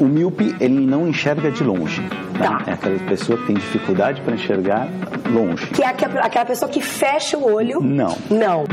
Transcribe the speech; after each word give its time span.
O 0.00 0.06
míope, 0.06 0.54
ele 0.60 0.86
não 0.86 1.08
enxerga 1.08 1.50
de 1.50 1.64
longe. 1.64 2.00
Né? 2.00 2.08
Tá. 2.38 2.62
É 2.68 2.72
aquela 2.74 2.98
pessoa 3.00 3.36
que 3.36 3.46
tem 3.48 3.56
dificuldade 3.56 4.20
para 4.20 4.34
enxergar 4.34 4.86
longe. 5.28 5.66
Que 5.66 5.82
é 5.82 5.88
aquela 5.88 6.44
pessoa 6.44 6.70
que 6.70 6.80
fecha 6.80 7.36
o 7.36 7.52
olho. 7.52 7.80
Não. 7.80 8.16
Não. 8.30 8.64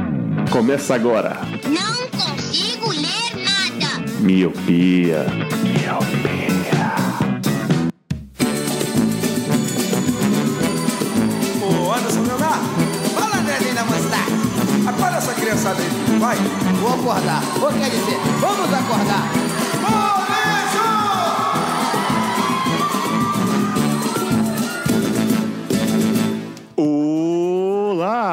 Começa 0.51 0.93
agora. 0.93 1.35
Não 1.67 2.07
consigo 2.09 2.91
ler 2.91 3.43
nada. 3.43 4.05
Miopia. 4.19 5.25
Ô 11.59 11.91
Anderson 11.91 12.21
Leonardo, 12.21 12.65
fala 13.15 13.37
Andrezinho 13.37 13.73
da 13.73 13.83
Mostarda. 13.83 14.89
Acorda 14.91 15.17
essa 15.17 15.33
criançada 15.33 15.81
aí, 15.81 16.19
vai. 16.19 16.37
Vou 16.79 16.93
acordar. 16.93 17.41
Ou 17.59 17.73
quer 17.73 17.89
dizer, 17.89 18.19
vamos 18.39 18.71
acordar. 18.71 19.54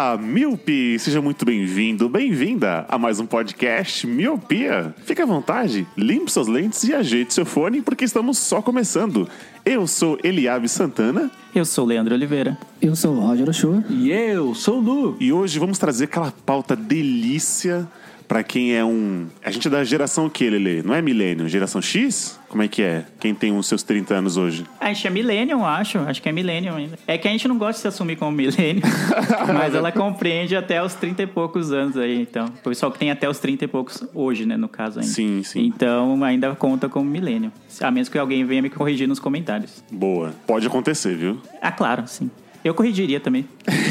Olá, 0.02 0.18
Miope! 0.18 0.98
Seja 0.98 1.22
muito 1.22 1.44
bem-vindo, 1.44 2.08
bem-vinda 2.08 2.84
a 2.88 2.98
mais 2.98 3.20
um 3.20 3.24
podcast 3.24 4.04
Miopia. 4.04 4.92
Fique 5.04 5.22
à 5.22 5.24
vontade, 5.24 5.86
limpe 5.96 6.28
suas 6.28 6.48
lentes 6.48 6.82
e 6.82 6.92
ajeite 6.92 7.32
seu 7.32 7.46
fone, 7.46 7.80
porque 7.80 8.04
estamos 8.04 8.36
só 8.36 8.60
começando. 8.60 9.28
Eu 9.64 9.86
sou 9.86 10.18
Eliabe 10.24 10.68
Santana 10.68 11.30
Eu 11.54 11.64
sou 11.64 11.84
o 11.84 11.86
Leandro 11.86 12.16
Oliveira. 12.16 12.58
Eu 12.80 12.96
sou 12.96 13.14
o 13.14 13.20
Roger 13.20 13.48
Ochoa. 13.48 13.84
E 13.88 14.10
eu 14.10 14.56
sou 14.56 14.78
o 14.78 14.80
Lu. 14.80 15.16
e 15.20 15.32
hoje 15.32 15.60
vamos 15.60 15.78
trazer 15.78 16.06
aquela 16.06 16.32
pauta 16.44 16.74
delícia 16.74 17.86
pra 18.32 18.42
quem 18.42 18.74
é 18.74 18.82
um. 18.82 19.26
A 19.44 19.50
gente 19.50 19.68
é 19.68 19.70
da 19.70 19.84
geração 19.84 20.24
o 20.24 20.30
quê, 20.30 20.48
Lele? 20.48 20.82
Não 20.82 20.94
é 20.94 21.02
milênio? 21.02 21.46
Geração 21.50 21.82
X? 21.82 22.40
Como 22.48 22.62
é 22.62 22.68
que 22.68 22.80
é? 22.82 23.04
Quem 23.20 23.34
tem 23.34 23.54
os 23.54 23.66
seus 23.66 23.82
30 23.82 24.14
anos 24.14 24.38
hoje? 24.38 24.64
A 24.80 24.90
gente 24.90 25.06
é 25.06 25.10
Millennium, 25.10 25.66
acho. 25.66 25.98
Acho 25.98 26.22
que 26.22 26.30
é 26.30 26.32
Millennium 26.32 26.76
ainda. 26.76 26.98
É 27.06 27.18
que 27.18 27.28
a 27.28 27.30
gente 27.30 27.46
não 27.46 27.58
gosta 27.58 27.74
de 27.74 27.80
se 27.80 27.88
assumir 27.88 28.16
como 28.16 28.32
Millennium, 28.32 28.80
mas 29.52 29.74
ela 29.74 29.92
compreende 29.92 30.56
até 30.56 30.82
os 30.82 30.94
30 30.94 31.24
e 31.24 31.26
poucos 31.26 31.72
anos 31.72 31.94
aí, 31.98 32.22
então. 32.22 32.46
O 32.46 32.68
pessoal 32.70 32.90
que 32.90 32.98
tem 32.98 33.10
até 33.10 33.28
os 33.28 33.38
30 33.38 33.66
e 33.66 33.68
poucos 33.68 34.02
hoje, 34.14 34.46
né, 34.46 34.56
no 34.56 34.68
caso 34.68 35.00
ainda. 35.00 35.12
Sim, 35.12 35.42
sim. 35.42 35.66
Então 35.66 36.24
ainda 36.24 36.54
conta 36.54 36.88
como 36.88 37.04
Millennium. 37.10 37.52
A 37.82 37.90
menos 37.90 38.08
que 38.08 38.16
alguém 38.16 38.46
venha 38.46 38.62
me 38.62 38.70
corrigir 38.70 39.06
nos 39.06 39.18
comentários. 39.18 39.84
Boa. 39.92 40.34
Pode 40.46 40.66
acontecer, 40.66 41.14
viu? 41.16 41.38
Ah, 41.60 41.70
claro, 41.70 42.04
sim. 42.06 42.30
Eu 42.64 42.74
corrigiria 42.74 43.20
também. 43.20 43.46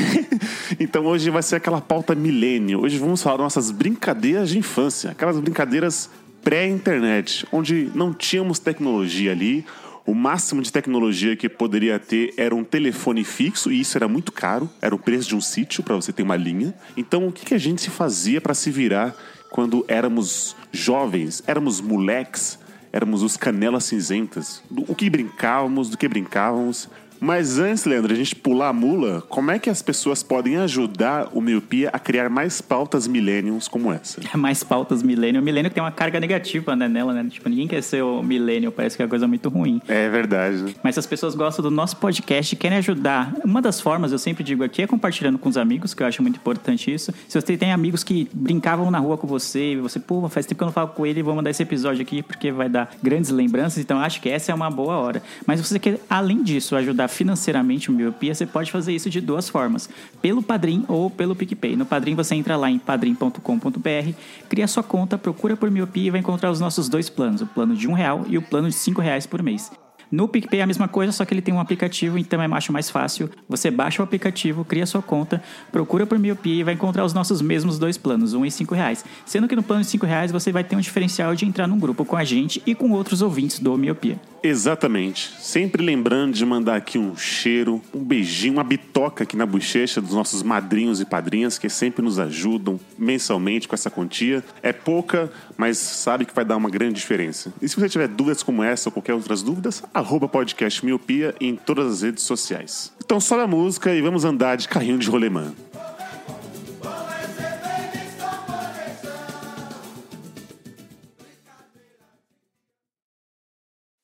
Então 0.80 1.06
hoje 1.06 1.30
vai 1.30 1.44
ser 1.44 1.58
aquela 1.58 1.82
pauta 1.82 2.16
milênio. 2.16 2.82
Hoje 2.82 2.98
vamos 2.98 3.22
falar 3.22 3.38
nossas 3.38 3.70
brincadeiras 3.70 4.50
de 4.50 4.58
infância, 4.58 5.12
aquelas 5.12 5.38
brincadeiras 5.38 6.10
pré-internet, 6.44 7.46
onde 7.52 7.92
não 7.94 8.14
tínhamos 8.14 8.58
tecnologia 8.58 9.32
ali. 9.32 9.66
O 10.06 10.16
máximo 10.16 10.62
de 10.62 10.72
tecnologia 10.72 11.36
que 11.36 11.48
poderia 11.48 12.00
ter 12.00 12.34
era 12.36 12.56
um 12.56 12.64
telefone 12.64 13.24
fixo, 13.24 13.72
e 13.72 13.82
isso 13.82 13.98
era 13.98 14.08
muito 14.08 14.32
caro, 14.32 14.68
era 14.82 14.96
o 14.96 15.00
preço 15.00 15.30
de 15.30 15.36
um 15.36 15.42
sítio 15.42 15.84
para 15.84 15.96
você 15.96 16.12
ter 16.12 16.24
uma 16.24 16.36
linha. 16.36 16.74
Então, 16.98 17.28
o 17.28 17.32
que, 17.32 17.54
a 17.54 17.60
gente 17.60 17.82
se 17.82 17.90
fazia 17.90 18.42
para 18.42 18.56
se 18.56 18.72
virar 18.72 19.16
quando 19.52 19.86
éramos 19.88 20.56
jovens, 20.72 21.44
éramos 21.46 21.80
moleques, 21.80 22.58
éramos 22.92 23.22
os 23.22 23.38
canelas 23.38 23.84
cinzentas? 23.84 24.64
O 24.72 24.96
que 24.96 25.10
brincávamos, 25.10 25.90
do 25.90 25.98
que 25.98 26.08
brincávamos. 26.08 26.90
Mas 27.22 27.60
antes, 27.60 27.86
Leandro, 27.86 28.12
a 28.12 28.16
gente 28.16 28.36
pular 28.36 28.70
a 28.70 28.74
mula, 28.74 29.22
como 29.30 29.52
é 29.52 29.60
que 29.60 29.70
as 29.70 29.80
pessoas 29.80 30.24
podem 30.24 30.58
ajudar 30.58 31.30
o 31.32 31.40
Miopia 31.40 31.92
a 31.94 32.00
criar 32.00 32.32
mais 32.32 32.62
pautas 32.62 33.08
millennials 33.08 33.68
como 33.68 33.94
essa? 33.94 34.20
Mais 34.36 34.64
pautas 34.64 35.04
Millennium. 35.04 35.40
O 35.40 35.44
Millennium 35.44 35.70
tem 35.70 35.84
uma 35.84 35.92
carga 35.92 36.20
negativa 36.20 36.76
né, 36.76 36.88
nela, 36.88 37.14
né? 37.14 37.28
Tipo, 37.30 37.48
ninguém 37.48 37.68
quer 37.68 37.84
ser 37.84 38.02
o 38.02 38.24
Millennium, 38.24 38.72
parece 38.72 38.96
que 38.96 39.04
é 39.04 39.06
uma 39.06 39.10
coisa 39.10 39.28
muito 39.28 39.50
ruim. 39.50 39.80
É 39.88 40.10
verdade, 40.10 40.58
né? 40.64 40.74
Mas 40.82 40.96
se 40.96 41.00
as 41.00 41.06
pessoas 41.06 41.36
gostam 41.36 41.62
do 41.62 41.70
nosso 41.70 41.98
podcast 41.98 42.56
e 42.56 42.58
querem 42.58 42.80
ajudar, 42.80 43.36
uma 43.46 43.62
das 43.62 43.80
formas, 43.80 44.12
eu 44.12 44.18
sempre 44.18 44.44
digo 44.44 44.64
aqui, 44.64 44.82
é 44.82 44.88
compartilhando 44.88 45.38
com 45.38 45.48
os 45.48 45.58
amigos, 45.58 45.94
que 45.94 46.02
eu 46.02 46.08
acho 46.08 46.24
muito 46.24 46.38
importante 46.38 46.92
isso. 46.92 47.14
Se 47.28 47.40
você 47.40 47.56
tem 47.56 47.72
amigos 47.72 48.04
que 48.04 48.28
brincavam 48.34 48.90
na 48.90 48.98
rua 48.98 49.16
com 49.16 49.28
você, 49.28 49.74
e 49.74 49.76
você, 49.76 50.00
pô, 50.00 50.28
faz 50.28 50.48
tempo 50.48 50.58
que 50.58 50.64
eu 50.64 50.68
não 50.68 50.74
falo 50.74 50.88
com 50.88 51.06
ele, 51.06 51.22
vou 51.22 51.36
mandar 51.36 51.52
esse 51.52 51.62
episódio 51.62 52.02
aqui 52.02 52.24
porque 52.24 52.52
vai 52.52 52.68
dar 52.68 52.90
grandes 53.04 53.30
lembranças, 53.30 53.78
então 53.78 54.00
acho 54.00 54.20
que 54.20 54.28
essa 54.28 54.52
é 54.52 54.56
uma 54.56 54.72
boa 54.72 54.98
hora. 54.98 55.22
Mas 55.46 55.60
se 55.60 55.68
você 55.68 55.78
quer, 55.78 56.00
além 56.10 56.42
disso, 56.42 56.76
ajudar 56.76 57.11
financeiramente 57.12 57.90
o 57.90 57.94
Miopia, 57.94 58.34
você 58.34 58.46
pode 58.46 58.72
fazer 58.72 58.94
isso 58.94 59.10
de 59.10 59.22
duas 59.22 59.50
formas: 59.50 59.90
pelo 60.22 60.42
Padrim 60.42 60.86
ou 60.88 61.10
pelo 61.10 61.36
PicPay. 61.36 61.76
No 61.76 61.86
Padrim 61.86 62.16
você 62.16 62.36
entra 62.36 62.58
lá 62.58 62.70
em 62.70 62.80
padrim.com.br, 62.80 64.12
cria 64.50 64.68
sua 64.68 64.84
conta, 64.84 65.18
procura 65.18 65.56
por 65.56 65.70
Miopia 65.70 66.08
e 66.08 66.12
vai 66.12 66.20
encontrar 66.20 66.52
os 66.52 66.60
nossos 66.60 66.90
dois 66.90 67.10
planos: 67.10 67.42
o 67.42 67.48
plano 67.48 67.76
de 67.76 67.88
um 67.88 67.94
real 67.94 68.26
e 68.28 68.38
o 68.38 68.42
plano 68.42 68.70
de 68.70 68.76
cinco 68.76 69.02
reais 69.02 69.26
por 69.26 69.42
mês. 69.42 69.72
No 70.12 70.28
PicPay 70.28 70.60
é 70.60 70.64
a 70.64 70.68
mesma 70.68 70.90
coisa, 70.90 71.14
só 71.14 71.24
que 71.24 71.34
ele 71.34 71.42
tem 71.42 71.54
um 71.54 71.60
aplicativo, 71.60 72.18
então 72.18 72.44
eu 72.44 72.54
acho 72.54 72.74
mais 72.74 72.90
fácil. 72.90 73.30
Você 73.48 73.72
baixa 73.72 74.02
o 74.02 74.04
aplicativo, 74.04 74.66
cria 74.66 74.86
sua 74.86 75.02
conta, 75.02 75.42
procura 75.72 76.06
por 76.06 76.20
Miopia 76.20 76.54
e 76.54 76.64
vai 76.64 76.74
encontrar 76.74 77.06
os 77.06 77.14
nossos 77.14 77.42
mesmos 77.42 77.80
dois 77.80 77.98
planos, 77.98 78.34
um 78.34 78.46
e 78.46 78.52
cinco 78.52 78.76
reais. 78.76 79.06
Sendo 79.26 79.48
que 79.48 79.56
no 79.56 79.64
plano 79.64 79.84
de 79.84 79.88
cinco 79.88 80.06
reais 80.06 80.30
você 80.30 80.52
vai 80.52 80.66
ter 80.66 80.76
um 80.76 80.82
diferencial 80.82 81.34
de 81.34 81.46
entrar 81.46 81.66
num 81.66 81.80
grupo 81.80 82.04
com 82.04 82.18
a 82.18 82.26
gente 82.26 82.62
e 82.66 82.76
com 82.76 82.92
outros 82.92 83.22
ouvintes 83.22 83.60
do 83.60 83.78
Miopia. 83.78 84.20
Exatamente. 84.44 85.34
Sempre 85.40 85.84
lembrando 85.84 86.34
de 86.34 86.46
mandar 86.46 86.76
aqui 86.76 86.98
um 86.98 87.16
cheiro, 87.16 87.82
um 87.94 88.04
beijinho, 88.04 88.54
uma 88.54 88.64
bitoca 88.64 89.24
aqui 89.24 89.38
na 89.38 89.46
bochecha 89.46 90.02
dos 90.02 90.14
nossos 90.14 90.42
madrinhos 90.42 91.00
e 91.00 91.06
padrinhas 91.06 91.60
que 91.60 91.70
sempre 91.70 92.04
nos 92.04 92.18
ajudam 92.18 92.80
mensalmente 92.98 93.68
com 93.68 93.76
essa 93.76 93.90
quantia. 93.90 94.44
É 94.64 94.74
pouca, 94.74 95.32
mas 95.56 95.78
sabe 95.78 96.26
que 96.26 96.34
vai 96.34 96.44
dar 96.44 96.58
uma 96.58 96.70
grande 96.70 96.96
diferença. 96.96 97.54
E 97.62 97.70
se 97.70 97.76
você 97.76 97.88
tiver 97.88 98.08
dúvidas 98.08 98.42
como 98.42 98.64
essa 98.64 98.90
ou 98.90 98.94
qualquer 98.94 99.14
outras 99.14 99.44
dúvidas, 99.44 99.84
arroba 99.94 100.28
podcast 100.28 100.84
Miopia 100.84 101.36
em 101.40 101.56
todas 101.56 101.92
as 101.92 102.02
redes 102.02 102.24
sociais. 102.24 102.92
Então 103.04 103.20
sobe 103.20 103.44
a 103.44 103.48
música 103.48 103.94
e 103.94 104.02
vamos 104.02 104.26
andar 104.26 104.56
de 104.56 104.68
carrinho 104.68 104.98
de 104.98 105.10
rolemã. 105.10 105.54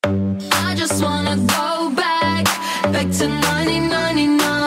I 0.04 0.74
just 0.76 1.02
wanna 1.02 1.36
go 1.36 1.90
back, 1.90 2.44
back 2.84 3.10
to 3.18 3.26
1999. 3.26 4.57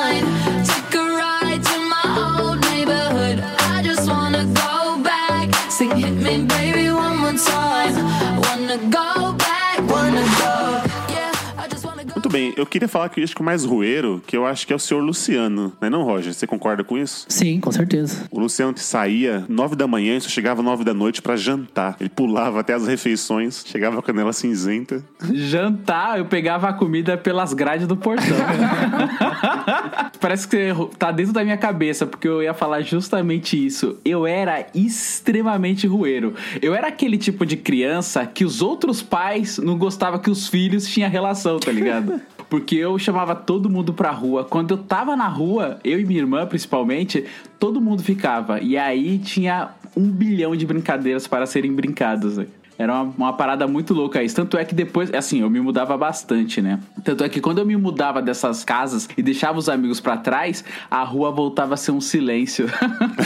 Bem, 12.31 12.53
eu 12.55 12.65
queria 12.65 12.87
falar 12.87 13.09
que 13.09 13.21
acho 13.21 13.35
que 13.35 13.41
o 13.41 13.45
mais 13.45 13.65
roeiro, 13.65 14.23
que 14.25 14.35
eu 14.37 14.45
acho 14.45 14.65
que 14.65 14.71
é 14.71 14.75
o 14.75 14.79
senhor 14.79 15.01
Luciano. 15.01 15.73
Não 15.81 15.87
é 15.87 15.89
não, 15.89 16.03
Roger? 16.03 16.33
Você 16.33 16.47
concorda 16.47 16.83
com 16.83 16.97
isso? 16.97 17.25
Sim, 17.27 17.59
com 17.59 17.71
certeza. 17.71 18.25
O 18.31 18.39
Luciano 18.39 18.77
saía 18.77 19.45
nove 19.49 19.75
da 19.75 19.85
manhã 19.85 20.15
e 20.15 20.21
só 20.21 20.29
chegava 20.29 20.63
nove 20.63 20.83
da 20.83 20.93
noite 20.93 21.21
pra 21.21 21.35
jantar. 21.35 21.97
Ele 21.99 22.09
pulava 22.09 22.61
até 22.61 22.73
as 22.73 22.87
refeições, 22.87 23.63
chegava 23.67 23.95
com 23.95 23.99
a 23.99 24.03
canela 24.03 24.31
cinzenta. 24.31 25.03
Jantar, 25.33 26.19
eu 26.19 26.25
pegava 26.25 26.69
a 26.69 26.73
comida 26.73 27.17
pelas 27.17 27.53
grades 27.53 27.85
do 27.85 27.97
portão. 27.97 28.37
Parece 30.19 30.47
que 30.47 30.73
tá 30.97 31.11
dentro 31.11 31.33
da 31.33 31.43
minha 31.43 31.57
cabeça, 31.57 32.05
porque 32.05 32.27
eu 32.27 32.41
ia 32.41 32.53
falar 32.53 32.81
justamente 32.81 33.63
isso. 33.63 33.97
Eu 34.05 34.25
era 34.25 34.67
extremamente 34.73 35.85
rueiro. 35.85 36.33
Eu 36.61 36.73
era 36.73 36.87
aquele 36.87 37.17
tipo 37.17 37.45
de 37.45 37.57
criança 37.57 38.25
que 38.25 38.45
os 38.45 38.61
outros 38.61 39.01
pais 39.01 39.57
não 39.57 39.77
gostavam 39.77 40.19
que 40.19 40.29
os 40.29 40.47
filhos 40.47 40.87
tinham 40.87 41.09
relação, 41.09 41.59
tá 41.59 41.71
ligado? 41.71 42.20
Porque 42.51 42.75
eu 42.75 42.99
chamava 42.99 43.33
todo 43.33 43.69
mundo 43.69 43.93
pra 43.93 44.11
rua. 44.11 44.43
Quando 44.43 44.71
eu 44.71 44.77
tava 44.77 45.15
na 45.15 45.29
rua, 45.29 45.79
eu 45.85 45.97
e 46.01 46.03
minha 46.03 46.19
irmã 46.19 46.45
principalmente, 46.45 47.23
todo 47.57 47.79
mundo 47.79 48.03
ficava. 48.03 48.59
E 48.59 48.77
aí 48.77 49.19
tinha 49.19 49.69
um 49.95 50.11
bilhão 50.11 50.53
de 50.53 50.65
brincadeiras 50.65 51.25
para 51.25 51.45
serem 51.45 51.73
brincadas. 51.73 52.37
né? 52.37 52.47
Era 52.81 52.93
uma, 52.93 53.13
uma 53.17 53.33
parada 53.33 53.67
muito 53.67 53.93
louca 53.93 54.23
isso. 54.23 54.35
Tanto 54.35 54.57
é 54.57 54.65
que 54.65 54.73
depois, 54.73 55.13
assim, 55.13 55.41
eu 55.41 55.49
me 55.49 55.59
mudava 55.59 55.95
bastante, 55.97 56.61
né? 56.61 56.79
Tanto 57.03 57.23
é 57.23 57.29
que 57.29 57.39
quando 57.39 57.59
eu 57.59 57.65
me 57.65 57.75
mudava 57.75 58.21
dessas 58.21 58.63
casas 58.63 59.07
e 59.17 59.21
deixava 59.21 59.57
os 59.59 59.69
amigos 59.69 59.99
pra 59.99 60.17
trás, 60.17 60.63
a 60.89 61.03
rua 61.03 61.31
voltava 61.31 61.75
a 61.75 61.77
ser 61.77 61.91
um 61.91 62.01
silêncio. 62.01 62.67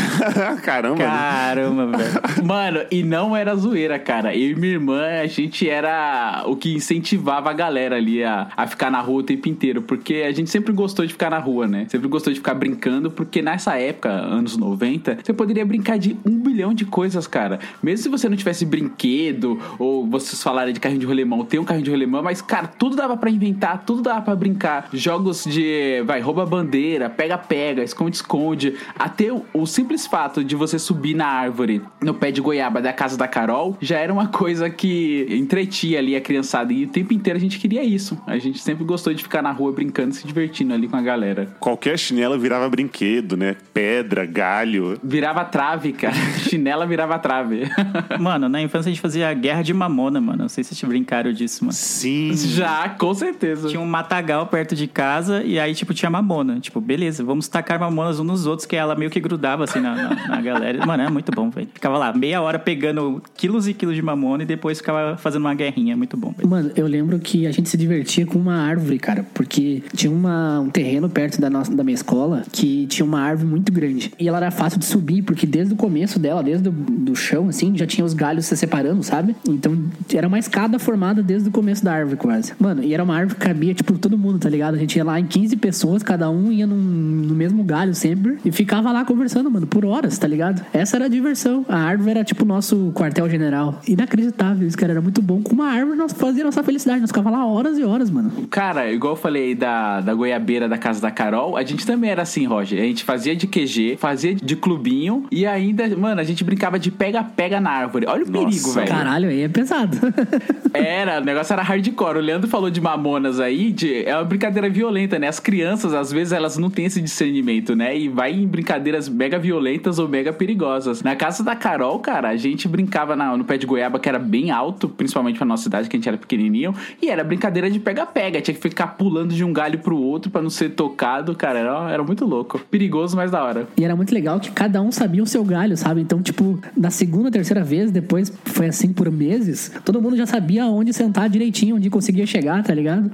Caramba! 0.63 0.97
né? 0.97 1.05
Caramba, 1.05 1.97
velho. 1.97 2.45
Mano, 2.45 2.81
e 2.91 3.03
não 3.03 3.35
era 3.35 3.55
zoeira, 3.55 3.97
cara. 3.97 4.35
Eu 4.35 4.51
e 4.51 4.55
minha 4.55 4.73
irmã, 4.73 5.21
a 5.21 5.27
gente 5.27 5.69
era 5.69 6.43
o 6.45 6.55
que 6.55 6.73
incentivava 6.73 7.49
a 7.49 7.53
galera 7.53 7.95
ali 7.95 8.23
a, 8.23 8.47
a 8.55 8.67
ficar 8.67 8.91
na 8.91 8.99
rua 8.99 9.19
o 9.19 9.23
tempo 9.23 9.47
inteiro. 9.47 9.81
Porque 9.81 10.25
a 10.27 10.31
gente 10.31 10.49
sempre 10.49 10.73
gostou 10.73 11.05
de 11.05 11.13
ficar 11.13 11.29
na 11.29 11.39
rua, 11.39 11.67
né? 11.67 11.85
Sempre 11.89 12.07
gostou 12.07 12.33
de 12.33 12.39
ficar 12.39 12.53
brincando, 12.53 13.09
porque 13.09 13.41
nessa 13.41 13.77
época, 13.77 14.09
anos 14.09 14.57
90, 14.57 15.19
você 15.23 15.33
poderia 15.33 15.65
brincar 15.65 15.97
de 15.97 16.17
um 16.25 16.37
bilhão 16.39 16.73
de 16.73 16.85
coisas, 16.85 17.27
cara. 17.27 17.59
Mesmo 17.81 18.03
se 18.03 18.09
você 18.09 18.27
não 18.27 18.35
tivesse 18.35 18.65
brinquedo 18.65 19.44
brinquedo, 19.45 19.59
ou 19.77 20.07
vocês 20.07 20.41
falarem 20.41 20.73
de 20.73 20.79
carrinho 20.79 20.99
de 20.99 21.05
rolemão, 21.05 21.45
tem 21.45 21.59
um 21.59 21.63
carrinho 21.63 21.85
de 21.85 21.91
rolemão, 21.91 22.23
mas, 22.23 22.41
cara, 22.41 22.67
tudo 22.67 22.95
dava 22.95 23.15
pra 23.15 23.29
inventar, 23.29 23.83
tudo 23.85 24.01
dava 24.01 24.21
pra 24.21 24.35
brincar. 24.35 24.89
Jogos 24.91 25.43
de, 25.45 26.01
vai, 26.05 26.19
rouba 26.19 26.45
bandeira, 26.45 27.09
pega-pega, 27.09 27.83
esconde-esconde. 27.83 28.73
Até 28.97 29.31
o, 29.31 29.45
o 29.53 29.65
simples 29.65 30.07
fato 30.07 30.43
de 30.43 30.55
você 30.55 30.79
subir 30.79 31.13
na 31.13 31.27
árvore, 31.27 31.81
no 32.01 32.13
pé 32.13 32.31
de 32.31 32.41
goiaba 32.41 32.81
da 32.81 32.91
casa 32.91 33.17
da 33.17 33.27
Carol, 33.27 33.77
já 33.79 33.99
era 33.99 34.11
uma 34.11 34.27
coisa 34.27 34.69
que 34.69 35.27
entretia 35.29 35.99
ali 35.99 36.15
a 36.15 36.21
criançada. 36.21 36.73
E 36.73 36.85
o 36.85 36.87
tempo 36.87 37.13
inteiro 37.13 37.37
a 37.37 37.41
gente 37.41 37.59
queria 37.59 37.83
isso. 37.83 38.17
A 38.25 38.37
gente 38.37 38.59
sempre 38.59 38.83
gostou 38.83 39.13
de 39.13 39.21
ficar 39.21 39.41
na 39.41 39.51
rua 39.51 39.71
brincando, 39.71 40.13
se 40.13 40.25
divertindo 40.25 40.73
ali 40.73 40.87
com 40.87 40.95
a 40.95 41.01
galera. 41.01 41.47
Qualquer 41.59 41.97
chinela 41.99 42.37
virava 42.37 42.69
brinquedo, 42.69 43.35
né? 43.37 43.55
Pedra, 43.73 44.25
galho. 44.25 44.97
Virava 45.03 45.43
trave, 45.43 45.93
cara. 45.93 46.15
Chinela 46.49 46.85
virava 46.85 47.17
trave. 47.19 47.63
Mano, 48.19 48.47
na 48.47 48.61
infância 48.61 48.89
a 48.89 48.93
gente 48.93 49.01
fazia 49.01 49.33
guerra 49.35 49.61
de 49.61 49.73
mamona, 49.73 50.19
mano. 50.19 50.43
Não 50.43 50.49
sei 50.49 50.63
se 50.63 50.73
vocês 50.73 50.89
brincaram 50.89 51.31
disso, 51.31 51.63
mano. 51.63 51.73
Sim. 51.73 52.31
Já, 52.35 52.89
com 52.89 53.13
certeza. 53.13 53.67
Tinha 53.67 53.79
um 53.79 53.85
matagal 53.85 54.47
perto 54.47 54.75
de 54.75 54.87
casa 54.87 55.43
e 55.43 55.59
aí, 55.59 55.75
tipo, 55.75 55.93
tinha 55.93 56.09
mamona. 56.09 56.59
Tipo, 56.59 56.81
beleza, 56.81 57.23
vamos 57.23 57.47
tacar 57.47 57.79
mamonas 57.79 58.19
uns 58.19 58.25
nos 58.25 58.45
outros, 58.45 58.65
que 58.65 58.75
ela 58.75 58.95
meio 58.95 59.09
que 59.09 59.19
grudava 59.19 59.63
assim 59.63 59.79
na, 59.79 59.95
na, 59.95 60.27
na 60.27 60.41
galera. 60.41 60.85
Mano, 60.85 61.03
é 61.03 61.09
muito 61.09 61.31
bom, 61.31 61.49
velho. 61.49 61.67
Ficava 61.73 61.97
lá 61.97 62.13
meia 62.13 62.41
hora 62.41 62.59
pegando 62.59 63.21
quilos 63.35 63.67
e 63.67 63.73
quilos 63.73 63.95
de 63.95 64.01
mamona 64.01 64.43
e 64.43 64.45
depois 64.45 64.79
ficava 64.79 65.17
fazendo 65.17 65.41
uma 65.41 65.53
guerrinha. 65.53 65.93
É 65.93 65.95
muito 65.95 66.17
bom, 66.17 66.33
velho. 66.35 66.49
Mano, 66.49 66.71
eu 66.75 66.87
lembro 66.87 67.19
que 67.19 67.47
a 67.47 67.51
gente 67.51 67.69
se 67.69 67.77
divertia 67.77 68.25
com 68.25 68.37
uma 68.37 68.55
árvore, 68.55 68.99
cara, 68.99 69.25
porque 69.33 69.83
tinha 69.95 70.11
uma, 70.11 70.59
um 70.59 70.69
terreno 70.69 71.09
perto 71.09 71.39
da, 71.39 71.49
nossa, 71.49 71.73
da 71.73 71.83
minha 71.83 71.95
escola 71.95 72.43
que 72.51 72.85
tinha 72.87 73.05
uma 73.05 73.21
árvore 73.21 73.49
muito 73.49 73.71
grande. 73.71 74.11
E 74.19 74.27
ela 74.27 74.37
era 74.37 74.51
fácil 74.51 74.79
de 74.79 74.85
subir, 74.85 75.21
porque 75.21 75.45
desde 75.45 75.73
o 75.73 75.77
começo 75.77 76.19
dela, 76.19 76.43
desde 76.43 76.69
o 76.69 76.71
do 76.71 77.15
chão, 77.15 77.47
assim, 77.49 77.77
já 77.77 77.85
tinha 77.85 78.03
os 78.03 78.13
galhos 78.13 78.45
se 78.45 78.57
separando, 78.57 79.03
sabe? 79.03 79.24
Então 79.47 79.77
era 80.13 80.27
uma 80.27 80.39
escada 80.39 80.77
formada 80.77 81.21
desde 81.23 81.49
o 81.49 81.51
começo 81.51 81.83
da 81.83 81.93
árvore, 81.93 82.17
quase. 82.17 82.53
Mano, 82.59 82.83
e 82.83 82.93
era 82.93 83.03
uma 83.03 83.15
árvore 83.15 83.39
que 83.39 83.45
cabia, 83.45 83.73
tipo, 83.73 83.97
todo 83.97 84.17
mundo, 84.17 84.39
tá 84.39 84.49
ligado? 84.49 84.75
A 84.75 84.77
gente 84.77 84.95
ia 84.95 85.03
lá 85.03 85.19
em 85.19 85.25
15 85.25 85.55
pessoas, 85.57 86.03
cada 86.03 86.29
um 86.29 86.51
ia 86.51 86.67
num, 86.67 86.75
no 86.75 87.35
mesmo 87.35 87.63
galho 87.63 87.93
sempre, 87.93 88.37
e 88.43 88.51
ficava 88.51 88.91
lá 88.91 89.05
conversando, 89.05 89.49
mano, 89.49 89.67
por 89.67 89.85
horas, 89.85 90.17
tá 90.17 90.27
ligado? 90.27 90.63
Essa 90.73 90.97
era 90.97 91.05
a 91.05 91.07
diversão. 91.07 91.65
A 91.67 91.77
árvore 91.77 92.11
era, 92.11 92.23
tipo, 92.23 92.43
o 92.43 92.47
nosso 92.47 92.91
quartel-general. 92.93 93.81
Inacreditável 93.87 94.67
isso, 94.67 94.77
cara. 94.77 94.93
Era 94.93 95.01
muito 95.01 95.21
bom. 95.21 95.41
Com 95.41 95.53
uma 95.53 95.67
árvore, 95.67 95.97
nós 95.97 96.13
fazia 96.13 96.43
nossa 96.43 96.63
felicidade. 96.63 97.01
Nós 97.01 97.09
ficava 97.09 97.29
lá 97.29 97.45
horas 97.45 97.77
e 97.77 97.83
horas, 97.83 98.09
mano. 98.09 98.31
Cara, 98.49 98.91
igual 98.91 99.13
eu 99.13 99.17
falei 99.17 99.55
da, 99.55 100.01
da 100.01 100.13
goiabeira 100.13 100.67
da 100.67 100.77
casa 100.77 101.01
da 101.01 101.11
Carol, 101.11 101.57
a 101.57 101.63
gente 101.63 101.85
também 101.85 102.09
era 102.09 102.21
assim, 102.21 102.45
Roger. 102.45 102.81
A 102.81 102.85
gente 102.85 103.03
fazia 103.03 103.35
de 103.35 103.47
QG, 103.47 103.97
fazia 103.97 104.35
de 104.35 104.55
clubinho 104.55 105.25
e 105.31 105.45
ainda, 105.45 105.87
mano, 105.95 106.21
a 106.21 106.23
gente 106.23 106.43
brincava 106.43 106.79
de 106.79 106.91
pega-pega 106.91 107.59
na 107.59 107.71
árvore. 107.71 108.05
Olha 108.07 108.23
o 108.23 108.29
Nossa, 108.29 108.45
perigo, 108.45 108.71
velho. 108.71 108.87
Caralho, 109.05 109.29
aí 109.29 109.41
é 109.43 109.47
pesado. 109.47 109.97
Era, 110.73 111.21
o 111.21 111.23
negócio 111.23 111.53
era 111.53 111.61
hardcore. 111.61 112.17
O 112.17 112.21
Leandro 112.21 112.49
falou 112.49 112.69
de 112.69 112.81
mamonas 112.81 113.39
aí, 113.39 113.71
de, 113.71 114.03
é 114.03 114.13
uma 114.13 114.25
brincadeira 114.25 114.69
violenta, 114.69 115.17
né? 115.17 115.27
As 115.29 115.39
crianças, 115.39 115.93
às 115.93 116.11
vezes, 116.11 116.33
elas 116.33 116.57
não 116.57 116.69
têm 116.69 116.83
esse 116.85 116.99
discernimento, 117.01 117.75
né? 117.77 117.97
E 117.97 118.09
vai 118.09 118.33
em 118.33 118.45
brincadeiras 118.45 119.07
mega 119.07 119.39
violentas 119.39 119.99
ou 119.99 120.07
mega 120.09 120.33
perigosas. 120.33 121.01
Na 121.01 121.15
casa 121.15 121.43
da 121.45 121.55
Carol, 121.55 121.99
cara, 121.99 122.27
a 122.29 122.35
gente 122.35 122.67
brincava 122.67 123.15
na- 123.15 123.37
no 123.37 123.45
pé 123.45 123.57
de 123.57 123.65
goiaba, 123.65 123.99
que 123.99 124.09
era 124.09 124.19
bem 124.19 124.51
alto, 124.51 124.89
principalmente 124.89 125.37
pra 125.37 125.45
nossa 125.45 125.63
cidade, 125.63 125.87
que 125.87 125.95
a 125.95 125.99
gente 125.99 126.09
era 126.09 126.17
pequenininho, 126.17 126.73
e 127.01 127.09
era 127.09 127.23
brincadeira 127.23 127.69
de 127.71 127.79
pega-pega. 127.79 128.41
Tinha 128.41 128.53
que 128.55 128.61
ficar 128.61 128.87
pulando 128.97 129.33
de 129.33 129.45
um 129.45 129.53
galho 129.53 129.79
pro 129.79 129.97
outro 129.97 130.29
pra 130.29 130.41
não 130.41 130.49
ser 130.49 130.71
tocado, 130.71 131.33
cara. 131.35 131.59
Era, 131.59 131.91
era 131.91 132.03
muito 132.03 132.25
louco. 132.25 132.59
Perigoso, 132.69 133.15
mas 133.15 133.31
da 133.31 133.41
hora. 133.41 133.65
E 133.77 133.85
era 133.85 133.95
muito 133.95 134.13
legal 134.13 134.41
que 134.41 134.51
cada 134.51 134.81
um 134.81 134.91
sabia 134.91 135.23
o 135.23 135.27
seu 135.27 135.43
galho, 135.45 135.77
sabe? 135.77 136.01
Então, 136.01 136.21
tipo, 136.21 136.59
na 136.75 136.89
segunda, 136.89 137.31
terceira 137.31 137.63
vez, 137.63 137.91
depois 137.91 138.33
foi 138.43 138.67
assim 138.67 138.91
por 138.95 139.11
meses, 139.11 139.71
todo 139.83 140.01
mundo 140.01 140.15
já 140.17 140.25
sabia 140.25 140.65
onde 140.65 140.93
sentar 140.93 141.29
direitinho, 141.29 141.75
onde 141.75 141.89
conseguia 141.89 142.25
chegar, 142.25 142.63
tá 142.63 142.73
ligado? 142.73 143.11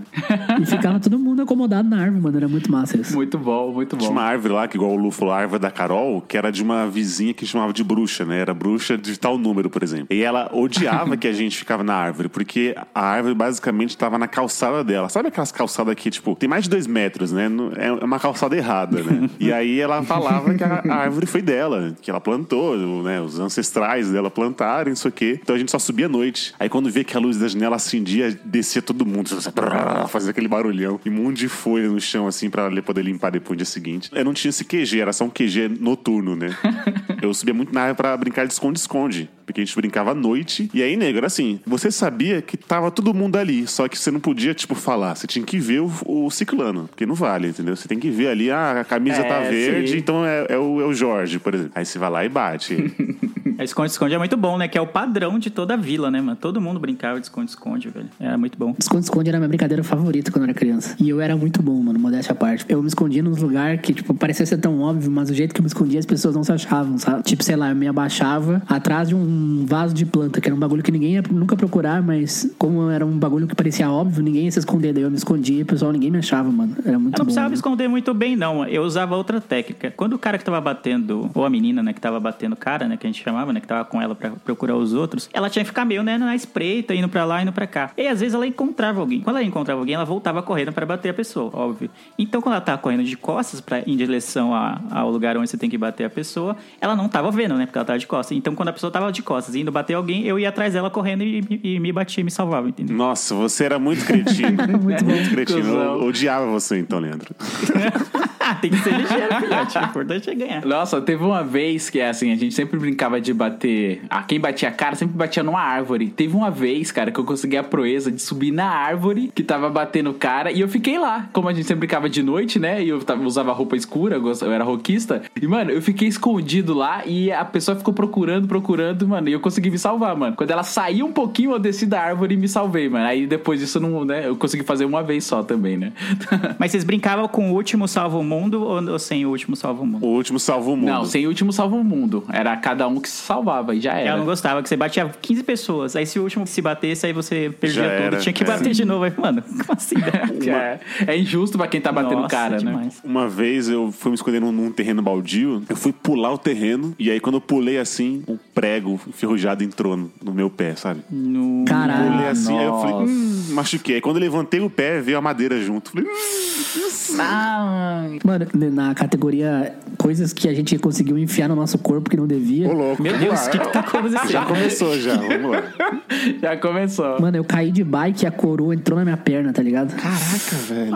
E 0.62 0.66
ficava 0.66 1.00
todo 1.00 1.18
mundo 1.20 1.42
acomodado 1.42 1.90
na 1.90 2.02
árvore, 2.02 2.22
mano. 2.22 2.38
Era 2.38 2.48
muito 2.48 2.72
massa 2.72 2.98
isso. 3.00 3.14
Muito 3.16 3.38
bom, 3.38 3.72
muito 3.74 3.98
Tinha 3.98 4.10
bom. 4.10 4.16
uma 4.16 4.24
árvore 4.24 4.54
lá, 4.54 4.68
que 4.68 4.78
igual 4.78 4.92
o 4.92 4.96
Lu 4.96 5.12
falou, 5.12 5.34
a 5.34 5.38
árvore 5.38 5.60
da 5.62 5.72
Carol, 5.72 6.22
que 6.22 6.38
era 6.38 6.52
de 6.52 6.62
uma 6.64 6.88
vizinha 6.88 7.34
que 7.34 7.46
chamava 7.46 7.74
de 7.74 7.84
bruxa, 7.84 8.24
né? 8.26 8.40
Era 8.40 8.54
bruxa 8.54 8.98
de 8.98 9.20
tal 9.20 9.38
número, 9.38 9.70
por 9.70 9.84
exemplo. 9.84 10.08
E 10.12 10.22
ela 10.22 10.50
odiava 10.54 11.18
que 11.18 11.28
a 11.28 11.34
gente 11.34 11.58
ficava 11.58 11.84
na 11.84 11.94
árvore, 11.96 12.30
porque 12.30 12.76
a 12.94 13.02
árvore 13.06 13.34
basicamente 13.36 13.90
estava 13.92 14.18
na 14.18 14.28
calçada 14.28 14.84
dela. 14.84 15.10
Sabe 15.10 15.30
aquelas 15.30 15.52
calçadas 15.52 15.96
que, 15.96 16.10
tipo, 16.10 16.36
tem 16.36 16.48
mais 16.50 16.64
de 16.66 16.70
dois 16.70 16.86
metros, 16.88 17.32
né? 17.32 17.50
Não- 17.50 17.72
É 17.76 17.92
uma 17.92 18.20
calçada 18.20 18.56
errada, 18.56 19.02
né? 19.02 19.30
E 19.40 19.52
aí 19.52 19.80
ela 19.80 20.04
falava 20.04 20.54
que 20.54 20.64
a 20.64 20.82
a 20.88 20.96
árvore 20.96 21.26
foi 21.26 21.42
dela, 21.42 21.96
que 22.02 22.10
ela 22.10 22.20
plantou, 22.20 22.78
né? 23.04 23.20
Os 23.22 23.40
ancestrais 23.40 24.12
dela 24.12 24.30
plantaram, 24.30 24.92
isso 24.92 25.08
aqui. 25.08 25.40
Então 25.42 25.56
a 25.56 25.60
gente 25.60 25.71
só 25.72 25.80
subia 25.80 26.08
à 26.08 26.10
noite. 26.10 26.54
Aí 26.60 26.68
quando 26.68 26.90
via 26.92 27.04
que 27.04 27.16
a 27.16 27.20
luz 27.20 27.38
da 27.38 27.48
janela 27.48 27.78
acendia, 27.78 28.38
descia 28.44 28.82
todo 28.82 29.06
mundo, 29.06 29.30
fazia 30.10 30.32
aquele 30.32 30.48
barulhão. 30.48 31.00
E 31.06 31.10
um 31.10 31.14
monte 31.14 31.38
de 31.38 31.48
folha 31.48 31.88
no 31.88 32.00
chão, 32.00 32.28
assim, 32.28 32.50
pra 32.50 32.70
poder 32.82 33.04
limpar 33.04 33.32
depois 33.32 33.52
no 33.52 33.58
dia 33.58 33.66
seguinte. 33.66 34.10
Eu 34.14 34.26
não 34.26 34.34
tinha 34.34 34.50
esse 34.50 34.66
QG, 34.66 35.00
era 35.00 35.14
só 35.14 35.24
um 35.24 35.30
QG 35.30 35.70
noturno, 35.80 36.36
né? 36.36 36.50
Eu 37.22 37.34
subia 37.34 37.54
muito 37.54 37.74
na 37.74 37.82
árvore 37.82 37.98
pra 37.98 38.18
brincar 38.18 38.46
de 38.48 38.54
esconde-esconde. 38.54 39.30
Porque 39.46 39.62
a 39.62 39.66
gente 39.66 39.76
brincava 39.76 40.12
à 40.12 40.16
noite. 40.16 40.70
E 40.74 40.82
aí, 40.82 40.96
nego, 40.98 41.18
era 41.18 41.28
assim: 41.28 41.60
você 41.66 41.92
sabia 41.92 42.42
que 42.42 42.58
tava 42.58 42.90
todo 42.90 43.14
mundo 43.14 43.38
ali, 43.38 43.68
só 43.68 43.88
que 43.88 43.98
você 43.98 44.10
não 44.12 44.20
podia, 44.20 44.54
tipo, 44.54 44.76
falar. 44.76 45.16
Você 45.16 45.28
tinha 45.28 45.46
que 45.46 45.58
ver 45.60 45.82
o, 45.82 45.92
o 46.06 46.32
ciclano, 46.32 46.88
porque 46.88 47.06
não 47.06 47.16
vale, 47.16 47.50
entendeu? 47.50 47.76
Você 47.76 47.88
tem 47.88 48.00
que 48.00 48.10
ver 48.10 48.28
ali, 48.28 48.50
ah, 48.50 48.82
a 48.82 48.84
camisa 48.84 49.22
É, 49.22 49.24
tá 49.24 49.40
verde, 49.42 49.92
sim. 49.92 49.98
então 49.98 50.26
é, 50.26 50.48
é 50.50 50.58
o, 50.58 50.82
é 50.82 50.86
o 50.86 50.94
Jorge, 50.94 51.38
por 51.40 51.54
exemplo. 51.54 51.72
Aí 51.76 51.86
você 51.86 52.00
vai 52.00 52.10
lá 52.10 52.26
e 52.26 52.30
bate. 52.30 52.76
A 53.62 53.64
esconde-esconde 53.64 54.16
é 54.16 54.18
muito 54.18 54.36
bom, 54.36 54.58
né? 54.58 54.68
Que 54.68 54.76
é 54.76 54.82
o 54.82 54.88
padrão 54.88 55.38
de 55.38 55.52
toda 55.52 55.76
a 55.76 55.78
vila, 55.78 56.10
né, 56.10 56.20
mano? 56.20 56.36
Todo 56.36 56.60
mundo 56.60 56.80
brincava 56.80 57.20
de 57.20 57.28
esconde-esconde, 57.28 57.90
velho. 57.90 58.08
Era 58.20 58.36
muito 58.36 58.58
bom. 58.58 58.74
Esconde-esconde 58.76 59.30
era 59.30 59.38
a 59.38 59.40
minha 59.40 59.48
brincadeira 59.48 59.84
favorita 59.84 60.32
quando 60.32 60.46
eu 60.46 60.50
era 60.50 60.54
criança. 60.56 60.96
E 61.00 61.08
eu 61.08 61.22
era 61.22 61.38
muito 61.38 61.62
bom, 61.62 61.80
mano, 61.80 62.00
modéstia 62.00 62.32
à 62.32 62.36
parte. 62.36 62.66
Eu 62.68 62.82
me 62.82 62.88
escondia 62.88 63.22
nos 63.22 63.40
lugares 63.40 63.80
que, 63.80 63.94
tipo, 63.94 64.16
parecia 64.16 64.48
ser 64.48 64.58
tão 64.58 64.82
óbvio, 64.82 65.12
mas 65.12 65.30
o 65.30 65.34
jeito 65.36 65.54
que 65.54 65.60
eu 65.60 65.64
me 65.64 65.68
escondia 65.68 66.00
as 66.00 66.08
pessoas 66.08 66.34
não 66.34 66.44
se 66.44 66.52
achavam, 66.52 66.98
sabe? 66.98 67.22
Tipo, 67.22 67.44
sei 67.44 67.56
lá, 67.56 67.70
eu 67.70 67.76
me 67.76 67.88
abaixava 67.88 68.64
atrás 68.68 69.10
de 69.10 69.14
um 69.14 69.64
vaso 69.68 69.94
de 69.94 70.08
planta, 70.08 70.42
que 70.42 70.48
era 70.50 70.56
um 70.56 70.60
bagulho 70.60 70.82
que 70.82 70.92
ninguém 70.92 71.14
ia 71.14 71.24
nunca 71.30 71.56
procurar, 71.56 72.02
mas 72.02 72.52
como 72.58 72.90
era 72.90 73.06
um 73.06 73.16
bagulho 73.16 73.46
que 73.46 73.54
parecia 73.54 73.92
óbvio, 73.92 74.24
ninguém 74.24 74.46
ia 74.46 74.52
se 74.52 74.58
esconder. 74.58 74.92
Daí 74.92 75.04
eu 75.04 75.12
me 75.12 75.18
escondia 75.18 75.60
e 75.60 75.62
o 75.62 75.68
pessoal 75.68 75.92
ninguém 75.92 76.10
me 76.10 76.18
achava, 76.18 76.52
mano. 76.52 76.76
Era 76.84 76.98
muito 76.98 77.14
Eu 77.16 77.20
não 77.20 77.26
bom. 77.26 77.26
precisava 77.26 77.46
né? 77.46 77.50
me 77.52 77.56
esconder 77.58 77.88
muito 77.88 78.12
bem, 78.12 78.36
não. 78.36 78.66
Eu 78.66 78.82
usava 78.82 79.16
outra 79.16 79.40
técnica. 79.40 79.94
Quando 79.96 80.14
o 80.14 80.18
cara 80.18 80.40
que 80.40 80.44
tava 80.44 80.60
batendo, 80.60 81.30
ou 81.36 81.46
a 81.46 81.50
menina, 81.50 81.84
né, 81.84 81.94
que 81.94 82.02
tava 82.02 82.20
batendo 82.20 82.54
o 82.54 82.58
cara, 82.58 82.88
né, 82.88 82.98
que 82.98 83.06
a 83.06 83.10
gente 83.12 83.24
chamava, 83.24 83.51
né, 83.54 83.60
que 83.60 83.68
tava 83.68 83.86
com 83.86 84.02
ela 84.02 84.16
pra 84.16 84.32
procurar 84.32 84.76
os 84.76 84.94
outros, 84.94 85.30
ela 85.34 85.50
tinha 85.50 85.64
que 85.64 85.70
ficar 85.70 85.86
meio, 85.86 86.04
né, 86.04 86.18
na 86.18 86.36
espreita, 86.36 86.94
indo 86.96 87.08
pra 87.10 87.26
lá, 87.26 87.42
indo 87.42 87.52
pra 87.52 87.68
cá. 87.68 87.92
E 87.98 88.08
às 88.08 88.20
vezes 88.20 88.34
ela 88.34 88.46
encontrava 88.48 89.00
alguém. 89.00 89.22
Quando 89.22 89.38
ela 89.38 89.46
encontrava 89.46 89.80
alguém, 89.82 89.96
ela 89.96 90.06
voltava 90.06 90.42
correndo 90.42 90.72
pra 90.72 90.86
bater 90.86 91.10
a 91.10 91.14
pessoa, 91.14 91.50
óbvio. 91.54 91.90
Então, 92.18 92.42
quando 92.42 92.54
ela 92.56 92.62
tava 92.62 92.78
correndo 92.78 93.04
de 93.04 93.16
costas 93.18 93.62
pra, 93.62 93.80
em 93.80 93.96
direção 93.96 94.54
a- 94.56 94.80
ao 94.92 95.10
lugar 95.12 95.38
onde 95.38 95.50
você 95.50 95.58
tem 95.58 95.70
que 95.70 95.78
bater 95.78 96.06
a 96.06 96.10
pessoa, 96.10 96.56
ela 96.80 96.96
não 96.96 97.08
tava 97.10 97.30
vendo, 97.32 97.56
né, 97.56 97.66
porque 97.66 97.78
ela 97.78 97.86
tava 97.86 98.00
de 98.00 98.08
costas. 98.08 98.38
Então, 98.38 98.56
quando 98.56 98.70
a 98.70 98.74
pessoa 98.74 98.92
tava 98.92 99.12
de 99.12 99.22
costas 99.22 99.56
indo 99.56 99.72
bater 99.72 99.94
alguém, 99.94 100.24
eu 100.26 100.38
ia 100.40 100.50
atrás 100.50 100.74
dela 100.74 100.90
correndo 100.90 101.24
e, 101.24 101.40
e- 101.64 101.76
e 101.76 101.80
me 101.80 101.92
batia 101.92 102.22
e 102.22 102.24
me 102.24 102.32
salvava, 102.32 102.68
entendeu? 102.70 102.96
Nossa, 102.96 103.34
você 103.36 103.66
era 103.66 103.78
muito 103.80 104.06
cretino. 104.06 104.50
muito, 104.82 105.30
cretino. 105.32 105.60
Eu 105.60 105.64
Cusão. 105.66 106.08
odiava 106.08 106.46
você, 106.48 106.78
então, 106.80 107.00
Leandro. 107.00 107.34
tem 108.56 108.72
que 108.72 108.78
ser 108.78 108.92
ligeiro, 108.92 109.36
filhote. 109.40 109.78
O 109.78 109.82
importante 109.84 110.30
é 110.30 110.36
ganhar. 110.36 110.66
Nossa, 110.66 111.02
teve 111.02 111.24
uma 111.24 111.44
vez 111.44 111.90
que 111.90 112.02
assim, 112.02 112.32
a 112.32 112.36
gente 112.36 112.54
sempre 112.54 112.80
brincava 112.80 113.20
de 113.22 113.34
bater. 113.34 114.02
Ah, 114.10 114.24
quem 114.24 114.40
batia 114.40 114.70
a 114.70 114.72
cara 114.72 114.96
sempre 114.96 115.16
batia 115.18 115.44
numa 115.44 115.62
árvore. 115.62 116.08
Teve 116.10 116.36
uma 116.36 116.50
vez, 116.52 116.92
cara, 116.92 117.12
que 117.12 117.20
eu 117.20 117.24
consegui 117.24 117.58
a 117.58 117.64
proeza 117.64 118.12
de 118.12 118.22
subir 118.22 118.52
na 118.52 118.68
árvore 118.68 119.32
que 119.34 119.44
tava 119.44 119.70
batendo 119.70 120.10
o 120.12 120.14
cara 120.14 120.52
e 120.52 120.60
eu 120.62 120.68
fiquei 120.68 120.98
lá. 120.98 121.30
Como 121.34 121.48
a 121.48 121.54
gente 121.54 121.66
sempre 121.66 121.82
brincava 121.88 122.10
de 122.10 122.22
noite, 122.24 122.60
né? 122.60 122.84
E 122.84 122.90
eu 122.90 123.00
tava- 123.00 123.24
usava 123.24 123.52
roupa 123.52 123.76
escura, 123.76 124.16
eu 124.42 124.52
era 124.52 124.64
roquista. 124.64 125.22
E, 125.42 125.48
mano, 125.48 125.72
eu 125.72 125.82
fiquei 125.82 126.08
escondido 126.08 126.74
lá 126.74 127.04
e 127.06 127.32
a 127.32 127.44
pessoa 127.46 127.76
ficou 127.78 127.94
procurando, 127.94 128.48
procurando, 128.48 129.08
mano. 129.08 129.30
E 129.30 129.34
eu 129.34 129.40
consegui 129.40 129.70
me 129.72 129.78
salvar, 129.78 130.16
mano. 130.16 130.36
Quando 130.36 130.52
ela 130.52 130.64
saiu 130.64 131.06
um 131.06 131.12
pouquinho, 131.12 131.52
eu 131.52 131.60
desci 131.60 131.86
da 131.86 132.02
árvore 132.02 132.36
e 132.36 132.38
me 132.38 132.48
salvei, 132.48 132.90
mano. 132.90 133.06
Aí 133.06 133.26
depois 133.28 133.60
disso, 133.60 133.80
não, 133.80 134.04
né? 134.06 134.28
Eu 134.28 134.36
consegui 134.36 134.64
fazer 134.64 134.86
uma 134.86 135.04
vez 135.04 135.24
só 135.24 135.44
também, 135.44 135.78
né? 135.78 135.92
Mas 136.60 136.72
vocês 136.72 136.84
brincavam 136.84 137.28
com 137.28 137.52
o 137.52 137.54
último 137.56 137.88
salva 137.88 138.18
o 138.18 138.24
mundo 138.42 138.64
ou, 138.64 138.92
ou 138.92 139.00
sem 139.00 139.26
o 139.26 139.30
último 139.30 139.56
salva 139.56 139.82
o 139.84 139.86
mundo? 139.88 140.06
O 140.06 140.10
último 140.10 140.40
salva 140.40 140.70
o 140.70 140.76
mundo. 140.76 140.90
Não, 140.90 141.06
sem 141.06 141.26
o 141.26 141.30
último 141.30 141.52
salva 141.54 141.76
o 141.76 141.84
mundo. 141.84 142.24
Era 142.32 142.56
cada 142.58 142.88
um 142.88 143.00
que 143.00 143.10
se 143.10 143.22
salvava 143.22 143.76
e 143.76 143.80
já 143.82 143.94
era. 143.94 144.10
Ela 144.10 144.18
não 144.20 144.26
gostava, 144.26 144.62
que 144.62 144.70
você 144.70 144.76
batia 144.78 145.10
15 145.22 145.44
pessoas. 145.44 145.96
Aí 145.96 146.06
se 146.06 146.20
o 146.20 146.24
último 146.24 146.46
se 146.48 146.62
batesse, 146.62 147.06
aí 147.06 147.14
você 147.14 147.54
perdia 147.60 147.84
Já 147.84 147.90
tudo. 147.90 148.02
era, 148.04 148.18
Tinha 148.18 148.34
que 148.34 148.44
é. 148.44 148.48
bater 148.48 148.74
de 148.74 148.86
novo. 148.86 149.04
Aí, 149.04 149.14
mano, 149.18 149.42
como 149.42 149.74
assim, 149.78 149.96
velho? 150.00 150.50
É, 150.52 150.80
é 151.08 151.18
injusto 151.18 151.58
pra 151.58 151.68
quem 151.68 151.80
tá 151.82 151.92
batendo 151.92 152.20
o 152.20 152.22
Nossa, 152.24 152.36
cara, 152.36 152.52
né? 152.54 152.58
demais. 152.60 153.02
Uma 153.04 153.28
vez 153.28 153.70
eu 153.70 153.92
fui 153.92 154.12
me 154.12 154.16
esconder 154.16 154.40
num, 154.42 154.72
terreno 154.72 155.02
baldio, 155.02 155.64
eu 155.70 155.76
fui 155.76 155.92
pular 155.92 156.32
o 156.32 156.38
terreno, 156.38 156.96
e 156.98 157.10
aí 157.12 157.20
quando 157.20 157.36
eu 157.36 157.42
pulei 157.42 157.78
assim, 157.78 158.24
um 158.28 158.38
prego 158.54 159.00
enferrujado 159.08 159.64
entrou 159.64 159.96
no, 159.98 160.12
no 160.24 160.34
meu 160.34 160.50
pé, 160.50 160.76
sabe? 160.76 161.02
No... 161.10 161.66
Caralho. 161.66 162.12
Pulei 162.12 162.28
assim, 162.28 162.58
aí 162.58 162.66
eu 162.66 162.74
falei, 162.80 162.94
nossa. 162.94 163.12
hum, 163.12 163.46
machuquei. 163.54 163.96
Aí 163.96 164.02
quando 164.02 164.18
eu 164.18 164.22
levantei 164.22 164.60
o 164.60 164.70
pé, 164.70 165.02
veio 165.02 165.18
a 165.18 165.22
madeira 165.22 165.60
junto. 165.62 165.92
Falei, 165.92 166.08
hum, 166.08 167.20
Ah, 167.20 168.04
Mano, 168.24 168.46
na 168.54 168.94
categoria 168.94 169.74
coisas 169.98 170.32
que 170.34 170.48
a 170.48 170.54
gente 170.54 170.78
conseguiu 170.78 171.18
enfiar 171.18 171.48
no 171.48 171.56
nosso 171.56 171.78
corpo 171.78 172.10
que 172.10 172.18
não 172.18 172.28
devia. 172.28 172.70
Ô, 172.70 172.74
louco. 172.74 173.02
Meu 173.02 173.18
Deus, 173.18 173.48
o 173.48 173.50
que, 173.50 173.60
que 173.60 173.72
tá 173.72 173.80
acontecendo? 173.82 174.30
Já 174.32 174.46
começou, 174.46 175.00
já. 175.00 175.16
Vamos 175.16 175.52
lá. 175.52 175.64
Já 176.42 176.58
começou. 176.58 177.20
Mano, 177.20 177.38
eu 177.38 177.44
caí 177.44 177.72
de 177.72 177.84
bike 177.84 178.24
e 178.24 178.28
a 178.28 178.32
coroa 178.32 178.76
entrou 178.76 178.98
na 178.98 179.06
minha 179.06 179.18
perna, 179.18 179.52
tá 179.52 179.62
ligado? 179.62 179.96
Caraca, 179.96 180.56
velho. 180.68 180.96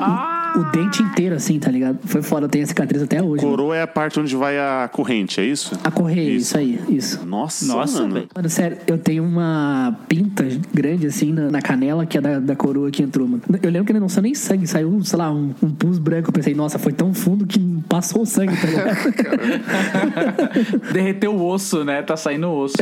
O 0.58 0.64
dente 0.72 1.04
inteiro, 1.04 1.36
assim, 1.36 1.60
tá 1.60 1.70
ligado? 1.70 2.00
Foi 2.06 2.22
foda, 2.22 2.46
eu 2.46 2.50
tenho 2.50 2.64
a 2.64 2.68
cicatriz 2.68 3.02
até 3.02 3.22
hoje. 3.22 3.44
mano. 3.44 3.56
Coroa 3.58 3.76
é 3.76 3.82
a 3.82 3.88
parte 3.88 4.20
onde 4.20 4.36
vai 4.36 4.58
a 4.58 4.90
corrente, 4.92 5.42
é 5.42 5.46
isso? 5.46 5.78
A 5.84 5.92
correia, 5.92 6.30
isso. 6.32 6.58
aí, 6.58 6.80
isso. 6.90 7.26
Nossa, 7.26 7.66
Nossa, 7.66 8.02
mano. 8.02 8.14
velho. 8.14 8.28
Mano, 8.34 8.50
sério, 8.50 8.78
eu 8.88 8.98
tenho 8.98 9.24
uma 9.24 9.98
pinta 10.08 10.46
grande 10.74 11.08
assim 11.08 11.34
na, 11.34 11.52
na 11.52 11.62
canela 11.62 12.06
que 12.06 12.18
é 12.18 12.22
da, 12.22 12.40
da 12.40 12.56
coroa 12.56 12.90
que 12.90 13.04
entrou, 13.04 13.28
mano. 13.28 13.42
Eu 13.62 13.70
lembro 13.70 13.86
que 13.86 13.92
ele 13.92 14.00
não 14.00 14.10
saiu 14.10 14.24
nem 14.24 14.34
sangue, 14.34 14.66
saiu, 14.66 15.04
sei 15.04 15.20
lá, 15.20 15.32
um, 15.32 15.54
um 15.62 15.70
pus 15.72 16.00
branco. 16.00 16.30
Eu 16.30 16.34
pensei, 16.34 16.54
nossa, 16.54 16.80
foi 16.80 16.94
tão 16.94 17.14
fundo 17.14 17.46
que 17.46 17.60
passou 17.90 18.22
o 18.22 18.26
sangue, 18.26 18.56
tá 18.56 18.68
ligado? 18.68 18.96
Derreteu 20.94 21.36
o 21.36 21.46
osso, 21.46 21.84
né? 21.84 22.02
Tá 22.02 22.16
saindo 22.16 22.48
o 22.48 22.58
osso. 22.58 22.76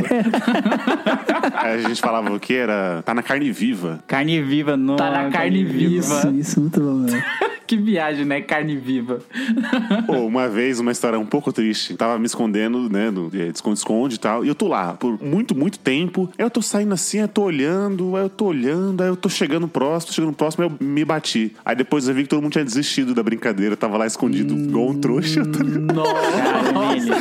Aí 1.53 1.73
a 1.73 1.87
gente 1.87 2.01
falava 2.01 2.31
o 2.33 2.39
que 2.39 2.53
era. 2.53 3.01
Tá 3.03 3.13
na 3.13 3.23
carne 3.23 3.51
viva. 3.51 3.99
Carne 4.07 4.41
viva, 4.41 4.77
não. 4.77 4.95
Tá 4.95 5.09
na 5.09 5.29
carne 5.29 5.63
viva. 5.63 6.15
isso, 6.19 6.29
isso, 6.31 6.59
muito 6.61 6.79
bom, 6.79 7.05
velho. 7.05 7.23
Que 7.65 7.77
viagem, 7.77 8.25
né? 8.25 8.41
Carne 8.41 8.75
viva. 8.77 9.19
Pô, 10.05 10.13
uma 10.25 10.47
vez, 10.47 10.79
uma 10.79 10.91
história 10.91 11.19
um 11.19 11.25
pouco 11.25 11.51
triste. 11.51 11.95
Tava 11.95 12.19
me 12.19 12.25
escondendo, 12.25 12.89
né? 12.89 13.09
No 13.09 13.29
é, 13.33 13.47
esconde-esconde 13.47 14.15
e 14.15 14.19
tal. 14.19 14.45
E 14.45 14.47
eu 14.47 14.55
tô 14.55 14.67
lá 14.67 14.93
por 14.93 15.21
muito, 15.21 15.55
muito 15.55 15.79
tempo. 15.79 16.29
Aí 16.37 16.45
eu 16.45 16.49
tô 16.49 16.61
saindo 16.61 16.93
assim, 16.93 17.19
eu 17.19 17.27
tô 17.27 17.43
olhando, 17.43 18.15
aí 18.15 18.23
eu 18.23 18.29
tô 18.29 18.45
olhando, 18.45 19.01
aí 19.01 19.09
eu 19.09 19.15
tô 19.15 19.29
chegando 19.29 19.67
próximo, 19.67 20.09
tô 20.09 20.13
chegando 20.13 20.33
próximo, 20.33 20.63
aí 20.63 20.69
eu 20.69 20.85
me 20.85 21.03
bati. 21.03 21.55
Aí 21.65 21.75
depois 21.75 22.07
eu 22.07 22.13
vi 22.13 22.23
que 22.23 22.29
todo 22.29 22.41
mundo 22.41 22.51
tinha 22.51 22.65
desistido 22.65 23.13
da 23.13 23.23
brincadeira. 23.23 23.73
Eu 23.73 23.77
tava 23.77 23.97
lá 23.97 24.05
escondido, 24.05 24.53
igual 24.55 24.89
um 24.89 24.99
trouxa. 24.99 25.43
tá 25.45 25.59
ele. 26.95 27.11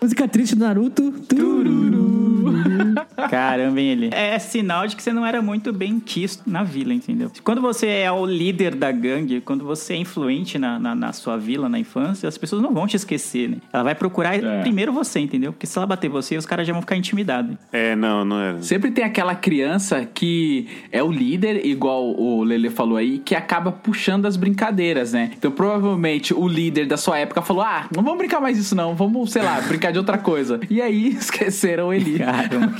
Música 0.00 0.28
triste 0.28 0.54
do 0.54 0.64
Naruto. 0.64 1.12
Tururu. 1.28 2.89
Caramba, 3.28 3.80
hein, 3.80 3.88
ele. 3.88 4.10
É 4.12 4.38
sinal 4.38 4.86
de 4.86 4.96
que 4.96 5.02
você 5.02 5.12
não 5.12 5.24
era 5.24 5.42
muito 5.42 5.72
bem 5.72 6.00
quisto 6.00 6.42
na 6.46 6.62
vila, 6.62 6.92
entendeu? 6.94 7.30
Quando 7.44 7.60
você 7.60 7.86
é 7.86 8.10
o 8.12 8.24
líder 8.24 8.74
da 8.74 8.90
gangue, 8.92 9.40
quando 9.40 9.64
você 9.64 9.94
é 9.94 9.96
influente 9.96 10.58
na, 10.58 10.78
na, 10.78 10.94
na 10.94 11.12
sua 11.12 11.36
vila, 11.36 11.68
na 11.68 11.78
infância, 11.78 12.28
as 12.28 12.38
pessoas 12.38 12.62
não 12.62 12.72
vão 12.72 12.86
te 12.86 12.96
esquecer, 12.96 13.48
né? 13.48 13.56
Ela 13.72 13.82
vai 13.82 13.94
procurar 13.94 14.34
É. 14.42 14.60
primeiro 14.62 14.92
você, 14.92 15.20
entendeu? 15.20 15.52
Porque 15.52 15.66
se 15.66 15.76
ela 15.76 15.86
bater 15.86 16.08
você, 16.08 16.36
os 16.36 16.46
caras 16.46 16.66
já 16.66 16.72
vão 16.72 16.82
ficar 16.82 16.96
intimidados. 16.96 17.56
É, 17.72 17.94
não, 17.96 18.24
não 18.24 18.40
era. 18.40 18.62
Sempre 18.62 18.90
tem 18.90 19.04
aquela 19.04 19.34
criança 19.34 20.04
que 20.06 20.66
é 20.90 21.02
o 21.02 21.10
líder, 21.10 21.64
igual 21.66 22.04
o 22.18 22.42
Lele 22.42 22.70
falou 22.70 22.96
aí, 22.96 23.18
que 23.18 23.34
acaba 23.34 23.70
puxando 23.72 24.26
as 24.26 24.36
brincadeiras, 24.36 25.12
né? 25.12 25.30
Então, 25.36 25.50
provavelmente, 25.50 26.32
o 26.34 26.46
líder 26.48 26.86
da 26.86 26.96
sua 26.96 27.18
época 27.18 27.42
falou: 27.42 27.62
Ah, 27.62 27.86
não 27.94 28.02
vamos 28.02 28.18
brincar 28.18 28.40
mais 28.40 28.58
isso, 28.58 28.74
não. 28.74 28.94
Vamos, 28.94 29.30
sei 29.32 29.42
lá, 29.42 29.60
brincar 29.60 29.92
de 29.92 29.98
outra 29.98 30.18
coisa. 30.18 30.60
E 30.70 30.80
aí 30.80 31.08
esqueceram 31.18 31.92
ele. 31.92 32.18
Caramba. 32.18 32.70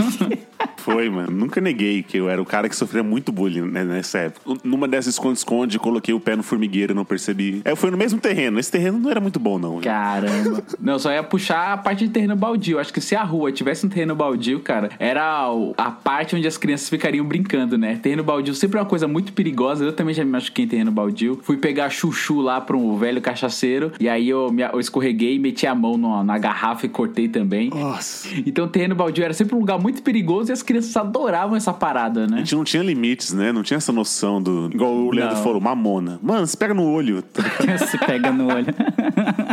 Foi, 0.81 1.09
mano. 1.11 1.31
Nunca 1.31 1.61
neguei 1.61 2.03
que 2.03 2.17
eu 2.17 2.29
era 2.29 2.41
o 2.41 2.45
cara 2.47 2.69
que 2.69 2.77
sofria 2.77 3.03
muito 3.03 3.31
bullying 3.33 3.63
né, 3.63 3.85
nessa 3.85 4.19
época. 4.19 4.55
Numa 4.65 4.87
dessas 4.89 5.15
esconde-esconde, 5.15 5.79
coloquei 5.79 6.15
o 6.15 6.21
pé 6.21 6.37
no 6.37 6.43
formigueiro 6.43 6.93
e 6.93 6.95
não 6.97 7.05
percebi. 7.05 7.61
É, 7.65 7.75
foi 7.75 7.91
no 7.91 7.97
mesmo 7.97 8.19
terreno. 8.21 8.59
Esse 8.59 8.71
terreno 8.71 8.99
não 8.99 9.11
era 9.11 9.21
muito 9.21 9.39
bom, 9.39 9.59
não. 9.59 9.73
viu? 9.75 9.83
Caramba. 9.83 10.63
Não, 10.81 10.99
só 10.99 11.13
ia 11.13 11.23
puxar 11.23 11.73
a 11.73 11.77
parte 11.77 12.07
de 12.07 12.11
terreno 12.11 12.35
baldio. 12.35 12.79
Acho 12.79 12.93
que 12.93 13.01
se 13.01 13.15
a 13.15 13.23
rua 13.23 13.53
tivesse 13.53 13.85
um 13.85 13.89
terreno 13.89 14.15
baldio, 14.15 14.61
cara, 14.61 14.91
era 14.99 15.51
o- 15.53 15.75
a 15.77 15.91
parte 15.91 16.35
onde 16.35 16.47
as 16.47 16.57
crianças 16.57 16.89
ficariam 16.89 17.25
brincando, 17.25 17.77
né? 17.77 17.99
Terreno 18.03 18.25
baldio 18.25 18.55
sempre 18.55 18.79
é 18.79 18.81
uma 18.81 18.87
coisa 18.89 19.07
muito 19.07 19.33
perigosa. 19.33 19.85
Eu 19.85 19.93
também 19.93 20.15
já 20.15 20.25
me 20.25 20.31
machuquei 20.31 20.65
em 20.65 20.69
terreno 20.69 20.91
baldio. 20.91 21.39
Fui 21.43 21.57
pegar 21.57 21.91
chuchu 21.91 22.41
lá 22.41 22.61
pra 22.61 22.77
um 22.77 22.97
velho 22.97 23.21
cachaceiro. 23.21 23.93
E 24.01 24.09
aí 24.09 24.29
eu, 24.29 24.51
me, 24.51 24.63
eu 24.63 24.81
escorreguei, 24.81 25.39
meti 25.39 25.67
a 25.67 25.75
mão 25.75 25.97
na, 25.99 26.25
na 26.25 26.39
garrafa 26.39 26.87
e 26.87 26.89
cortei 26.89 27.29
também. 27.29 27.71
Nossa. 27.71 28.29
Então 28.47 28.67
terreno 28.69 28.95
baldio 28.95 29.25
era 29.25 29.35
sempre 29.35 29.55
um 29.55 29.59
lugar 29.59 29.79
muito 29.79 30.03
perigoso 30.03 30.51
e 30.51 30.53
as 30.53 30.63
crianças 30.71 30.97
adoravam 30.97 31.57
essa 31.57 31.73
parada, 31.73 32.25
A 32.25 32.27
né? 32.27 32.39
gente 32.39 32.55
não 32.55 32.65
tinha 32.65 32.83
limites, 32.83 33.33
né? 33.33 33.51
Não 33.53 33.63
tinha 33.63 33.77
essa 33.79 33.93
noção 33.93 34.41
do. 34.41 34.71
Igual 34.73 34.93
o 34.95 35.11
Leandro 35.11 35.37
Não. 35.37 35.43
falou, 35.43 35.61
mamona. 35.61 36.19
Mano, 36.23 36.47
você 36.47 36.57
pega 36.57 36.73
no 36.73 36.85
olho. 36.85 37.25
Se 37.91 37.99
pega 37.99 38.31
no 38.31 38.47
olho. 38.53 38.67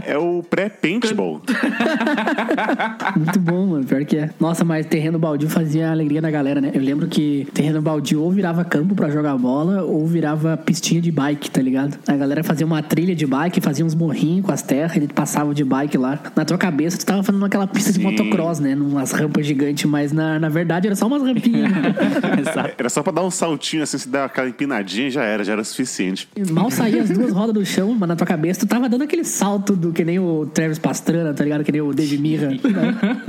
É 0.05 0.17
o 0.17 0.43
pré-paintball. 0.43 1.41
Muito 3.15 3.39
bom, 3.39 3.65
mano. 3.67 3.85
Pior 3.85 4.05
que 4.05 4.17
é. 4.17 4.29
Nossa, 4.39 4.63
mas 4.63 4.85
terreno 4.85 5.17
baldio 5.19 5.49
fazia 5.49 5.89
a 5.89 5.91
alegria 5.91 6.21
da 6.21 6.29
galera, 6.29 6.61
né? 6.61 6.71
Eu 6.73 6.81
lembro 6.81 7.07
que 7.07 7.47
terreno 7.53 7.81
baldio 7.81 8.21
ou 8.21 8.31
virava 8.31 8.63
campo 8.63 8.95
pra 8.95 9.09
jogar 9.09 9.37
bola 9.37 9.83
ou 9.83 10.05
virava 10.05 10.55
pistinha 10.57 11.01
de 11.01 11.11
bike, 11.11 11.49
tá 11.49 11.61
ligado? 11.61 11.97
A 12.07 12.15
galera 12.15 12.43
fazia 12.43 12.65
uma 12.65 12.81
trilha 12.81 13.15
de 13.15 13.25
bike, 13.25 13.59
fazia 13.61 13.85
uns 13.85 13.95
morrinhos 13.95 14.45
com 14.45 14.51
as 14.51 14.61
terras, 14.61 14.95
ele 14.95 15.07
passava 15.07 15.53
de 15.53 15.63
bike 15.63 15.97
lá. 15.97 16.19
Na 16.35 16.45
tua 16.45 16.57
cabeça, 16.57 16.97
tu 16.97 17.05
tava 17.05 17.23
fazendo 17.23 17.43
aquela 17.45 17.67
pista 17.67 17.91
de 17.91 17.97
Sim. 17.99 18.03
motocross, 18.03 18.59
né? 18.59 18.75
Numas 18.75 19.11
rampas 19.11 19.45
gigantes, 19.45 19.85
mas 19.89 20.11
na, 20.11 20.39
na 20.39 20.49
verdade 20.49 20.87
era 20.87 20.95
só 20.95 21.06
umas 21.07 21.21
rampinhas. 21.23 21.71
Exato. 22.39 22.73
Era 22.77 22.89
só 22.89 23.03
pra 23.03 23.11
dar 23.11 23.23
um 23.23 23.31
saltinho 23.31 23.83
assim, 23.83 23.97
se 23.97 24.07
dar 24.07 24.25
aquela 24.25 24.49
empinadinha 24.49 25.09
já 25.09 25.23
era, 25.23 25.43
já 25.43 25.53
era 25.53 25.63
suficiente. 25.63 26.27
Mal 26.51 26.69
saía 26.71 27.01
as 27.01 27.09
duas 27.09 27.31
rodas 27.31 27.53
do 27.53 27.65
chão, 27.65 27.95
mas 27.97 28.07
na 28.07 28.15
tua 28.15 28.27
cabeça 28.27 28.61
tu 28.61 28.67
tava 28.67 28.87
dando 28.89 29.03
aquele 29.03 29.23
salto 29.23 29.75
do 29.75 29.91
que 29.91 30.03
nem 30.03 30.19
o 30.19 30.45
Travis 30.53 30.79
Pastrana, 30.79 31.33
tá 31.33 31.43
ligado? 31.43 31.63
Que 31.63 31.71
nem 31.71 31.81
o 31.81 31.93
Dave 31.93 32.17
Mirra, 32.17 32.47
né? 32.49 32.57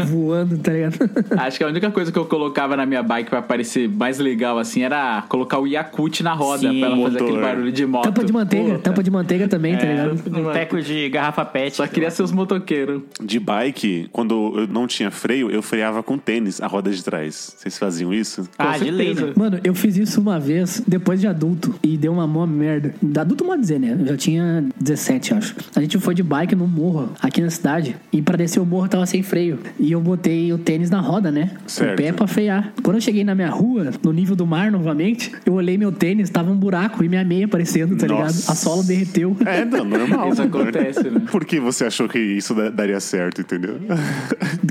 voando, 0.07 0.59
tá 0.59 0.73
ligado? 0.73 0.99
Acho 1.39 1.59
que 1.59 1.65
a 1.65 1.69
única 1.69 1.91
coisa 1.91 2.13
que 2.13 2.19
eu 2.19 2.27
colocava 2.27 2.77
na 2.77 2.87
minha 2.87 3.03
bike 3.03 3.31
pra 3.31 3.43
parecer 3.43 3.89
mais 3.89 4.19
legal 4.19 4.59
assim 4.59 4.83
era 4.83 5.23
colocar 5.29 5.59
o 5.59 5.67
Yakut 5.67 6.23
na 6.23 6.35
roda 6.35 6.71
Sim, 6.71 6.81
pra 6.81 6.89
ela 6.89 6.97
fazer 6.97 7.11
motor. 7.13 7.29
aquele 7.29 7.41
barulho 7.41 7.73
de 7.73 7.87
moto. 7.87 8.05
Tampa 8.05 8.25
de 8.25 8.33
manteiga, 8.33 8.75
Pô, 8.75 8.79
tampa 8.79 9.03
de 9.03 9.11
manteiga 9.11 9.49
também, 9.49 9.77
tá 9.77 9.85
ligado? 9.85 10.13
Um 10.39 10.53
teco 10.53 10.81
de 10.81 11.09
garrafa 11.09 11.45
pet. 11.45 11.77
Só 11.77 11.87
queria 11.87 12.11
ser 12.11 12.23
os 12.23 12.33
motoqueiros. 12.33 13.03
De 13.23 13.39
bike, 13.39 14.09
quando 14.13 14.59
eu 14.59 14.67
não 14.67 14.87
tinha 14.87 15.11
freio, 15.11 15.51
eu 15.51 15.63
freava 15.63 16.03
com 16.03 16.19
tênis 16.19 16.61
a 16.61 16.67
roda 16.67 16.91
de 16.91 17.03
trás. 17.03 17.57
Vocês 17.69 17.79
faziam 17.79 18.13
isso? 18.15 18.49
Ah, 18.59 18.79
Com 18.79 18.85
de 18.85 18.91
lei? 18.91 19.15
Mano, 19.37 19.61
eu 19.63 19.75
fiz 19.75 19.97
isso 19.97 20.21
uma 20.21 20.41
vez, 20.41 20.83
depois 20.87 21.21
de 21.21 21.27
adulto, 21.27 21.75
e 21.83 21.97
deu 21.97 22.13
uma 22.13 22.27
mó 22.27 22.47
merda. 22.47 22.95
Da 23.03 23.21
adulto 23.21 23.45
pode 23.45 23.61
dizer, 23.61 23.79
né? 23.79 23.97
Eu 24.01 24.07
já 24.07 24.17
tinha 24.17 24.65
17, 24.81 25.35
acho. 25.35 25.55
A 25.77 25.81
gente 25.81 25.99
foi 25.99 26.15
de 26.15 26.23
bike 26.23 26.55
no 26.55 26.67
morro, 26.67 27.11
aqui 27.21 27.41
na 27.41 27.51
cidade, 27.51 27.95
e 28.13 28.23
pra 28.23 28.37
descer 28.37 28.61
o 28.61 28.65
morro 28.67 28.87
eu 28.87 28.89
tava 28.91 29.07
sem 29.07 29.23
freio. 29.23 29.59
E 29.79 29.93
eu 29.93 30.01
botei 30.01 30.53
o 30.53 30.59
tênis 30.59 30.89
na 30.91 31.01
roda, 31.01 31.31
né? 31.31 31.51
Certo. 31.67 31.93
O 31.93 31.97
pé 32.03 32.13
pra 32.13 32.27
frear. 32.27 32.73
Quando 32.83 32.97
eu 32.97 33.01
cheguei 33.03 33.23
na 33.25 33.35
minha 33.35 33.51
rua, 33.51 33.91
no 34.03 34.13
nível 34.13 34.35
do 34.35 34.47
mar 34.47 34.71
novamente, 34.71 35.31
eu 35.45 35.53
olhei 35.55 35.77
meu 35.77 35.93
tênis, 35.93 36.31
tava 36.31 36.51
um 36.51 36.57
buraco 36.57 37.05
e 37.05 37.09
minha 37.09 37.25
meia 37.25 37.45
aparecendo, 37.45 37.97
tá 37.97 38.07
ligado? 38.07 38.23
Nossa. 38.25 38.53
A 38.53 38.55
sola 38.55 38.83
derreteu. 38.83 39.37
É, 39.45 39.65
não, 39.65 39.85
normal. 39.85 40.33
Isso 40.33 40.43
acontece, 40.43 41.11
né? 41.11 41.23
Por 41.31 41.45
que 41.45 41.61
você 41.61 41.85
achou 41.85 42.09
que 42.09 42.19
isso 42.19 42.55
da- 42.55 42.71
daria 42.71 43.01
certo, 43.01 43.41
entendeu? 43.43 43.79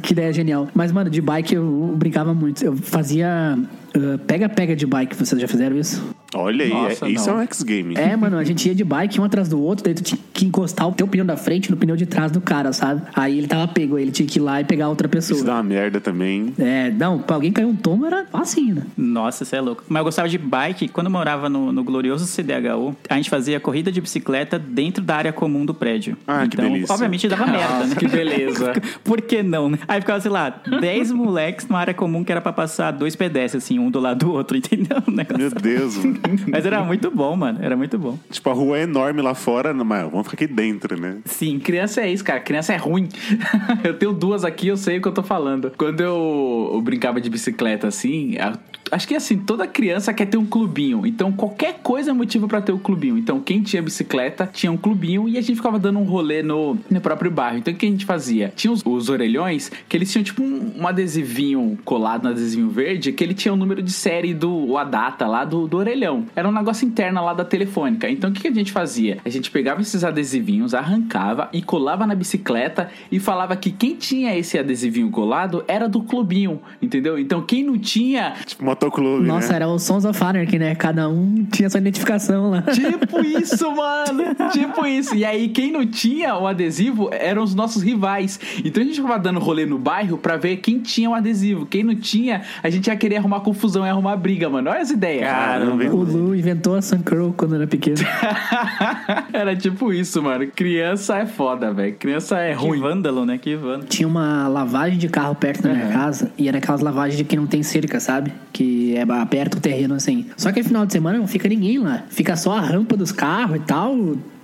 que 0.02 0.14
ideia 0.14 0.32
genial. 0.34 0.68
Mas, 0.74 0.92
mano, 0.92 1.10
de 1.10 1.22
bike 1.22 1.56
eu 1.56 1.94
brincava 1.98 2.34
muito. 2.34 2.64
Eu 2.64 2.76
fazia 2.88 3.58
uh, 3.96 4.18
pega-pega 4.20 4.76
de 4.76 4.86
bike. 4.86 5.16
Vocês 5.16 5.40
já 5.40 5.48
fizeram 5.48 5.78
isso? 5.78 6.04
Olha 6.38 6.66
aí, 6.66 6.70
Nossa, 6.72 7.06
é- 7.08 7.10
isso 7.12 7.30
é 7.30 7.34
um 7.34 7.42
X-Game. 7.42 7.96
É, 7.96 8.16
mano, 8.16 8.38
a 8.38 8.44
gente 8.44 8.68
ia 8.68 8.76
de 8.76 8.84
bike 8.84 9.20
um 9.20 9.24
atrás 9.24 9.50
do 9.50 9.62
outro, 9.62 9.84
daí 9.84 9.94
tu 9.94 10.04
tinha 10.04 10.20
que 10.34 10.46
encostar 10.46 10.88
o 10.88 10.92
teu 10.92 11.08
pneu 11.08 11.26
da 11.26 11.36
frente 11.36 11.72
no 11.72 11.78
pneu 11.78 11.96
de 11.96 12.06
trás 12.06 12.32
do 12.32 12.40
cara, 12.40 12.72
sabe? 12.74 13.02
Aí 13.16 13.38
ele 13.38 13.48
tava 13.48 13.68
pego, 13.68 13.96
aí 13.96 14.04
ele 14.04 14.12
tinha 14.12 14.28
que 14.28 14.40
ir 14.40 14.42
lá 14.42 14.62
e 14.62 14.64
pegar 14.64 14.90
outra 14.90 15.08
pessoa. 15.08 15.36
Isso 15.38 15.46
dá 15.46 15.54
uma 15.56 15.64
merda 15.64 16.00
também. 16.00 16.54
É, 16.60 16.92
não, 16.92 17.20
pra 17.20 17.36
alguém 17.36 17.52
cair 17.52 17.66
um 17.66 17.76
tombo 17.76 18.06
era 18.06 18.26
facinho, 18.26 18.76
né? 18.76 18.82
Nossa, 18.96 19.44
você 19.46 19.56
é 19.56 19.62
louco. 19.62 19.84
Mas 19.90 20.00
eu 20.00 20.04
gostava 20.06 20.30
de 20.30 20.38
bike. 20.38 20.88
Quando 20.90 21.08
eu 21.08 21.12
morava 21.12 21.50
no, 21.50 21.72
no 21.72 21.84
glorioso 21.84 22.26
CDHU, 22.28 22.96
a 23.10 23.16
gente 23.16 23.30
fazia 23.30 23.60
corrida 23.60 23.92
de 23.92 24.00
bicicleta 24.00 24.60
dentro 24.60 25.04
da 25.04 25.16
área 25.16 25.34
comum 25.34 25.66
do 25.66 25.74
prédio. 25.74 26.18
Ah, 26.28 26.48
que 26.48 26.56
então, 26.56 26.72
delícia. 26.72 26.94
obviamente 26.94 27.28
dava 27.28 27.48
merda, 27.48 27.86
né? 27.88 27.96
que 27.96 28.08
beleza. 28.08 28.74
Por 29.04 29.22
que 29.22 29.42
não, 29.42 29.70
né? 29.70 29.80
Aí 29.88 30.00
ficava, 30.02 30.20
sei 30.20 30.32
lá, 30.32 30.50
10 30.50 31.12
moleques 31.12 31.68
numa 31.68 31.80
área 31.80 31.94
comum 31.94 32.24
que 32.24 32.32
era 32.32 32.42
pra 32.42 32.54
passar 32.54 32.92
dois 32.92 33.16
pedestres, 33.16 33.64
assim, 33.64 33.80
um 33.80 33.90
do 33.90 34.00
lado 34.00 34.26
do 34.26 34.32
outro, 34.32 34.56
entendeu? 34.58 34.98
Meu 35.38 35.50
Deus, 35.50 35.98
mano. 35.98 36.20
Mas 36.48 36.66
era 36.66 36.84
muito 36.84 37.10
bom, 37.12 37.36
mano. 37.36 37.60
Era 37.62 37.76
muito 37.76 37.98
bom. 37.98 38.18
Tipo, 38.30 38.50
a 38.50 38.54
rua 38.54 38.78
é 38.80 38.84
enorme 38.84 39.22
lá 39.22 39.34
fora, 39.34 39.74
mas 39.74 40.10
vamos 40.10 40.28
ficar 40.28 40.44
aqui 40.46 40.54
dentro, 40.54 41.00
né? 41.00 41.18
Sim. 41.26 41.60
Criança 41.60 42.02
é 42.02 42.12
isso, 42.12 42.24
cara. 42.24 42.40
Criança 42.40 42.74
é 42.74 42.78
ruim. 42.78 43.08
eu 43.84 43.94
tenho 43.94 44.14
duas 44.14 44.44
aqui, 44.44 44.68
eu 44.68 44.78
sei 44.78 44.98
o 44.98 45.02
que 45.02 45.08
eu 45.08 45.12
tô 45.14 45.24
falando. 45.24 45.72
Quando 45.78 46.02
eu, 46.02 46.72
eu 46.74 46.82
brincava 46.82 47.20
de 47.22 47.30
bicicleta 47.30 47.88
assim, 47.88 48.38
a- 48.38 48.58
acho 48.92 49.08
que 49.08 49.16
assim, 49.16 49.38
toda 49.38 49.68
criança 49.68 50.14
quer 50.14 50.26
ter 50.28 50.38
um 50.38 50.46
clubinho. 50.46 51.06
Então 51.06 51.32
qualquer 51.32 51.80
coisa 51.84 52.12
é 52.12 52.14
motivo 52.14 52.48
pra 52.48 52.62
ter 52.62 52.72
o 52.72 52.80
clubinho. 52.80 53.18
Então 53.18 53.40
quem 53.40 53.62
tinha 53.62 53.82
bicicleta 53.82 54.50
tinha 54.52 54.72
um 54.72 54.78
clubinho 54.78 55.28
e 55.28 55.38
a 55.38 55.42
gente 55.42 55.56
ficava 55.58 55.78
dando 55.80 56.00
um 56.00 56.04
rolê 56.04 56.42
no, 56.42 56.78
no 56.90 57.02
próprio 57.02 57.30
bairro. 57.32 57.58
Então 57.58 57.74
o 57.74 57.78
que 57.78 57.86
a 57.86 57.90
gente 57.90 58.06
fazia? 58.06 58.52
Tinha 58.56 58.72
os, 58.72 58.82
os 58.86 59.10
orelhões 59.10 59.72
que 59.90 59.98
eles 59.98 60.12
tinham 60.12 60.24
tipo 60.24 60.42
um, 60.42 60.74
um 60.80 60.88
adesivinho 60.88 61.78
colado 61.84 62.24
no 62.24 62.30
adesivinho 62.30 62.70
verde 62.70 63.12
que 63.12 63.24
ele 63.24 63.34
tinha 63.34 63.54
o 63.54 63.58
número 63.58 63.82
de 63.82 63.92
série 63.92 64.34
do, 64.34 64.52
ou 64.52 64.78
a 64.78 64.84
data 64.84 65.28
lá 65.28 65.44
do, 65.44 65.68
do 65.68 65.78
orelhão. 65.78 66.07
Orelhão. 66.08 66.26
Era 66.36 66.48
um 66.48 66.52
negócio 66.52 66.88
interno 66.88 67.24
lá 67.24 67.34
da 67.34 67.44
telefônica. 67.46 68.10
Então 68.10 68.30
o 68.30 68.34
que, 68.34 68.42
que 68.42 68.48
a 68.48 68.54
gente 68.54 68.72
fazia? 68.72 69.18
A 69.26 69.30
gente 69.30 69.52
pegava 69.52 69.82
esses 69.82 70.04
adesivinhos, 70.04 70.74
arrancava 70.74 71.50
e 71.52 71.62
colava 71.62 72.08
na 72.08 72.16
bicicleta 72.16 72.90
e 73.12 73.20
falava 73.20 73.56
que 73.56 73.72
quem 73.72 73.96
tinha 73.96 74.36
esse 74.36 74.58
adesivinho 74.58 75.10
colado 75.12 75.64
era 75.68 75.88
do 75.88 76.02
clubinho, 76.02 76.62
entendeu? 76.82 77.20
Então 77.20 77.42
quem 77.42 77.64
não 77.64 77.78
tinha, 77.78 78.34
Tipo, 78.46 78.64
motoclube, 78.64 79.26
Nossa, 79.28 79.50
né? 79.50 79.56
era 79.58 79.68
o 79.68 79.78
Sons 79.80 80.06
of 80.06 80.24
Anarchy, 80.24 80.58
né? 80.60 80.76
Cada 80.76 81.10
um 81.10 81.46
tinha 81.52 81.70
sua 81.70 81.80
identificação 81.80 82.50
lá. 82.50 82.62
Tipo 82.62 83.20
isso, 83.26 83.70
mano. 83.76 84.24
Tipo 84.52 84.86
isso. 84.86 85.16
E 85.16 85.26
aí, 85.26 85.50
quem 85.50 85.72
não 85.72 85.86
tinha 85.86 86.36
o 86.38 86.48
adesivo 86.48 87.10
eram 87.12 87.44
os 87.44 87.54
nossos 87.54 87.82
rivais. 87.82 88.40
Então 88.64 88.82
a 88.82 88.86
gente 88.86 88.96
ficava 89.02 89.20
dando 89.20 89.40
rolê 89.40 89.66
no 89.66 89.78
bairro 89.78 90.18
pra 90.18 90.38
ver 90.38 90.58
quem 90.58 90.80
tinha 90.80 91.10
o 91.10 91.14
adesivo. 91.14 91.66
Quem 91.66 91.84
não 91.84 91.96
tinha, 91.96 92.42
a 92.62 92.70
gente 92.70 92.88
ia 92.88 92.96
querer 92.96 93.18
arrumar 93.18 93.42
confusão 93.42 93.86
e 93.86 93.90
arrumar 93.90 94.16
briga, 94.16 94.50
mano. 94.50 94.70
Olha 94.70 94.82
as 94.82 94.92
ideias. 94.92 95.28
Caramba? 95.28 95.84
O 96.00 96.04
Lu 96.04 96.36
inventou 96.36 96.76
a 96.76 96.82
Sun 96.82 97.00
Curl 97.04 97.34
quando 97.36 97.56
era 97.56 97.68
pequeno. 97.68 97.98
Era 99.34 99.56
tipo 99.56 99.92
isso, 99.94 100.22
mano. 100.22 100.48
Criança 100.56 101.18
é 101.18 101.26
foda, 101.26 101.72
velho. 101.74 101.96
Criança 101.96 102.38
é 102.40 102.56
Que 102.56 102.62
ruim. 102.66 102.80
vândalo, 102.80 103.26
né? 103.26 103.38
Que 103.38 103.56
vândalo. 103.56 103.86
Tinha 103.86 104.08
uma 104.08 104.48
lavagem 104.48 104.98
de 104.98 105.08
carro 105.08 105.36
perto 105.36 105.64
da 105.64 105.74
minha 105.74 105.86
Uhum. 105.88 105.92
casa 105.94 106.32
e 106.38 106.48
era 106.48 106.58
aquelas 106.58 106.82
lavagens 106.82 107.18
de 107.18 107.24
que 107.24 107.36
não 107.36 107.46
tem 107.48 107.62
cerca, 107.64 108.00
sabe? 108.00 108.32
Que 108.52 108.96
é 108.96 109.02
aberto 109.04 109.56
o 109.56 109.62
terreno 109.62 109.94
assim. 109.96 110.26
Só 110.36 110.52
que 110.52 110.60
no 110.60 110.66
final 110.66 110.86
de 110.86 110.94
semana 110.94 111.18
não 111.18 111.28
fica 111.28 111.48
ninguém 111.48 111.78
lá. 111.80 112.04
Fica 112.10 112.36
só 112.36 112.54
a 112.58 112.62
rampa 112.62 112.96
dos 112.98 113.12
carros 113.12 113.58
e 113.58 113.60
tal. 113.60 113.96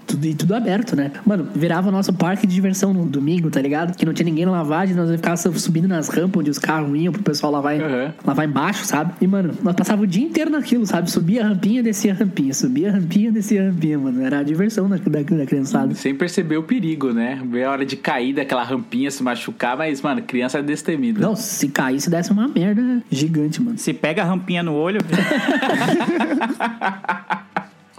Tudo, 0.07 0.25
e 0.25 0.33
tudo 0.33 0.53
aberto, 0.55 0.95
né? 0.95 1.12
Mano, 1.25 1.48
virava 1.55 1.89
o 1.89 1.91
nosso 1.91 2.13
parque 2.13 2.45
de 2.45 2.53
diversão 2.53 2.93
no 2.93 3.05
domingo, 3.05 3.50
tá 3.50 3.62
ligado? 3.62 3.95
Que 3.95 4.05
não 4.05 4.13
tinha 4.13 4.25
ninguém 4.25 4.45
na 4.45 4.51
lavagem, 4.51 4.95
nós 4.95 5.10
ficar 5.12 5.36
subindo 5.38 5.88
nas 5.88 6.10
rampas 6.10 6.39
onde 6.41 6.50
os 6.51 6.60
carros 6.60 6.95
iam 6.98 7.12
pro 7.13 7.24
pessoal 7.24 7.51
lavar, 7.51 7.74
Uhum. 7.75 8.12
lavar 8.25 8.48
embaixo, 8.48 8.86
sabe? 8.86 9.13
E, 9.22 9.27
mano, 9.27 9.53
nós 9.63 9.75
passava 9.75 10.01
o 10.03 10.07
dia 10.07 10.24
inteiro 10.24 10.50
naquilo, 10.51 10.86
sabe? 10.86 11.10
Subia 11.10 11.43
a 11.43 11.48
rampinha, 11.50 11.81
descia 11.81 12.12
a 12.12 12.15
rampinha, 12.15 12.53
subia 12.53 12.89
a 12.89 12.91
rampinha, 12.93 13.31
descia 13.31 13.62
a 13.63 13.65
rampinha, 13.69 13.98
mano. 13.98 14.22
Era 14.24 14.39
a 14.39 14.43
diversão 14.43 14.88
da, 14.89 14.98
da, 14.98 15.22
da 15.22 15.45
criançada. 15.45 15.93
Sem 15.95 16.13
perceber 16.15 16.57
o 16.57 16.63
perigo, 16.63 17.12
né? 17.13 17.41
Ver 17.50 17.63
a 17.63 17.72
hora 17.72 17.86
de 17.86 17.95
cair 17.95 18.33
daquela 18.33 18.63
rampinha, 18.63 19.10
se 19.10 19.24
machucar, 19.24 19.77
mas, 19.77 20.01
mano, 20.01 20.22
criança 20.22 20.60
é 20.60 20.62
destemida. 20.62 21.19
Não, 21.19 21.36
se 21.36 21.67
caísse, 21.69 22.10
desse 22.10 22.31
uma 22.31 22.48
merda 22.48 23.01
gigante, 23.12 23.62
mano. 23.62 23.77
Se 23.77 23.93
pega 23.93 24.22
a 24.22 24.25
rampinha 24.25 24.62
no 24.63 24.74
olho, 24.74 25.00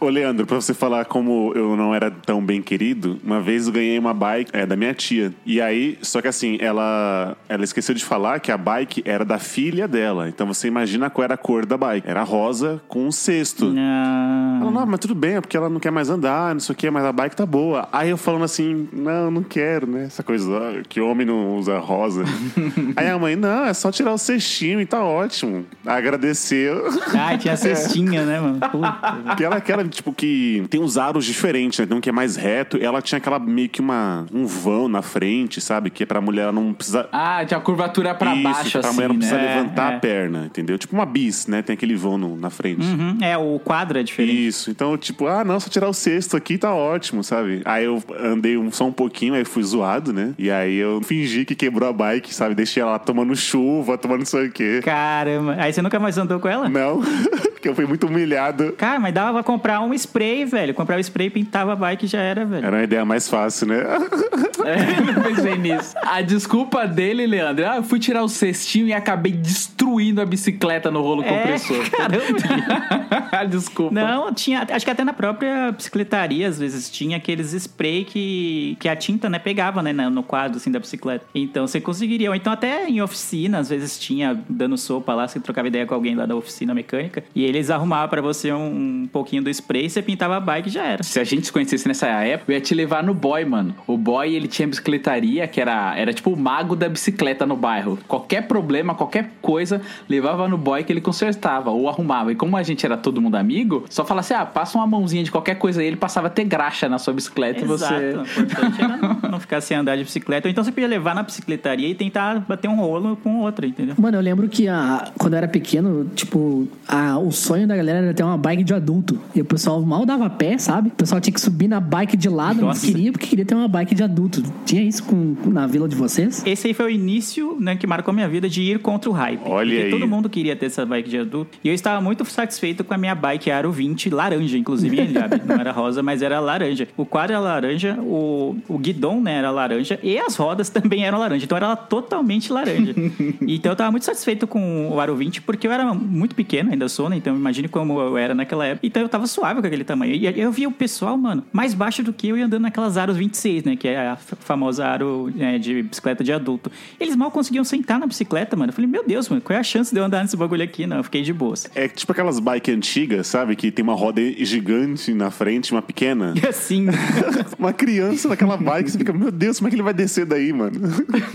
Ô, 0.04 0.08
Leandro, 0.10 0.44
pra 0.44 0.56
você 0.56 0.74
falar 0.74 1.06
como 1.06 1.50
eu 1.54 1.74
não 1.76 1.94
era 1.94 2.10
tão 2.10 2.44
bem 2.44 2.60
querido, 2.60 3.18
uma 3.24 3.40
vez 3.40 3.66
eu 3.66 3.72
ganhei 3.72 3.98
uma 3.98 4.12
bike 4.12 4.50
é, 4.52 4.66
da 4.66 4.76
minha 4.76 4.92
tia. 4.92 5.32
E 5.46 5.62
aí, 5.62 5.96
só 6.02 6.20
que 6.20 6.28
assim, 6.28 6.58
ela, 6.60 7.34
ela 7.48 7.64
esqueceu 7.64 7.94
de 7.94 8.04
falar 8.04 8.38
que 8.38 8.52
a 8.52 8.58
bike 8.58 9.02
era 9.06 9.24
da 9.24 9.38
filha 9.38 9.88
dela. 9.88 10.28
Então 10.28 10.46
você 10.46 10.68
imagina 10.68 11.08
qual 11.08 11.24
era 11.24 11.34
a 11.34 11.38
cor 11.38 11.64
da 11.64 11.78
bike. 11.78 12.06
Era 12.06 12.22
rosa 12.22 12.82
com 12.86 13.06
um 13.06 13.10
cesto. 13.10 13.64
Ela, 13.64 13.72
não. 13.72 14.70
não, 14.70 14.86
mas 14.86 15.00
tudo 15.00 15.14
bem, 15.14 15.36
é 15.36 15.40
porque 15.40 15.56
ela 15.56 15.70
não 15.70 15.80
quer 15.80 15.90
mais 15.90 16.10
andar, 16.10 16.52
não 16.52 16.60
sei 16.60 16.74
o 16.74 16.76
que, 16.76 16.90
mas 16.90 17.02
a 17.02 17.10
bike 17.10 17.34
tá 17.34 17.46
boa. 17.46 17.88
Aí 17.90 18.10
eu 18.10 18.18
falando 18.18 18.44
assim, 18.44 18.86
não, 18.92 19.30
não 19.30 19.42
quero, 19.42 19.86
né? 19.86 20.04
Essa 20.04 20.22
coisa 20.22 20.54
ah, 20.54 20.82
que 20.86 21.00
homem 21.00 21.26
não 21.26 21.56
usa 21.56 21.78
rosa. 21.78 22.24
Aí 22.94 23.08
a 23.08 23.18
mãe, 23.18 23.36
não, 23.36 23.64
é 23.64 23.72
só 23.72 23.90
tirar 23.90 24.12
o 24.12 24.18
cestinho 24.18 24.82
e 24.82 24.84
tá 24.84 25.02
ótimo. 25.02 25.64
Agradeceu. 25.86 26.88
Ai, 27.14 27.38
tinha 27.38 27.56
cestinha, 27.56 28.26
né, 28.26 28.38
mano? 28.38 28.60
Puta. 28.60 29.14
Porque 29.28 29.44
ela 29.44 29.54
é 29.54 29.58
aquela, 29.58 29.82
tipo, 29.94 30.12
que 30.12 30.64
tem 30.68 30.80
uns 30.80 30.96
aros 30.98 31.24
diferentes, 31.24 31.78
né? 31.78 31.86
Tem 31.86 31.96
um 31.96 32.00
que 32.00 32.08
é 32.08 32.12
mais 32.12 32.36
reto. 32.36 32.76
Ela 32.80 33.00
tinha 33.00 33.18
aquela 33.18 33.38
meio 33.38 33.68
que 33.68 33.80
uma, 33.80 34.26
um 34.32 34.46
vão 34.46 34.88
na 34.88 35.00
frente, 35.02 35.60
sabe? 35.60 35.90
Que 35.90 36.02
é 36.02 36.06
pra 36.06 36.20
mulher 36.20 36.52
não 36.52 36.72
precisa. 36.74 37.08
Ah, 37.12 37.44
tinha 37.46 37.58
a 37.58 37.60
curvatura 37.60 38.14
pra 38.14 38.34
Isso, 38.34 38.42
baixo, 38.42 38.70
pra 38.78 38.80
assim, 38.88 38.94
mulher 38.94 39.08
não 39.08 39.16
precisa 39.16 39.36
né? 39.38 39.56
levantar 39.56 39.92
É. 39.92 39.96
a 39.96 39.98
perna, 40.00 40.44
entendeu? 40.46 40.76
Tipo 40.76 40.94
uma 40.94 41.06
bis, 41.06 41.46
né? 41.46 41.62
Tem 41.62 41.74
aquele 41.74 41.94
vão 41.94 42.18
no- 42.18 42.36
na 42.36 42.50
frente. 42.50 42.84
Uhum, 42.84 43.18
É, 43.20 43.36
o 43.38 43.58
quadro 43.58 43.98
é 43.98 44.02
diferente. 44.02 44.46
Isso, 44.46 44.70
então, 44.70 44.96
tipo, 44.98 45.26
ah, 45.26 45.44
não, 45.44 45.58
só 45.60 45.68
tirar 45.70 45.88
o 45.88 45.94
cesto 45.94 46.36
aqui 46.36 46.58
tá 46.58 46.74
ótimo, 46.74 47.22
sabe? 47.22 47.62
Aí 47.64 47.84
eu 47.84 48.02
andei 48.20 48.56
um- 48.58 48.70
só 48.70 48.86
um 48.86 48.92
pouquinho, 48.92 49.34
aí 49.34 49.44
fui 49.44 49.62
zoado, 49.62 50.12
né? 50.12 50.34
E 50.38 50.50
aí 50.50 50.76
eu 50.76 51.00
fingi 51.02 51.44
que 51.44 51.54
quebrou 51.54 51.88
a 51.88 51.92
bike, 51.92 52.34
sabe? 52.34 52.54
Deixei 52.54 52.82
ela 52.82 52.98
tomando 52.98 53.34
chuva, 53.36 53.96
tomando 53.96 54.18
não 54.20 54.26
sei 54.26 54.48
o 54.48 54.50
quê. 54.50 54.80
Caramba. 54.82 55.56
Aí 55.58 55.72
você 55.72 55.80
nunca 55.82 55.98
mais 56.00 56.16
andou 56.18 56.40
com 56.40 56.48
ela? 56.48 56.68
Não, 56.68 57.00
porque 57.52 57.68
eu 57.68 57.74
fui 57.74 57.86
muito 57.86 58.06
humilhado. 58.06 58.72
Cara, 58.72 58.98
mas 58.98 59.12
dava 59.14 59.32
pra 59.34 59.42
comprar 59.42 59.73
um 59.80 59.92
spray, 59.94 60.44
velho. 60.44 60.74
Comprava 60.74 60.98
o 60.98 61.00
spray 61.00 61.26
e 61.26 61.30
pintava 61.30 61.72
a 61.72 61.76
bike 61.76 62.06
e 62.06 62.08
já 62.08 62.20
era, 62.20 62.44
velho. 62.44 62.66
Era 62.66 62.76
uma 62.76 62.82
ideia 62.82 63.04
mais 63.04 63.28
fácil, 63.28 63.68
né? 63.68 63.76
É, 64.64 65.12
não 65.12 65.22
pensei 65.22 65.58
nisso. 65.58 65.94
A 66.02 66.22
desculpa 66.22 66.86
dele, 66.86 67.26
Leandro, 67.26 67.66
ah, 67.68 67.76
eu 67.76 67.82
fui 67.82 67.98
tirar 67.98 68.22
o 68.22 68.28
cestinho 68.28 68.86
e 68.86 68.94
acabei 68.94 69.32
destruindo 69.32 70.22
a 70.22 70.24
bicicleta 70.24 70.90
no 70.90 71.02
rolo 71.02 71.22
É, 71.22 71.28
compressor. 71.28 71.84
caramba. 71.90 73.44
Desculpa. 73.50 73.94
Não, 73.94 74.32
tinha. 74.32 74.66
Acho 74.70 74.84
que 74.84 74.90
até 74.90 75.04
na 75.04 75.12
própria 75.12 75.72
bicicletaria, 75.72 76.48
às 76.48 76.58
vezes, 76.58 76.88
tinha 76.88 77.16
aqueles 77.16 77.52
spray 77.52 78.04
que, 78.04 78.76
que 78.80 78.88
a 78.88 78.96
tinta, 78.96 79.28
né, 79.28 79.38
pegava, 79.38 79.82
né, 79.82 79.92
no 79.92 80.22
quadro, 80.22 80.56
assim, 80.56 80.70
da 80.70 80.78
bicicleta. 80.78 81.26
Então 81.34 81.66
você 81.66 81.80
conseguiria. 81.80 82.30
Ou 82.30 82.34
então 82.34 82.52
até 82.52 82.88
em 82.88 83.02
oficina, 83.02 83.58
às 83.58 83.68
vezes 83.68 83.98
tinha 83.98 84.40
dando 84.48 84.78
sopa 84.78 85.14
lá, 85.14 85.28
você 85.28 85.40
trocava 85.40 85.68
ideia 85.68 85.84
com 85.84 85.94
alguém 85.94 86.14
lá 86.14 86.26
da 86.26 86.34
oficina 86.34 86.74
mecânica. 86.74 87.24
E 87.34 87.44
eles 87.44 87.70
arrumavam 87.70 88.08
pra 88.08 88.22
você 88.22 88.52
um, 88.52 89.02
um 89.02 89.08
pouquinho 89.12 89.42
do 89.42 89.50
spray, 89.50 89.63
você 89.66 90.02
pintava 90.02 90.36
a 90.36 90.40
bike 90.40 90.68
e 90.68 90.72
já 90.72 90.84
era. 90.84 91.02
Se 91.02 91.18
a 91.18 91.24
gente 91.24 91.46
se 91.46 91.52
conhecesse 91.52 91.86
nessa 91.88 92.06
época, 92.06 92.52
eu 92.52 92.56
ia 92.56 92.60
te 92.60 92.74
levar 92.74 93.02
no 93.02 93.14
boy, 93.14 93.44
mano. 93.44 93.74
O 93.86 93.96
boy, 93.96 94.34
ele 94.34 94.48
tinha 94.48 94.68
bicicletaria, 94.68 95.46
que 95.46 95.60
era, 95.60 95.96
era 95.96 96.12
tipo 96.12 96.30
o 96.30 96.36
mago 96.36 96.76
da 96.76 96.88
bicicleta 96.88 97.46
no 97.46 97.56
bairro. 97.56 97.98
Qualquer 98.06 98.46
problema, 98.46 98.94
qualquer 98.94 99.30
coisa, 99.40 99.80
levava 100.08 100.46
no 100.48 100.56
boy 100.58 100.84
que 100.84 100.92
ele 100.92 101.00
consertava 101.00 101.70
ou 101.70 101.88
arrumava. 101.88 102.32
E 102.32 102.34
como 102.34 102.56
a 102.56 102.62
gente 102.62 102.84
era 102.84 102.96
todo 102.96 103.20
mundo 103.20 103.36
amigo, 103.36 103.84
só 103.90 104.04
falava 104.04 104.20
assim: 104.24 104.34
ah, 104.34 104.46
passa 104.46 104.78
uma 104.78 104.86
mãozinha 104.86 105.22
de 105.24 105.30
qualquer 105.30 105.56
coisa 105.56 105.80
aí, 105.80 105.86
ele 105.86 105.96
passava 105.96 106.26
a 106.26 106.30
ter 106.30 106.44
graxa 106.44 106.88
na 106.88 106.98
sua 106.98 107.12
bicicleta 107.12 107.64
Exato. 107.64 107.94
e 107.94 108.14
O 108.14 108.24
você. 108.24 108.40
importante 108.40 108.82
era 108.82 108.96
não, 108.96 109.30
não 109.30 109.40
ficar 109.40 109.60
sem 109.60 109.76
andar 109.76 109.96
de 109.96 110.04
bicicleta. 110.04 110.48
Ou 110.48 110.50
então 110.50 110.62
você 110.62 110.70
podia 110.72 110.88
levar 110.88 111.14
na 111.14 111.22
bicicletaria 111.22 111.88
e 111.88 111.94
tentar 111.94 112.40
bater 112.40 112.68
um 112.68 112.76
rolo 112.76 113.16
com 113.22 113.40
outra, 113.40 113.66
entendeu? 113.66 113.94
Mano, 113.98 114.16
eu 114.18 114.22
lembro 114.22 114.48
que 114.48 114.68
a, 114.68 115.10
quando 115.18 115.34
eu 115.34 115.38
era 115.38 115.48
pequeno, 115.48 116.10
tipo, 116.14 116.68
a, 116.86 117.18
o 117.18 117.30
sonho 117.32 117.66
da 117.66 117.76
galera 117.76 117.98
era 117.98 118.14
ter 118.14 118.22
uma 118.22 118.36
bike 118.36 118.64
de 118.64 118.74
adulto. 118.74 119.18
E 119.34 119.40
o 119.40 119.44
pessoal 119.54 119.80
mal 119.82 120.04
dava 120.04 120.28
pé, 120.28 120.58
sabe? 120.58 120.88
O 120.88 120.92
pessoal 120.92 121.20
tinha 121.20 121.32
que 121.32 121.40
subir 121.40 121.68
na 121.68 121.78
bike 121.80 122.16
de 122.16 122.28
lado, 122.28 122.56
mas 122.56 122.82
Nossa. 122.82 122.86
queria 122.86 123.12
porque 123.12 123.26
queria 123.26 123.44
ter 123.44 123.54
uma 123.54 123.68
bike 123.68 123.94
de 123.94 124.02
adulto. 124.02 124.42
Tinha 124.66 124.82
isso 124.82 125.04
com, 125.04 125.36
na 125.46 125.66
vila 125.66 125.88
de 125.88 125.94
vocês? 125.94 126.42
Esse 126.44 126.68
aí 126.68 126.74
foi 126.74 126.86
o 126.86 126.90
início 126.90 127.56
né, 127.60 127.76
que 127.76 127.86
marcou 127.86 128.12
minha 128.12 128.28
vida 128.28 128.48
de 128.48 128.62
ir 128.62 128.80
contra 128.80 129.08
o 129.08 129.12
hype. 129.12 129.40
Olha 129.44 129.70
porque 129.70 129.84
aí. 129.84 129.90
todo 129.90 130.08
mundo 130.08 130.28
queria 130.28 130.56
ter 130.56 130.66
essa 130.66 130.84
bike 130.84 131.08
de 131.08 131.18
adulto. 131.18 131.56
E 131.62 131.68
eu 131.68 131.74
estava 131.74 132.00
muito 132.00 132.24
satisfeito 132.24 132.82
com 132.82 132.94
a 132.94 132.98
minha 132.98 133.14
bike 133.14 133.50
Aro 133.50 133.70
20, 133.70 134.10
laranja, 134.10 134.58
inclusive, 134.58 134.96
não 135.46 135.56
era 135.56 135.70
rosa, 135.70 136.02
mas 136.02 136.20
era 136.20 136.40
laranja. 136.40 136.88
O 136.96 137.06
quadro 137.06 137.36
era 137.36 137.42
laranja, 137.42 137.96
o, 138.00 138.56
o 138.68 138.76
guidão 138.76 139.20
né, 139.20 139.36
era 139.36 139.50
laranja 139.50 140.00
e 140.02 140.18
as 140.18 140.34
rodas 140.34 140.68
também 140.70 141.06
eram 141.06 141.18
laranja. 141.18 141.44
Então 141.44 141.56
era 141.56 141.66
ela 141.66 141.76
totalmente 141.76 142.52
laranja. 142.52 142.92
então 143.46 143.70
eu 143.70 143.74
estava 143.74 143.90
muito 143.90 144.04
satisfeito 144.04 144.46
com 144.46 144.88
o 144.90 144.98
Aro 144.98 145.14
20 145.14 145.42
porque 145.42 145.66
eu 145.66 145.72
era 145.72 145.94
muito 145.94 146.34
pequeno, 146.34 146.72
ainda 146.72 146.88
sou, 146.88 147.08
né? 147.08 147.16
Então 147.16 147.36
imagine 147.36 147.68
como 147.68 148.00
eu 148.00 148.18
era 148.18 148.34
naquela 148.34 148.66
época. 148.66 148.84
Então 148.84 149.00
eu 149.00 149.08
tava 149.08 149.26
suave 149.26 149.43
com 149.52 149.66
aquele 149.66 149.84
tamanho. 149.84 150.14
E 150.14 150.40
eu 150.40 150.52
via 150.52 150.68
o 150.68 150.72
pessoal, 150.72 151.16
mano, 151.16 151.44
mais 151.52 151.74
baixo 151.74 152.02
do 152.02 152.12
que 152.12 152.28
eu 152.28 152.38
e 152.38 152.42
andando 152.42 152.62
naquelas 152.62 152.96
Aros 152.96 153.16
26, 153.16 153.64
né? 153.64 153.76
Que 153.76 153.88
é 153.88 154.08
a 154.08 154.16
famosa 154.16 154.86
aro 154.86 155.30
né, 155.34 155.58
de 155.58 155.82
bicicleta 155.82 156.22
de 156.22 156.32
adulto. 156.32 156.70
Eles 156.98 157.16
mal 157.16 157.30
conseguiam 157.30 157.64
sentar 157.64 157.98
na 157.98 158.06
bicicleta, 158.06 158.56
mano. 158.56 158.70
Eu 158.70 158.74
falei, 158.74 158.90
meu 158.90 159.06
Deus, 159.06 159.28
mano, 159.28 159.42
qual 159.42 159.56
é 159.56 159.60
a 159.60 159.64
chance 159.64 159.92
de 159.92 160.00
eu 160.00 160.04
andar 160.04 160.22
nesse 160.22 160.36
bagulho 160.36 160.62
aqui? 160.62 160.86
Não, 160.86 160.98
eu 160.98 161.04
fiquei 161.04 161.22
de 161.22 161.32
boas. 161.32 161.68
É 161.74 161.88
tipo 161.88 162.12
aquelas 162.12 162.38
bikes 162.38 162.74
antigas, 162.74 163.26
sabe? 163.26 163.56
Que 163.56 163.70
tem 163.70 163.82
uma 163.82 163.94
roda 163.94 164.20
gigante 164.44 165.12
na 165.12 165.30
frente, 165.30 165.72
uma 165.72 165.82
pequena. 165.82 166.34
E 166.44 166.46
assim, 166.46 166.86
uma 167.58 167.72
criança 167.72 168.28
naquela 168.28 168.56
bike, 168.56 168.90
você 168.90 168.98
fica, 168.98 169.12
meu 169.12 169.30
Deus, 169.30 169.58
como 169.58 169.68
é 169.68 169.70
que 169.70 169.76
ele 169.76 169.82
vai 169.82 169.94
descer 169.94 170.26
daí, 170.26 170.52
mano? 170.52 170.78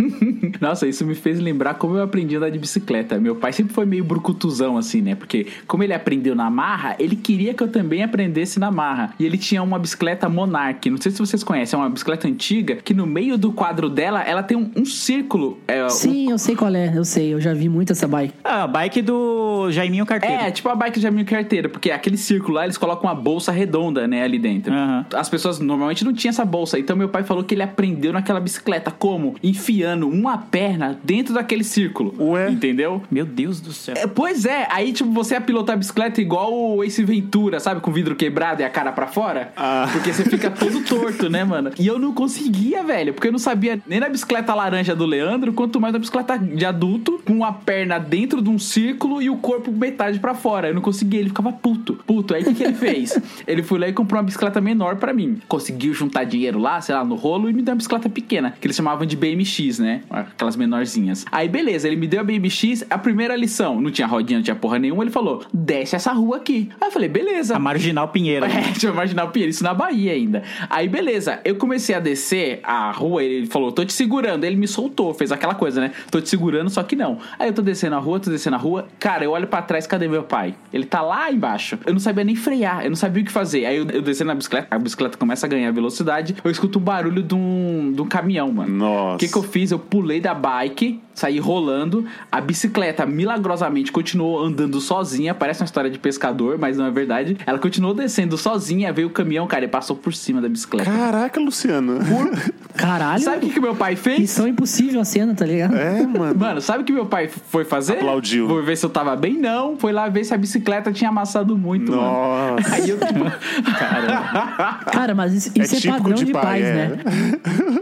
Nossa, 0.61 0.87
isso 0.87 1.05
me 1.05 1.15
fez 1.15 1.39
lembrar 1.39 1.75
como 1.75 1.95
eu 1.97 2.03
aprendi 2.03 2.35
a 2.35 2.37
andar 2.37 2.49
de 2.49 2.59
bicicleta. 2.59 3.19
Meu 3.19 3.35
pai 3.35 3.53
sempre 3.53 3.73
foi 3.73 3.85
meio 3.85 4.03
brucutuzão, 4.03 4.77
assim, 4.77 5.01
né? 5.01 5.15
Porque 5.15 5.47
como 5.65 5.83
ele 5.83 5.93
aprendeu 5.93 6.35
na 6.35 6.49
marra, 6.49 6.95
ele 6.99 7.15
queria 7.15 7.53
que 7.53 7.63
eu 7.63 7.67
também 7.67 7.98
aprendesse 8.03 8.59
na 8.59 8.71
marra. 8.71 9.13
E 9.19 9.25
ele 9.25 9.37
tinha 9.37 9.61
uma 9.61 9.79
bicicleta 9.79 10.27
Monarch. 10.29 10.89
Não 10.89 10.97
sei 10.99 11.11
se 11.11 11.19
vocês 11.19 11.43
conhecem, 11.43 11.77
é 11.77 11.81
uma 11.81 11.89
bicicleta 11.89 12.27
antiga 12.27 12.75
que 12.75 12.93
no 12.93 13.05
meio 13.05 13.37
do 13.37 13.51
quadro 13.51 13.89
dela, 13.89 14.21
ela 14.21 14.43
tem 14.43 14.57
um, 14.57 14.71
um 14.75 14.85
círculo. 14.85 15.59
É, 15.67 15.87
Sim, 15.89 16.31
eu 16.31 16.37
sei 16.37 16.55
qual 16.55 16.73
é, 16.73 16.95
eu 16.95 17.05
sei, 17.05 17.33
eu 17.33 17.41
já 17.41 17.53
vi 17.53 17.69
muito 17.69 17.91
essa 17.93 18.07
bike. 18.07 18.33
ah, 18.43 18.63
a 18.63 18.67
bike 18.67 19.01
do 19.01 19.71
Jaiminho 19.71 20.05
Carteiro. 20.05 20.43
É, 20.43 20.51
tipo 20.51 20.69
a 20.69 20.75
bike 20.75 20.99
de 20.99 21.07
amigo 21.07 21.29
carteira, 21.29 21.69
porque 21.69 21.91
aquele 21.91 22.17
círculo 22.17 22.55
lá, 22.55 22.63
eles 22.63 22.77
colocam 22.77 23.09
uma 23.09 23.15
bolsa 23.15 23.51
redonda, 23.51 24.07
né, 24.07 24.23
ali 24.23 24.39
dentro. 24.39 24.73
Aham. 24.73 25.05
As 25.13 25.29
pessoas 25.29 25.59
normalmente 25.59 26.03
não 26.03 26.13
tinham 26.13 26.29
essa 26.29 26.45
bolsa, 26.45 26.79
então 26.79 26.95
meu 26.95 27.09
pai 27.09 27.23
falou 27.23 27.43
que 27.43 27.53
ele 27.53 27.63
aprendeu 27.63 28.11
naquela 28.13 28.39
bicicleta 28.39 28.91
como? 28.91 29.35
Enfiando 29.43 30.07
uma 30.09 30.37
perna 30.37 30.99
dentro 31.03 31.33
daquele 31.33 31.63
círculo. 31.63 32.13
Ué? 32.19 32.49
Entendeu? 32.49 33.01
Meu 33.11 33.25
Deus 33.25 33.61
do 33.61 33.71
céu. 33.71 33.95
É, 33.97 34.07
pois 34.07 34.45
é, 34.45 34.67
aí 34.71 34.91
tipo, 34.91 35.11
você 35.11 35.35
ia 35.35 35.41
pilotar 35.41 35.75
a 35.75 35.77
bicicleta 35.77 36.21
igual 36.21 36.53
o 36.53 36.83
Ace 36.83 37.03
Ventura, 37.03 37.59
sabe? 37.59 37.81
Com 37.89 37.91
o 37.91 37.95
vidro 37.95 38.15
quebrado 38.15 38.61
e 38.61 38.63
a 38.63 38.69
cara 38.69 38.91
pra 38.91 39.07
fora. 39.07 39.51
Ah. 39.57 39.89
Porque 39.91 40.13
você 40.13 40.23
fica 40.23 40.51
todo 40.51 40.83
torto, 40.83 41.27
né, 41.27 41.43
mano? 41.43 41.71
E 41.79 41.87
eu 41.87 41.97
não 41.97 42.13
conseguia, 42.13 42.83
velho, 42.83 43.15
porque 43.15 43.27
eu 43.27 43.31
não 43.31 43.39
sabia 43.39 43.81
nem 43.87 43.99
na 43.99 44.07
bicicleta 44.07 44.53
laranja 44.53 44.95
do 44.95 45.07
Leandro, 45.07 45.53
quanto 45.53 45.81
mais 45.81 45.91
na 45.91 45.97
bicicleta 45.97 46.37
de 46.37 46.63
adulto, 46.63 47.19
com 47.25 47.43
a 47.43 47.51
perna 47.51 47.97
dentro 47.97 48.43
de 48.43 48.49
um 48.49 48.59
círculo 48.59 49.21
e 49.21 49.29
o 49.29 49.37
corpo 49.37 49.71
metade 49.71 50.19
pra 50.19 50.35
fora. 50.35 50.67
Eu 50.67 50.75
não 50.75 50.81
conseguia. 50.81 51.19
Ele 51.19 51.29
ficava 51.29 51.51
puto. 51.51 51.95
Puto. 52.05 52.35
Aí 52.35 52.43
o 52.43 52.45
que, 52.45 52.53
que 52.53 52.63
ele 52.63 52.73
fez? 52.73 53.19
ele 53.47 53.63
foi 53.63 53.79
lá 53.79 53.87
e 53.87 53.93
comprou 53.93 54.19
uma 54.19 54.25
bicicleta 54.25 54.61
menor 54.61 54.97
pra 54.97 55.11
mim. 55.11 55.41
Conseguiu 55.47 55.91
juntar 55.93 56.25
dinheiro 56.25 56.59
lá, 56.59 56.79
sei 56.79 56.93
lá, 56.93 57.03
no 57.03 57.15
rolo 57.15 57.49
e 57.49 57.53
me 57.53 57.63
deu 57.63 57.71
uma 57.71 57.77
bicicleta 57.77 58.07
pequena, 58.07 58.53
que 58.59 58.67
eles 58.67 58.75
chamavam 58.75 59.05
de 59.05 59.15
BMX, 59.15 59.79
né? 59.79 60.01
Aquelas 60.11 60.55
menorzinhas. 60.55 61.25
Aí 61.31 61.49
beleza, 61.49 61.87
ele 61.87 61.95
me 61.95 62.07
deu 62.07 62.19
a 62.19 62.23
BMX, 62.23 62.85
a 62.87 62.97
primeira 62.99 63.35
lição, 63.35 63.81
não 63.81 63.89
tinha 63.89 64.07
rodinha, 64.07 64.37
não 64.37 64.43
tinha 64.43 64.55
porra 64.55 64.77
nenhuma, 64.77 65.03
ele 65.03 65.11
falou: 65.11 65.43
desce 65.51 65.95
essa 65.95 66.13
rua 66.13 66.37
aqui. 66.37 66.69
Aí 66.79 66.87
eu 66.87 66.91
falei, 66.91 67.09
beleza. 67.09 67.55
A 67.55 67.59
Marginal 67.79 68.07
Pinheiro. 68.09 68.45
É, 68.45 68.71
tinha 68.77 68.91
Marginal 68.91 69.29
Pinheiro, 69.29 69.49
isso 69.49 69.63
na 69.63 69.73
Bahia 69.73 70.11
ainda. 70.11 70.43
Aí, 70.69 70.87
beleza, 70.87 71.39
eu 71.45 71.55
comecei 71.55 71.95
a 71.95 71.99
descer 71.99 72.59
a 72.63 72.91
rua, 72.91 73.23
ele 73.23 73.47
falou, 73.47 73.71
tô 73.71 73.85
te 73.85 73.93
segurando. 73.93 74.43
Ele 74.43 74.57
me 74.57 74.67
soltou, 74.67 75.13
fez 75.13 75.31
aquela 75.31 75.55
coisa, 75.55 75.79
né? 75.79 75.91
Tô 76.11 76.19
te 76.19 76.29
segurando, 76.29 76.69
só 76.69 76.83
que 76.83 76.95
não. 76.95 77.19
Aí 77.37 77.47
eu 77.49 77.53
tô 77.53 77.61
descendo 77.61 77.95
a 77.95 77.99
rua, 77.99 78.19
tô 78.19 78.29
descendo 78.29 78.55
a 78.55 78.59
rua. 78.59 78.87
Cara, 78.99 79.23
eu 79.23 79.31
olho 79.31 79.47
pra 79.47 79.61
trás, 79.61 79.87
cadê 79.87 80.07
meu 80.07 80.23
pai? 80.23 80.53
Ele 80.73 80.85
tá 80.85 81.01
lá 81.01 81.31
embaixo. 81.31 81.79
Eu 81.85 81.93
não 81.93 81.99
sabia 81.99 82.23
nem 82.23 82.35
frear, 82.35 82.83
eu 82.83 82.89
não 82.89 82.97
sabia 82.97 83.23
o 83.23 83.25
que 83.25 83.31
fazer. 83.31 83.65
Aí 83.65 83.77
eu, 83.77 83.87
eu 83.89 84.01
descendo 84.01 84.27
na 84.27 84.35
bicicleta, 84.35 84.67
a 84.69 84.77
bicicleta 84.77 85.17
começa 85.17 85.45
a 85.45 85.49
ganhar 85.49 85.71
velocidade, 85.71 86.35
eu 86.43 86.51
escuto 86.51 86.79
um 86.79 86.81
barulho 86.81 87.23
de 87.23 87.33
um, 87.33 87.93
de 87.93 88.01
um 88.01 88.07
caminhão, 88.07 88.51
mano. 88.51 88.75
Nossa. 88.75 89.15
O 89.15 89.17
que, 89.19 89.27
que 89.27 89.37
eu 89.37 89.43
fiz? 89.43 89.71
Eu 89.71 89.79
pulei 89.79 90.19
da 90.19 90.33
bike, 90.33 90.99
saí 91.19 91.39
rolando. 91.39 92.05
A 92.31 92.39
bicicleta, 92.39 93.05
milagrosamente, 93.05 93.91
continuou 93.91 94.43
andando 94.43 94.79
sozinha. 94.79 95.33
Parece 95.33 95.61
uma 95.61 95.65
história 95.65 95.89
de 95.89 95.99
pescador, 95.99 96.57
mas 96.57 96.77
não 96.77 96.85
é 96.85 96.91
verdade. 96.91 97.37
Ela 97.45 97.59
continuou 97.59 97.93
descendo 97.93 98.37
sozinha, 98.37 98.91
veio 98.93 99.07
o 99.07 99.11
caminhão, 99.11 99.45
cara, 99.47 99.65
e 99.65 99.67
passou 99.67 99.95
por 99.95 100.13
cima 100.13 100.41
da 100.41 100.47
bicicleta. 100.47 100.89
Caraca, 100.89 101.39
Luciano. 101.39 101.99
Caralho. 102.75 103.21
Sabe 103.21 103.37
o 103.37 103.39
que, 103.41 103.49
que 103.49 103.59
meu 103.59 103.75
pai 103.75 103.95
fez? 103.95 104.19
Missão 104.19 104.47
impossível 104.47 105.01
a 105.01 105.05
cena, 105.05 105.35
tá 105.35 105.45
ligado? 105.45 105.75
É, 105.75 106.05
mano. 106.05 106.39
Mano, 106.39 106.61
sabe 106.61 106.83
o 106.83 106.85
que 106.85 106.93
meu 106.93 107.05
pai 107.05 107.27
foi 107.27 107.65
fazer? 107.65 107.97
Aplaudiu. 107.97 108.47
Foi 108.47 108.63
ver 108.63 108.77
se 108.77 108.85
eu 108.85 108.89
tava 108.89 109.15
bem? 109.15 109.37
Não. 109.37 109.77
Foi 109.77 109.91
lá 109.91 110.07
ver 110.07 110.23
se 110.23 110.33
a 110.33 110.37
bicicleta 110.37 110.91
tinha 110.91 111.09
amassado 111.09 111.57
muito, 111.57 111.91
mano. 111.91 112.01
Nossa. 112.01 112.75
Aí 112.75 112.89
eu, 112.89 112.97
tipo, 112.97 113.19
Cara, 114.91 115.13
mas 115.13 115.33
isso, 115.33 115.51
isso 115.55 115.75
é, 115.75 115.79
típico 115.79 115.97
padrão 115.97 116.17
de 116.17 116.25
de, 116.25 116.33
pai, 116.33 116.43
pais, 116.43 116.65
é. 116.65 116.73
né? 116.73 116.97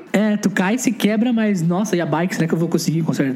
É, 0.17 0.35
tu 0.35 0.49
cai 0.49 0.75
e 0.75 0.79
se 0.79 0.91
quebra, 0.91 1.31
mas 1.31 1.61
nossa, 1.61 1.95
e 1.95 2.01
a 2.01 2.05
bike, 2.05 2.33
será 2.33 2.47
que 2.47 2.53
eu 2.53 2.57
vou 2.57 2.67
conseguir 2.67 3.03
consertar? 3.03 3.26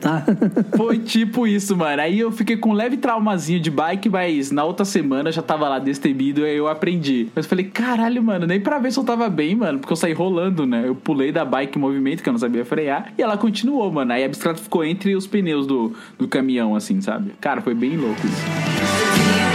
Foi 0.76 0.98
tipo 1.00 1.48
isso, 1.48 1.76
mano. 1.76 2.02
Aí 2.02 2.20
eu 2.20 2.32
fiquei 2.32 2.58
com 2.58 2.70
um 2.70 2.74
leve 2.74 2.98
traumazinho 2.98 3.60
de 3.60 3.72
bike, 3.72 4.10
mas 4.10 4.52
na 4.52 4.64
outra 4.64 4.86
semana 4.86 5.32
já 5.32 5.42
tava 5.42 5.68
lá 5.68 5.80
destemido 5.80 6.46
e 6.46 6.56
eu 6.56 6.68
aprendi. 6.68 7.30
Mas 7.36 7.46
falei, 7.46 7.66
caralho, 7.66 8.22
mano, 8.22 8.46
nem 8.46 8.60
pra 8.60 8.80
ver 8.80 8.92
se 8.92 9.00
eu 9.00 9.04
tava 9.04 9.30
bem, 9.30 9.56
mano, 9.56 9.80
porque 9.80 9.94
eu 9.94 9.98
saí 9.98 10.14
rolando, 10.14 10.66
né? 10.66 10.84
Eu 10.86 10.96
pulei 10.96 11.32
da 11.32 11.46
bike 11.46 11.78
em 11.78 11.82
movimento, 11.82 12.24
que 12.24 12.30
eu 12.30 12.34
não 12.34 12.40
sabia 12.40 12.66
frear, 12.66 13.14
e 13.18 13.22
ela 13.22 13.38
continuou, 13.38 13.92
mano. 13.92 14.14
Aí 14.14 14.24
a 14.24 14.28
bicicleta 14.28 14.62
ficou 14.62 14.84
entre 14.84 15.16
os 15.16 15.28
pneus 15.28 15.66
do, 15.68 15.94
do 16.18 16.28
caminhão, 16.28 16.76
assim, 16.76 17.02
sabe? 17.02 17.32
Cara, 17.40 17.62
foi 17.62 17.74
bem 17.74 17.98
louco 17.98 18.22
isso. 18.26 19.51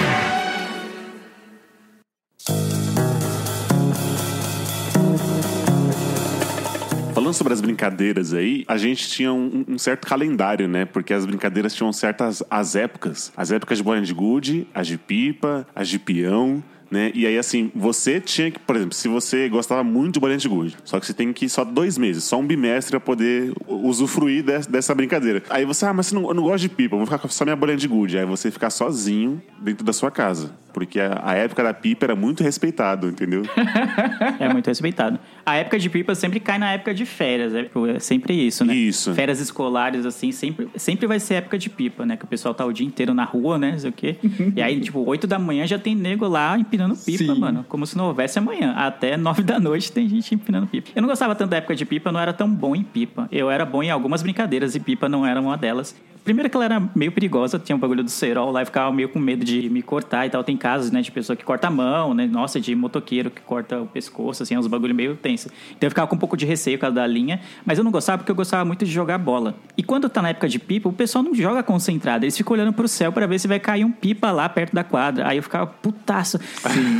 Falando 7.26 7.38
sobre 7.38 7.52
as 7.54 7.60
brincadeiras 7.60 8.32
aí, 8.32 8.64
a 8.68 8.76
gente 8.76 9.08
tinha 9.08 9.32
um, 9.32 9.64
um 9.66 9.76
certo 9.78 10.06
calendário, 10.06 10.68
né? 10.68 10.84
Porque 10.84 11.12
as 11.12 11.26
brincadeiras 11.26 11.74
tinham 11.74 11.92
certas 11.92 12.40
as 12.48 12.76
épocas. 12.76 13.32
As 13.36 13.50
épocas 13.50 13.78
de 13.78 13.82
bolinha 13.82 14.06
de 14.06 14.14
gude, 14.14 14.68
as 14.72 14.86
de 14.86 14.96
pipa, 14.96 15.66
as 15.74 15.88
de 15.88 15.98
peão. 15.98 16.62
Né? 16.90 17.10
E 17.14 17.26
aí, 17.26 17.36
assim, 17.36 17.70
você 17.74 18.20
tinha 18.20 18.50
que, 18.50 18.58
por 18.60 18.76
exemplo, 18.76 18.94
se 18.94 19.08
você 19.08 19.48
gostava 19.48 19.82
muito 19.82 20.14
de 20.14 20.20
bolinha 20.20 20.38
de 20.38 20.48
gude, 20.48 20.76
só 20.84 21.00
que 21.00 21.06
você 21.06 21.12
tem 21.12 21.32
que 21.32 21.46
ir 21.46 21.48
só 21.48 21.64
dois 21.64 21.98
meses, 21.98 22.22
só 22.24 22.38
um 22.38 22.46
bimestre 22.46 22.90
pra 22.92 23.00
poder 23.00 23.52
usufruir 23.66 24.44
des- 24.44 24.66
dessa 24.66 24.94
brincadeira. 24.94 25.42
Aí 25.50 25.64
você, 25.64 25.84
ah, 25.86 25.92
mas 25.92 26.12
não, 26.12 26.28
eu 26.28 26.34
não 26.34 26.42
gosto 26.44 26.62
de 26.62 26.68
pipa, 26.68 26.96
vou 26.96 27.04
ficar 27.04 27.18
com 27.18 27.28
só 27.28 27.44
minha 27.44 27.56
bolinha 27.56 27.76
de 27.76 27.88
gude. 27.88 28.16
Aí 28.18 28.24
você 28.24 28.50
ficar 28.50 28.70
sozinho 28.70 29.42
dentro 29.60 29.84
da 29.84 29.92
sua 29.92 30.10
casa. 30.10 30.52
Porque 30.72 31.00
a, 31.00 31.22
a 31.24 31.34
época 31.34 31.62
da 31.64 31.72
pipa 31.72 32.04
era 32.04 32.14
muito 32.14 32.42
respeitado, 32.42 33.08
entendeu? 33.08 33.42
É 34.38 34.52
muito 34.52 34.66
respeitado. 34.66 35.18
A 35.44 35.56
época 35.56 35.78
de 35.78 35.88
pipa 35.88 36.14
sempre 36.14 36.38
cai 36.40 36.58
na 36.58 36.72
época 36.72 36.92
de 36.92 37.06
férias. 37.06 37.54
É 37.54 37.66
é 37.94 37.98
sempre 37.98 38.34
isso, 38.46 38.64
né? 38.64 38.74
Isso. 38.74 39.14
Férias 39.14 39.40
escolares, 39.40 40.04
assim, 40.04 40.30
sempre, 40.32 40.68
sempre 40.76 41.06
vai 41.06 41.18
ser 41.20 41.34
época 41.34 41.56
de 41.58 41.70
pipa, 41.70 42.04
né? 42.04 42.16
Que 42.16 42.24
o 42.24 42.28
pessoal 42.28 42.54
tá 42.54 42.64
o 42.64 42.72
dia 42.72 42.86
inteiro 42.86 43.14
na 43.14 43.24
rua, 43.24 43.58
né? 43.58 43.72
Não 43.72 43.78
sei 43.78 43.90
o 43.90 43.92
quê. 43.92 44.16
E 44.56 44.62
aí, 44.62 44.80
tipo, 44.80 45.00
8 45.00 45.26
da 45.26 45.38
manhã 45.38 45.66
já 45.66 45.78
tem 45.78 45.94
nego 45.94 46.26
lá 46.28 46.58
empinando 46.76 46.96
pipa, 46.96 47.34
Sim. 47.34 47.40
mano. 47.40 47.64
Como 47.68 47.86
se 47.86 47.96
não 47.96 48.06
houvesse 48.06 48.38
amanhã. 48.38 48.72
Até 48.76 49.16
9 49.16 49.42
da 49.42 49.58
noite 49.58 49.90
tem 49.90 50.08
gente 50.08 50.34
empinando 50.34 50.66
pipa. 50.66 50.90
Eu 50.94 51.02
não 51.02 51.08
gostava 51.08 51.34
tanto 51.34 51.50
da 51.50 51.56
época 51.56 51.74
de 51.74 51.84
pipa, 51.84 52.10
eu 52.10 52.12
não 52.12 52.20
era 52.20 52.32
tão 52.32 52.48
bom 52.48 52.76
em 52.76 52.82
pipa. 52.82 53.28
Eu 53.32 53.50
era 53.50 53.64
bom 53.64 53.82
em 53.82 53.90
algumas 53.90 54.22
brincadeiras 54.22 54.74
e 54.74 54.80
pipa 54.80 55.08
não 55.08 55.26
era 55.26 55.40
uma 55.40 55.56
delas. 55.56 55.94
Primeiro 56.26 56.50
que 56.50 56.56
ela 56.56 56.64
era 56.64 56.82
meio 56.92 57.12
perigosa, 57.12 57.56
tinha 57.56 57.76
um 57.76 57.78
bagulho 57.78 58.02
do 58.02 58.10
cerol 58.10 58.50
lá 58.50 58.60
e 58.60 58.64
ficava 58.64 58.92
meio 58.92 59.08
com 59.08 59.20
medo 59.20 59.44
de 59.44 59.70
me 59.70 59.80
cortar 59.80 60.26
e 60.26 60.30
tal. 60.30 60.42
Tem 60.42 60.56
casos, 60.56 60.90
né, 60.90 61.00
de 61.00 61.12
pessoa 61.12 61.36
que 61.36 61.44
corta 61.44 61.68
a 61.68 61.70
mão, 61.70 62.12
né? 62.12 62.26
Nossa, 62.26 62.60
de 62.60 62.74
motoqueiro 62.74 63.30
que 63.30 63.40
corta 63.40 63.80
o 63.80 63.86
pescoço, 63.86 64.42
assim, 64.42 64.56
é 64.56 64.58
uns 64.58 64.66
bagulho 64.66 64.92
meio 64.92 65.14
tenso. 65.14 65.48
Então 65.70 65.86
eu 65.86 65.90
ficava 65.92 66.08
com 66.08 66.16
um 66.16 66.18
pouco 66.18 66.36
de 66.36 66.44
receio 66.44 66.76
por 66.78 66.80
causa 66.80 66.96
da 66.96 67.06
linha, 67.06 67.40
mas 67.64 67.78
eu 67.78 67.84
não 67.84 67.92
gostava 67.92 68.18
porque 68.18 68.32
eu 68.32 68.34
gostava 68.34 68.64
muito 68.64 68.84
de 68.84 68.90
jogar 68.90 69.18
bola. 69.18 69.54
E 69.78 69.84
quando 69.84 70.08
tá 70.08 70.20
na 70.20 70.30
época 70.30 70.48
de 70.48 70.58
pipa, 70.58 70.88
o 70.88 70.92
pessoal 70.92 71.22
não 71.22 71.32
joga 71.32 71.62
concentrado, 71.62 72.24
eles 72.24 72.36
ficam 72.36 72.54
olhando 72.54 72.72
pro 72.72 72.88
céu 72.88 73.12
pra 73.12 73.24
ver 73.28 73.38
se 73.38 73.46
vai 73.46 73.60
cair 73.60 73.84
um 73.84 73.92
pipa 73.92 74.32
lá 74.32 74.48
perto 74.48 74.74
da 74.74 74.82
quadra. 74.82 75.28
Aí 75.28 75.36
eu 75.36 75.44
ficava 75.44 75.64
putaço. 75.68 76.40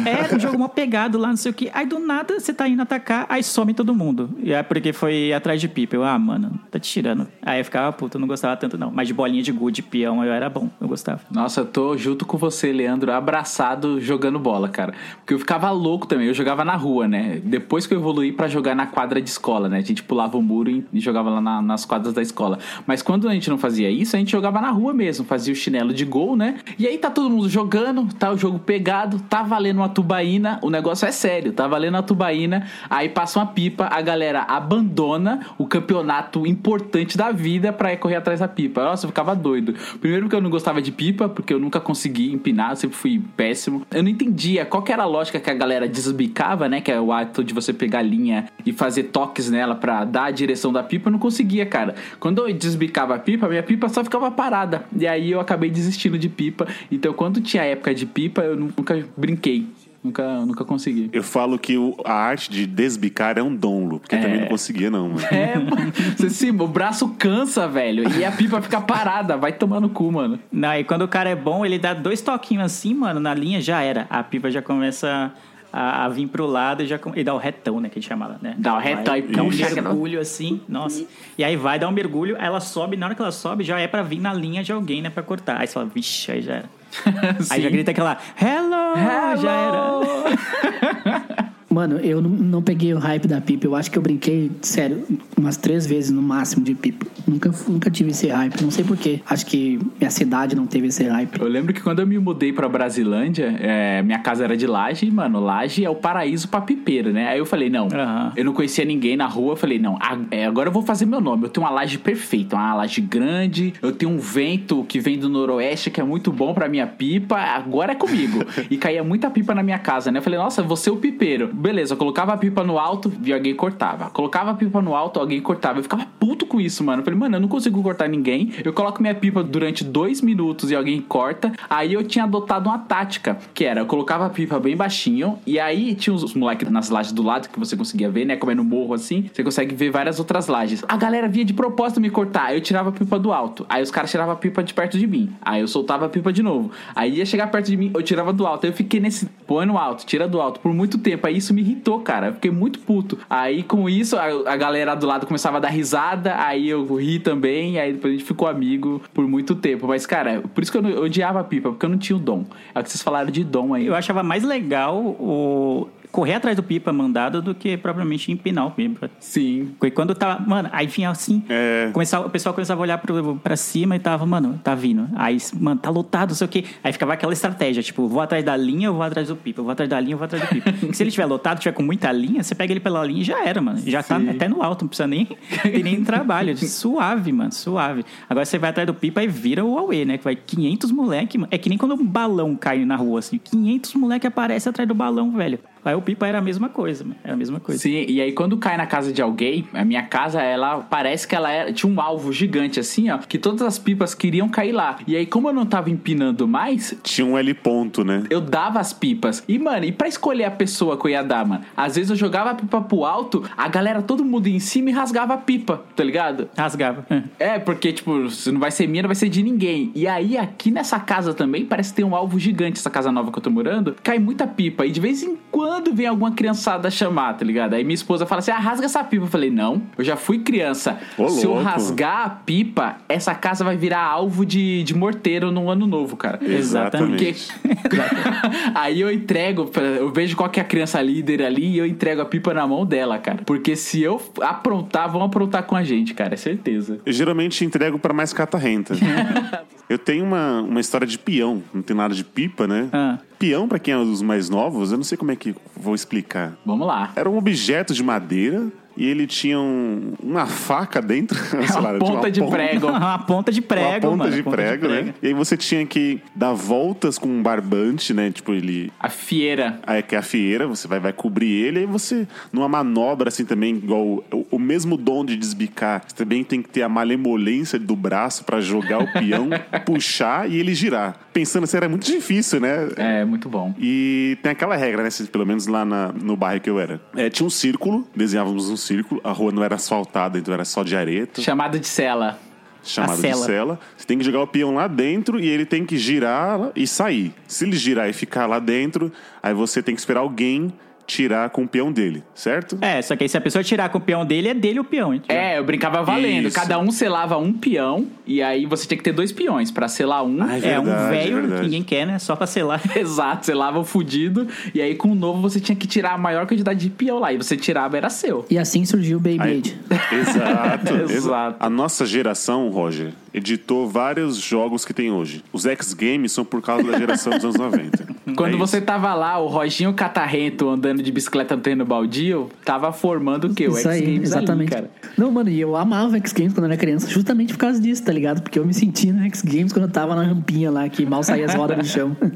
É, 0.07 0.33
um 0.33 0.39
jogo 0.39 0.57
mal 0.57 0.69
pegado 0.69 1.19
lá, 1.19 1.31
não 1.31 1.37
sei 1.37 1.51
o 1.51 1.55
que. 1.55 1.69
Aí 1.75 1.85
do 1.85 1.99
nada 1.99 2.39
você 2.39 2.55
tá 2.55 2.69
indo 2.69 2.81
atacar, 2.81 3.27
aí 3.29 3.43
some 3.43 3.75
todo 3.75 3.93
mundo. 3.93 4.31
E 4.39 4.53
é 4.53 4.62
porque 4.62 4.93
foi 4.93 5.33
atrás 5.33 5.61
de 5.61 5.67
pipa. 5.67 5.97
Eu, 5.97 6.05
ah, 6.05 6.17
mano, 6.17 6.61
tá 6.71 6.79
te 6.79 6.89
tirando. 6.89 7.27
Aí 7.43 7.61
eu 7.61 7.65
ficava, 7.65 7.93
puta, 7.93 8.19
eu 8.19 8.21
não 8.21 8.29
gostava 8.29 8.57
tanto 8.57 8.79
não. 8.79 8.93
Mas 8.93 9.09
de 9.09 9.15
bolinha 9.16 9.42
de 9.42 9.50
gude, 9.52 9.83
peão, 9.83 10.24
eu 10.24 10.33
era 10.33 10.48
bom, 10.48 10.68
eu 10.81 10.87
gostava. 10.87 11.20
Nossa, 11.31 11.61
eu 11.62 11.66
tô 11.66 11.96
junto 11.96 12.24
com 12.26 12.37
você, 12.37 12.72
Leandro, 12.72 13.11
abraçado 13.12 14.00
jogando 14.00 14.38
bola, 14.38 14.68
cara. 14.68 14.92
Porque 15.18 15.35
eu 15.35 15.38
ficava 15.38 15.70
louco 15.70 16.07
também, 16.07 16.26
eu 16.26 16.35
jogava 16.35 16.64
na 16.64 16.76
rua, 16.76 17.09
né? 17.09 17.40
Depois 17.44 17.87
que 17.87 17.94
eu 17.94 17.98
evoluí 17.98 18.31
pra 18.33 18.46
jogar 18.48 18.74
na 18.76 18.87
quadra 18.87 19.20
de 19.20 19.29
escola, 19.29 19.68
né? 19.68 19.79
A 19.79 19.83
gente 19.83 20.02
pulava 20.02 20.37
o 20.37 20.42
muro 20.42 20.70
e 20.70 20.85
jogava 21.00 21.31
lá 21.31 21.40
na- 21.40 21.62
nas 21.62 21.85
quadras 21.85 22.12
da 22.14 22.22
escola. 22.22 22.59
Mas 22.87 23.02
quando 23.02 23.29
a 23.29 23.33
gente 23.35 23.48
não 23.50 23.59
fazia 23.59 23.90
isso, 23.90 24.14
a 24.14 24.18
gente 24.18 24.31
jogava 24.33 24.61
na 24.61 24.70
rua 24.70 24.92
mesmo, 24.92 25.24
fazia 25.24 25.52
o 25.52 25.57
chinelo 25.57 25.92
de 25.92 26.05
gol, 26.05 26.37
né? 26.37 26.57
E 26.79 26.87
aí 26.87 26.98
tá 26.98 27.11
todo 27.11 27.31
mundo 27.31 27.48
jogando, 27.48 28.07
tá 28.14 28.31
o 28.31 28.37
jogo 28.38 28.59
pegado, 28.59 29.18
tá 29.20 29.42
valendo 29.42 29.79
uma 29.79 29.88
tubaína, 29.88 30.59
o 30.62 30.70
negócio 30.70 31.07
é 31.07 31.12
sério, 31.12 31.52
tá 31.52 31.66
valendo 31.66 31.96
a 31.96 32.02
tubaína, 32.02 32.66
aí 32.90 33.09
passa 33.09 33.38
uma 33.38 33.46
pipa, 33.46 33.88
a 33.90 34.00
galera 34.02 34.42
abandona 34.42 35.40
o 35.57 35.66
campeonato 35.66 36.46
importante 36.46 37.16
da 37.16 37.31
vida 37.33 37.72
pra 37.72 37.92
ir 37.92 37.96
correr 37.96 38.16
atrás 38.16 38.40
da 38.40 38.48
pipa. 38.48 38.83
Nossa, 38.85 39.06
eu 39.07 39.09
ficava 39.09 39.35
doido. 39.35 39.75
Primeiro 40.01 40.25
porque 40.25 40.37
eu 40.37 40.40
não 40.40 40.51
gostava 40.51 40.83
de 40.83 40.92
pipa, 40.92 41.29
porque 41.29 41.53
eu 41.53 41.59
nunca 41.59 41.81
consegui 41.81 42.33
empinar, 42.33 42.71
eu 42.71 42.77
sempre 42.77 42.97
fui 42.97 43.23
péssimo. 43.37 43.87
Eu 43.90 44.03
não 44.03 44.11
entendia 44.11 44.64
qual 44.64 44.83
que 44.83 44.92
era 44.92 45.03
a 45.03 45.07
lógica 45.07 45.40
que 45.40 45.51
a 45.51 45.55
galera 45.55 45.88
desbicava, 45.88 46.69
né? 46.69 46.81
Que 46.81 46.92
é 46.92 47.01
o 47.01 47.12
ato 47.12 47.42
de 47.42 47.55
você 47.55 47.73
pegar 47.73 48.01
a 48.01 48.03
linha 48.03 48.47
e 48.64 48.73
fazer 48.73 49.05
toques 49.05 49.51
nela 49.51 49.75
pra 49.75 50.05
dar 50.05 50.25
a 50.25 50.31
direção 50.31 50.73
da 50.73 50.83
pipa. 50.83 51.09
Eu 51.09 51.12
não 51.12 51.19
conseguia, 51.19 51.64
cara. 51.66 51.95
Quando 52.19 52.47
eu 52.47 52.53
desbicava 52.53 53.14
a 53.14 53.19
pipa, 53.19 53.49
minha 53.49 53.62
pipa 53.62 53.88
só 53.88 54.03
ficava 54.03 54.31
parada. 54.31 54.85
E 54.99 55.07
aí 55.07 55.31
eu 55.31 55.40
acabei 55.40 55.71
desistindo 55.71 56.19
de 56.19 56.29
pipa. 56.29 56.66
Então 56.90 57.12
quando 57.12 57.40
tinha 57.40 57.62
época 57.64 57.95
de 57.95 58.07
pipa, 58.07 58.42
eu 58.42 58.57
nunca 58.57 59.05
brinquei. 59.16 59.66
Nunca, 60.07 60.40
nunca 60.47 60.64
consegui. 60.64 61.11
Eu 61.12 61.23
falo 61.23 61.59
que 61.59 61.77
o- 61.77 61.97
a 62.05 62.12
arte 62.12 62.51
de 62.51 62.66
desbicar 62.66 63.37
é 63.38 63.42
um 63.42 63.55
dom, 63.55 63.87
Lu, 63.87 63.99
porque 64.01 64.14
eu 64.14 64.21
também 64.21 64.40
não 64.40 64.47
conseguia, 64.49 64.88
não, 64.90 65.09
mano. 65.11 65.21
É, 65.31 65.59
mano. 65.59 65.92
Você, 66.16 66.31
sim, 66.31 66.51
o 66.51 66.66
braço 66.69 67.09
cansa, 67.19 67.66
velho. 67.66 68.05
E 68.19 68.25
a 68.25 68.31
pipa 68.31 68.61
fica 68.62 68.81
parada. 68.81 69.37
Vai 69.37 69.53
tomar 69.53 69.81
no 69.81 69.88
cu, 69.88 70.11
mano. 70.12 70.38
Não, 70.53 70.73
e 70.75 70.85
quando 70.85 71.03
o 71.03 71.09
cara 71.09 71.29
é 71.31 71.35
bom, 71.37 71.66
ele 71.66 71.79
dá 71.79 71.92
dois 71.92 72.21
toquinhos 72.21 72.64
assim, 72.64 72.95
mano, 72.95 73.19
na 73.21 73.35
linha 73.35 73.61
já 73.61 73.83
era. 73.83 74.07
A 74.09 74.23
pipa 74.23 74.51
já 74.51 74.62
começa 74.62 75.33
a, 75.77 76.07
a 76.07 76.09
vir 76.09 76.27
pro 76.27 76.47
lado 76.47 76.83
e 76.83 76.87
já 76.87 76.99
e 77.15 77.23
dá 77.23 77.35
o 77.35 77.39
retão, 77.39 77.79
né, 77.81 77.91
que 77.91 77.99
a 77.99 78.01
gente 78.01 78.09
chama, 78.09 78.39
né? 78.41 78.55
Dá 78.57 78.75
o 78.77 78.79
retão 78.79 79.12
Vai, 79.12 79.19
e 79.19 79.23
dá 79.23 79.43
um 79.43 79.51
mergulho 79.51 80.19
assim, 80.19 80.62
nossa. 80.67 81.05
E 81.37 81.45
aí 81.45 81.55
vai 81.55 81.79
dar 81.79 81.87
um 81.89 81.93
mergulho, 81.93 82.35
ela 82.39 82.61
sobe, 82.61 82.97
na 82.97 83.05
hora 83.05 83.15
que 83.15 83.21
ela 83.21 83.31
sobe, 83.31 83.62
já 83.62 83.79
é 83.79 83.87
pra 83.87 84.03
vir 84.03 84.19
na 84.19 84.33
linha 84.33 84.65
de 84.65 84.73
alguém, 84.73 85.03
né, 85.03 85.11
pra 85.11 85.23
cortar. 85.23 85.61
Aí 85.61 85.67
você 85.67 85.75
fala, 85.75 85.87
vixe, 85.87 86.33
aí 86.33 86.41
já 86.41 86.55
era. 86.55 86.71
Aí 87.51 87.61
já 87.61 87.69
grita 87.69 87.91
aquela, 87.91 88.17
hello, 88.41 88.97
já 89.43 89.53
era. 89.53 91.47
Mano, 91.69 91.99
eu 91.99 92.23
não, 92.23 92.31
não 92.31 92.62
peguei 92.62 92.95
o 92.95 92.99
hype 92.99 93.29
da 93.29 93.39
pipa. 93.39 93.67
Eu 93.67 93.75
acho 93.75 93.91
que 93.91 93.99
eu 93.99 94.03
brinquei, 94.03 94.51
sério, 94.62 95.05
umas 95.37 95.59
três 95.59 95.85
vezes 95.85 96.11
no 96.11 96.23
máximo 96.23 96.65
de 96.65 96.75
pipa. 96.75 97.05
Nunca, 97.27 97.51
nunca 97.69 97.91
tive 97.91 98.11
esse 98.11 98.29
hype. 98.29 98.62
Não 98.62 98.71
sei 98.71 98.85
porquê. 98.85 99.21
Acho 99.29 99.47
que 99.47 99.79
minha 99.99 100.11
cidade 100.11 100.55
não 100.55 100.67
teve 100.67 100.89
esse 100.89 101.07
hype. 101.07 101.41
Eu 101.41 101.49
lembro 101.49 101.73
que 101.75 101.81
quando 101.81 102.01
eu 102.01 102.07
me 102.07 102.19
mudei 102.19 102.53
pra 102.53 102.69
Brasilândia, 102.69 103.57
é, 103.61 104.03
minha 104.03 104.19
casa 104.19 104.45
era 104.45 104.57
de 104.57 104.67
laje, 104.67 105.07
e, 105.07 105.11
mano, 105.11 105.41
laje 105.41 105.85
é 105.85 105.91
o 105.91 105.95
paraíso 105.95 106.49
pra 106.49 106.61
pipeiro, 106.61 107.12
né? 107.12 107.29
Aí 107.29 107.39
eu 107.39 107.47
falei, 107.47 107.69
não, 107.69 107.89
Aham. 107.93 108.33
eu 108.37 108.45
não 108.45 108.53
conhecia 108.53 108.85
ninguém 108.85 109.17
na 109.17 109.27
rua, 109.27 109.53
eu 109.53 109.57
falei, 109.57 109.79
não, 109.79 109.99
é, 110.31 110.47
agora 110.47 110.69
eu 110.69 110.73
vou 110.73 110.83
fazer 110.83 111.07
meu 111.07 111.21
nome. 111.21 111.45
Eu 111.45 111.49
tenho 111.49 111.67
uma 111.67 111.73
laje 111.73 111.99
perfeita, 111.99 112.57
uma 112.57 112.75
laje 112.75 113.01
grande, 113.01 113.75
eu 113.83 113.93
tenho 113.93 114.12
um 114.12 114.19
vento 114.19 114.85
que 114.89 115.01
vem 115.01 115.19
do 115.19 115.29
noroeste 115.29 115.91
que 115.91 116.01
é 116.01 116.05
muito 116.05 116.33
bom 116.33 116.55
pra 116.55 116.69
minha 116.69 116.87
pipa, 116.87 117.39
agora 117.39 117.93
é 117.93 117.95
comigo. 117.95 118.45
e 118.71 118.77
caía 118.77 119.03
muita 119.03 119.31
pipa 119.31 119.55
na 119.55 119.62
minha 119.62 119.79
casa, 119.79 120.11
né? 120.12 120.19
Eu 120.19 120.23
falei, 120.23 120.39
nossa, 120.39 120.62
você 120.62 120.91
é 120.91 120.93
o 120.93 120.97
pipeiro. 120.97 121.51
Beleza, 121.53 121.95
eu 121.95 121.99
colocava 121.99 122.33
a 122.33 122.37
pipa 122.37 122.62
no 122.62 122.79
alto, 122.79 123.09
via 123.09 123.35
alguém 123.35 123.55
cortava. 123.55 124.11
Colocava 124.11 124.51
a 124.51 124.55
pipa 124.55 124.81
no 124.81 124.95
alto, 124.95 125.19
alguém 125.19 125.41
cortava. 125.41 125.79
Eu 125.79 125.83
ficava 125.83 126.07
puto 126.19 126.47
com 126.47 126.61
isso, 126.61 126.85
mano. 126.85 127.01
Eu 127.01 127.05
falei, 127.05 127.15
mano, 127.16 127.37
eu 127.37 127.40
não 127.40 127.48
consigo 127.48 127.83
cortar 127.83 128.09
ninguém. 128.09 128.52
Eu 128.64 128.72
coloco 128.72 129.00
minha 129.00 129.14
pipa 129.14 129.42
durante 129.42 129.85
dois 129.85 130.20
minutos 130.20 130.70
e 130.70 130.76
alguém 130.76 131.00
corta. 131.00 131.52
Aí 131.68 131.92
eu 131.92 132.02
tinha 132.05 132.24
adotado 132.24 132.68
uma 132.68 132.79
tática, 132.79 133.38
que 133.55 133.64
era, 133.64 133.81
eu 133.81 133.87
colocava 133.87 134.26
a 134.26 134.31
pipa 134.31 134.59
bem 134.61 134.76
baixinho, 134.76 135.38
e 135.46 135.59
aí 135.59 135.94
tinha 135.94 136.14
os 136.14 136.35
moleques 136.35 136.70
nas 136.70 136.90
lajes 136.90 137.12
do 137.12 137.22
lado 137.22 137.48
que 137.48 137.59
você 137.59 137.76
conseguia 137.76 138.11
ver, 138.11 138.24
né? 138.24 138.37
Como 138.37 138.52
é 138.52 138.55
no 138.55 138.64
morro 138.64 138.94
assim, 138.94 139.29
você 139.33 139.42
consegue 139.42 139.74
ver 139.74 139.90
várias 139.90 140.18
outras 140.18 140.46
lajes. 140.46 140.85
A 140.88 140.96
galera 140.96 141.29
vinha 141.29 141.44
de 141.44 141.52
propósito 141.52 142.00
me 142.00 142.11
cortar, 142.11 142.46
aí 142.46 142.57
eu 142.57 142.61
tirava 142.61 142.90
a 142.90 142.92
pipa 142.92 143.18
do 143.18 143.33
alto. 143.33 143.66
Aí 143.68 143.83
os 143.83 143.90
caras 143.90 144.11
tiravam 144.11 144.35
a 144.35 144.37
pipa 144.37 144.62
de 144.62 144.74
perto 144.74 144.98
de 144.98 145.07
mim. 145.07 145.33
Aí 145.40 145.61
eu 145.61 145.68
soltava 145.68 146.07
a 146.07 146.09
pipa 146.09 146.33
de 146.33 146.42
novo. 146.42 146.70
Aí 146.94 147.16
ia 147.16 147.26
chegar 147.26 147.48
perto 147.48 147.66
de 147.66 147.76
mim, 147.76 147.90
eu 147.94 148.02
tirava 148.02 148.33
do 148.33 148.46
alto. 148.46 148.66
Aí 148.66 148.72
eu 148.72 148.76
fiquei 148.76 149.00
nesse 149.00 149.26
põe 149.46 149.64
no 149.64 149.79
alto, 149.79 150.05
tira 150.05 150.29
do 150.29 150.40
alto 150.40 150.61
por 150.61 150.72
muito 150.72 150.98
tempo. 150.98 151.26
Aí 151.26 151.37
isso 151.37 151.55
me 151.55 151.62
irritou, 151.62 152.00
cara. 152.00 152.29
Eu 152.29 152.35
fiquei 152.35 152.50
muito 152.50 152.79
puto. 152.81 153.18
Aí 153.29 153.62
com 153.62 153.88
isso, 153.88 154.16
a, 154.16 154.52
a 154.52 154.57
galera 154.57 154.94
do 154.94 155.07
lado 155.07 155.26
começava 155.26 155.57
a 155.59 155.61
dar 155.61 155.68
risada, 155.68 156.37
aí 156.38 156.68
eu 156.68 156.85
ri 156.96 157.06
também, 157.19 157.79
aí 157.79 157.92
depois 157.92 158.12
a 158.12 158.16
gente 158.16 158.27
ficou 158.27 158.49
amigo 158.49 159.01
por 159.14 159.27
muito 159.27 159.55
tempo. 159.55 159.87
Mas, 159.87 160.07
cara, 160.07 160.42
por 160.55 160.62
isso 160.62 160.73
que 160.73 160.79
eu, 160.79 160.87
eu 160.87 161.03
odiava 161.05 161.40
a 161.40 161.45
pipa, 161.45 161.71
porque 161.71 161.85
eu 161.85 161.90
não 161.90 161.99
tinha 161.99 162.16
o 162.16 162.21
dom. 162.21 162.45
É 162.75 162.81
o 162.81 162.83
que 162.83 162.90
vocês 162.90 163.03
falaram 163.03 163.31
de 163.31 163.45
dom 163.45 163.75
aí. 163.75 163.87
Eu 163.87 163.95
achava 163.95 164.23
mais 164.23 164.42
legal 164.42 164.99
o 164.99 165.88
correr 166.11 166.35
atrás 166.35 166.57
do 166.57 166.62
pipa 166.62 166.92
mandado 166.92 167.42
do 167.42 167.55
que 167.55 167.77
propriamente 167.77 168.31
empinar 168.33 168.66
o 168.66 168.71
pipa. 168.71 169.11
Sim. 169.19 169.75
Porque 169.79 169.90
quando 169.90 170.14
tava. 170.14 170.42
Mano, 170.47 170.69
aí 170.73 170.87
vinha 170.87 171.11
assim. 171.11 171.42
É. 171.49 171.90
Começava, 171.92 172.27
o 172.27 172.31
pessoal 172.31 172.55
começava 172.55 172.81
a 172.81 172.83
olhar 172.83 172.99
pro, 172.99 173.37
pra 173.37 173.57
cima 173.57 173.97
e 173.97 173.99
tava, 173.99 174.25
mano, 174.27 174.61
tá 174.62 174.75
vindo. 174.75 175.09
Aí, 175.14 175.38
mano, 175.59 175.81
tá 175.81 175.90
lotado, 175.90 176.31
não 176.31 176.37
sei 176.37 176.47
o 176.47 176.49
quê. 176.49 176.64
Aí 176.83 176.92
ficava 176.92 177.12
aquela 177.12 177.33
estratégia, 177.33 177.83
tipo, 177.83 178.07
vou 178.09 178.21
atrás 178.21 178.45
da 178.45 178.57
linha, 178.57 178.88
eu 178.88 178.95
vou 178.95 179.03
atrás 179.03 179.29
do 179.29 179.37
pipa, 179.37 179.61
eu 179.61 179.64
vou 179.64 179.73
atrás 179.73 179.88
da 179.88 180.01
linha, 180.01 180.14
eu 180.14 180.19
vou 180.19 180.25
atrás 180.25 180.42
do 180.42 180.49
pipa. 180.49 180.73
Porque 180.73 180.92
se 180.95 181.03
ele 181.03 181.11
tiver 181.11 181.27
lotado, 181.27 181.59
tiver 181.59 181.73
com 181.73 181.83
muita 181.83 182.11
linha, 182.12 182.42
você 182.42 182.55
pega 182.55 182.73
ele 182.73 182.81
pela 182.81 183.05
linha 183.05 183.21
e 183.21 183.25
já 183.25 183.45
era, 183.45 183.61
mano. 183.61 183.81
Já 183.87 184.03
tá 184.03 184.16
até 184.16 184.49
no 184.49 184.62
alto, 184.62 184.83
não 184.83 184.88
precisa 184.88 185.07
nem 185.07 185.25
ter 185.25 185.83
nem 185.83 186.03
trabalho. 186.05 186.57
Suave, 186.57 187.33
mano, 187.33 187.53
suave. 187.53 188.05
Agora 188.29 188.45
você 188.45 188.59
vai 188.59 188.71
atrás 188.71 188.87
do 188.87 188.95
pipa 188.95 189.23
e 189.23 189.27
vira 189.27 189.64
o 189.64 189.79
Aue, 189.79 190.05
né? 190.05 190.19
Que 190.19 190.25
vai 190.25 190.37
500 190.37 190.90
moleque, 190.90 191.38
mano. 191.38 191.49
É 191.51 191.59
que 191.59 191.69
nem 191.69 191.79
quando 191.79 191.95
um 191.95 192.05
balão 192.05 192.57
cai 192.57 192.85
na 192.85 192.97
rua, 192.97 193.19
assim. 193.19 193.38
500 193.38 193.95
moleque 193.95 194.27
aparece 194.27 194.69
atrás 194.69 194.88
do 194.88 194.95
balão, 194.95 195.33
velho. 195.33 195.59
Aí 195.87 195.94
o 195.94 196.03
pipa 196.03 196.27
era 196.27 196.38
a 196.38 196.42
mesma 196.42 196.68
coisa, 196.68 197.05
mano. 197.05 197.16
Era 197.22 197.35
a 197.35 197.37
mesma 197.37 197.61
coisa. 197.61 197.81
Sim, 197.81 198.05
e 198.09 198.20
aí 198.20 198.33
quando 198.33 198.57
cai 198.57 198.77
na 198.77 198.87
casa 198.87 199.12
de 199.12 199.22
alguém, 199.22 199.66
a 199.72 199.85
minha 199.85 200.03
casa, 200.03 200.42
ela 200.42 200.79
parece 200.81 201.27
que 201.29 201.35
ela 201.35 201.51
era, 201.51 201.72
tinha 201.72 201.90
um 201.92 202.01
alvo 202.01 202.33
gigante 202.33 202.81
assim, 202.81 203.09
ó, 203.11 203.18
que 203.18 203.38
todas 203.38 203.62
as 203.62 203.79
pipas 203.79 204.14
queriam 204.14 204.49
cair 204.49 204.72
lá. 204.72 204.96
E 205.07 205.14
aí, 205.16 205.25
como 205.27 205.49
eu 205.49 205.53
não 205.53 205.64
tava 205.64 205.88
empinando 205.88 206.49
mais, 206.49 206.96
Tinha 207.03 207.27
um 207.27 207.38
L 207.38 207.55
ponto, 207.55 208.05
né? 208.05 208.25
eu 208.31 208.40
dava 208.40 208.81
as 208.81 208.92
pipas. 208.92 209.44
E, 209.46 209.59
mano, 209.59 209.85
e 209.85 209.92
pra 209.92 210.09
escolher 210.09 210.44
a 210.44 210.51
pessoa 210.51 210.99
que 210.99 211.07
eu 211.07 211.11
ia 211.11 211.22
dar, 211.22 211.46
mano? 211.46 211.64
Às 211.77 211.94
vezes 211.94 212.11
eu 212.11 212.16
jogava 212.16 212.51
a 212.51 212.55
pipa 212.55 212.81
pro 212.81 213.05
alto, 213.05 213.44
a 213.57 213.68
galera, 213.68 214.03
todo 214.03 214.25
mundo 214.25 214.49
em 214.49 214.59
cima 214.59 214.90
e 214.90 214.92
rasgava 214.92 215.35
a 215.35 215.38
pipa, 215.38 215.85
tá 215.94 216.03
ligado? 216.03 216.49
Rasgava. 216.57 217.07
É, 217.38 217.59
porque, 217.59 217.92
tipo, 217.92 218.29
se 218.31 218.51
não 218.51 218.59
vai 218.59 218.70
ser 218.70 218.88
minha, 218.88 219.03
não 219.03 219.09
vai 219.09 219.14
ser 219.14 219.29
de 219.29 219.42
ninguém. 219.42 219.92
E 219.94 220.07
aí, 220.09 220.37
aqui 220.37 220.70
nessa 220.70 220.99
casa 220.99 221.33
também, 221.33 221.64
parece 221.64 221.94
ter 221.94 222.03
um 222.03 222.16
alvo 222.16 222.38
gigante, 222.38 222.81
essa 222.81 222.90
casa 222.90 223.12
nova 223.12 223.31
que 223.31 223.38
eu 223.38 223.42
tô 223.42 223.51
morando. 223.51 223.94
Cai 224.03 224.18
muita 224.18 224.46
pipa. 224.46 224.85
E 224.85 224.90
de 224.90 225.01
vez 225.01 225.22
em 225.22 225.37
quando 225.51 225.76
vem 225.93 226.07
alguma 226.07 226.33
criançada 226.33 226.91
chamar, 226.91 227.35
tá 227.35 227.45
ligado? 227.45 227.75
Aí 227.75 227.85
minha 227.85 227.95
esposa 227.95 228.27
fala 228.27 228.41
assim: 228.41 228.51
ah, 228.51 228.59
rasga 228.59 228.87
essa 228.87 229.03
pipa. 229.03 229.25
Eu 229.25 229.29
falei: 229.29 229.51
não, 229.51 229.83
eu 229.97 230.05
já 230.05 230.17
fui 230.17 230.39
criança. 230.39 230.99
Ô, 231.17 231.29
se 231.29 231.45
eu 231.45 231.51
louco. 231.51 231.65
rasgar 231.65 232.27
a 232.27 232.31
pipa, 232.31 232.97
essa 233.09 233.35
casa 233.35 233.65
vai 233.65 233.77
virar 233.77 234.03
alvo 234.03 234.45
de, 234.45 234.83
de 234.83 234.95
morteiro 234.95 235.51
no 235.51 235.71
ano 235.71 235.87
novo, 235.87 236.17
cara. 236.17 236.39
Exatamente. 236.43 237.49
Porque 237.83 237.97
aí 238.75 239.01
eu 239.01 239.11
entrego, 239.11 239.71
eu 239.99 240.12
vejo 240.12 240.37
qual 240.37 240.49
que 240.49 240.61
é 240.61 240.62
a 240.62 240.67
criança 240.67 241.01
líder 241.01 241.43
ali 241.43 241.67
e 241.67 241.79
eu 241.79 241.87
entrego 241.87 242.21
a 242.21 242.25
pipa 242.25 242.53
na 242.53 242.67
mão 242.67 242.85
dela, 242.85 243.19
cara. 243.19 243.43
Porque 243.45 243.77
se 243.77 244.03
eu 244.03 244.21
aprontar, 244.41 245.11
vão 245.11 245.23
aprontar 245.23 245.62
com 245.65 245.77
a 245.77 245.85
gente, 245.85 246.15
cara, 246.15 246.35
é 246.35 246.37
certeza. 246.37 247.01
Eu 247.05 247.12
geralmente 247.12 247.65
entrego 247.65 247.99
pra 247.99 248.12
mais 248.12 248.33
catarrenta. 248.33 248.95
eu 249.89 249.99
tenho 249.99 250.25
uma, 250.25 250.61
uma 250.61 250.81
história 250.81 251.07
de 251.07 251.19
peão, 251.19 251.62
não 251.73 251.83
tem 251.83 251.97
nada 251.97 252.15
de 252.15 252.25
pipa, 252.25 252.67
né? 252.67 252.89
Ah. 252.93 253.19
Peão, 253.39 253.69
pra 253.69 253.79
quem 253.79 253.95
é 253.95 253.97
dos 253.99 254.23
mais 254.23 254.49
novos, 254.49 254.93
eu 254.93 254.97
não 254.97 255.05
sei 255.05 255.17
como 255.17 255.31
é 255.31 255.37
que 255.37 255.55
vou 255.74 255.94
explicar. 255.94 256.52
Vamos 256.64 256.87
lá. 256.87 257.12
Era 257.16 257.29
um 257.31 257.37
objeto 257.38 257.94
de 257.94 258.02
madeira 258.02 258.66
e 258.98 259.05
ele 259.07 259.26
tinha 259.26 259.59
um- 259.61 260.14
uma 260.22 260.46
faca 260.46 261.02
dentro. 261.02 261.38
lá, 261.74 261.81
Uma 261.81 261.90
uma 261.90 261.98
ponta 261.98 262.31
de 262.31 262.40
ponta- 262.40 262.52
prego. 262.57 262.87
Uma 262.96 263.18
ponta 263.18 263.52
de 263.52 263.61
prego, 263.61 263.85
uma 264.09 264.12
ponta 264.12 264.16
mano. 264.24 264.31
de 264.37 264.42
ponta 264.42 264.57
prego, 264.57 264.88
né? 264.88 265.14
E 265.22 265.26
aí 265.29 265.35
você 265.35 265.55
tinha 265.57 265.85
que 265.85 266.18
dar 266.35 266.55
voltas 266.55 267.18
com 267.18 267.29
um 267.29 267.42
barbante, 267.42 268.14
né? 268.14 268.31
Tipo, 268.31 268.55
ele. 268.55 268.90
A 268.98 269.11
fieira. 269.11 269.79
Aí 269.87 270.02
que 270.02 270.14
é 270.14 270.18
a 270.18 270.22
fieira, 270.22 270.66
você 270.66 270.88
vai, 270.88 270.98
vai 270.98 271.12
cobrir 271.12 271.50
ele, 271.52 271.81
aí 271.81 271.87
você, 271.87 272.26
numa 272.50 272.68
manobra 272.68 273.29
assim 273.29 273.44
também, 273.44 273.74
igual 273.76 274.02
o, 274.33 274.46
o 274.52 274.59
mesmo 274.59 274.96
dom 274.96 275.24
de 275.26 275.37
desbicar, 275.37 276.02
você 276.07 276.16
também 276.16 276.42
tem 276.42 276.62
que 276.62 276.68
ter 276.70 276.81
a 276.83 276.88
malemolência 276.88 277.79
do 277.79 277.94
braço 277.94 278.44
pra 278.44 278.61
jogar 278.62 278.98
o 279.02 279.12
peão, 279.12 279.50
puxar 279.85 280.48
e 280.50 280.57
ele 280.57 280.74
girar. 280.74 281.16
Pensando 281.37 281.64
assim, 281.64 281.77
era 281.77 281.87
muito 281.87 282.07
difícil, 282.07 282.59
né? 282.61 282.88
É, 282.96 283.22
muito 283.22 283.46
bom. 283.46 283.75
E 283.79 284.38
tem 284.42 284.53
aquela 284.53 284.75
regra, 284.75 285.03
né? 285.03 285.11
Pelo 285.31 285.44
menos 285.44 285.66
lá 285.66 285.85
na- 285.85 286.11
no 286.11 286.35
bairro 286.35 286.62
que 286.62 286.70
eu 286.70 286.81
era. 286.81 286.99
É, 287.14 287.29
tinha 287.29 287.46
um 287.46 287.51
círculo, 287.51 288.09
desenhávamos 288.16 288.70
um 288.70 288.77
círculo, 288.77 289.20
a 289.22 289.33
rua 289.33 289.53
não 289.53 289.62
era 289.62 289.75
asfaltada, 289.75 290.38
então 290.38 290.55
era 290.55 290.64
só 290.64 290.83
de 290.83 290.96
areto 290.96 291.42
Chamada 291.42 291.79
de 291.79 291.87
cela. 291.87 292.38
chamado 292.83 293.20
de 293.20 293.37
cela. 293.37 293.79
Você 293.99 294.07
tem 294.07 294.16
que 294.16 294.25
jogar 294.25 294.40
o 294.40 294.46
peão 294.46 294.72
lá 294.77 294.87
dentro 294.88 295.38
e 295.38 295.46
ele 295.46 295.66
tem 295.66 295.85
que 295.85 295.99
girar 295.99 296.70
e 296.75 296.87
sair. 296.87 297.35
Se 297.46 297.66
ele 297.66 297.77
girar 297.77 298.09
e 298.09 298.14
ficar 298.14 298.46
lá 298.46 298.59
dentro, 298.59 299.12
aí 299.42 299.53
você 299.53 299.83
tem 299.83 299.94
que 299.94 300.01
esperar 300.01 300.20
alguém 300.20 300.72
tirar 301.07 301.51
com 301.51 301.62
o 301.64 301.69
peão 301.69 301.92
dele, 301.92 302.23
certo? 302.35 302.77
É, 302.81 303.01
só 303.01 303.14
que 303.14 303.23
aí 303.25 303.29
se 303.29 303.37
a 303.37 303.40
pessoa 303.40 303.62
tirar 303.62 303.88
com 303.90 303.99
o 303.99 304.01
peão 304.01 304.25
dele, 304.27 304.49
é 304.49 304.55
dele 304.55 304.81
o 304.81 304.85
peão. 304.85 305.14
hein? 305.14 305.23
É, 305.29 305.59
eu 305.59 305.64
brincava 305.64 306.03
valendo. 306.03 306.49
Isso. 306.49 306.57
Cada 306.57 306.79
um 306.79 306.90
selava 306.90 307.37
um 307.38 307.53
peão 307.53 308.07
e 308.27 308.42
aí 308.42 308.66
você 308.66 308.87
tinha 308.87 308.99
que 308.99 309.05
ter 309.05 309.12
dois 309.12 309.31
peões 309.33 309.71
pra 309.71 309.87
selar 309.88 310.25
um. 310.25 310.42
Ah, 310.42 310.59
É 310.59 310.79
um 310.81 310.85
verdade, 310.85 311.11
velho 311.11 311.35
verdade. 311.37 311.55
que 311.61 311.66
ninguém 311.66 311.83
quer, 311.83 312.07
né? 312.07 312.19
Só 312.19 312.35
pra 312.35 312.47
selar. 312.47 312.81
Exato, 312.97 313.47
selava 313.47 313.79
o 313.79 313.85
fudido 313.85 314.49
e 314.75 314.81
aí 314.83 314.95
com 314.95 315.11
o 315.12 315.14
novo 315.14 315.40
você 315.40 315.61
tinha 315.61 315.77
que 315.77 315.87
tirar 315.87 316.12
a 316.14 316.19
maior 316.19 316.47
quantidade 316.47 316.81
de 316.81 316.90
peão 316.90 317.19
lá 317.21 317.33
e 317.33 317.37
você 317.37 317.57
tirava 317.57 317.97
era 317.97 318.11
seu. 318.11 318.45
E 318.51 318.59
assim 318.59 318.85
surgiu 318.85 319.19
o 319.19 319.21
Aí- 319.21 319.38
Beyblade. 319.38 319.79
Exato, 320.12 320.95
Exato. 320.95 321.12
exato. 321.12 321.57
A 321.61 321.71
nossa 321.71 322.05
geração, 322.05 322.69
Roger, 322.69 323.12
editou 323.33 323.88
vários 323.88 324.37
jogos 324.37 324.85
que 324.85 324.92
tem 324.92 325.11
hoje. 325.11 325.45
Os 325.53 325.66
X-Games 325.66 326.33
são 326.33 326.45
por 326.45 326.61
causa 326.62 326.83
da 326.90 326.99
geração 326.99 327.33
dos 327.33 327.45
anos 327.45 327.57
90. 327.57 328.07
Quando 328.35 328.55
É 328.55 328.59
você 328.59 328.79
isso. 328.79 328.87
tava 328.87 329.15
lá, 329.15 329.39
o 329.39 329.47
Roginho 329.47 329.93
Catarrento 329.95 330.69
andando 330.69 331.01
de 331.03 331.12
bicicleta 331.12 331.55
no 331.55 331.62
terreno 331.62 331.85
baldio, 331.85 332.51
tava 332.65 332.93
formando 332.93 333.45
o 333.47 333.55
quê? 333.55 333.69
O 333.69 333.73
Isso 333.73 333.89
aí, 333.89 333.99
X-Games 334.01 334.33
ali, 334.33 334.43
exatamente. 334.43 334.71
cara. 334.71 334.91
Não, 335.17 335.31
mano, 335.31 335.49
e 335.49 335.61
eu 335.61 335.77
amava 335.77 336.17
X 336.17 336.33
Games 336.33 336.53
quando 336.53 336.65
eu 336.65 336.73
era 336.73 336.77
criança, 336.81 337.09
justamente 337.09 337.53
por 337.53 337.59
causa 337.61 337.81
disso, 337.81 338.03
tá 338.05 338.12
ligado? 338.12 338.43
Porque 338.43 338.59
eu 338.59 338.67
me 338.67 338.75
sentia 338.75 339.12
no 339.12 339.23
X 339.27 339.43
Games 339.43 339.73
quando 339.73 339.85
eu 339.85 339.91
tava 339.93 340.17
na 340.17 340.23
rampinha 340.25 340.71
lá, 340.73 340.89
que 340.89 341.07
mal 341.07 341.23
saía 341.23 341.45
as 341.47 341.55
rodas 341.55 341.79
do 341.79 341.85
chão. 341.85 342.17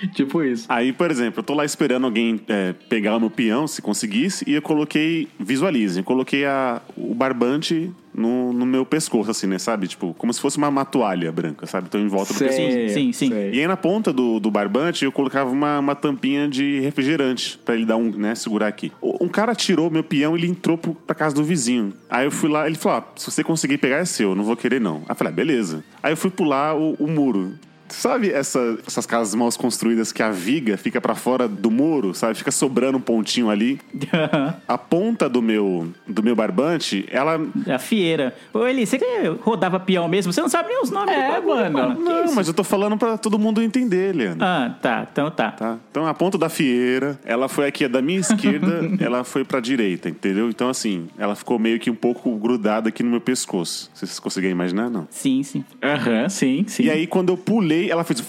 Tipo 0.14 0.42
isso. 0.42 0.66
Aí, 0.68 0.92
por 0.92 1.10
exemplo, 1.10 1.40
eu 1.40 1.44
tô 1.44 1.54
lá 1.54 1.64
esperando 1.64 2.04
alguém 2.04 2.40
é, 2.48 2.72
pegar 2.88 3.16
o 3.16 3.20
meu 3.20 3.30
peão, 3.30 3.66
se 3.66 3.80
conseguisse, 3.82 4.44
e 4.46 4.54
eu 4.54 4.62
coloquei, 4.62 5.28
visualizem, 5.38 6.00
eu 6.00 6.04
coloquei 6.04 6.44
a, 6.44 6.80
o 6.96 7.14
barbante 7.14 7.90
no, 8.14 8.52
no 8.52 8.64
meu 8.64 8.84
pescoço, 8.86 9.30
assim, 9.30 9.46
né, 9.46 9.58
sabe? 9.58 9.86
Tipo, 9.88 10.14
como 10.14 10.32
se 10.32 10.40
fosse 10.40 10.56
uma, 10.56 10.68
uma 10.68 10.84
toalha 10.84 11.30
branca, 11.30 11.66
sabe? 11.66 11.86
Então, 11.88 12.00
em 12.00 12.08
volta 12.08 12.32
do 12.32 12.38
Sei, 12.38 12.48
pescoço. 12.48 12.94
sim, 12.94 13.12
sim. 13.12 13.28
sei. 13.30 13.50
E 13.52 13.60
aí, 13.60 13.66
na 13.66 13.76
ponta 13.76 14.12
do, 14.12 14.40
do 14.40 14.50
barbante, 14.50 15.04
eu 15.04 15.12
colocava 15.12 15.50
uma, 15.50 15.78
uma 15.78 15.94
tampinha 15.94 16.48
de 16.48 16.80
refrigerante, 16.80 17.58
pra 17.64 17.74
ele 17.74 17.84
dar 17.84 17.96
um, 17.96 18.10
né, 18.10 18.34
segurar 18.34 18.68
aqui. 18.68 18.90
O- 19.00 19.24
Um 19.24 19.28
cara 19.28 19.54
tirou 19.54 19.90
meu 19.90 20.02
peão 20.04 20.36
e 20.36 20.40
ele 20.40 20.46
entrou 20.48 20.78
pro, 20.78 20.94
pra 20.94 21.14
casa 21.14 21.34
do 21.34 21.44
vizinho. 21.44 21.92
Aí 22.08 22.26
eu 22.26 22.30
fui 22.30 22.48
lá, 22.48 22.66
ele 22.66 22.76
falou, 22.76 22.98
ah, 22.98 23.12
se 23.16 23.30
você 23.30 23.44
conseguir 23.44 23.78
pegar 23.78 23.96
é 23.96 24.04
seu, 24.04 24.30
eu 24.30 24.34
não 24.34 24.44
vou 24.44 24.56
querer 24.56 24.80
não. 24.80 24.96
Aí 24.98 25.04
eu 25.10 25.14
falei, 25.16 25.32
ah, 25.32 25.36
beleza. 25.36 25.84
Aí 26.02 26.12
eu 26.12 26.16
fui 26.16 26.30
pular 26.30 26.74
o, 26.76 26.94
o 26.94 27.06
muro. 27.06 27.54
Sabe 27.88 28.30
essa- 28.30 28.78
essas 28.86 29.06
casas 29.06 29.34
mal 29.34 29.48
construídas 29.56 30.12
que 30.12 30.22
a 30.22 30.30
viga 30.30 30.76
fica 30.76 31.00
pra 31.00 31.14
fora 31.14 31.46
do 31.48 31.70
muro, 31.70 32.12
sabe? 32.14 32.34
Fica 32.34 32.50
sobrando 32.50 32.98
um 32.98 33.00
pontinho 33.00 33.48
ali. 33.50 33.80
A 34.66 34.76
ponta 34.76 35.28
do 35.28 35.40
meu, 35.40 35.88
do 36.06 36.22
meu 36.22 36.34
barbante, 36.34 37.06
ela. 37.10 37.40
A 37.72 37.78
fieira. 37.78 38.34
Ô, 38.52 38.66
Eli, 38.66 38.84
você 38.86 38.98
que 38.98 39.04
rodava 39.40 39.78
peão 39.78 40.08
mesmo? 40.08 40.32
Você 40.32 40.40
não 40.40 40.48
sabe 40.48 40.68
nem 40.68 40.82
os 40.82 40.90
nomes 40.90 41.14
É, 41.14 41.26
do 41.26 41.32
bagulho, 41.46 41.72
mano. 41.72 41.96
Que 41.96 42.02
Não, 42.02 42.24
isso? 42.24 42.34
mas 42.34 42.48
eu 42.48 42.54
tô 42.54 42.64
falando 42.64 42.96
pra 42.96 43.16
todo 43.16 43.38
mundo 43.38 43.62
entender, 43.62 44.14
Leandro. 44.14 44.44
Ah, 44.44 44.74
tá. 44.82 45.06
Então 45.10 45.30
tá. 45.30 45.52
Tá? 45.52 45.78
Então 45.90 46.06
a 46.06 46.14
ponta 46.14 46.36
da 46.36 46.48
fieira, 46.48 47.18
ela 47.24 47.48
foi 47.48 47.66
aqui 47.66 47.86
da 47.88 48.02
minha 48.02 48.18
esquerda, 48.20 48.80
ela 49.00 49.22
foi 49.24 49.44
pra 49.44 49.60
direita, 49.60 50.08
entendeu? 50.08 50.48
Então 50.50 50.68
assim, 50.68 51.06
ela 51.18 51.34
ficou 51.34 51.58
meio 51.58 51.78
que 51.78 51.90
um 51.90 51.94
pouco 51.94 52.34
grudada 52.36 52.88
aqui 52.88 53.02
no 53.02 53.10
meu 53.10 53.20
pescoço. 53.20 53.90
Vocês 53.94 54.18
conseguem 54.18 54.50
imaginar, 54.50 54.90
não? 54.90 55.06
Sim, 55.10 55.42
sim. 55.42 55.64
Aham, 55.82 56.28
sim, 56.28 56.64
sim. 56.66 56.84
E 56.84 56.90
aí 56.90 57.06
quando 57.06 57.28
eu 57.30 57.36
pulei, 57.36 57.75
ela 57.90 58.04
fez 58.04 58.20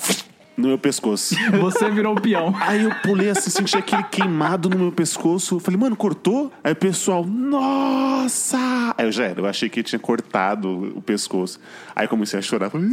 no 0.58 0.70
meu 0.70 0.78
pescoço. 0.78 1.36
Você 1.62 1.90
virou 1.92 2.16
o 2.16 2.22
peão. 2.22 2.54
Aí 2.60 2.84
eu 2.84 2.92
pulei 3.04 3.30
assim, 3.30 3.50
senti 3.50 3.78
aquele 3.78 4.04
queimado 4.04 4.70
no 4.70 4.78
meu 4.78 4.92
pescoço. 4.92 5.56
Eu 5.56 5.60
Falei, 5.60 5.80
mano, 5.80 5.96
cortou? 5.96 6.52
Aí 6.64 6.74
o 6.74 6.76
pessoal, 6.76 7.24
nossa! 7.24 8.58
Aí 8.98 9.06
eu 9.06 9.12
já 9.12 9.26
era, 9.26 9.40
eu 9.40 9.46
achei 9.46 9.70
que 9.70 9.84
tinha 9.84 10.00
cortado 10.00 10.98
o 10.98 11.02
pescoço. 11.02 11.60
Aí 11.96 12.06
eu 12.06 12.10
comecei 12.10 12.40
a 12.40 12.42
chorar. 12.42 12.70
Falei, 12.72 12.88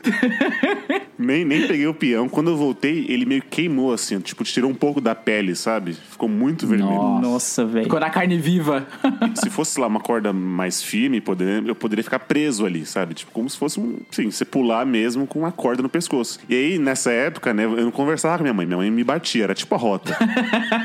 Nem, 1.16 1.44
nem 1.44 1.66
peguei 1.66 1.86
o 1.86 1.94
peão. 1.94 2.28
Quando 2.28 2.50
eu 2.50 2.56
voltei, 2.56 3.06
ele 3.08 3.24
meio 3.24 3.40
que 3.42 3.48
queimou, 3.48 3.92
assim. 3.92 4.18
Tipo, 4.20 4.42
tirou 4.44 4.70
um 4.70 4.74
pouco 4.74 5.00
da 5.00 5.14
pele, 5.14 5.54
sabe? 5.54 5.94
Ficou 5.94 6.28
muito 6.28 6.66
vermelho. 6.66 7.20
Nossa, 7.20 7.64
velho. 7.64 7.84
Ficou 7.84 8.00
na 8.00 8.10
carne 8.10 8.36
viva. 8.36 8.86
Se 9.40 9.48
fosse 9.48 9.78
lá 9.80 9.86
uma 9.86 10.00
corda 10.00 10.32
mais 10.32 10.82
firme, 10.82 11.20
poder- 11.20 11.64
eu 11.66 11.74
poderia 11.74 12.02
ficar 12.02 12.18
preso 12.18 12.66
ali, 12.66 12.84
sabe? 12.84 13.14
Tipo, 13.14 13.30
como 13.32 13.48
se 13.48 13.56
fosse 13.56 13.78
um. 13.78 13.98
Sim, 14.10 14.30
você 14.30 14.44
pular 14.44 14.84
mesmo 14.84 15.26
com 15.26 15.38
uma 15.40 15.52
corda 15.52 15.82
no 15.82 15.88
pescoço. 15.88 16.40
E 16.48 16.54
aí, 16.54 16.78
nessa 16.78 17.12
época, 17.12 17.54
né, 17.54 17.64
eu 17.64 17.76
não 17.76 17.90
conversava 17.90 18.38
com 18.38 18.42
minha 18.44 18.54
mãe. 18.54 18.66
Minha 18.66 18.78
mãe 18.78 18.90
me 18.90 19.04
batia, 19.04 19.44
era 19.44 19.54
tipo 19.54 19.74
a 19.74 19.78
rota. 19.78 20.16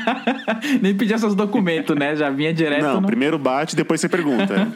Nem 0.80 0.94
pedia 0.94 1.18
seus 1.18 1.34
documentos, 1.34 1.96
né? 1.96 2.14
Já 2.14 2.30
vinha 2.30 2.52
direto 2.52 2.82
não, 2.82 3.00
no... 3.00 3.06
primeiro 3.06 3.38
bate, 3.38 3.74
depois 3.74 4.00
você 4.00 4.08
pergunta. 4.08 4.70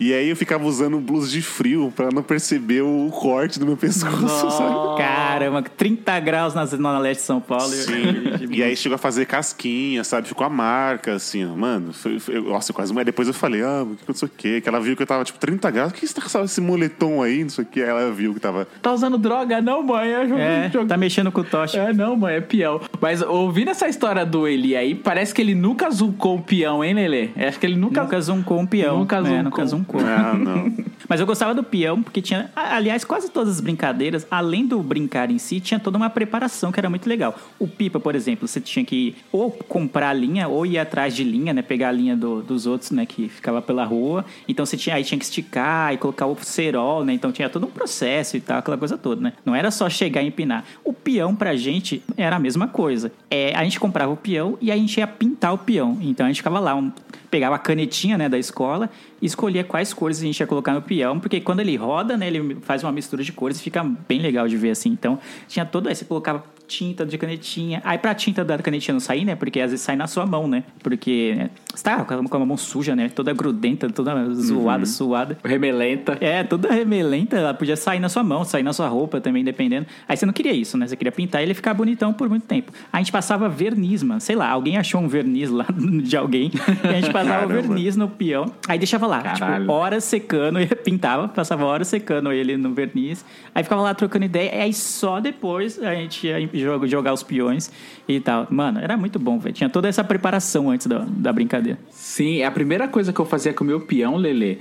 E 0.00 0.12
aí 0.14 0.28
eu 0.28 0.36
ficava 0.36 0.64
usando 0.64 0.98
blusa 1.00 1.28
de 1.28 1.42
frio 1.42 1.92
pra 1.94 2.08
não 2.12 2.22
perceber 2.22 2.82
o 2.82 3.10
corte 3.10 3.58
do 3.58 3.66
meu 3.66 3.76
pescoço, 3.76 4.50
sabe? 4.50 4.96
Caramba, 4.98 5.62
30 5.62 6.20
graus 6.20 6.54
na 6.54 6.64
Zona 6.66 6.98
Leste 6.98 7.20
de 7.20 7.26
São 7.26 7.40
Paulo. 7.40 7.68
Sim. 7.68 8.28
E 8.58 8.62
aí 8.62 8.74
chegou 8.76 8.94
a 8.94 8.98
fazer 8.98 9.26
casquinha, 9.26 10.02
sabe? 10.02 10.26
Ficou 10.26 10.44
a 10.46 10.50
marca, 10.50 11.14
assim, 11.14 11.44
ó. 11.44 11.54
Mano, 11.54 11.92
foi, 11.92 12.18
foi- 12.18 12.40
nossa, 12.40 12.70
eu 12.70 12.74
quase. 12.74 12.92
Mas 12.94 13.04
depois 13.04 13.28
eu 13.28 13.34
falei, 13.34 13.62
ah, 13.62 13.86
que 13.96 14.02
não 14.08 14.14
sei 14.14 14.26
o 14.26 14.30
quê. 14.36 14.60
Que 14.60 14.68
ela 14.68 14.80
viu 14.80 14.96
que 14.96 15.02
eu 15.02 15.06
tava, 15.06 15.22
tipo, 15.22 15.38
30 15.38 15.70
graus. 15.70 15.90
O 15.92 15.94
que 15.94 16.06
você 16.06 16.14
tá 16.14 16.22
com 16.22 16.44
esse 16.44 16.60
moletom 16.60 17.22
aí? 17.22 17.42
Não 17.42 17.50
sei 17.50 17.64
o 17.64 17.66
quê. 17.66 17.82
Aí 17.82 17.88
ela 17.88 18.10
viu 18.10 18.32
que 18.34 18.40
tava. 18.40 18.66
Tá 18.82 18.92
usando 18.92 19.18
droga? 19.18 19.60
Não, 19.60 19.82
mãe. 19.82 20.08
É, 20.12 20.26
jogo, 20.26 20.40
É, 20.40 20.70
jogo- 20.72 20.86
tá 20.86 20.96
mexendo 20.96 21.30
com 21.30 21.40
o 21.42 21.44
tocha. 21.44 21.78
É, 21.78 21.92
não, 21.92 22.16
mãe, 22.16 22.36
é 22.36 22.40
peão. 22.40 22.80
Mas 23.00 23.20
ouvindo 23.22 23.70
essa 23.70 23.86
história 23.88 24.24
do 24.24 24.48
Eli 24.48 24.74
aí, 24.74 24.94
parece 24.94 25.34
que 25.34 25.42
ele 25.42 25.54
nunca 25.54 25.90
zucou 25.90 26.36
o 26.38 26.42
peão, 26.42 26.82
hein, 26.82 26.94
Lelê? 26.94 27.28
Acho 27.36 27.58
que 27.60 27.66
ele 27.66 27.76
nunca. 27.76 28.02
Nunca 28.02 28.20
zoomou 28.20 28.58
um 28.60 28.66
peão. 28.66 28.98
Nunca 29.00 29.16
É, 29.18 29.22
zoomou. 29.22 29.42
nunca 29.44 29.66
Ah, 29.94 30.34
não. 30.34 30.72
Mas 31.08 31.20
eu 31.20 31.26
gostava 31.26 31.54
do 31.54 31.62
peão, 31.62 32.02
porque 32.02 32.20
tinha. 32.20 32.50
Aliás, 32.54 33.04
quase 33.04 33.30
todas 33.30 33.54
as 33.54 33.60
brincadeiras, 33.60 34.26
além 34.30 34.66
do 34.66 34.82
brincar 34.82 35.30
em 35.30 35.38
si, 35.38 35.58
tinha 35.60 35.80
toda 35.80 35.96
uma 35.96 36.10
preparação 36.10 36.70
que 36.70 36.78
era 36.78 36.90
muito 36.90 37.08
legal. 37.08 37.34
O 37.58 37.66
pipa, 37.66 37.98
por 37.98 38.14
exemplo, 38.14 38.46
você 38.46 38.60
tinha 38.60 38.84
que 38.84 39.16
ou 39.32 39.50
comprar 39.50 40.10
a 40.10 40.12
linha, 40.12 40.48
ou 40.48 40.66
ir 40.66 40.78
atrás 40.78 41.14
de 41.16 41.24
linha, 41.24 41.54
né? 41.54 41.62
Pegar 41.62 41.88
a 41.88 41.92
linha 41.92 42.14
do- 42.16 42.42
dos 42.42 42.66
outros, 42.66 42.90
né? 42.90 43.06
Que 43.06 43.28
ficava 43.28 43.62
pela 43.62 43.84
rua. 43.84 44.24
Então 44.46 44.66
você 44.66 44.76
tinha, 44.76 44.96
aí 44.96 45.04
tinha 45.04 45.18
que 45.18 45.24
esticar 45.24 45.94
e 45.94 45.96
colocar 45.96 46.26
o 46.26 46.36
cerol, 46.42 47.04
né? 47.04 47.12
Então 47.14 47.32
tinha 47.32 47.48
todo 47.48 47.66
um 47.66 47.70
processo 47.70 48.36
e 48.36 48.40
tal, 48.40 48.58
aquela 48.58 48.76
coisa 48.76 48.98
toda, 48.98 49.22
né? 49.22 49.32
Não 49.46 49.54
era 49.54 49.70
só 49.70 49.88
chegar 49.88 50.22
e 50.22 50.26
empinar. 50.26 50.64
O 50.84 50.92
peão, 50.92 51.34
pra 51.34 51.56
gente, 51.56 52.02
era 52.16 52.36
a 52.36 52.38
mesma 52.38 52.68
coisa. 52.68 53.10
É, 53.30 53.54
a 53.56 53.64
gente 53.64 53.80
comprava 53.80 54.12
o 54.12 54.16
peão 54.16 54.58
e 54.60 54.70
a 54.70 54.76
gente 54.76 54.98
ia 54.98 55.06
pintar 55.06 55.54
o 55.54 55.58
peão. 55.58 55.96
Então 56.02 56.26
a 56.26 56.28
gente 56.28 56.38
ficava 56.38 56.58
lá, 56.60 56.74
um- 56.74 56.92
pegava 57.30 57.56
a 57.56 57.58
canetinha 57.58 58.16
né, 58.16 58.28
da 58.28 58.38
escola 58.38 58.90
e 59.20 59.26
escolhia 59.26 59.64
quais 59.64 59.92
cores 59.92 60.18
a 60.18 60.22
gente 60.22 60.40
ia 60.40 60.46
colocar 60.46 60.72
no 60.72 60.82
peão, 60.82 61.18
porque 61.20 61.40
quando 61.40 61.60
ele 61.60 61.76
roda, 61.76 62.16
né, 62.16 62.26
ele 62.26 62.56
faz 62.62 62.82
uma 62.82 62.92
mistura 62.92 63.22
de 63.22 63.32
cores 63.32 63.58
e 63.58 63.62
fica 63.62 63.84
bem 63.84 64.20
legal 64.20 64.48
de 64.48 64.56
ver 64.56 64.70
assim. 64.70 64.90
Então, 64.90 65.18
tinha 65.46 65.64
todo 65.64 65.88
você 65.88 66.04
colocava 66.04 66.44
tinta 66.68 67.04
de 67.06 67.16
canetinha. 67.16 67.80
Aí 67.84 67.98
pra 67.98 68.14
tinta 68.14 68.44
da 68.44 68.58
canetinha 68.58 68.92
não 68.92 69.00
sair, 69.00 69.24
né? 69.24 69.34
Porque 69.34 69.58
às 69.58 69.70
vezes 69.70 69.84
sai 69.84 69.96
na 69.96 70.06
sua 70.06 70.26
mão, 70.26 70.46
né? 70.46 70.62
Porque 70.82 71.34
né, 71.36 71.50
você 71.74 71.82
tá 71.82 72.04
com 72.04 72.36
a 72.36 72.46
mão 72.46 72.56
suja, 72.56 72.94
né? 72.94 73.08
Toda 73.08 73.32
grudenta, 73.32 73.88
toda 73.88 74.32
zoada, 74.34 74.84
suada. 74.84 75.38
Remelenta. 75.42 76.18
É, 76.20 76.44
toda 76.44 76.70
remelenta, 76.70 77.36
ela 77.36 77.54
podia 77.54 77.76
sair 77.76 77.98
na 77.98 78.08
sua 78.08 78.22
mão, 78.22 78.44
sair 78.44 78.62
na 78.62 78.72
sua 78.72 78.88
roupa 78.88 79.20
também, 79.20 79.42
dependendo. 79.42 79.86
Aí 80.06 80.16
você 80.16 80.26
não 80.26 80.32
queria 80.32 80.52
isso, 80.52 80.76
né? 80.76 80.86
Você 80.86 80.96
queria 80.96 81.12
pintar 81.12 81.42
ele 81.42 81.54
ficar 81.54 81.72
bonitão 81.72 82.12
por 82.12 82.28
muito 82.28 82.46
tempo. 82.46 82.70
A 82.92 82.98
gente 82.98 83.10
passava 83.10 83.48
verniz, 83.48 84.02
mano. 84.02 84.20
Sei 84.20 84.36
lá, 84.36 84.48
alguém 84.50 84.76
achou 84.76 85.00
um 85.00 85.08
verniz 85.08 85.50
lá 85.50 85.66
de 86.02 86.16
alguém. 86.16 86.50
E 86.84 86.88
a 86.88 87.00
gente 87.00 87.10
passava 87.10 87.46
Caramba. 87.46 87.62
verniz 87.62 87.96
no 87.96 88.08
peão. 88.08 88.52
Aí 88.68 88.78
deixava 88.78 89.06
lá, 89.06 89.22
Caralho. 89.22 89.60
tipo, 89.62 89.72
horas 89.72 90.04
secando, 90.04 90.60
e 90.60 90.66
pintava, 90.66 91.28
passava 91.28 91.64
horas 91.64 91.88
secando 91.88 92.30
ele 92.30 92.56
no 92.56 92.74
verniz. 92.74 93.24
Aí 93.54 93.62
ficava 93.62 93.80
lá 93.80 93.94
trocando 93.94 94.24
ideia. 94.24 94.54
E 94.54 94.60
aí 94.60 94.74
só 94.74 95.20
depois 95.20 95.80
a 95.82 95.94
gente 95.94 96.26
ia 96.26 96.40
jogar, 96.58 96.86
jogar 96.86 97.12
os 97.12 97.22
peões 97.22 97.70
e 98.08 98.20
tal. 98.20 98.46
Mano, 98.50 98.80
era 98.80 98.96
muito 98.96 99.18
bom, 99.18 99.38
velho. 99.38 99.54
Tinha 99.54 99.70
toda 99.70 99.88
essa 99.88 100.04
preparação 100.04 100.70
antes 100.70 100.86
da, 100.86 101.04
da 101.08 101.32
brincadeira. 101.32 101.78
Sim, 101.90 102.42
a 102.42 102.50
primeira 102.50 102.88
coisa 102.88 103.12
que 103.12 103.20
eu 103.20 103.24
fazia 103.24 103.52
com 103.52 103.64
o 103.64 103.66
meu 103.66 103.80
peão, 103.80 104.16
Lelê, 104.16 104.58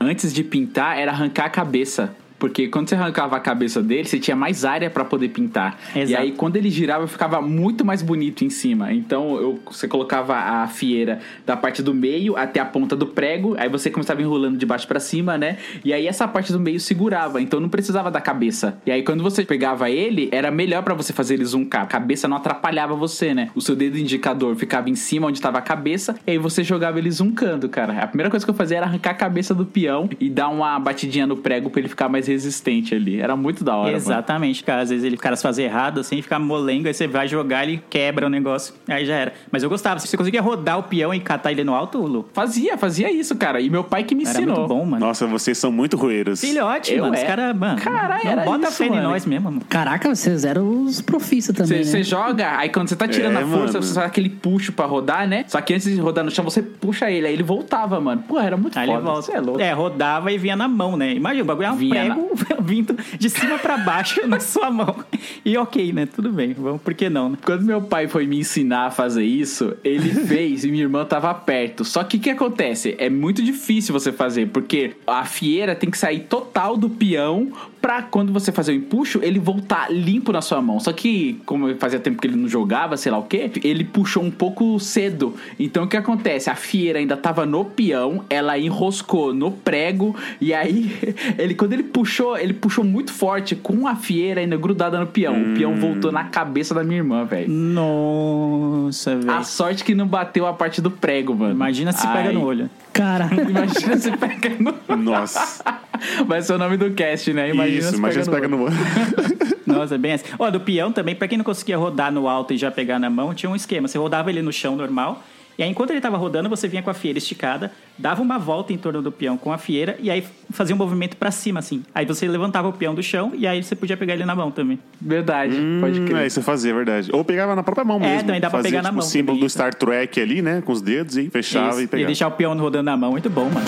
antes 0.00 0.32
de 0.32 0.42
pintar, 0.42 0.98
era 0.98 1.10
arrancar 1.10 1.46
a 1.46 1.50
cabeça. 1.50 2.14
Porque 2.42 2.66
quando 2.66 2.88
você 2.88 2.96
arrancava 2.96 3.36
a 3.36 3.40
cabeça 3.40 3.80
dele, 3.80 4.04
você 4.04 4.18
tinha 4.18 4.34
mais 4.34 4.64
área 4.64 4.90
pra 4.90 5.04
poder 5.04 5.28
pintar. 5.28 5.78
E 5.94 6.00
Exato. 6.00 6.22
aí, 6.22 6.32
quando 6.32 6.56
ele 6.56 6.70
girava, 6.70 7.06
ficava 7.06 7.40
muito 7.40 7.84
mais 7.84 8.02
bonito 8.02 8.44
em 8.44 8.50
cima. 8.50 8.92
Então, 8.92 9.36
eu, 9.36 9.60
você 9.64 9.86
colocava 9.86 10.34
a 10.34 10.66
fieira 10.66 11.20
da 11.46 11.56
parte 11.56 11.84
do 11.84 11.94
meio 11.94 12.36
até 12.36 12.58
a 12.58 12.64
ponta 12.64 12.96
do 12.96 13.06
prego. 13.06 13.54
Aí 13.56 13.68
você 13.68 13.90
começava 13.90 14.20
enrolando 14.20 14.58
de 14.58 14.66
baixo 14.66 14.88
pra 14.88 14.98
cima, 14.98 15.38
né? 15.38 15.58
E 15.84 15.92
aí, 15.92 16.08
essa 16.08 16.26
parte 16.26 16.52
do 16.52 16.58
meio 16.58 16.80
segurava. 16.80 17.40
Então, 17.40 17.60
não 17.60 17.68
precisava 17.68 18.10
da 18.10 18.20
cabeça. 18.20 18.76
E 18.84 18.90
aí, 18.90 19.04
quando 19.04 19.22
você 19.22 19.44
pegava 19.44 19.88
ele, 19.88 20.28
era 20.32 20.50
melhor 20.50 20.82
pra 20.82 20.94
você 20.94 21.12
fazer 21.12 21.34
ele 21.34 21.44
zuncar. 21.44 21.84
A 21.84 21.86
cabeça 21.86 22.26
não 22.26 22.38
atrapalhava 22.38 22.96
você, 22.96 23.32
né? 23.32 23.50
O 23.54 23.60
seu 23.60 23.76
dedo 23.76 23.96
indicador 23.96 24.56
ficava 24.56 24.90
em 24.90 24.96
cima 24.96 25.28
onde 25.28 25.40
tava 25.40 25.58
a 25.58 25.62
cabeça. 25.62 26.16
E 26.26 26.32
aí, 26.32 26.38
você 26.38 26.64
jogava 26.64 26.98
ele 26.98 27.10
zuncando, 27.12 27.68
cara. 27.68 28.02
A 28.02 28.06
primeira 28.08 28.28
coisa 28.28 28.44
que 28.44 28.50
eu 28.50 28.54
fazia 28.56 28.78
era 28.78 28.86
arrancar 28.86 29.10
a 29.12 29.14
cabeça 29.14 29.54
do 29.54 29.64
peão 29.64 30.10
e 30.18 30.28
dar 30.28 30.48
uma 30.48 30.76
batidinha 30.80 31.24
no 31.24 31.36
prego 31.36 31.70
pra 31.70 31.78
ele 31.78 31.88
ficar 31.88 32.08
mais 32.08 32.31
resistente 32.32 32.94
ali. 32.94 33.20
Era 33.20 33.36
muito 33.36 33.62
da 33.64 33.74
hora, 33.76 33.84
mano. 33.86 33.96
Exatamente, 33.96 34.62
cara. 34.64 34.82
Às 34.82 34.90
vezes 34.90 35.04
ele, 35.04 35.16
o 35.16 35.18
cara 35.18 35.36
fazia 35.36 35.64
errado, 35.64 36.00
assim, 36.00 36.20
fica 36.22 36.38
molengo, 36.38 36.88
aí 36.88 36.94
você 36.94 37.06
vai 37.06 37.28
jogar, 37.28 37.64
ele 37.64 37.82
quebra 37.90 38.26
o 38.26 38.28
negócio. 38.30 38.74
Aí 38.88 39.04
já 39.06 39.14
era. 39.14 39.32
Mas 39.50 39.62
eu 39.62 39.68
gostava. 39.68 40.00
Você 40.00 40.16
conseguia 40.16 40.40
rodar 40.42 40.78
o 40.78 40.82
peão 40.84 41.12
e 41.14 41.20
catar 41.20 41.52
ele 41.52 41.64
no 41.64 41.74
alto, 41.74 41.98
Lu? 41.98 42.28
Fazia, 42.32 42.76
fazia 42.76 43.10
isso, 43.12 43.36
cara. 43.36 43.60
E 43.60 43.70
meu 43.70 43.84
pai 43.84 44.04
que 44.04 44.14
me 44.14 44.22
Era 44.24 44.32
ensinou. 44.32 44.56
muito 44.56 44.68
bom, 44.68 44.84
mano. 44.84 45.04
Nossa, 45.06 45.26
vocês 45.26 45.56
são 45.58 45.70
muito 45.72 45.96
roeiros. 45.96 46.40
Filhote, 46.40 46.92
Eu 46.94 47.04
mano. 47.04 47.14
Os 47.14 47.20
é. 47.20 47.24
caras, 47.26 47.56
mano. 47.56 47.80
Caralho, 47.80 48.28
era 48.28 48.42
bota 48.44 48.68
isso, 48.68 48.76
fé 48.78 48.86
em 48.86 48.90
mano. 48.90 49.02
nós 49.10 49.26
mesmo, 49.26 49.44
mano. 49.50 49.62
Caraca, 49.68 50.14
vocês 50.14 50.44
eram 50.44 50.84
os 50.84 51.00
profissa 51.00 51.52
também, 51.52 51.84
Você 51.84 51.98
né? 51.98 52.02
joga, 52.02 52.56
aí 52.58 52.68
quando 52.68 52.88
você 52.88 52.96
tá 52.96 53.06
tirando 53.06 53.36
É, 53.38 53.42
a 53.42 53.46
força, 53.46 53.74
mano. 53.74 53.82
você 53.82 53.94
faz 53.94 54.06
aquele 54.06 54.28
puxo 54.30 54.72
pra 54.72 54.86
rodar, 54.86 55.26
né? 55.28 55.44
Só 55.48 55.60
que 55.60 55.74
antes 55.74 55.92
de 55.92 56.00
rodar 56.00 56.24
no 56.24 56.30
chão, 56.30 56.44
você 56.44 56.62
puxa 56.62 57.10
ele, 57.10 57.26
aí 57.26 57.32
ele 57.32 57.42
voltava, 57.42 58.00
mano. 58.00 58.22
Pô, 58.26 58.38
era 58.40 58.56
muito 58.56 58.78
Aí 58.78 58.86
foda. 58.86 58.98
ele 58.98 59.06
volta. 59.06 59.22
Você 59.22 59.32
é 59.32 59.40
louco. 59.40 59.60
É, 59.60 59.72
rodava 59.72 60.32
e 60.32 60.38
vinha 60.38 60.56
na 60.56 60.68
mão, 60.68 60.96
né? 60.96 61.14
Imagina, 61.14 61.42
o 61.42 61.46
bagulho 61.46 61.66
é 61.68 61.72
um 61.72 61.76
Vinha 61.76 62.04
prego 62.06 62.21
vindo 62.62 62.96
de 63.18 63.30
cima 63.30 63.58
pra 63.58 63.78
baixo 63.78 64.26
na 64.26 64.40
sua 64.40 64.70
mão. 64.70 65.04
E 65.44 65.56
ok, 65.56 65.92
né? 65.92 66.06
Tudo 66.06 66.30
bem. 66.32 66.52
Vamos, 66.52 66.82
por 66.82 66.94
que 66.94 67.08
não, 67.08 67.30
né? 67.30 67.38
Quando 67.44 67.64
meu 67.64 67.82
pai 67.82 68.08
foi 68.08 68.26
me 68.26 68.38
ensinar 68.38 68.86
a 68.86 68.90
fazer 68.90 69.24
isso, 69.24 69.74
ele 69.84 70.10
fez 70.26 70.64
e 70.64 70.70
minha 70.70 70.84
irmã 70.84 71.04
tava 71.04 71.32
perto. 71.34 71.84
Só 71.84 72.04
que 72.04 72.16
o 72.16 72.20
que 72.20 72.30
acontece? 72.30 72.94
É 72.98 73.08
muito 73.10 73.42
difícil 73.42 73.92
você 73.92 74.12
fazer, 74.12 74.48
porque 74.48 74.92
a 75.06 75.24
fieira 75.24 75.74
tem 75.74 75.90
que 75.90 75.98
sair 75.98 76.20
total 76.20 76.76
do 76.76 76.88
peão 76.88 77.52
pra 77.82 78.00
quando 78.00 78.32
você 78.32 78.52
fazer 78.52 78.72
o 78.72 78.74
empuxo, 78.76 79.18
ele 79.22 79.40
voltar 79.40 79.92
limpo 79.92 80.32
na 80.32 80.40
sua 80.40 80.62
mão. 80.62 80.78
Só 80.78 80.92
que, 80.92 81.40
como 81.44 81.74
fazia 81.74 81.98
tempo 81.98 82.22
que 82.22 82.28
ele 82.28 82.36
não 82.36 82.48
jogava, 82.48 82.96
sei 82.96 83.10
lá 83.10 83.18
o 83.18 83.24
que, 83.24 83.50
ele 83.64 83.82
puxou 83.82 84.22
um 84.22 84.30
pouco 84.30 84.78
cedo. 84.78 85.34
Então 85.58 85.84
o 85.84 85.88
que 85.88 85.96
acontece? 85.96 86.48
A 86.48 86.54
fieira 86.54 87.00
ainda 87.00 87.16
tava 87.16 87.44
no 87.44 87.64
peão, 87.64 88.24
ela 88.30 88.56
enroscou 88.56 89.34
no 89.34 89.50
prego, 89.50 90.14
e 90.40 90.54
aí 90.54 90.96
ele, 91.36 91.54
quando 91.54 91.72
ele 91.72 91.82
puxou, 91.82 92.38
ele 92.38 92.52
puxou 92.54 92.84
muito 92.84 93.12
forte 93.12 93.56
com 93.56 93.88
a 93.88 93.96
fieira 93.96 94.40
ainda 94.40 94.56
grudada 94.56 95.00
no 95.00 95.06
peão. 95.08 95.34
O 95.34 95.54
peão 95.56 95.74
voltou 95.74 96.12
na 96.12 96.24
cabeça 96.24 96.72
da 96.72 96.84
minha 96.84 96.98
irmã, 96.98 97.24
velho. 97.24 97.50
Nossa, 97.50 99.16
velho. 99.16 99.30
A 99.32 99.42
sorte 99.42 99.82
que 99.82 99.94
não 99.94 100.06
bateu 100.06 100.46
a 100.46 100.52
parte 100.52 100.80
do 100.80 100.90
prego, 100.90 101.34
mano. 101.34 101.52
Imagina 101.52 101.90
se 101.90 102.06
pega 102.06 102.28
Ai. 102.28 102.32
no 102.32 102.44
olho. 102.44 102.70
Cara, 102.92 103.28
Imagina 103.34 103.96
se 103.96 104.16
pega 104.16 104.50
no. 104.58 104.96
Nossa. 104.96 105.64
Vai 106.26 106.42
ser 106.42 106.54
o 106.54 106.58
nome 106.58 106.76
do 106.76 106.90
cast, 106.92 107.32
né? 107.32 107.50
Imagina 107.50 107.71
Isso, 107.78 107.94
imagina 107.96 108.24
se 108.24 108.30
pega 108.30 108.48
no. 108.48 108.56
no 108.58 108.64
olho. 108.64 108.74
Nossa, 109.66 109.96
bem 109.96 110.12
assim. 110.14 110.24
Ó, 110.38 110.50
do 110.50 110.60
peão 110.60 110.92
também, 110.92 111.14
pra 111.14 111.28
quem 111.28 111.38
não 111.38 111.44
conseguia 111.44 111.76
rodar 111.78 112.12
no 112.12 112.28
alto 112.28 112.52
e 112.52 112.56
já 112.56 112.70
pegar 112.70 112.98
na 112.98 113.08
mão, 113.10 113.32
tinha 113.34 113.48
um 113.50 113.56
esquema. 113.56 113.86
Você 113.88 113.96
rodava 113.98 114.30
ele 114.30 114.42
no 114.42 114.52
chão 114.52 114.76
normal. 114.76 115.22
E 115.58 115.62
aí, 115.62 115.68
enquanto 115.68 115.90
ele 115.90 116.00
tava 116.00 116.16
rodando, 116.16 116.48
você 116.48 116.66
vinha 116.66 116.82
com 116.82 116.88
a 116.88 116.94
fieira 116.94 117.18
esticada, 117.18 117.70
dava 117.98 118.22
uma 118.22 118.38
volta 118.38 118.72
em 118.72 118.78
torno 118.78 119.02
do 119.02 119.12
peão 119.12 119.36
com 119.36 119.52
a 119.52 119.58
fieira 119.58 119.98
e 120.00 120.10
aí 120.10 120.24
fazia 120.50 120.74
um 120.74 120.78
movimento 120.78 121.14
pra 121.14 121.30
cima, 121.30 121.60
assim. 121.60 121.82
Aí 121.94 122.06
você 122.06 122.26
levantava 122.26 122.68
o 122.68 122.72
peão 122.72 122.94
do 122.94 123.02
chão 123.02 123.32
e 123.34 123.46
aí 123.46 123.62
você 123.62 123.76
podia 123.76 123.94
pegar 123.94 124.14
ele 124.14 124.24
na 124.24 124.34
mão 124.34 124.50
também. 124.50 124.78
Verdade, 124.98 125.54
pode 125.78 126.00
Hum, 126.00 126.06
crer. 126.06 126.22
É, 126.22 126.26
isso 126.26 126.40
fazia, 126.40 126.70
é 126.70 126.74
verdade. 126.74 127.10
Ou 127.12 127.22
pegava 127.22 127.54
na 127.54 127.62
própria 127.62 127.84
mão 127.84 127.98
É, 127.98 128.00
mesmo. 128.00 128.24
também 128.24 128.40
dá 128.40 128.48
pra 128.48 128.62
pegar 128.62 128.78
na 128.78 128.88
tipo, 128.88 128.94
mão 128.96 129.06
o 129.06 129.08
símbolo 129.08 129.26
também, 129.36 129.40
do 129.40 129.46
isso. 129.46 129.54
Star 129.54 129.74
Trek 129.74 130.20
ali, 130.22 130.40
né? 130.40 130.62
Com 130.64 130.72
os 130.72 130.80
dedos 130.80 131.18
e 131.18 131.28
fechava 131.28 131.68
Isso, 131.72 131.80
e 131.82 131.84
e 131.84 131.86
pegava. 131.86 132.06
deixar 132.06 132.28
o 132.28 132.32
peão 132.32 132.56
rodando 132.56 132.84
na 132.84 132.96
mão, 132.96 133.10
muito 133.10 133.28
bom, 133.28 133.44
mano. 133.50 133.66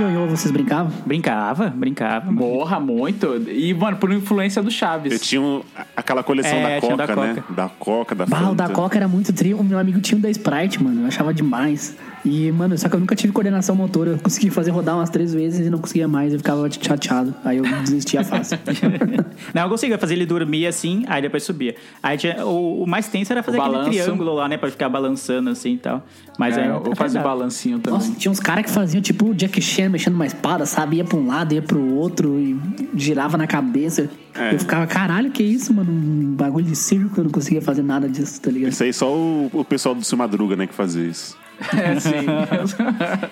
Ioiô, 0.00 0.26
vocês 0.26 0.50
brincavam? 0.50 0.92
Brincava, 1.04 1.68
brincava. 1.74 2.30
Morra 2.30 2.78
muito. 2.80 3.36
E, 3.48 3.72
mano, 3.74 3.96
por 3.96 4.12
influência 4.12 4.62
do 4.62 4.70
Chaves. 4.70 5.12
Eu 5.12 5.18
tinha 5.18 5.40
um- 5.40 5.62
aquela 5.96 6.22
coleção 6.22 6.56
É, 6.58 6.62
da 6.76 6.80
tinha 6.80 6.96
Coca, 6.96 7.06
da 7.16 7.22
né? 7.22 7.34
Coca. 7.34 7.54
Da 7.54 7.68
Coca, 7.68 8.14
da 8.14 8.26
Bah, 8.26 8.50
o 8.50 8.54
da. 8.54 8.68
Coca 8.68 8.96
era 8.96 9.08
muito 9.08 9.32
trio. 9.32 9.58
O 9.58 9.64
meu 9.64 9.78
amigo 9.78 10.00
tinha 10.00 10.16
um 10.18 10.20
da 10.20 10.30
Sprite, 10.30 10.82
mano. 10.82 11.02
Eu 11.02 11.06
achava 11.08 11.32
demais. 11.34 11.96
E, 12.24 12.50
mano, 12.52 12.76
só 12.76 12.88
que 12.88 12.96
eu 12.96 13.00
nunca 13.00 13.14
tive 13.14 13.32
coordenação 13.32 13.74
motora. 13.74 14.10
Eu 14.10 14.18
consegui 14.18 14.50
fazer 14.50 14.70
rodar 14.70 14.96
umas 14.96 15.10
três 15.10 15.32
vezes 15.32 15.66
e 15.66 15.70
não 15.70 15.78
conseguia 15.78 16.08
mais. 16.08 16.32
Eu 16.32 16.38
ficava 16.38 16.68
chateado. 16.70 17.34
Aí 17.44 17.58
eu 17.58 17.64
desistia 17.82 18.24
fácil. 18.24 18.58
Não, 19.54 19.62
eu 19.62 19.68
conseguia 19.68 19.96
fazer 19.98 20.14
ele 20.14 20.26
dormir 20.26 20.66
assim, 20.66 21.04
aí 21.06 21.22
depois 21.22 21.42
subia. 21.42 21.76
Aí 22.02 22.18
tinha, 22.18 22.44
o, 22.44 22.82
o 22.82 22.86
mais 22.86 23.08
tenso 23.08 23.32
era 23.32 23.42
fazer 23.42 23.60
aquele 23.60 23.84
triângulo 23.84 24.34
lá, 24.34 24.48
né? 24.48 24.56
Pra 24.56 24.70
ficar 24.70 24.88
balançando 24.88 25.50
assim 25.50 25.74
e 25.74 25.78
tal. 25.78 26.04
Mas 26.38 26.56
É, 26.56 26.62
aí 26.62 26.68
eu 26.68 26.94
faço 26.96 27.18
o 27.18 27.22
balancinho 27.22 27.78
também. 27.78 27.98
Nossa, 27.98 28.12
tinha 28.12 28.30
uns 28.30 28.40
caras 28.40 28.64
que 28.64 28.70
faziam 28.70 29.00
tipo 29.00 29.30
o 29.30 29.34
Jack 29.34 29.60
Chan 29.60 29.88
mexendo 29.88 30.14
uma 30.14 30.26
espada, 30.26 30.66
sabe? 30.66 30.96
Ia 30.96 31.04
pra 31.04 31.16
um 31.16 31.26
lado, 31.26 31.54
ia 31.54 31.62
pro 31.62 31.82
outro 31.94 32.38
e 32.38 32.58
girava 32.94 33.38
na 33.38 33.46
cabeça. 33.46 34.10
É. 34.34 34.54
Eu 34.54 34.58
ficava, 34.58 34.86
caralho, 34.86 35.30
que 35.30 35.42
isso, 35.42 35.72
mano? 35.72 35.90
Um 35.90 36.34
bagulho 36.34 36.64
de 36.66 36.76
circo, 36.76 37.20
eu 37.20 37.24
não 37.24 37.30
conseguia 37.30 37.62
fazer 37.62 37.82
nada 37.82 38.08
disso, 38.08 38.40
tá 38.40 38.50
ligado? 38.50 38.70
Isso 38.72 38.82
aí 38.84 38.92
só 38.92 39.12
o, 39.12 39.50
o 39.52 39.64
pessoal 39.64 39.94
do 39.94 40.04
Seu 40.04 40.16
Madruga, 40.18 40.54
né, 40.54 40.66
que 40.66 40.74
fazia 40.74 41.04
isso. 41.04 41.36
É, 41.78 41.98
sim. 42.00 42.10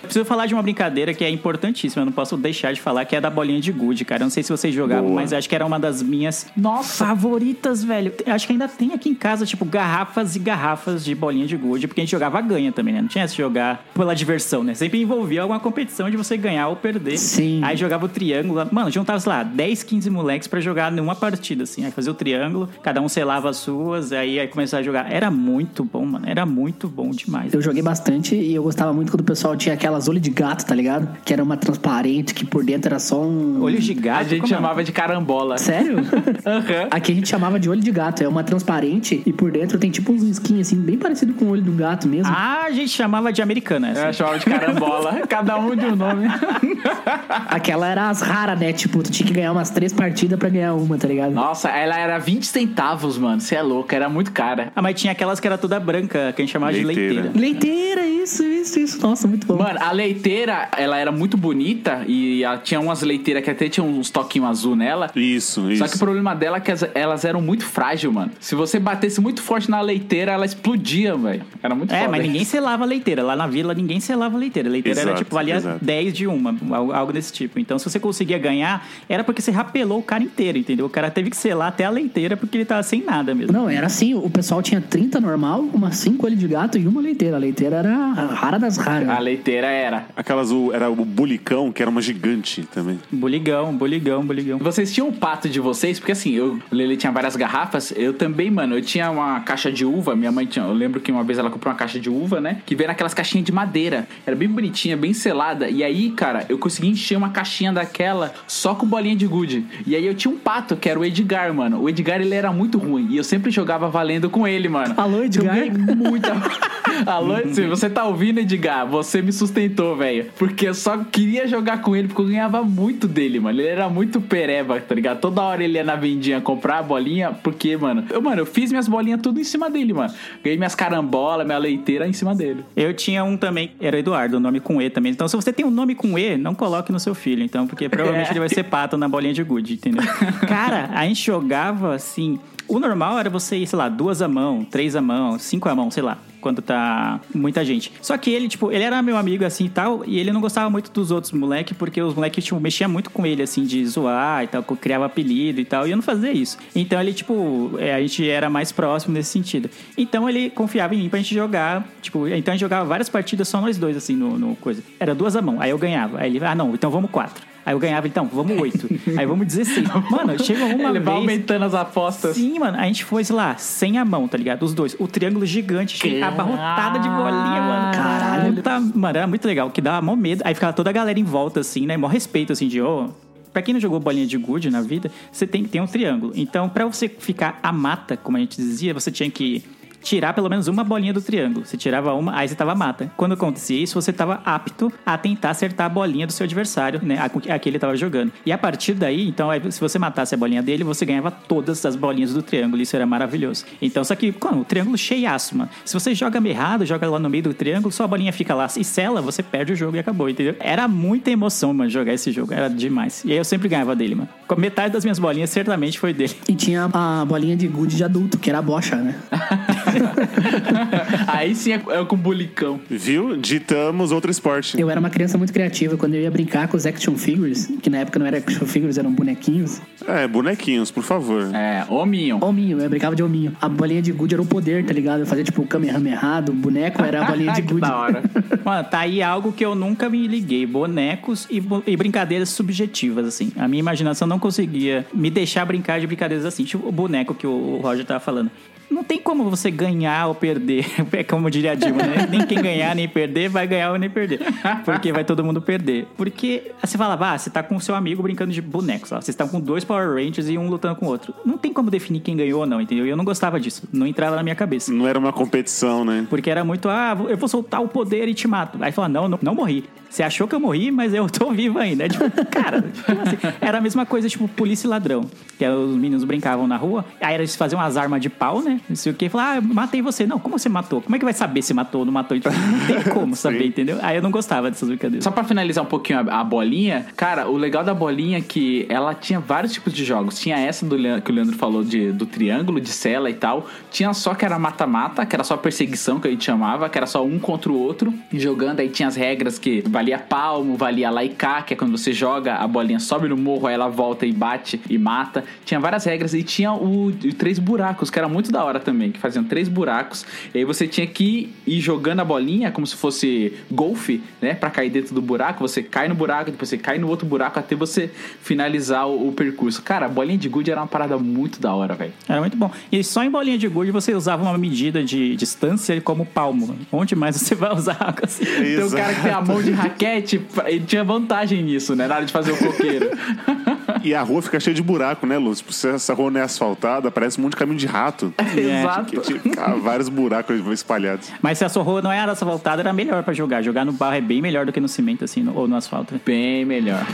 Preciso 0.02 0.24
falar 0.24 0.46
de 0.46 0.54
uma 0.54 0.62
brincadeira 0.62 1.12
que 1.14 1.24
é 1.24 1.30
importantíssima, 1.30 2.02
eu 2.02 2.06
não 2.06 2.12
posso 2.12 2.36
deixar 2.36 2.72
de 2.72 2.80
falar, 2.80 3.04
que 3.04 3.14
é 3.14 3.18
a 3.18 3.20
da 3.20 3.30
bolinha 3.30 3.60
de 3.60 3.72
gude, 3.72 4.04
cara. 4.04 4.22
Eu 4.22 4.26
não 4.26 4.30
sei 4.30 4.42
se 4.42 4.50
vocês 4.50 4.74
jogavam, 4.74 5.08
Boa. 5.08 5.20
mas 5.20 5.32
acho 5.32 5.48
que 5.48 5.54
era 5.54 5.64
uma 5.64 5.78
das 5.78 6.02
minhas 6.02 6.46
favoritas, 6.84 7.82
velho. 7.82 8.12
Acho 8.26 8.46
que 8.46 8.52
ainda 8.52 8.68
tem 8.68 8.92
aqui 8.92 9.08
em 9.08 9.14
casa, 9.14 9.46
tipo, 9.46 9.64
garrafas 9.64 10.36
e 10.36 10.38
garrafas 10.38 11.04
de 11.04 11.14
bolinha 11.14 11.46
de 11.46 11.56
gude, 11.56 11.86
porque 11.86 12.00
a 12.00 12.04
gente 12.04 12.10
jogava 12.10 12.40
ganha 12.40 12.72
também, 12.72 12.94
né? 12.94 13.00
Não 13.00 13.08
tinha 13.08 13.24
essa 13.24 13.32
de 13.34 13.38
jogar 13.42 13.84
pela 13.94 14.14
diversão, 14.14 14.62
né? 14.62 14.74
Sempre 14.74 15.00
envolvia 15.00 15.42
alguma 15.42 15.60
competição 15.60 16.10
de 16.10 16.16
você 16.16 16.36
ganhar 16.36 16.68
ou 16.68 16.76
perder. 16.76 17.18
Sim. 17.18 17.60
Aí 17.62 17.76
jogava 17.76 18.06
o 18.06 18.08
triângulo. 18.08 18.66
Mano, 18.70 18.90
juntava, 18.90 19.18
sei 19.20 19.30
lá, 19.30 19.42
10, 19.42 19.82
15 19.82 20.10
moleques 20.10 20.48
pra 20.48 20.60
jogar 20.60 20.90
numa 20.92 21.14
partida, 21.14 21.64
assim. 21.64 21.84
Aí 21.84 21.90
fazia 21.90 22.12
o 22.12 22.14
triângulo, 22.14 22.68
cada 22.82 23.00
um 23.00 23.08
selava 23.08 23.50
as 23.50 23.56
suas, 23.56 24.12
aí, 24.12 24.38
aí 24.38 24.48
começava 24.48 24.80
a 24.80 24.84
jogar. 24.84 25.12
Era 25.12 25.30
muito 25.30 25.84
bom, 25.84 26.04
mano. 26.04 26.26
Era 26.28 26.44
muito 26.46 26.88
bom 26.88 27.10
demais. 27.10 27.52
Eu 27.52 27.60
joguei 27.62 27.82
bastante 27.82 28.15
e 28.34 28.54
eu 28.54 28.62
gostava 28.62 28.92
muito 28.92 29.10
quando 29.10 29.20
o 29.20 29.24
pessoal 29.24 29.56
tinha 29.56 29.74
aquelas 29.74 30.08
olhos 30.08 30.22
de 30.22 30.30
gato, 30.30 30.64
tá 30.64 30.74
ligado? 30.74 31.08
Que 31.24 31.32
era 31.32 31.42
uma 31.42 31.56
transparente, 31.56 32.34
que 32.34 32.44
por 32.44 32.64
dentro 32.64 32.88
era 32.88 32.98
só 32.98 33.20
um. 33.22 33.62
Olhos 33.62 33.84
de 33.84 33.92
A 33.92 34.00
gato. 34.00 34.28
gente 34.28 34.40
como 34.42 34.52
é? 34.52 34.56
chamava 34.56 34.84
de 34.84 34.92
carambola. 34.92 35.58
Sério? 35.58 35.98
Aham. 36.46 36.88
Aqui 36.90 37.12
a 37.12 37.14
gente 37.14 37.28
chamava 37.28 37.58
de 37.60 37.68
olho 37.68 37.80
de 37.80 37.90
gato. 37.90 38.22
É 38.22 38.28
uma 38.28 38.42
transparente 38.44 39.22
e 39.26 39.32
por 39.32 39.50
dentro 39.50 39.78
tem 39.78 39.90
tipo 39.90 40.12
uns 40.12 40.22
risquinhos 40.22 40.66
assim, 40.68 40.76
bem 40.76 40.96
parecido 40.98 41.34
com 41.34 41.46
o 41.46 41.48
olho 41.50 41.62
do 41.62 41.72
gato 41.72 42.08
mesmo. 42.08 42.32
Ah, 42.34 42.64
a 42.66 42.70
gente 42.70 42.88
chamava 42.90 43.32
de 43.32 43.42
americana 43.42 43.88
essa. 43.90 44.06
Eu 44.06 44.12
chamava 44.12 44.38
de 44.38 44.44
carambola. 44.44 45.20
Cada 45.28 45.58
um 45.58 45.74
de 45.76 45.84
um 45.86 45.96
nome. 45.96 46.26
Aquela 47.48 47.88
era 47.88 48.08
as 48.08 48.20
raras, 48.20 48.58
né? 48.58 48.72
Tipo, 48.72 49.02
tu 49.02 49.10
tinha 49.10 49.26
que 49.26 49.32
ganhar 49.34 49.52
umas 49.52 49.70
três 49.70 49.92
partidas 49.92 50.38
pra 50.38 50.48
ganhar 50.48 50.74
uma, 50.74 50.96
tá 50.98 51.08
ligado? 51.08 51.32
Nossa, 51.32 51.68
ela 51.68 51.96
era 51.98 52.18
20 52.18 52.44
centavos, 52.46 53.18
mano. 53.18 53.40
Você 53.40 53.54
é 53.54 53.62
louco, 53.62 53.94
era 53.94 54.08
muito 54.08 54.32
cara. 54.32 54.72
Ah, 54.74 54.82
mas 54.82 55.00
tinha 55.00 55.12
aquelas 55.12 55.40
que 55.40 55.46
era 55.46 55.58
toda 55.58 55.78
branca, 55.80 56.32
que 56.34 56.42
a 56.42 56.44
gente 56.44 56.52
chamava 56.52 56.72
Leiteira. 56.72 57.28
de 57.30 57.38
leiteira. 57.38 57.46
Leiteira, 57.46 58.05
isso, 58.06 58.42
isso, 58.44 58.78
isso. 58.78 59.00
Nossa, 59.00 59.26
muito 59.28 59.46
bom. 59.46 59.56
Mano, 59.56 59.78
a 59.80 59.92
leiteira, 59.92 60.68
ela 60.76 60.96
era 60.98 61.10
muito 61.12 61.36
bonita 61.36 62.04
e 62.06 62.42
ela 62.42 62.58
tinha 62.58 62.80
umas 62.80 63.02
leiteiras 63.02 63.42
que 63.44 63.50
até 63.50 63.68
tinha 63.68 63.84
uns 63.84 64.10
toquinhos 64.10 64.48
azul 64.48 64.74
nela. 64.76 65.10
Isso, 65.14 65.70
isso. 65.70 65.82
Só 65.84 65.88
que 65.88 65.96
o 65.96 65.98
problema 65.98 66.34
dela 66.34 66.56
é 66.58 66.60
que 66.60 66.70
as- 66.72 66.86
elas 66.94 67.24
eram 67.24 67.40
muito 67.40 67.64
frágeis, 67.64 68.12
mano. 68.12 68.30
Se 68.40 68.54
você 68.54 68.78
batesse 68.78 69.20
muito 69.20 69.42
forte 69.42 69.70
na 69.70 69.80
leiteira, 69.80 70.32
ela 70.32 70.44
explodia, 70.46 71.16
velho. 71.16 71.42
Era 71.62 71.74
muito 71.74 71.92
É, 71.92 71.98
foda. 72.00 72.10
mas 72.10 72.22
ninguém 72.22 72.44
selava 72.44 72.84
a 72.84 72.86
leiteira. 72.86 73.22
Lá 73.22 73.36
na 73.36 73.46
vila, 73.46 73.74
ninguém 73.74 74.00
selava 74.00 74.36
a 74.36 74.38
leiteira. 74.38 74.68
A 74.68 74.72
leiteira 74.72 75.00
era 75.00 75.10
Exato, 75.10 75.24
tipo, 75.24 75.34
valia 75.34 75.56
exato. 75.56 75.84
10 75.84 76.12
de 76.12 76.26
uma, 76.26 76.54
algo 76.94 77.12
desse 77.12 77.32
tipo. 77.32 77.58
Então, 77.58 77.78
se 77.78 77.88
você 77.88 77.98
conseguia 77.98 78.38
ganhar, 78.38 78.86
era 79.08 79.22
porque 79.24 79.40
você 79.42 79.50
rapelou 79.50 79.98
o 79.98 80.02
cara 80.02 80.22
inteiro, 80.22 80.58
entendeu? 80.58 80.86
O 80.86 80.90
cara 80.90 81.10
teve 81.10 81.30
que 81.30 81.36
selar 81.36 81.68
até 81.68 81.84
a 81.84 81.90
leiteira 81.90 82.36
porque 82.36 82.56
ele 82.56 82.64
tava 82.64 82.82
sem 82.82 83.02
nada 83.02 83.34
mesmo. 83.34 83.52
Não, 83.52 83.68
era 83.68 83.86
assim, 83.86 84.14
o 84.14 84.28
pessoal 84.30 84.62
tinha 84.62 84.80
30 84.80 85.20
normal, 85.20 85.60
umas 85.72 85.96
5 85.96 86.26
olhos 86.26 86.38
de 86.38 86.48
gato 86.48 86.78
e 86.78 86.86
uma 86.86 87.00
leiteira. 87.00 87.36
A 87.36 87.38
leiteira 87.38 87.76
era 87.76 87.95
rara 87.96 88.58
das 88.58 88.76
raras. 88.76 89.08
A 89.08 89.18
leiteira 89.18 89.66
era. 89.66 90.06
Aquelas, 90.16 90.50
o- 90.50 90.72
era 90.72 90.90
o 90.90 90.96
bulicão, 91.04 91.72
que 91.72 91.82
era 91.82 91.90
uma 91.90 92.00
gigante 92.00 92.62
também. 92.72 92.98
Buligão, 93.10 93.74
buligão, 93.74 94.24
buligão. 94.24 94.58
Vocês 94.58 94.92
tinham 94.92 95.08
um 95.08 95.12
pato 95.12 95.48
de 95.48 95.60
vocês? 95.60 95.98
Porque 95.98 96.12
assim, 96.12 96.32
eu, 96.32 96.58
o 96.70 96.74
Lele 96.74 96.96
tinha 96.96 97.12
várias 97.12 97.36
garrafas. 97.36 97.92
Eu 97.96 98.12
também, 98.12 98.50
mano, 98.50 98.74
eu 98.76 98.82
tinha 98.82 99.10
uma 99.10 99.40
caixa 99.40 99.70
de 99.70 99.84
uva. 99.84 100.14
Minha 100.16 100.32
mãe 100.32 100.46
tinha. 100.46 100.64
Eu 100.64 100.72
lembro 100.72 101.00
que 101.00 101.10
uma 101.12 101.22
vez 101.24 101.38
ela 101.38 101.50
comprou 101.50 101.72
uma 101.72 101.78
caixa 101.78 101.98
de 101.98 102.08
uva, 102.10 102.40
né? 102.40 102.58
Que 102.66 102.74
veio 102.74 102.88
naquelas 102.88 103.14
caixinhas 103.14 103.44
de 103.44 103.52
madeira. 103.52 104.06
Era 104.26 104.34
bem 104.36 104.48
bonitinha, 104.48 104.96
bem 104.96 105.12
selada. 105.12 105.68
E 105.68 105.82
aí, 105.82 106.10
cara, 106.10 106.44
eu 106.48 106.58
consegui 106.58 106.88
encher 106.88 107.16
uma 107.16 107.30
caixinha 107.30 107.72
daquela 107.72 108.32
só 108.46 108.74
com 108.74 108.86
bolinha 108.86 109.16
de 109.16 109.26
gude. 109.26 109.64
E 109.86 109.94
aí 109.96 110.06
eu 110.06 110.14
tinha 110.14 110.32
um 110.32 110.36
pato, 110.38 110.76
que 110.76 110.88
era 110.88 110.98
o 110.98 111.04
Edgar, 111.04 111.52
mano. 111.54 111.80
O 111.82 111.88
Edgar, 111.88 112.20
ele 112.20 112.34
era 112.34 112.52
muito 112.52 112.78
ruim. 112.78 113.08
E 113.10 113.16
eu 113.16 113.24
sempre 113.24 113.50
jogava 113.50 113.88
valendo 113.88 114.28
com 114.30 114.46
ele, 114.46 114.68
mano. 114.68 114.94
Alô, 114.96 115.22
Edgar? 115.22 115.56
Eu 115.58 115.70
ganhei 115.72 115.94
muita. 115.96 116.32
Alô, 117.06 117.34
se 117.52 117.66
você 117.66 117.85
tá 117.90 118.04
ouvindo, 118.04 118.40
Edgar, 118.40 118.86
você 118.86 119.22
me 119.22 119.32
sustentou, 119.32 119.96
velho. 119.96 120.26
Porque 120.38 120.68
eu 120.68 120.74
só 120.74 120.98
queria 121.04 121.46
jogar 121.46 121.80
com 121.82 121.94
ele, 121.94 122.08
porque 122.08 122.22
eu 122.22 122.26
ganhava 122.26 122.62
muito 122.62 123.06
dele, 123.08 123.40
mano. 123.40 123.60
Ele 123.60 123.68
era 123.68 123.88
muito 123.88 124.20
pereba, 124.20 124.80
tá 124.80 124.94
ligado? 124.94 125.20
Toda 125.20 125.42
hora 125.42 125.62
ele 125.62 125.74
ia 125.74 125.84
na 125.84 125.96
vendinha 125.96 126.40
comprar 126.40 126.78
a 126.78 126.82
bolinha, 126.82 127.32
porque, 127.42 127.76
mano, 127.76 128.04
eu, 128.10 128.20
mano, 128.20 128.42
eu 128.42 128.46
fiz 128.46 128.70
minhas 128.70 128.88
bolinhas 128.88 129.20
tudo 129.20 129.40
em 129.40 129.44
cima 129.44 129.70
dele, 129.70 129.92
mano. 129.92 130.12
Ganhei 130.42 130.56
minhas 130.56 130.74
carambolas, 130.74 131.46
minha 131.46 131.58
leiteira 131.58 132.06
em 132.06 132.12
cima 132.12 132.34
dele. 132.34 132.64
Eu 132.76 132.92
tinha 132.94 133.24
um 133.24 133.36
também, 133.36 133.72
era 133.80 133.98
Eduardo, 133.98 134.36
o 134.36 134.40
nome 134.40 134.60
com 134.60 134.80
E 134.80 134.90
também. 134.90 135.12
Então, 135.12 135.28
se 135.28 135.36
você 135.36 135.52
tem 135.52 135.64
um 135.64 135.70
nome 135.70 135.94
com 135.94 136.18
E, 136.18 136.36
não 136.36 136.54
coloque 136.54 136.92
no 136.92 137.00
seu 137.00 137.14
filho, 137.14 137.42
então, 137.42 137.66
porque 137.66 137.88
provavelmente 137.88 138.28
É. 138.28 138.32
ele 138.36 138.40
vai 138.40 138.48
ser 138.48 138.64
pato 138.64 138.96
na 138.96 139.08
bolinha 139.08 139.34
de 139.34 139.42
gude, 139.42 139.74
entendeu? 139.74 140.02
Cara, 140.46 140.90
a 140.92 141.04
gente 141.06 141.24
jogava 141.24 141.94
assim. 141.94 142.38
O 142.68 142.80
normal 142.80 143.18
era 143.18 143.30
você 143.30 143.56
ir, 143.56 143.66
sei 143.66 143.78
lá, 143.78 143.88
duas 143.88 144.20
a 144.20 144.26
mão, 144.28 144.64
três 144.64 144.96
a 144.96 145.00
mão, 145.00 145.38
cinco 145.38 145.68
a 145.68 145.74
mão, 145.74 145.88
sei 145.90 146.02
lá, 146.02 146.18
quando 146.46 146.62
tá 146.62 147.18
muita 147.34 147.64
gente. 147.64 147.92
Só 148.00 148.16
que 148.16 148.30
ele, 148.30 148.46
tipo, 148.46 148.70
ele 148.70 148.84
era 148.84 149.02
meu 149.02 149.16
amigo 149.16 149.44
assim 149.44 149.64
e 149.64 149.68
tal, 149.68 150.04
e 150.06 150.16
ele 150.16 150.30
não 150.30 150.40
gostava 150.40 150.70
muito 150.70 150.92
dos 150.92 151.10
outros 151.10 151.32
moleques, 151.32 151.76
porque 151.76 152.00
os 152.00 152.14
moleques, 152.14 152.44
tipo, 152.44 152.60
mexiam 152.60 152.88
muito 152.88 153.10
com 153.10 153.26
ele, 153.26 153.42
assim, 153.42 153.64
de 153.64 153.84
zoar 153.84 154.44
e 154.44 154.46
tal, 154.46 154.62
criava 154.62 155.06
apelido 155.06 155.60
e 155.60 155.64
tal, 155.64 155.88
e 155.88 155.90
eu 155.90 155.96
não 155.96 156.04
fazia 156.04 156.30
isso. 156.30 156.56
Então 156.72 157.00
ele, 157.00 157.12
tipo, 157.12 157.72
é, 157.78 157.92
a 157.94 158.00
gente 158.00 158.30
era 158.30 158.48
mais 158.48 158.70
próximo 158.70 159.12
nesse 159.12 159.30
sentido. 159.30 159.68
Então 159.98 160.28
ele 160.28 160.48
confiava 160.48 160.94
em 160.94 160.98
mim 160.98 161.08
pra 161.08 161.18
gente 161.18 161.34
jogar, 161.34 161.84
tipo, 162.00 162.28
então 162.28 162.52
a 162.52 162.56
gente 162.56 162.60
jogava 162.60 162.84
várias 162.84 163.08
partidas 163.08 163.48
só 163.48 163.60
nós 163.60 163.76
dois, 163.76 163.96
assim, 163.96 164.14
no, 164.14 164.38
no 164.38 164.54
coisa. 164.54 164.84
Era 165.00 165.16
duas 165.16 165.34
a 165.34 165.42
mão, 165.42 165.60
aí 165.60 165.70
eu 165.70 165.78
ganhava. 165.78 166.20
Aí 166.20 166.36
ele, 166.36 166.44
ah, 166.44 166.54
não, 166.54 166.74
então 166.74 166.92
vamos 166.92 167.10
quatro. 167.10 167.42
Aí 167.66 167.74
eu 167.74 167.80
ganhava, 167.80 168.06
então, 168.06 168.30
vamos 168.32 168.56
oito. 168.60 168.88
Aí 169.18 169.26
vamos 169.26 169.44
16. 169.44 169.88
Mano, 170.08 170.40
chegou 170.40 170.68
uma 170.68 170.90
ele 170.90 171.00
vai 171.00 171.14
vez... 171.14 171.16
aumentando 171.16 171.64
as 171.64 171.74
apostas. 171.74 172.36
Sim, 172.36 172.60
mano, 172.60 172.78
a 172.78 172.84
gente 172.84 173.04
foi, 173.04 173.24
sei 173.24 173.34
lá, 173.34 173.56
sem 173.56 173.98
a 173.98 174.04
mão, 174.04 174.28
tá 174.28 174.38
ligado? 174.38 174.62
Os 174.62 174.72
dois. 174.72 174.94
O 175.00 175.08
triângulo 175.08 175.44
gigante, 175.44 175.98
cheio, 175.98 176.24
abarrotada 176.42 176.98
de 176.98 177.08
bolinha, 177.08 177.60
mano. 177.60 177.92
Caralho. 177.94 178.62
Tá, 178.62 178.80
mano, 178.80 179.18
era 179.18 179.26
muito 179.26 179.46
legal, 179.46 179.70
que 179.70 179.80
dava 179.80 180.00
mó 180.04 180.14
medo. 180.16 180.42
Aí 180.44 180.54
ficava 180.54 180.72
toda 180.72 180.90
a 180.90 180.92
galera 180.92 181.18
em 181.18 181.24
volta, 181.24 181.60
assim, 181.60 181.86
né? 181.86 181.96
Mó 181.96 182.06
respeito, 182.06 182.52
assim, 182.52 182.68
de, 182.68 182.80
ô. 182.80 183.08
Pra 183.52 183.62
quem 183.62 183.72
não 183.72 183.80
jogou 183.80 183.98
bolinha 183.98 184.26
de 184.26 184.36
gude 184.36 184.68
na 184.68 184.82
vida, 184.82 185.10
você 185.32 185.46
tem 185.46 185.62
que 185.62 185.70
ter 185.70 185.80
um 185.80 185.86
triângulo. 185.86 186.32
Então, 186.36 186.68
pra 186.68 186.84
você 186.84 187.08
ficar 187.08 187.58
a 187.62 187.72
mata, 187.72 188.14
como 188.14 188.36
a 188.36 188.40
gente 188.40 188.56
dizia, 188.56 188.92
você 188.92 189.10
tinha 189.10 189.30
que 189.30 189.64
tirar 190.06 190.32
pelo 190.32 190.48
menos 190.48 190.68
uma 190.68 190.84
bolinha 190.84 191.12
do 191.12 191.20
triângulo. 191.20 191.66
Você 191.66 191.76
tirava 191.76 192.14
uma, 192.14 192.38
aí 192.38 192.48
você 192.48 192.54
tava 192.54 192.74
mata. 192.74 193.10
Quando 193.16 193.32
acontecia 193.32 193.82
isso, 193.82 194.00
você 194.00 194.12
tava 194.12 194.40
apto 194.44 194.92
a 195.04 195.18
tentar 195.18 195.50
acertar 195.50 195.86
a 195.86 195.88
bolinha 195.88 196.26
do 196.26 196.32
seu 196.32 196.44
adversário, 196.44 197.00
né? 197.02 197.18
A, 197.18 197.54
a 197.54 197.58
que 197.58 197.68
ele 197.68 197.78
tava 197.78 197.96
jogando. 197.96 198.32
E 198.44 198.52
a 198.52 198.58
partir 198.58 198.94
daí, 198.94 199.28
então, 199.28 199.48
se 199.68 199.80
você 199.80 199.98
matasse 199.98 200.34
a 200.34 200.38
bolinha 200.38 200.62
dele, 200.62 200.84
você 200.84 201.04
ganhava 201.04 201.30
todas 201.30 201.84
as 201.84 201.96
bolinhas 201.96 202.32
do 202.32 202.40
triângulo. 202.40 202.80
Isso 202.80 202.94
era 202.94 203.04
maravilhoso. 203.04 203.64
Então, 203.82 204.04
só 204.04 204.14
que, 204.14 204.30
como, 204.30 204.60
o 204.60 204.64
triângulo 204.64 204.96
cheiaço, 204.96 205.56
mano. 205.56 205.70
Se 205.84 205.92
você 205.92 206.14
joga 206.14 206.40
errado, 206.46 206.86
joga 206.86 207.08
lá 207.10 207.18
no 207.18 207.28
meio 207.28 207.42
do 207.42 207.54
triângulo, 207.54 207.90
só 207.90 208.04
a 208.04 208.06
bolinha 208.08 208.32
fica 208.32 208.54
lá 208.54 208.68
e 208.76 208.84
sela, 208.84 209.20
você 209.20 209.42
perde 209.42 209.72
o 209.72 209.76
jogo 209.76 209.96
e 209.96 209.98
acabou, 209.98 210.30
entendeu? 210.30 210.54
Era 210.60 210.86
muita 210.86 211.32
emoção, 211.32 211.74
mano, 211.74 211.90
jogar 211.90 212.12
esse 212.12 212.30
jogo. 212.30 212.54
Era 212.54 212.68
demais. 212.68 213.24
E 213.24 213.32
aí 213.32 213.38
eu 213.38 213.44
sempre 213.44 213.68
ganhava 213.68 213.96
dele, 213.96 214.14
mano. 214.14 214.28
Com 214.46 214.56
Metade 214.56 214.92
das 214.92 215.04
minhas 215.04 215.18
bolinhas 215.18 215.50
certamente 215.50 215.98
foi 215.98 216.12
dele. 216.12 216.34
E 216.48 216.54
tinha 216.54 216.88
a 216.92 217.24
bolinha 217.24 217.56
de 217.56 217.66
gude 217.66 217.96
de 217.96 218.04
adulto, 218.04 218.38
que 218.38 218.48
era 218.48 218.58
a 218.58 218.62
bocha, 218.62 218.96
né? 218.96 219.14
Aí 221.28 221.54
sim 221.54 221.72
é, 221.72 221.82
é 221.88 222.04
com 222.04 222.16
bulicão. 222.16 222.80
Viu? 222.88 223.36
Ditamos 223.36 224.12
outro 224.12 224.30
esporte. 224.30 224.78
Eu 224.80 224.90
era 224.90 224.98
uma 225.00 225.10
criança 225.10 225.36
muito 225.38 225.52
criativa 225.52 225.96
quando 225.96 226.14
eu 226.14 226.22
ia 226.22 226.30
brincar 226.30 226.68
com 226.68 226.76
os 226.76 226.86
action 226.86 227.14
figures, 227.16 227.70
que 227.82 227.90
na 227.90 227.98
época 227.98 228.18
não 228.18 228.26
era 228.26 228.38
action 228.38 228.66
figures, 228.66 228.98
eram 228.98 229.12
bonequinhos. 229.12 229.80
É, 230.06 230.26
bonequinhos, 230.26 230.90
por 230.90 231.02
favor. 231.02 231.54
É, 231.54 231.84
hominho. 231.88 232.38
Hominho, 232.40 232.80
eu 232.80 232.88
brincava 232.88 233.14
de 233.16 233.22
hominho. 233.22 233.56
A 233.60 233.68
bolinha 233.68 234.02
de 234.02 234.12
gude 234.12 234.34
era 234.34 234.42
o 234.42 234.46
poder, 234.46 234.84
tá 234.84 234.92
ligado? 234.92 235.20
Eu 235.20 235.26
fazia 235.26 235.44
tipo 235.44 235.62
o 235.62 235.66
Kamehameha 235.66 236.14
errado, 236.14 236.50
o 236.50 236.52
boneco 236.52 237.02
era 237.02 237.22
a 237.22 237.24
bolinha 237.30 237.52
de 237.52 237.62
gude. 237.62 237.80
da 237.80 237.96
hora. 237.96 238.22
Mano, 238.64 238.84
tá 238.88 239.00
aí 239.00 239.22
algo 239.22 239.52
que 239.52 239.64
eu 239.64 239.74
nunca 239.74 240.08
me 240.08 240.26
liguei. 240.26 240.66
Bonecos 240.66 241.46
e, 241.50 241.60
bo- 241.60 241.82
e 241.86 241.96
brincadeiras 241.96 242.48
subjetivas, 242.50 243.26
assim. 243.26 243.52
A 243.56 243.66
minha 243.68 243.80
imaginação 243.80 244.26
não 244.28 244.38
conseguia 244.38 245.06
me 245.12 245.30
deixar 245.30 245.64
brincar 245.64 246.00
de 246.00 246.06
brincadeiras 246.06 246.44
assim. 246.46 246.64
Tipo 246.64 246.88
o 246.88 246.92
boneco 246.92 247.34
que 247.34 247.46
o 247.46 247.78
Roger 247.82 248.04
tava 248.04 248.20
falando. 248.20 248.50
Não 248.90 249.02
tem 249.02 249.20
como 249.20 249.48
você 249.50 249.70
ganhar 249.70 250.28
ou 250.28 250.34
perder. 250.34 250.86
É 251.16 251.24
como 251.24 251.50
diria 251.50 251.72
a 251.72 251.74
Dilma, 251.74 252.02
né? 252.02 252.26
Nem 252.30 252.46
quem 252.46 252.60
ganhar 252.60 252.94
nem 252.94 253.08
perder 253.08 253.48
vai 253.48 253.66
ganhar 253.66 253.92
ou 253.92 253.98
nem 253.98 254.10
perder. 254.10 254.40
Porque 254.84 255.10
vai 255.12 255.24
todo 255.24 255.42
mundo 255.42 255.62
perder. 255.62 256.06
Porque 256.14 256.72
você 256.82 256.98
fala, 256.98 257.16
ah, 257.18 257.38
você 257.38 257.48
tá 257.48 257.62
com 257.62 257.76
o 257.76 257.80
seu 257.80 257.94
amigo 257.94 258.22
brincando 258.22 258.52
de 258.52 258.60
bonecos, 258.60 259.12
ó. 259.12 259.16
Vocês 259.16 259.30
estão 259.30 259.48
com 259.48 259.58
dois 259.58 259.82
Power 259.82 260.10
Rangers 260.14 260.48
e 260.48 260.58
um 260.58 260.68
lutando 260.68 260.96
com 260.96 261.06
o 261.06 261.08
outro. 261.08 261.32
Não 261.44 261.56
tem 261.56 261.72
como 261.72 261.90
definir 261.90 262.20
quem 262.20 262.36
ganhou 262.36 262.60
ou 262.60 262.66
não, 262.66 262.82
entendeu? 262.82 263.06
E 263.06 263.08
eu 263.08 263.16
não 263.16 263.24
gostava 263.24 263.58
disso. 263.58 263.84
Não 263.92 264.06
entrava 264.06 264.36
na 264.36 264.42
minha 264.42 264.54
cabeça. 264.54 264.92
Não 264.92 265.08
era 265.08 265.18
uma 265.18 265.32
competição, 265.32 266.04
né? 266.04 266.26
Porque 266.28 266.50
era 266.50 266.62
muito, 266.62 266.88
ah, 266.90 267.16
eu 267.28 267.36
vou 267.36 267.48
soltar 267.48 267.82
o 267.82 267.88
poder 267.88 268.28
e 268.28 268.34
te 268.34 268.46
mato. 268.46 268.78
Aí 268.82 268.92
fala, 268.92 269.08
não, 269.08 269.26
não, 269.26 269.38
não 269.40 269.54
morri. 269.54 269.84
Você 270.16 270.22
achou 270.22 270.48
que 270.48 270.54
eu 270.54 270.60
morri, 270.60 270.90
mas 270.90 271.12
eu 271.12 271.28
tô 271.28 271.50
vivo 271.50 271.78
ainda. 271.78 272.04
É, 272.04 272.08
tipo, 272.08 272.24
cara, 272.50 272.78
assim? 272.78 273.56
era 273.60 273.78
a 273.78 273.80
mesma 273.80 274.06
coisa, 274.06 274.28
tipo, 274.28 274.48
polícia 274.48 274.86
e 274.86 274.90
ladrão. 274.90 275.28
Que 275.58 275.64
é, 275.64 275.70
os 275.70 275.94
meninos 275.94 276.24
brincavam 276.24 276.66
na 276.66 276.76
rua, 276.76 277.04
aí 277.20 277.34
eles 277.34 277.54
faziam 277.54 277.78
umas 277.80 277.96
armas 277.96 278.20
de 278.20 278.30
pau, 278.30 278.62
né? 278.62 278.75
Não 278.88 278.96
sei 278.96 279.12
o 279.12 279.14
que, 279.14 279.28
falar, 279.28 279.58
ah, 279.58 279.60
matei 279.60 280.02
você. 280.02 280.26
Não, 280.26 280.38
como 280.38 280.58
você 280.58 280.68
matou? 280.68 281.00
Como 281.00 281.14
é 281.14 281.18
que 281.18 281.24
vai 281.24 281.34
saber 281.34 281.62
se 281.62 281.72
matou 281.74 282.00
ou 282.00 282.04
não 282.04 282.12
matou? 282.12 282.38
Tipo, 282.38 282.54
não 282.54 282.86
tem 282.86 283.02
como 283.12 283.34
saber, 283.36 283.66
entendeu? 283.66 283.98
Aí 284.02 284.16
eu 284.16 284.22
não 284.22 284.30
gostava 284.30 284.70
dessas 284.70 284.88
brincadeiras. 284.88 285.24
Só 285.24 285.30
pra 285.30 285.44
finalizar 285.44 285.84
um 285.84 285.86
pouquinho 285.86 286.18
a, 286.18 286.40
a 286.40 286.44
bolinha, 286.44 287.06
cara, 287.16 287.48
o 287.48 287.56
legal 287.56 287.84
da 287.84 287.94
bolinha 287.94 288.38
é 288.38 288.40
que 288.40 288.86
ela 288.88 289.14
tinha 289.14 289.40
vários 289.40 289.72
tipos 289.72 289.92
de 289.92 290.04
jogos. 290.04 290.38
Tinha 290.38 290.58
essa 290.58 290.84
do 290.84 290.96
que 291.22 291.30
o 291.30 291.34
Leandro 291.34 291.56
falou 291.56 291.84
de, 291.84 292.12
do 292.12 292.26
triângulo, 292.26 292.80
de 292.80 292.88
cela 292.88 293.30
e 293.30 293.34
tal. 293.34 293.66
Tinha 293.90 294.12
só 294.12 294.34
que 294.34 294.44
era 294.44 294.58
mata-mata, 294.58 295.24
que 295.24 295.34
era 295.34 295.44
só 295.44 295.56
perseguição, 295.56 296.18
que 296.18 296.28
a 296.28 296.30
gente 296.30 296.44
chamava, 296.44 296.88
que 296.88 296.98
era 296.98 297.06
só 297.06 297.24
um 297.24 297.38
contra 297.38 297.70
o 297.70 297.78
outro. 297.78 298.12
E 298.32 298.38
jogando, 298.38 298.80
aí 298.80 298.88
tinha 298.88 299.08
as 299.08 299.16
regras 299.16 299.58
que 299.58 299.82
valia 299.88 300.18
palmo, 300.18 300.76
valia 300.76 301.10
lá 301.10 301.24
e 301.24 301.30
cá, 301.30 301.62
que 301.62 301.74
é 301.74 301.76
quando 301.76 301.96
você 301.96 302.12
joga, 302.12 302.56
a 302.56 302.66
bolinha 302.66 302.98
sobe 302.98 303.28
no 303.28 303.36
morro, 303.36 303.66
aí 303.66 303.74
ela 303.74 303.88
volta 303.88 304.26
e 304.26 304.32
bate 304.32 304.80
e 304.88 304.98
mata. 304.98 305.44
Tinha 305.64 305.80
várias 305.80 306.04
regras 306.04 306.34
e 306.34 306.42
tinha 306.42 306.72
o, 306.72 307.08
o 307.08 307.34
três 307.34 307.58
buracos, 307.58 308.10
que 308.10 308.18
era 308.18 308.28
muito 308.28 308.50
da 308.50 308.64
hora 308.66 308.80
também, 308.80 309.12
que 309.12 309.18
faziam 309.18 309.44
três 309.44 309.68
buracos. 309.68 310.24
E 310.54 310.58
aí 310.58 310.64
você 310.64 310.86
tinha 310.86 311.06
que 311.06 311.52
ir 311.66 311.80
jogando 311.80 312.20
a 312.20 312.24
bolinha 312.24 312.70
como 312.70 312.86
se 312.86 312.96
fosse 312.96 313.52
golfe, 313.70 314.22
né? 314.40 314.54
Pra 314.54 314.70
cair 314.70 314.90
dentro 314.90 315.14
do 315.14 315.22
buraco. 315.22 315.66
Você 315.66 315.82
cai 315.82 316.08
no 316.08 316.14
buraco, 316.14 316.50
depois 316.50 316.68
você 316.68 316.78
cai 316.78 316.98
no 316.98 317.08
outro 317.08 317.26
buraco 317.26 317.58
até 317.58 317.74
você 317.74 318.10
finalizar 318.40 319.08
o, 319.08 319.28
o 319.28 319.32
percurso. 319.32 319.82
Cara, 319.82 320.06
a 320.06 320.08
bolinha 320.08 320.38
de 320.38 320.48
gude 320.48 320.70
era 320.70 320.80
uma 320.80 320.86
parada 320.86 321.16
muito 321.18 321.60
da 321.60 321.74
hora, 321.74 321.94
velho. 321.94 322.12
Era 322.28 322.40
muito 322.40 322.56
bom. 322.56 322.70
E 322.90 323.02
só 323.02 323.22
em 323.22 323.30
bolinha 323.30 323.58
de 323.58 323.68
gude 323.68 323.90
você 323.90 324.14
usava 324.14 324.42
uma 324.42 324.58
medida 324.58 325.02
de 325.02 325.36
distância 325.36 326.00
como 326.00 326.26
palmo. 326.26 326.76
Onde 326.90 327.14
mais 327.14 327.36
você 327.36 327.54
vai 327.54 327.72
usar 327.74 327.96
algo 328.00 328.20
assim? 328.22 328.44
Tem 328.44 328.82
um 328.82 328.90
cara 328.90 329.14
que 329.14 329.22
tem 329.22 329.32
a 329.32 329.40
mão 329.40 329.62
de 329.62 329.70
raquete, 329.70 330.40
ele 330.66 330.84
tinha 330.84 331.04
vantagem 331.04 331.62
nisso, 331.62 331.94
né? 331.94 332.06
Na 332.06 332.16
hora 332.16 332.24
de 332.24 332.32
fazer 332.32 332.52
o 332.52 332.56
coqueiro. 332.56 333.10
E 334.06 334.14
a 334.14 334.22
rua 334.22 334.40
fica 334.40 334.60
cheia 334.60 334.72
de 334.72 334.80
buraco, 334.84 335.26
né, 335.26 335.36
Lúcio? 335.36 335.66
Se 335.72 335.88
essa 335.88 336.14
rua 336.14 336.30
não 336.30 336.38
é 336.38 336.44
asfaltada, 336.44 337.10
parece 337.10 337.40
um 337.40 337.42
monte 337.42 337.54
de 337.54 337.56
caminho 337.56 337.76
de 337.76 337.86
rato. 337.88 338.32
Exato. 338.56 339.20
Que 339.20 339.80
vários 339.82 340.08
buracos 340.08 340.64
espalhados. 340.68 341.28
Mas 341.42 341.58
se 341.58 341.64
a 341.64 341.68
sua 341.68 341.82
rua 341.82 342.00
não 342.00 342.12
era 342.12 342.30
asfaltada, 342.30 342.82
era 342.82 342.92
melhor 342.92 343.24
pra 343.24 343.34
jogar. 343.34 343.62
Jogar 343.62 343.84
no 343.84 343.92
barro 343.92 344.14
é 344.14 344.20
bem 344.20 344.40
melhor 344.40 344.64
do 344.64 344.72
que 344.72 344.78
no 344.78 344.86
cimento, 344.86 345.24
assim, 345.24 345.42
no- 345.42 345.56
ou 345.58 345.66
no 345.66 345.74
asfalto. 345.74 346.20
Bem 346.24 346.64
melhor. 346.64 347.04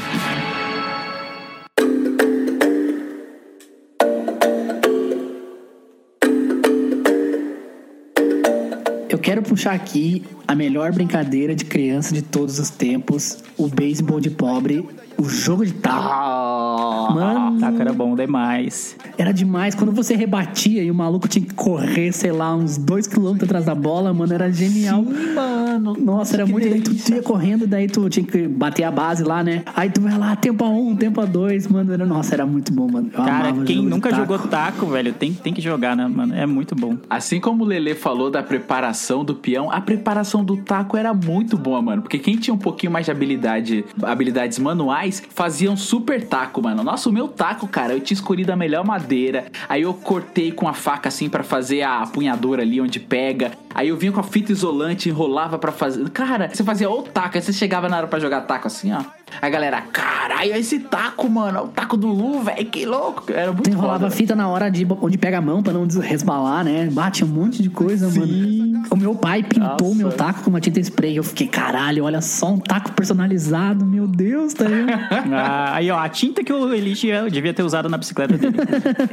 Eu 9.09 9.19
quero 9.19 9.43
puxar 9.43 9.73
aqui 9.73 10.23
a 10.49 10.55
melhor 10.55 10.93
brincadeira 10.93 11.55
de 11.55 11.65
criança 11.65 12.15
de 12.15 12.23
todos 12.23 12.59
os 12.59 12.71
tempos: 12.71 13.39
o 13.57 13.69
beisebol 13.69 14.21
de 14.21 14.31
pobre, 14.31 14.87
o 15.19 15.25
jogo 15.29 15.65
de 15.67 15.73
taco. 15.75 16.09
Mano, 17.15 17.61
Taco 17.61 17.81
era 17.81 17.93
bom 17.93 18.15
demais. 18.15 18.97
era 19.19 19.33
demais. 19.33 19.75
Quando 19.75 19.93
você 19.93 20.15
rebatia 20.15 20.83
e 20.83 20.91
o 20.91 20.95
maluco 20.95 21.29
tinha 21.29 21.45
que 21.45 21.55
correr, 21.55 22.13
sei 22.13 22.33
lá, 22.33 22.55
uns 22.55 22.77
dois 22.79 23.07
quilômetros 23.07 23.49
atrás 23.49 23.65
da 23.65 23.75
bola, 23.75 24.13
mano, 24.13 24.33
era 24.33 24.51
genial. 24.53 25.03
mano. 25.35 25.97
Nossa, 25.99 26.37
era 26.37 26.47
muito. 26.47 26.69
Daí 26.69 26.81
tu 26.81 27.13
ia 27.13 27.23
correndo, 27.23 27.67
daí 27.67 27.87
tu 27.89 28.09
tinha 28.09 28.25
que 28.25 28.47
bater 28.49 28.85
a 28.85 28.91
base 28.91 29.23
lá, 29.25 29.43
né? 29.43 29.63
Aí 29.75 29.91
tu 29.91 30.01
vai 30.01 30.17
lá, 30.17 30.35
tempo 30.37 30.65
a 30.65 30.69
um, 30.69 30.95
tempo 30.97 31.21
a 31.21 31.25
dois, 31.25 31.67
mano. 31.67 31.93
Era, 31.93 32.05
nossa, 32.07 32.35
era 32.35 32.47
muito 32.47 32.73
bom, 32.73 32.89
mano. 32.91 33.11
Eu 33.13 33.25
Cara, 33.25 33.53
quem 33.65 33.83
nunca 33.83 34.11
taco. 34.11 34.23
jogou 34.23 34.39
taco, 34.39 34.87
velho, 34.87 35.13
tem, 35.13 35.33
tem 35.33 35.53
que 35.53 35.61
jogar, 35.61 35.97
né, 35.97 36.07
mano? 36.07 36.35
É 36.35 36.47
muito 36.47 36.75
bom. 36.75 36.97
Assim 37.09 37.41
como 37.41 37.65
o 37.65 37.67
Lele 37.67 37.95
falou 37.95 38.31
da 38.31 38.43
preparação 38.43 39.25
do 39.25 39.35
peão, 39.35 39.71
a 39.71 39.81
preparação 39.81 40.45
do 40.45 40.57
taco 40.57 40.97
era 40.97 41.13
muito 41.13 41.57
boa, 41.57 41.81
mano. 41.83 42.03
Porque 42.03 42.19
quem 42.19 42.37
tinha 42.37 42.55
um 42.55 42.59
pouquinho 42.59 42.93
mais 42.93 43.07
de 43.07 43.11
habilidade, 43.11 43.85
habilidades 44.03 44.59
manuais, 44.59 45.23
fazia 45.31 45.71
um 45.71 45.77
super 45.77 46.23
taco, 46.27 46.62
mano. 46.63 46.83
Nossa, 46.83 47.09
o 47.09 47.13
meu 47.13 47.29
taco, 47.29 47.67
cara, 47.67 47.93
eu 47.93 48.01
tinha 48.01 48.15
escolhido 48.15 48.53
a 48.53 48.57
melhor 48.57 48.85
madeira. 48.85 49.47
Aí 49.69 49.83
eu 49.83 49.93
cortei 49.95 50.53
com 50.53 50.69
a 50.69 50.73
faca 50.73 51.09
assim 51.09 51.29
pra 51.29 51.43
fazer 51.43 51.83
a 51.83 52.03
apunhadora 52.03 52.63
ali 52.63 52.81
onde 52.81 53.01
pega. 53.01 53.53
Aí 53.75 53.89
eu 53.89 53.97
vinha 53.97 54.13
com 54.13 54.21
a 54.21 54.23
fita 54.23 54.53
isolante, 54.53 55.09
enrolava 55.09 55.59
pra 55.59 55.73
fazer. 55.73 56.09
Cara, 56.11 56.49
você 56.53 56.63
fazia 56.63 56.89
o 56.91 57.03
taco, 57.03 57.37
aí 57.37 57.43
você 57.43 57.53
chegava 57.53 57.89
na 57.89 57.97
hora 57.97 58.07
pra 58.07 58.19
jogar 58.21 58.43
taco 58.43 58.67
assim, 58.67 58.93
ó. 58.93 59.01
A 59.41 59.49
galera, 59.49 59.81
caralho, 59.81 60.55
esse 60.55 60.79
taco, 60.79 61.27
mano, 61.29 61.65
o 61.65 61.69
taco 61.69 61.97
do 61.97 62.07
Lu, 62.09 62.43
velho, 62.43 62.67
que 62.67 62.85
louco. 62.85 63.25
Era 63.33 63.51
muito 63.51 63.65
Tu 63.65 63.71
enrolava 63.71 64.01
foda. 64.01 64.07
a 64.09 64.11
fita 64.11 64.37
na 64.37 64.47
hora 64.47 64.71
de 64.71 64.87
onde 65.01 65.17
pega 65.17 65.39
a 65.39 65.41
mão 65.41 65.63
pra 65.63 65.73
não 65.73 65.87
resbalar, 65.87 66.63
né? 66.63 66.89
Bate 66.93 67.25
um 67.25 67.29
monte 67.29 67.63
de 67.63 67.71
coisa, 67.71 68.11
mano. 68.11 68.83
O 68.91 68.97
meu 68.97 69.15
pai 69.15 69.43
pintou 69.43 69.91
o 69.91 69.95
meu 69.95 70.07
Nossa. 70.09 70.19
taco 70.19 70.43
com 70.43 70.51
uma 70.51 70.61
tinta 70.61 70.79
spray. 70.81 71.17
Eu 71.17 71.25
fiquei, 71.25 71.47
caralho, 71.47 72.05
olha 72.05 72.21
só 72.21 72.51
um 72.53 72.59
taco 72.59 72.93
personalizado, 72.93 73.87
meu 73.87 74.07
Deus, 74.07 74.53
tá 74.53 74.65
ligado? 74.65 74.93
Ah, 75.33 75.77
aí, 75.77 75.91
ó, 75.91 75.99
a 75.99 76.09
tinta 76.11 76.45
que 76.45 76.52
o 76.53 76.75
Elite 76.75 77.09
devia 77.31 77.53
ter 77.55 77.63
usado 77.63 77.89
na 77.89 77.99
bicicleta 77.99 78.37
dele. 78.37 78.57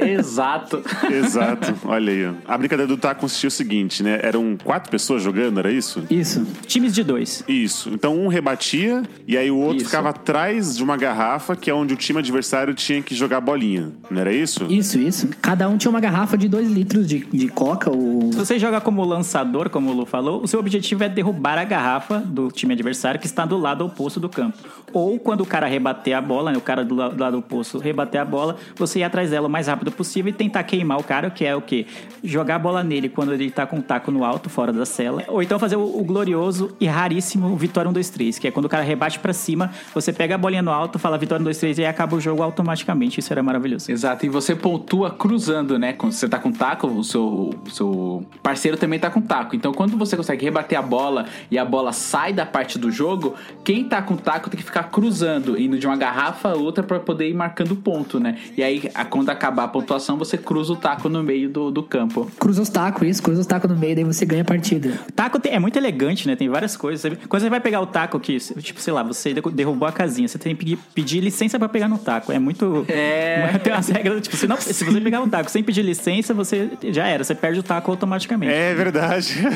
Exato. 0.18 0.82
Exato. 1.10 1.74
Olha 1.84 2.12
aí. 2.12 2.26
ó. 2.26 2.32
A 2.46 2.56
brincadeira 2.58 2.88
do 2.88 2.96
taco 2.96 3.22
consistia 3.22 3.48
o 3.48 3.50
seguinte, 3.50 4.02
né? 4.02 4.20
Eram 4.22 4.56
quatro 4.62 4.90
pessoas 4.90 5.22
jogando, 5.22 5.58
era 5.58 5.70
isso? 5.70 6.02
Isso. 6.10 6.46
Times 6.66 6.94
de 6.94 7.02
dois. 7.02 7.44
Isso. 7.48 7.90
Então 7.90 8.16
um 8.18 8.28
rebatia 8.28 9.02
e 9.26 9.36
aí 9.36 9.50
o 9.50 9.56
outro 9.56 9.78
Isso. 9.78 9.86
ficava 9.86 10.10
atrás 10.10 10.76
de 10.76 10.82
uma 10.82 10.96
garrafa, 10.96 11.54
que 11.56 11.70
é 11.70 11.74
onde 11.74 11.94
o 11.94 11.96
time 11.96 12.18
adversário 12.18 12.74
tinha 12.74 13.02
que 13.02 13.14
jogar 13.14 13.38
a 13.38 13.40
bolinha. 13.40 13.90
Não 14.10 14.20
era 14.20 14.32
isso? 14.32 14.66
Isso, 14.68 14.98
isso. 14.98 15.28
Cada 15.40 15.68
um 15.68 15.76
tinha 15.76 15.90
uma 15.90 16.00
garrafa 16.00 16.36
de 16.36 16.48
dois 16.48 16.68
litros 16.70 17.06
de, 17.06 17.24
de 17.26 17.48
coca 17.48 17.90
ou. 17.90 18.32
Se 18.32 18.38
você 18.38 18.58
joga 18.58 18.80
como 18.80 19.04
lançador, 19.04 19.70
como 19.70 19.90
o 19.90 19.94
Lu 19.94 20.06
falou, 20.06 20.42
o 20.42 20.48
seu 20.48 20.58
objetivo 20.60 21.04
é 21.04 21.08
derrubar 21.08 21.58
a 21.58 21.64
garrafa 21.64 22.18
do 22.18 22.50
time 22.50 22.74
adversário 22.74 23.20
que 23.20 23.26
está 23.26 23.44
do 23.44 23.56
lado 23.56 23.84
oposto 23.84 24.18
do 24.20 24.28
campo. 24.28 24.58
Ou 24.92 25.18
quando 25.18 25.42
o 25.42 25.46
cara 25.46 25.66
rebater 25.66 26.16
a 26.16 26.20
bola, 26.20 26.52
né, 26.52 26.58
o 26.58 26.60
cara 26.60 26.84
do, 26.84 26.96
la- 27.30 27.36
do 27.36 27.38
oposto 27.38 27.78
rebater 27.78 28.20
a 28.20 28.24
bola, 28.24 28.56
você 28.76 28.98
ir 29.00 29.04
atrás 29.04 29.30
dela 29.30 29.46
o 29.46 29.50
mais 29.50 29.66
rápido 29.68 29.90
possível 29.92 30.30
e 30.30 30.32
tentar 30.32 30.62
queimar 30.64 30.98
o 30.98 31.02
cara, 31.04 31.30
que 31.30 31.44
é 31.44 31.54
o 31.54 31.62
quê? 31.62 31.86
Jogar 32.22 32.56
a 32.56 32.58
bola 32.58 32.82
nele 32.82 33.08
quando 33.08 33.32
ele 33.32 33.50
tá 33.50 33.66
com 33.66 33.78
o 33.78 33.82
taco 33.82 34.10
no 34.10 34.24
alto, 34.24 34.50
fora 34.50 34.72
da 34.72 34.84
cela. 34.84 35.22
Ou 35.28 35.42
então 35.42 35.58
fazer 35.58 35.76
o, 35.76 35.82
o 35.82 36.04
glorioso 36.04 36.74
e 36.80 36.86
raríssimo 36.86 37.56
Vitória 37.56 37.88
1, 37.88 37.92
2, 37.92 38.10
3, 38.10 38.38
que 38.38 38.48
é 38.48 38.50
quando 38.50 38.66
o 38.66 38.68
cara 38.68 38.82
rebate 38.82 39.18
pra 39.18 39.32
cima, 39.32 39.70
você 39.94 40.12
pega 40.12 40.34
a 40.34 40.38
bolinha 40.38 40.62
no 40.62 40.70
alto, 40.70 40.98
fala 40.98 41.16
Vitória 41.18 41.40
1, 41.40 41.44
2, 41.44 41.58
3 41.58 41.78
e 41.78 41.82
aí 41.82 41.86
acaba 41.88 42.16
o 42.16 42.20
jogo 42.20 42.42
automaticamente. 42.42 43.20
Isso 43.20 43.32
era 43.32 43.42
maravilhoso. 43.42 43.90
Exato, 43.90 44.26
e 44.26 44.28
você 44.28 44.54
pontua 44.54 45.10
cruzando, 45.10 45.78
né? 45.78 45.92
Quando 45.92 46.12
você 46.12 46.28
tá 46.28 46.38
com 46.38 46.50
taco, 46.52 46.86
o 46.86 47.04
seu, 47.04 47.50
o 47.66 47.70
seu 47.70 48.26
parceiro 48.42 48.76
também 48.76 48.98
tá 48.98 49.10
com 49.10 49.20
taco. 49.20 49.54
Então, 49.54 49.72
quando 49.72 49.96
você 49.96 50.16
consegue 50.16 50.44
rebater 50.44 50.78
a 50.78 50.82
bola 50.82 51.26
e 51.50 51.58
a 51.58 51.64
bola 51.64 51.92
sai 51.92 52.32
da 52.32 52.44
parte 52.46 52.78
do 52.78 52.90
jogo, 52.90 53.34
quem 53.64 53.84
tá 53.84 54.02
com 54.02 54.16
taco 54.16 54.50
tem 54.50 54.58
que 54.58 54.64
ficar 54.64 54.84
cruzando, 54.84 55.58
indo 55.60 55.78
de 55.78 55.86
uma 55.86 55.96
garrafa 55.96 56.50
a 56.50 56.54
outra 56.54 56.82
pra 56.82 56.98
poder 57.00 57.19
ir 57.28 57.34
marcando 57.34 57.74
ponto, 57.76 58.18
né? 58.20 58.36
E 58.56 58.62
aí, 58.62 58.90
a- 58.94 59.04
quando 59.04 59.30
acabar 59.30 59.64
a 59.64 59.68
pontuação, 59.68 60.16
você 60.16 60.36
cruza 60.38 60.72
o 60.72 60.76
taco 60.76 61.08
no 61.08 61.22
meio 61.22 61.48
do, 61.48 61.70
do 61.70 61.82
campo. 61.82 62.30
Cruza 62.38 62.62
os 62.62 62.68
tacos, 62.68 63.06
isso, 63.06 63.22
cruza 63.22 63.40
os 63.40 63.46
tacos 63.46 63.70
no 63.70 63.76
meio, 63.76 63.94
daí 63.94 64.04
você 64.04 64.24
ganha 64.24 64.42
a 64.42 64.44
partida. 64.44 64.98
Taco 65.14 65.38
tem- 65.38 65.52
é 65.52 65.58
muito 65.58 65.76
elegante, 65.76 66.26
né? 66.26 66.36
Tem 66.36 66.48
várias 66.48 66.76
coisas. 66.76 67.12
Quando 67.28 67.42
você 67.42 67.50
vai 67.50 67.60
pegar 67.60 67.80
o 67.80 67.86
taco 67.86 68.18
que, 68.20 68.38
tipo, 68.38 68.80
sei 68.80 68.92
lá, 68.92 69.02
você 69.02 69.32
de- 69.34 69.40
derrubou 69.52 69.88
a 69.88 69.92
casinha, 69.92 70.26
você 70.28 70.38
tem 70.38 70.54
que 70.54 70.58
pedir, 70.64 70.78
pedir 70.94 71.20
licença 71.20 71.58
pra 71.58 71.68
pegar 71.68 71.88
no 71.88 71.98
taco. 71.98 72.32
É 72.32 72.38
muito. 72.38 72.84
É. 72.88 73.58
Tem 73.62 73.72
umas 73.72 73.88
regras, 73.88 74.20
tipo, 74.22 74.36
se, 74.36 74.46
não, 74.46 74.56
se 74.56 74.72
você 74.84 75.00
pegar 75.00 75.20
o 75.22 75.28
taco 75.28 75.50
sem 75.50 75.62
pedir 75.62 75.82
licença, 75.82 76.32
você 76.32 76.70
já 76.90 77.06
era, 77.06 77.22
você 77.24 77.34
perde 77.34 77.60
o 77.60 77.62
taco 77.62 77.90
automaticamente. 77.90 78.52
É 78.52 78.74
verdade. 78.74 79.34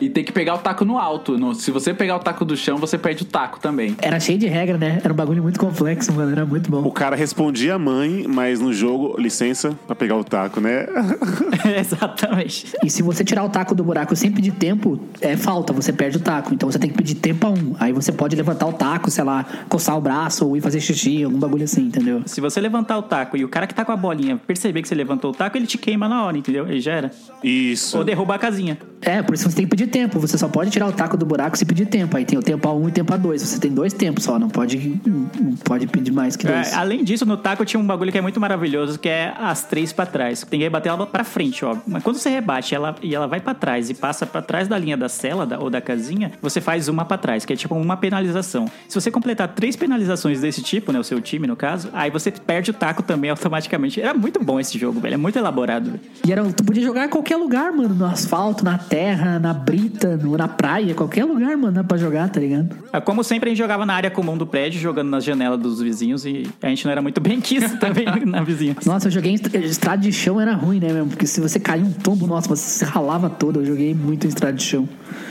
E 0.00 0.10
tem 0.10 0.24
que 0.24 0.32
pegar 0.32 0.54
o 0.54 0.58
taco 0.58 0.84
no 0.84 0.98
alto. 0.98 1.38
no- 1.38 1.54
se 1.54 1.70
você 1.70 1.94
pegar 1.94 2.16
o 2.16 2.18
taco 2.18 2.44
do 2.44 2.56
chão, 2.56 2.76
você 2.76 2.98
perde 2.98 3.22
o 3.22 3.26
taco 3.26 3.58
também. 3.60 3.96
Era 4.00 4.20
cheio 4.20 4.38
de 4.38 4.46
regra, 4.46 4.76
né? 4.76 5.00
Era 5.02 5.12
um 5.12 5.16
bagulho 5.16 5.42
muito 5.42 5.58
complexo, 5.58 6.12
mano. 6.12 6.32
Era 6.32 6.44
muito 6.44 6.65
o 6.68 6.82
bom. 6.82 6.90
cara 6.90 7.16
respondia 7.16 7.74
a 7.74 7.78
mãe, 7.78 8.26
mas 8.28 8.60
no 8.60 8.72
jogo, 8.72 9.20
licença 9.20 9.78
pra 9.86 9.94
pegar 9.94 10.16
o 10.16 10.24
taco, 10.24 10.60
né? 10.60 10.86
Exatamente. 11.78 12.72
E 12.84 12.90
se 12.90 13.02
você 13.02 13.24
tirar 13.24 13.44
o 13.44 13.48
taco 13.48 13.74
do 13.74 13.82
buraco 13.84 14.14
sem 14.14 14.30
pedir 14.30 14.52
tempo, 14.52 14.98
é 15.20 15.36
falta, 15.36 15.72
você 15.72 15.92
perde 15.92 16.16
o 16.16 16.20
taco. 16.20 16.52
Então 16.54 16.70
você 16.70 16.78
tem 16.78 16.90
que 16.90 16.96
pedir 16.96 17.14
tempo 17.16 17.46
a 17.46 17.50
um. 17.50 17.74
Aí 17.78 17.92
você 17.92 18.12
pode 18.12 18.36
levantar 18.36 18.66
o 18.66 18.72
taco, 18.72 19.10
sei 19.10 19.24
lá, 19.24 19.44
coçar 19.68 19.96
o 19.96 20.00
braço 20.00 20.46
ou 20.46 20.56
ir 20.56 20.60
fazer 20.60 20.80
xixi, 20.80 21.24
algum 21.24 21.38
bagulho 21.38 21.64
assim, 21.64 21.82
entendeu? 21.82 22.22
Se 22.26 22.40
você 22.40 22.60
levantar 22.60 22.98
o 22.98 23.02
taco 23.02 23.36
e 23.36 23.44
o 23.44 23.48
cara 23.48 23.66
que 23.66 23.74
tá 23.74 23.84
com 23.84 23.92
a 23.92 23.96
bolinha 23.96 24.36
perceber 24.46 24.82
que 24.82 24.88
você 24.88 24.94
levantou 24.94 25.30
o 25.30 25.34
taco, 25.34 25.56
ele 25.56 25.66
te 25.66 25.78
queima 25.78 26.08
na 26.08 26.24
hora, 26.24 26.36
entendeu? 26.36 26.66
Ele 26.66 26.80
já 26.80 26.92
era. 26.92 27.10
Isso. 27.42 27.98
Ou 27.98 28.04
derruba 28.04 28.34
a 28.34 28.38
casinha. 28.38 28.78
É, 29.00 29.22
por 29.22 29.34
isso 29.34 29.48
você 29.48 29.56
tem 29.56 29.64
que 29.64 29.70
pedir 29.70 29.86
tempo. 29.88 30.18
Você 30.18 30.38
só 30.38 30.48
pode 30.48 30.70
tirar 30.70 30.88
o 30.88 30.92
taco 30.92 31.16
do 31.16 31.26
buraco 31.26 31.56
se 31.56 31.64
pedir 31.64 31.86
tempo. 31.86 32.16
Aí 32.16 32.24
tem 32.24 32.38
o 32.38 32.42
tempo 32.42 32.68
A1 32.68 32.84
e 32.84 32.86
o 32.86 32.90
tempo 32.90 33.12
A2. 33.12 33.38
Você 33.38 33.58
tem 33.60 33.72
dois 33.72 33.92
tempos 33.92 34.24
só, 34.24 34.38
não 34.38 34.48
pode, 34.48 35.00
não 35.04 35.56
pode 35.64 35.86
pedir 35.86 36.12
mais 36.12 36.36
que 36.36 36.46
dois. 36.46 36.55
É, 36.55 36.55
além 36.74 37.04
disso, 37.04 37.24
no 37.26 37.36
taco 37.36 37.64
tinha 37.64 37.80
um 37.80 37.86
bagulho 37.86 38.10
que 38.12 38.18
é 38.18 38.20
muito 38.20 38.40
maravilhoso, 38.40 38.98
que 38.98 39.08
é 39.08 39.34
as 39.38 39.64
três 39.64 39.92
pra 39.92 40.06
trás. 40.06 40.42
Tem 40.48 40.58
que 40.60 40.64
rebater 40.64 40.90
ela 40.92 41.06
pra 41.06 41.24
frente, 41.24 41.64
ó. 41.64 41.76
Mas 41.86 42.02
quando 42.02 42.16
você 42.16 42.28
rebate 42.28 42.74
ela, 42.74 42.94
e 43.02 43.14
ela 43.14 43.26
vai 43.26 43.40
pra 43.40 43.54
trás 43.54 43.90
e 43.90 43.94
passa 43.94 44.24
pra 44.26 44.42
trás 44.42 44.68
da 44.68 44.78
linha 44.78 44.96
da 44.96 45.08
cela 45.08 45.46
da- 45.46 45.58
ou 45.58 45.70
da 45.70 45.80
casinha, 45.80 46.32
você 46.40 46.60
faz 46.60 46.88
uma 46.88 47.04
pra 47.04 47.18
trás, 47.18 47.44
que 47.44 47.52
é 47.52 47.56
tipo 47.56 47.74
uma 47.74 47.96
penalização. 47.96 48.66
Se 48.88 49.00
você 49.00 49.10
completar 49.10 49.48
três 49.48 49.76
penalizações 49.76 50.40
desse 50.40 50.62
tipo, 50.62 50.92
né, 50.92 50.98
o 50.98 51.04
seu 51.04 51.20
time 51.20 51.46
no 51.46 51.56
caso, 51.56 51.88
aí 51.92 52.10
você 52.10 52.30
perde 52.30 52.70
o 52.70 52.74
taco 52.74 53.02
também 53.02 53.30
automaticamente. 53.30 54.00
Era 54.00 54.14
muito 54.14 54.42
bom 54.42 54.58
esse 54.60 54.78
jogo, 54.78 55.00
velho. 55.00 55.14
É 55.14 55.18
muito 55.18 55.38
elaborado. 55.38 55.90
velho. 55.90 56.00
E 56.26 56.32
era, 56.32 56.42
tu 56.52 56.64
podia 56.64 56.82
jogar 56.82 57.06
em 57.06 57.08
qualquer 57.08 57.36
lugar, 57.36 57.72
mano. 57.72 57.94
No 57.94 58.06
asfalto, 58.06 58.64
na 58.64 58.78
terra, 58.78 59.38
na 59.38 59.52
brita, 59.52 60.16
no- 60.16 60.36
na 60.36 60.48
praia. 60.48 60.94
Qualquer 60.94 61.24
lugar, 61.24 61.56
mano, 61.56 61.72
dá 61.72 61.84
pra 61.84 61.96
jogar, 61.96 62.28
tá 62.28 62.40
ligado? 62.40 62.76
Ah, 62.92 63.00
Como 63.00 63.22
sempre, 63.24 63.48
a 63.48 63.50
gente 63.50 63.58
jogava 63.58 63.84
na 63.86 63.94
área 63.94 64.10
comum 64.10 64.36
do 64.36 64.46
prédio, 64.46 64.80
jogando 64.80 65.08
nas 65.08 65.24
janelas 65.24 65.58
dos 65.60 65.80
vizinhos, 65.80 66.24
e 66.26 66.45
a 66.62 66.68
gente 66.68 66.84
não 66.84 66.92
era 66.92 67.02
muito 67.02 67.20
bem 67.20 67.40
quisto 67.40 67.76
também 67.80 68.04
na 68.24 68.42
vizinhança. 68.42 68.80
Nossa, 68.90 69.06
eu 69.08 69.10
joguei 69.10 69.32
em 69.32 69.34
estra- 69.34 69.58
estrada 69.58 70.02
de 70.02 70.12
chão, 70.12 70.40
era 70.40 70.54
ruim, 70.54 70.78
né, 70.80 70.92
mesmo? 70.92 71.08
Porque 71.10 71.26
se 71.26 71.40
você 71.40 71.58
cair 71.60 71.82
um 71.82 71.92
tombo, 71.92 72.26
nossa, 72.26 72.48
você 72.48 72.62
se 72.78 72.84
ralava 72.84 73.28
todo. 73.30 73.60
Eu 73.60 73.64
joguei 73.66 73.94
muito 73.94 74.26
em 74.26 74.28
estrada 74.28 74.56
de 74.56 74.62
chão. 74.62 74.88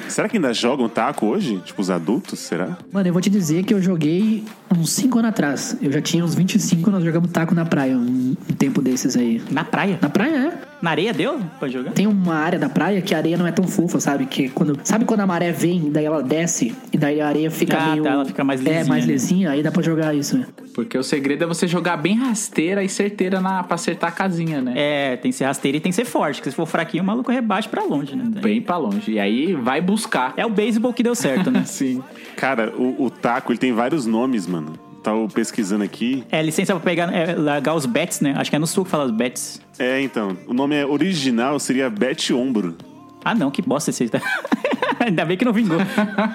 Será 0.07 0.29
que 0.29 0.37
ainda 0.37 0.53
jogam 0.53 0.87
taco 0.87 1.25
hoje? 1.25 1.59
Tipo, 1.65 1.81
os 1.81 1.89
adultos, 1.89 2.39
será? 2.39 2.77
Mano, 2.91 3.07
eu 3.09 3.13
vou 3.13 3.21
te 3.21 3.29
dizer 3.29 3.63
que 3.63 3.73
eu 3.73 3.81
joguei 3.81 4.43
uns 4.75 4.91
5 4.91 5.17
anos 5.19 5.29
atrás. 5.29 5.77
Eu 5.81 5.91
já 5.91 6.01
tinha 6.01 6.23
uns 6.23 6.35
25, 6.35 6.91
nós 6.91 7.03
jogamos 7.03 7.31
taco 7.31 7.55
na 7.55 7.65
praia, 7.65 7.97
um, 7.97 8.35
um 8.49 8.53
tempo 8.55 8.81
desses 8.81 9.17
aí. 9.17 9.41
Na 9.49 9.63
praia? 9.63 9.97
Na 10.01 10.09
praia, 10.09 10.35
é. 10.53 10.74
Na 10.85 10.91
areia 10.91 11.11
deu 11.11 11.39
pra 11.59 11.67
jogar? 11.67 11.93
Tem 11.93 12.05
uma 12.05 12.35
área 12.35 12.59
da 12.59 12.69
praia 12.69 13.01
que 13.01 13.15
a 13.15 13.17
areia 13.17 13.35
não 13.39 13.47
é 13.47 13.51
tão 13.51 13.67
fofa, 13.67 13.99
sabe? 13.99 14.27
Que 14.27 14.49
quando, 14.49 14.79
sabe 14.83 15.03
quando 15.03 15.21
a 15.21 15.25
maré 15.25 15.51
vem, 15.51 15.89
daí 15.91 16.05
ela 16.05 16.21
desce, 16.21 16.75
e 16.93 16.97
daí 16.97 17.19
a 17.19 17.27
areia 17.27 17.49
fica 17.49 17.75
Ah, 17.75 17.89
meio. 17.93 18.03
tá, 18.03 18.11
ela 18.11 18.23
fica 18.23 18.43
mais 18.43 18.61
É, 18.63 18.63
lisinha, 18.69 18.85
mais 18.85 19.03
né? 19.07 19.11
lisinha, 19.13 19.49
aí 19.49 19.63
dá 19.63 19.71
pra 19.71 19.81
jogar 19.81 20.13
isso. 20.13 20.37
né? 20.37 20.45
Porque 20.75 20.95
o 20.95 21.01
segredo 21.01 21.43
é 21.43 21.47
você 21.47 21.67
jogar 21.67 21.97
bem 21.97 22.15
rasteira 22.19 22.83
e 22.83 22.89
certeira 22.89 23.41
na, 23.41 23.63
pra 23.63 23.73
acertar 23.73 24.09
a 24.11 24.13
casinha, 24.13 24.61
né? 24.61 24.73
É, 24.75 25.17
tem 25.17 25.31
que 25.31 25.37
ser 25.37 25.45
rasteiro 25.45 25.77
e 25.77 25.81
tem 25.81 25.89
que 25.91 25.95
ser 25.95 26.05
forte, 26.05 26.35
porque 26.35 26.51
se 26.51 26.55
for 26.55 26.67
fraquinho, 26.67 27.01
o 27.01 27.07
maluco 27.07 27.31
rebate 27.31 27.67
pra 27.67 27.83
longe, 27.83 28.15
né? 28.15 28.23
Bem 28.39 28.61
pra 28.61 28.77
longe. 28.77 29.11
E 29.11 29.19
aí 29.19 29.55
vai 29.55 29.81
buscar. 29.81 30.35
É 30.37 30.45
o 30.45 30.51
beisebol 30.51 30.93
que 30.93 31.01
deu 31.01 31.15
certo, 31.15 31.49
né? 31.49 31.63
Sim. 31.65 32.03
Cara, 32.37 32.71
o, 32.77 33.05
o 33.05 33.09
taco, 33.09 33.51
ele 33.51 33.57
tem 33.57 33.73
vários 33.73 34.05
nomes, 34.05 34.45
mano. 34.45 34.73
Tava 35.05 35.27
pesquisando 35.27 35.83
aqui. 35.83 36.23
É 36.31 36.41
licença 36.41 36.73
pra 36.73 36.81
pegar, 36.81 37.13
é, 37.13 37.35
largar 37.35 37.75
os 37.75 37.85
bets, 37.85 38.21
né? 38.21 38.33
Acho 38.35 38.49
que 38.49 38.55
é 38.55 38.59
no 38.59 38.65
sul 38.65 38.83
que 38.83 38.89
fala 38.89 39.05
os 39.05 39.11
bets. 39.11 39.61
É, 39.77 40.01
então. 40.01 40.35
O 40.47 40.53
nome 40.53 40.75
é 40.75 40.83
original 40.83 41.59
seria 41.59 41.91
Bet 41.91 42.33
Ombro. 42.33 42.75
Ah, 43.23 43.35
não, 43.35 43.51
que 43.51 43.61
bosta 43.61 43.91
esse 43.91 44.09
tá? 44.09 44.19
Ainda 44.99 45.23
bem 45.23 45.37
que 45.37 45.45
não 45.45 45.53
vingou. 45.53 45.77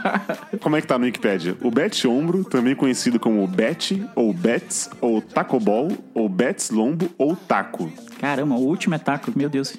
Como 0.62 0.76
é 0.76 0.80
que 0.80 0.86
tá 0.86 0.96
no 0.96 1.04
Wikipedia? 1.04 1.56
O 1.60 1.68
Bet 1.68 2.06
Ombro, 2.06 2.44
também 2.44 2.76
conhecido 2.76 3.18
como 3.18 3.44
Bet, 3.48 4.06
ou 4.14 4.32
Bets, 4.32 4.88
ou 5.00 5.20
Tacobol, 5.20 5.90
ou 6.14 6.28
Bets 6.28 6.70
Lombo, 6.70 7.10
ou 7.18 7.34
Taco. 7.34 7.90
Caramba, 8.20 8.54
o 8.54 8.60
último 8.60 8.94
é 8.94 8.98
taco, 8.98 9.32
meu 9.34 9.48
Deus. 9.48 9.76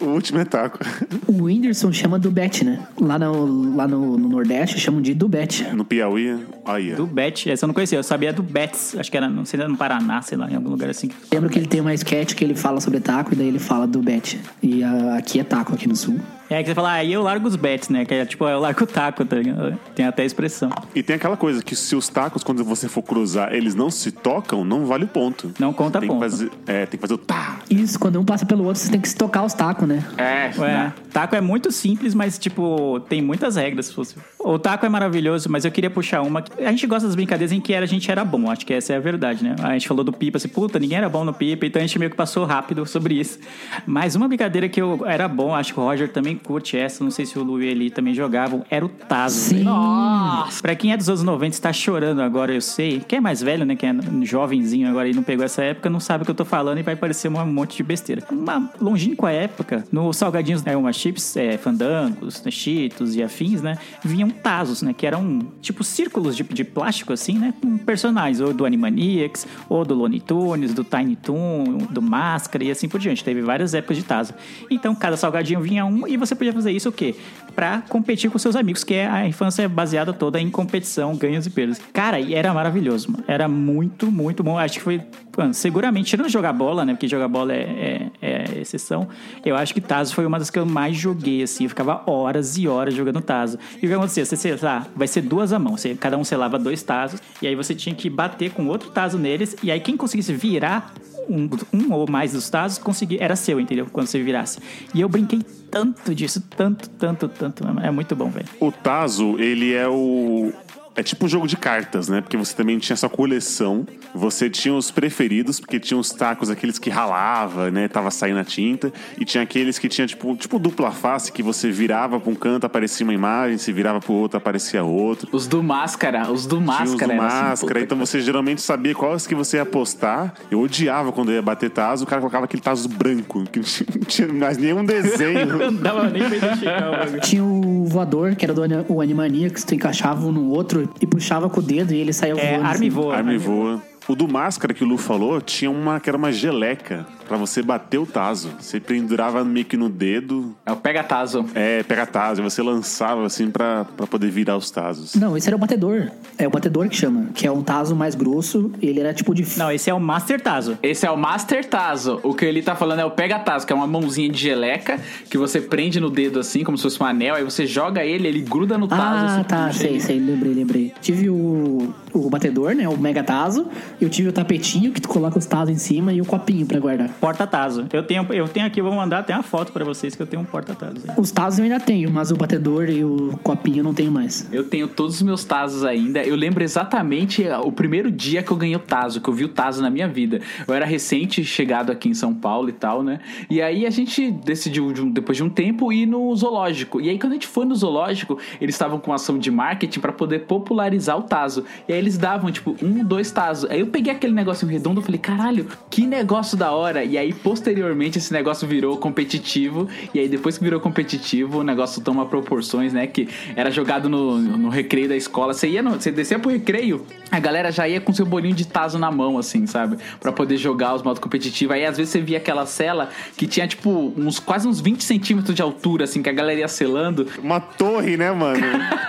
O 0.00 0.06
último 0.06 0.38
é 0.38 0.44
taco. 0.44 0.78
O 1.26 1.44
Whindersson 1.44 1.92
chama 1.92 2.18
do 2.18 2.30
Bet, 2.30 2.64
né? 2.64 2.86
Lá 3.00 3.18
no, 3.18 3.74
lá 3.76 3.88
no, 3.88 4.16
no 4.16 4.28
Nordeste 4.28 4.78
chamam 4.78 5.00
de 5.00 5.14
do 5.14 5.28
Bet. 5.28 5.64
No 5.72 5.84
Piauí, 5.84 6.38
aí. 6.64 6.94
Do 6.94 7.06
bet, 7.06 7.50
essa 7.50 7.64
eu 7.64 7.68
não 7.68 7.74
conhecia, 7.74 7.98
eu 7.98 8.02
sabia 8.02 8.32
do 8.32 8.42
bets. 8.42 8.96
Acho 8.98 9.10
que 9.10 9.16
era, 9.16 9.28
não 9.28 9.44
sei, 9.44 9.60
no 9.66 9.76
Paraná, 9.76 10.22
sei 10.22 10.36
lá, 10.36 10.50
em 10.50 10.54
algum 10.54 10.70
lugar 10.70 10.90
assim. 10.90 11.10
Lembro 11.32 11.48
que 11.48 11.58
ele 11.58 11.66
tem 11.66 11.80
uma 11.80 11.94
sketch 11.94 12.34
que 12.34 12.44
ele 12.44 12.54
fala 12.54 12.80
sobre 12.80 13.00
taco 13.00 13.32
e 13.32 13.36
daí 13.36 13.48
ele 13.48 13.58
fala 13.58 13.86
do 13.86 14.00
Bet. 14.00 14.40
E 14.62 14.82
ah, 14.82 15.16
aqui 15.18 15.40
é 15.40 15.44
taco, 15.44 15.74
aqui 15.74 15.88
no 15.88 15.96
sul. 15.96 16.18
É 16.48 16.62
que 16.62 16.68
você 16.68 16.74
fala, 16.74 16.92
aí 16.92 17.12
eu 17.12 17.22
largo 17.22 17.48
os 17.48 17.56
bets, 17.56 17.88
né? 17.88 18.04
Que 18.04 18.14
é 18.14 18.24
tipo, 18.24 18.46
eu 18.46 18.60
largo 18.60 18.84
o 18.84 18.86
taco, 18.86 19.24
tá 19.24 19.36
ligado? 19.36 19.76
Tem 19.94 20.06
até 20.06 20.22
a 20.22 20.26
expressão. 20.26 20.70
E 20.94 21.02
tem 21.02 21.16
aquela 21.16 21.36
coisa 21.36 21.62
que 21.62 21.74
se 21.74 21.96
os 21.96 22.08
tacos, 22.08 22.44
quando 22.44 22.62
você 22.64 22.88
for 22.88 23.02
cruzar, 23.02 23.52
eles 23.52 23.74
não 23.74 23.90
se 23.90 24.12
tocam, 24.12 24.64
não 24.64 24.86
vale 24.86 25.04
o 25.04 25.08
ponto. 25.08 25.52
Não 25.58 25.72
conta 25.72 25.98
tem 25.98 26.08
ponto. 26.08 26.22
Que 26.22 26.30
fazer, 26.30 26.50
é, 26.66 26.86
tem 26.86 26.98
que 26.98 27.02
fazer 27.02 27.14
o 27.14 27.18
tá. 27.18 27.55
Isso, 27.68 27.98
quando 27.98 28.20
um 28.20 28.24
passa 28.24 28.46
pelo 28.46 28.64
outro, 28.64 28.80
você 28.80 28.90
tem 28.90 29.00
que 29.00 29.08
se 29.08 29.16
tocar 29.16 29.42
os 29.44 29.52
tacos, 29.52 29.88
né? 29.88 30.04
É, 30.16 30.46
É, 30.64 30.92
taco 31.12 31.34
é 31.34 31.40
muito 31.40 31.72
simples, 31.72 32.14
mas, 32.14 32.38
tipo, 32.38 33.00
tem 33.08 33.20
muitas 33.20 33.56
regras. 33.56 33.86
se 33.86 33.94
fosse- 33.94 34.14
O 34.48 34.60
taco 34.60 34.86
é 34.86 34.88
maravilhoso, 34.88 35.50
mas 35.50 35.64
eu 35.64 35.72
queria 35.72 35.90
puxar 35.90 36.22
uma. 36.22 36.44
A 36.60 36.70
gente 36.70 36.86
gosta 36.86 37.08
das 37.08 37.16
brincadeiras 37.16 37.50
em 37.50 37.60
que 37.60 37.72
era, 37.72 37.84
a 37.84 37.88
gente 37.88 38.08
era 38.08 38.24
bom. 38.24 38.48
Acho 38.48 38.64
que 38.64 38.72
essa 38.72 38.92
é 38.92 38.96
a 38.96 39.00
verdade, 39.00 39.42
né? 39.42 39.56
A 39.60 39.72
gente 39.72 39.88
falou 39.88 40.04
do 40.04 40.12
pipa, 40.12 40.36
assim, 40.36 40.46
puta, 40.46 40.78
ninguém 40.78 40.98
era 40.98 41.08
bom 41.08 41.24
no 41.24 41.34
pipa, 41.34 41.66
então 41.66 41.82
a 41.82 41.84
gente 41.84 41.98
meio 41.98 42.12
que 42.12 42.16
passou 42.16 42.44
rápido 42.44 42.86
sobre 42.86 43.18
isso. 43.18 43.40
Mas 43.84 44.14
uma 44.14 44.28
brincadeira 44.28 44.68
que 44.68 44.80
eu 44.80 45.04
era 45.04 45.26
bom, 45.26 45.52
acho 45.52 45.74
que 45.74 45.80
o 45.80 45.82
Roger 45.82 46.12
também 46.12 46.36
curte 46.36 46.76
essa, 46.76 47.02
não 47.02 47.10
sei 47.10 47.26
se 47.26 47.36
o 47.36 47.42
Lu 47.42 47.60
e 47.60 47.66
ele 47.66 47.90
também 47.90 48.14
jogavam, 48.14 48.64
era 48.70 48.86
o 48.86 48.88
Tazo. 48.88 49.48
Sim. 49.48 49.64
Nossa! 49.64 50.62
Pra 50.62 50.76
quem 50.76 50.92
é 50.92 50.96
dos 50.96 51.08
anos 51.08 51.24
90 51.24 51.52
está 51.52 51.72
chorando 51.72 52.22
agora, 52.22 52.54
eu 52.54 52.60
sei. 52.60 53.00
Quem 53.00 53.16
é 53.16 53.20
mais 53.20 53.42
velho, 53.42 53.64
né? 53.64 53.74
Quem 53.74 53.88
é 53.88 54.24
jovenzinho 54.24 54.88
agora 54.88 55.08
e 55.08 55.12
não 55.12 55.24
pegou 55.24 55.44
essa 55.44 55.64
época, 55.64 55.90
não 55.90 55.98
sabe 55.98 56.22
o 56.22 56.24
que 56.24 56.30
eu 56.30 56.36
tô 56.36 56.44
falando 56.44 56.78
e 56.78 56.84
vai 56.84 56.94
parecer 56.94 57.26
um 57.26 57.46
monte 57.46 57.78
de 57.78 57.82
besteira. 57.82 58.22
Uma 58.30 58.70
longínqua 58.80 59.32
época, 59.32 59.84
no 59.90 60.12
Salgadinhos, 60.12 60.62
né, 60.62 60.76
umas 60.76 60.94
chips, 60.94 61.36
é, 61.36 61.58
fandangos, 61.58 62.44
né, 62.44 62.50
cheetos 62.52 63.16
e 63.16 63.24
afins, 63.24 63.60
né? 63.60 63.76
Vinham 64.04 64.35
tazos, 64.36 64.82
né? 64.82 64.92
Que 64.92 65.06
eram 65.06 65.40
tipo 65.60 65.82
círculos 65.82 66.36
de, 66.36 66.42
de 66.42 66.64
plástico, 66.64 67.12
assim, 67.12 67.38
né? 67.38 67.54
Com 67.60 67.78
personagens, 67.78 68.40
ou 68.40 68.52
do 68.52 68.64
Animaniacs, 68.64 69.46
ou 69.68 69.84
do 69.84 69.94
Looney 69.94 70.20
Tunes, 70.20 70.72
do 70.72 70.84
Tiny 70.84 71.16
Toon, 71.16 71.78
do 71.90 72.02
Máscara 72.02 72.64
e 72.64 72.70
assim 72.70 72.88
por 72.88 73.00
diante. 73.00 73.24
Teve 73.24 73.42
várias 73.42 73.74
épocas 73.74 73.96
de 73.96 74.04
tazo. 74.04 74.34
Então, 74.70 74.94
cada 74.94 75.16
salgadinho 75.16 75.60
vinha 75.60 75.84
um 75.84 76.06
e 76.06 76.16
você 76.16 76.34
podia 76.34 76.52
fazer 76.52 76.72
isso 76.72 76.88
o 76.88 76.92
quê? 76.92 77.14
Pra 77.56 77.82
competir 77.88 78.30
com 78.30 78.38
seus 78.38 78.54
amigos, 78.54 78.84
que 78.84 78.92
é 78.92 79.06
a 79.06 79.26
infância 79.26 79.62
é 79.62 79.68
baseada 79.68 80.12
toda 80.12 80.38
em 80.38 80.50
competição, 80.50 81.16
ganhos 81.16 81.46
e 81.46 81.50
perdas. 81.50 81.80
Cara, 81.90 82.20
e 82.20 82.34
era 82.34 82.52
maravilhoso, 82.52 83.10
mano. 83.10 83.24
Era 83.26 83.48
muito, 83.48 84.12
muito 84.12 84.42
bom. 84.42 84.58
Acho 84.58 84.74
que 84.74 84.80
foi, 84.80 85.00
mano, 85.34 85.54
seguramente, 85.54 86.10
tirando 86.10 86.28
jogar 86.28 86.52
bola, 86.52 86.84
né? 86.84 86.92
Porque 86.92 87.08
jogar 87.08 87.28
bola 87.28 87.54
é, 87.54 88.10
é, 88.20 88.44
é 88.54 88.58
exceção. 88.60 89.08
Eu 89.42 89.56
acho 89.56 89.72
que 89.72 89.80
Tazo 89.80 90.14
foi 90.14 90.26
uma 90.26 90.38
das 90.38 90.50
que 90.50 90.58
eu 90.58 90.66
mais 90.66 90.94
joguei, 90.96 91.42
assim. 91.42 91.64
Eu 91.64 91.70
ficava 91.70 92.02
horas 92.06 92.58
e 92.58 92.68
horas 92.68 92.92
jogando 92.92 93.22
Tazo. 93.22 93.58
E 93.82 93.86
o 93.86 93.88
que 93.88 93.94
acontecia? 93.94 94.26
Você, 94.26 94.36
sei 94.36 94.54
lá, 94.60 94.86
vai 94.94 95.08
ser 95.08 95.22
duas 95.22 95.50
a 95.50 95.58
mão. 95.58 95.78
Você, 95.78 95.94
cada 95.94 96.18
um 96.18 96.24
selava 96.24 96.58
dois 96.58 96.82
Tazos. 96.82 97.22
E 97.40 97.46
aí 97.46 97.54
você 97.54 97.74
tinha 97.74 97.94
que 97.94 98.10
bater 98.10 98.50
com 98.50 98.66
outro 98.66 98.90
Tazo 98.90 99.18
neles. 99.18 99.56
E 99.62 99.70
aí 99.70 99.80
quem 99.80 99.96
conseguisse 99.96 100.34
virar 100.34 100.92
um, 101.28 101.48
um 101.72 101.92
ou 101.92 102.08
mais 102.08 102.32
dos 102.32 102.48
tazos 102.48 102.78
conseguir, 102.78 103.18
era 103.20 103.36
seu, 103.36 103.60
entendeu? 103.60 103.86
Quando 103.92 104.06
você 104.06 104.22
virasse. 104.22 104.58
E 104.94 105.00
eu 105.00 105.08
brinquei 105.08 105.40
tanto 105.70 106.14
disso, 106.14 106.42
tanto, 106.56 106.88
tanto, 106.90 107.28
tanto. 107.28 107.64
É 107.82 107.90
muito 107.90 108.14
bom, 108.16 108.30
velho. 108.30 108.46
O 108.60 108.70
Tazo, 108.70 109.38
ele 109.38 109.72
é 109.72 109.88
o. 109.88 110.52
É 110.96 111.02
tipo 111.02 111.26
um 111.26 111.28
jogo 111.28 111.46
de 111.46 111.56
cartas, 111.56 112.08
né? 112.08 112.22
Porque 112.22 112.36
você 112.36 112.56
também 112.56 112.78
tinha 112.78 112.96
sua 112.96 113.10
coleção. 113.10 113.86
Você 114.14 114.48
tinha 114.48 114.74
os 114.74 114.90
preferidos, 114.90 115.60
porque 115.60 115.78
tinha 115.78 115.98
os 115.98 116.10
tacos, 116.10 116.48
aqueles 116.48 116.78
que 116.78 116.88
ralava, 116.88 117.70
né? 117.70 117.86
Tava 117.86 118.10
saindo 118.10 118.38
a 118.38 118.44
tinta. 118.44 118.90
E 119.20 119.24
tinha 119.24 119.42
aqueles 119.42 119.78
que 119.78 119.88
tinha, 119.88 120.06
tipo, 120.06 120.34
tipo 120.36 120.58
dupla 120.58 120.90
face, 120.90 121.30
que 121.30 121.42
você 121.42 121.70
virava 121.70 122.18
pra 122.18 122.30
um 122.30 122.34
canto, 122.34 122.64
aparecia 122.64 123.04
uma 123.04 123.12
imagem, 123.12 123.58
se 123.58 123.72
virava 123.72 124.00
pro 124.00 124.14
outro, 124.14 124.38
aparecia 124.38 124.82
outro. 124.82 125.28
Os 125.32 125.46
do 125.46 125.62
máscara, 125.62 126.32
os 126.32 126.46
do 126.46 126.56
Tinha 126.56 126.62
os 126.62 126.66
máscara. 126.66 126.96
do 126.96 127.12
era 127.12 127.26
assim, 127.26 127.44
máscara, 127.44 127.74
puta 127.74 127.80
então 127.80 127.98
você 127.98 128.20
geralmente 128.20 128.62
sabia 128.62 128.94
quais 128.94 129.26
que 129.26 129.34
você 129.34 129.58
ia 129.58 129.64
apostar. 129.64 130.34
Eu 130.50 130.60
odiava 130.60 131.12
quando 131.12 131.28
eu 131.30 131.34
ia 131.34 131.42
bater 131.42 131.68
tazo, 131.68 132.04
o 132.04 132.06
cara 132.06 132.22
colocava 132.22 132.46
aquele 132.46 132.62
tazo 132.62 132.88
branco, 132.88 133.44
que 133.52 133.60
não 133.98 134.06
tinha 134.06 134.28
mais 134.28 134.56
nenhum 134.56 134.84
desenho. 134.84 135.56
Não 135.66 135.74
dava 135.74 136.08
nem 136.08 136.24
pra 136.24 136.36
identificar 136.36 137.06
o. 137.16 137.20
Tinha 137.20 137.44
o 137.44 137.84
voador, 137.84 138.34
que 138.36 138.44
era 138.44 138.54
do 138.54 138.62
Animaniacs, 139.00 139.64
tu 139.64 139.74
encaixava 139.74 140.26
um 140.26 140.32
no 140.32 140.50
outro 140.50 140.85
e 141.00 141.06
puxava 141.06 141.48
com 141.48 141.60
o 141.60 141.62
dedo 141.62 141.92
e 141.92 141.98
ele 141.98 142.12
saía 142.12 142.34
É, 142.38 142.52
voando. 142.56 142.66
arma 142.68 142.84
e 142.84 142.90
voa. 142.90 143.16
Arma 143.16 143.32
e 143.34 143.38
voa. 143.38 143.82
O 144.08 144.14
do 144.14 144.28
máscara 144.28 144.72
que 144.72 144.84
o 144.84 144.86
Lu 144.86 144.96
falou 144.96 145.40
tinha 145.40 145.70
uma 145.70 145.98
que 145.98 146.08
era 146.08 146.16
uma 146.16 146.30
geleca 146.30 147.06
pra 147.26 147.36
você 147.36 147.62
bater 147.62 147.98
o 147.98 148.06
tazo. 148.06 148.50
Você 148.60 148.78
pendurava 148.80 149.44
meio 149.44 149.66
que 149.66 149.76
no 149.76 149.88
dedo, 149.88 150.54
É 150.64 150.72
o 150.72 150.76
pega 150.76 151.02
tazo. 151.02 151.44
é, 151.54 151.82
pega 151.82 152.06
tazo, 152.06 152.40
e 152.40 152.44
você 152.44 152.62
lançava 152.62 153.24
assim 153.26 153.50
pra, 153.50 153.84
pra 153.96 154.06
poder 154.06 154.30
virar 154.30 154.56
os 154.56 154.70
tazos. 154.70 155.14
Não, 155.14 155.36
esse 155.36 155.48
era 155.48 155.56
o 155.56 155.58
batedor. 155.58 156.10
É 156.38 156.46
o 156.46 156.50
batedor 156.50 156.88
que 156.88 156.96
chama, 156.96 157.26
que 157.34 157.46
é 157.46 157.50
um 157.50 157.62
taso 157.62 157.94
mais 157.96 158.14
grosso. 158.14 158.70
Ele 158.80 159.00
era 159.00 159.12
tipo 159.14 159.34
de. 159.34 159.44
Não, 159.58 159.70
esse 159.70 159.90
é 159.90 159.94
o 159.94 160.00
Master 160.00 160.40
Tazo. 160.40 160.78
Esse 160.82 161.06
é 161.06 161.10
o 161.10 161.16
Master 161.16 161.64
Tazo. 161.64 162.20
O 162.22 162.34
que 162.34 162.44
ele 162.44 162.62
tá 162.62 162.74
falando 162.76 163.00
é 163.00 163.04
o 163.04 163.10
Pega 163.10 163.38
Tazo, 163.38 163.66
que 163.66 163.72
é 163.72 163.76
uma 163.76 163.86
mãozinha 163.86 164.28
de 164.30 164.38
geleca 164.38 164.98
que 165.30 165.38
você 165.38 165.60
prende 165.60 165.98
no 166.00 166.10
dedo 166.10 166.38
assim, 166.38 166.62
como 166.62 166.76
se 166.76 166.82
fosse 166.82 167.02
um 167.02 167.06
anel, 167.06 167.34
aí 167.34 167.44
você 167.44 167.66
joga 167.66 168.04
ele, 168.04 168.28
ele 168.28 168.40
gruda 168.40 168.76
no 168.78 168.86
tazo. 168.86 169.02
Ah, 169.02 169.34
assim, 169.36 169.44
tá, 169.44 169.72
sei, 169.72 170.00
sei, 170.00 170.18
lembrei, 170.18 170.54
lembrei. 170.54 170.92
Tive 171.00 171.28
o, 171.30 171.92
o 172.12 172.30
batedor, 172.30 172.74
né? 172.74 172.88
O 172.88 172.96
mega 172.96 173.22
taso. 173.22 173.66
Eu 174.00 174.08
tive 174.08 174.28
o 174.28 174.32
tapetinho 174.32 174.92
que 174.92 175.00
tu 175.00 175.08
coloca 175.08 175.38
os 175.38 175.46
tazos 175.46 175.74
em 175.74 175.78
cima 175.78 176.12
e 176.12 176.20
o 176.20 176.24
copinho 176.24 176.66
pra 176.66 176.78
guardar. 176.78 177.10
Porta-tazo. 177.20 177.86
Eu 177.92 178.02
tenho, 178.02 178.26
eu 178.30 178.48
tenho 178.48 178.66
aqui, 178.66 178.80
eu 178.80 178.84
vou 178.84 178.94
mandar 178.94 179.20
até 179.20 179.34
uma 179.34 179.42
foto 179.42 179.72
pra 179.72 179.84
vocês 179.84 180.14
que 180.14 180.22
eu 180.22 180.26
tenho 180.26 180.42
um 180.42 180.44
porta-tazo. 180.44 180.96
aí. 181.08 181.14
Os 181.18 181.30
tazos 181.30 181.58
eu 181.58 181.64
ainda 181.64 181.80
tenho, 181.80 182.10
mas 182.10 182.30
o 182.30 182.36
batedor 182.36 182.88
e 182.88 183.04
o 183.04 183.38
copinho 183.42 183.78
eu 183.78 183.84
não 183.84 183.94
tenho 183.94 184.10
mais. 184.10 184.46
Eu 184.52 184.64
tenho 184.64 184.88
todos 184.88 185.16
os 185.16 185.22
meus 185.22 185.44
Tazos 185.44 185.84
ainda. 185.84 186.22
Eu 186.22 186.36
lembro 186.36 186.62
exatamente 186.62 187.44
o 187.64 187.72
primeiro 187.72 188.10
dia 188.10 188.42
que 188.42 188.50
eu 188.50 188.56
ganhei 188.56 188.76
o 188.76 188.80
Tazo, 188.80 189.20
que 189.20 189.28
eu 189.28 189.34
vi 189.34 189.44
o 189.44 189.48
Tazo 189.48 189.82
na 189.82 189.90
minha 189.90 190.08
vida. 190.08 190.40
Eu 190.66 190.74
era 190.74 190.84
recente 190.84 191.44
chegado 191.44 191.90
aqui 191.90 192.08
em 192.08 192.14
São 192.14 192.34
Paulo 192.34 192.68
e 192.68 192.72
tal, 192.72 193.02
né? 193.02 193.20
E 193.48 193.60
aí 193.62 193.86
a 193.86 193.90
gente 193.90 194.30
decidiu, 194.30 194.92
de 194.92 195.04
depois 195.10 195.36
de 195.36 195.44
um 195.44 195.48
tempo, 195.48 195.92
ir 195.92 196.06
no 196.06 196.34
zoológico. 196.34 197.00
E 197.00 197.08
aí 197.08 197.18
quando 197.18 197.32
a 197.32 197.34
gente 197.34 197.46
foi 197.46 197.64
no 197.64 197.74
zoológico, 197.74 198.38
eles 198.60 198.74
estavam 198.74 198.98
com 198.98 199.12
ação 199.12 199.38
de 199.38 199.50
marketing 199.50 200.00
pra 200.00 200.12
poder 200.12 200.40
popularizar 200.40 201.18
o 201.18 201.22
Tazo. 201.22 201.64
E 201.88 201.92
aí 201.92 201.98
eles 201.98 202.18
davam, 202.18 202.50
tipo, 202.50 202.76
um, 202.82 203.04
dois 203.04 203.30
Tazos. 203.30 203.70
Aí 203.70 203.80
eu 203.80 203.86
peguei 203.86 204.12
aquele 204.12 204.32
negocinho 204.32 204.70
redondo 204.70 205.00
e 205.00 205.04
falei, 205.04 205.20
caralho, 205.20 205.66
que 205.90 206.06
negócio 206.06 206.56
da 206.56 206.72
hora. 206.72 207.04
E 207.06 207.16
aí, 207.16 207.32
posteriormente, 207.32 208.18
esse 208.18 208.32
negócio 208.32 208.66
virou 208.66 208.96
competitivo. 208.96 209.88
E 210.12 210.20
aí, 210.20 210.28
depois 210.28 210.58
que 210.58 210.64
virou 210.64 210.80
competitivo, 210.80 211.60
o 211.60 211.62
negócio 211.62 212.02
toma 212.02 212.26
proporções, 212.26 212.92
né? 212.92 213.06
Que 213.06 213.28
era 213.54 213.70
jogado 213.70 214.08
no, 214.08 214.38
no 214.38 214.68
recreio 214.68 215.08
da 215.08 215.16
escola. 215.16 215.54
Você 215.54 215.68
ia 215.68 215.82
no, 215.82 215.92
você 215.92 216.10
descia 216.10 216.38
pro 216.38 216.50
recreio, 216.50 217.06
a 217.30 217.38
galera 217.38 217.70
já 217.70 217.88
ia 217.88 218.00
com 218.00 218.12
seu 218.12 218.26
bolinho 218.26 218.54
de 218.54 218.66
taso 218.66 218.98
na 218.98 219.10
mão, 219.10 219.38
assim, 219.38 219.66
sabe? 219.66 219.96
Pra 220.20 220.32
poder 220.32 220.56
jogar 220.56 220.94
os 220.94 221.02
modos 221.02 221.20
competitivos. 221.20 221.74
Aí, 221.74 221.84
às 221.84 221.96
vezes, 221.96 222.12
você 222.12 222.20
via 222.20 222.38
aquela 222.38 222.66
cela 222.66 223.10
que 223.36 223.46
tinha, 223.46 223.66
tipo, 223.66 224.12
uns 224.16 224.38
quase 224.38 224.66
uns 224.66 224.80
20 224.80 225.02
centímetros 225.02 225.54
de 225.54 225.62
altura, 225.62 226.04
assim, 226.04 226.22
que 226.22 226.28
a 226.28 226.32
galera 226.32 226.60
ia 226.60 226.68
selando. 226.68 227.26
Uma 227.42 227.60
torre, 227.60 228.16
né, 228.16 228.30
mano? 228.32 228.60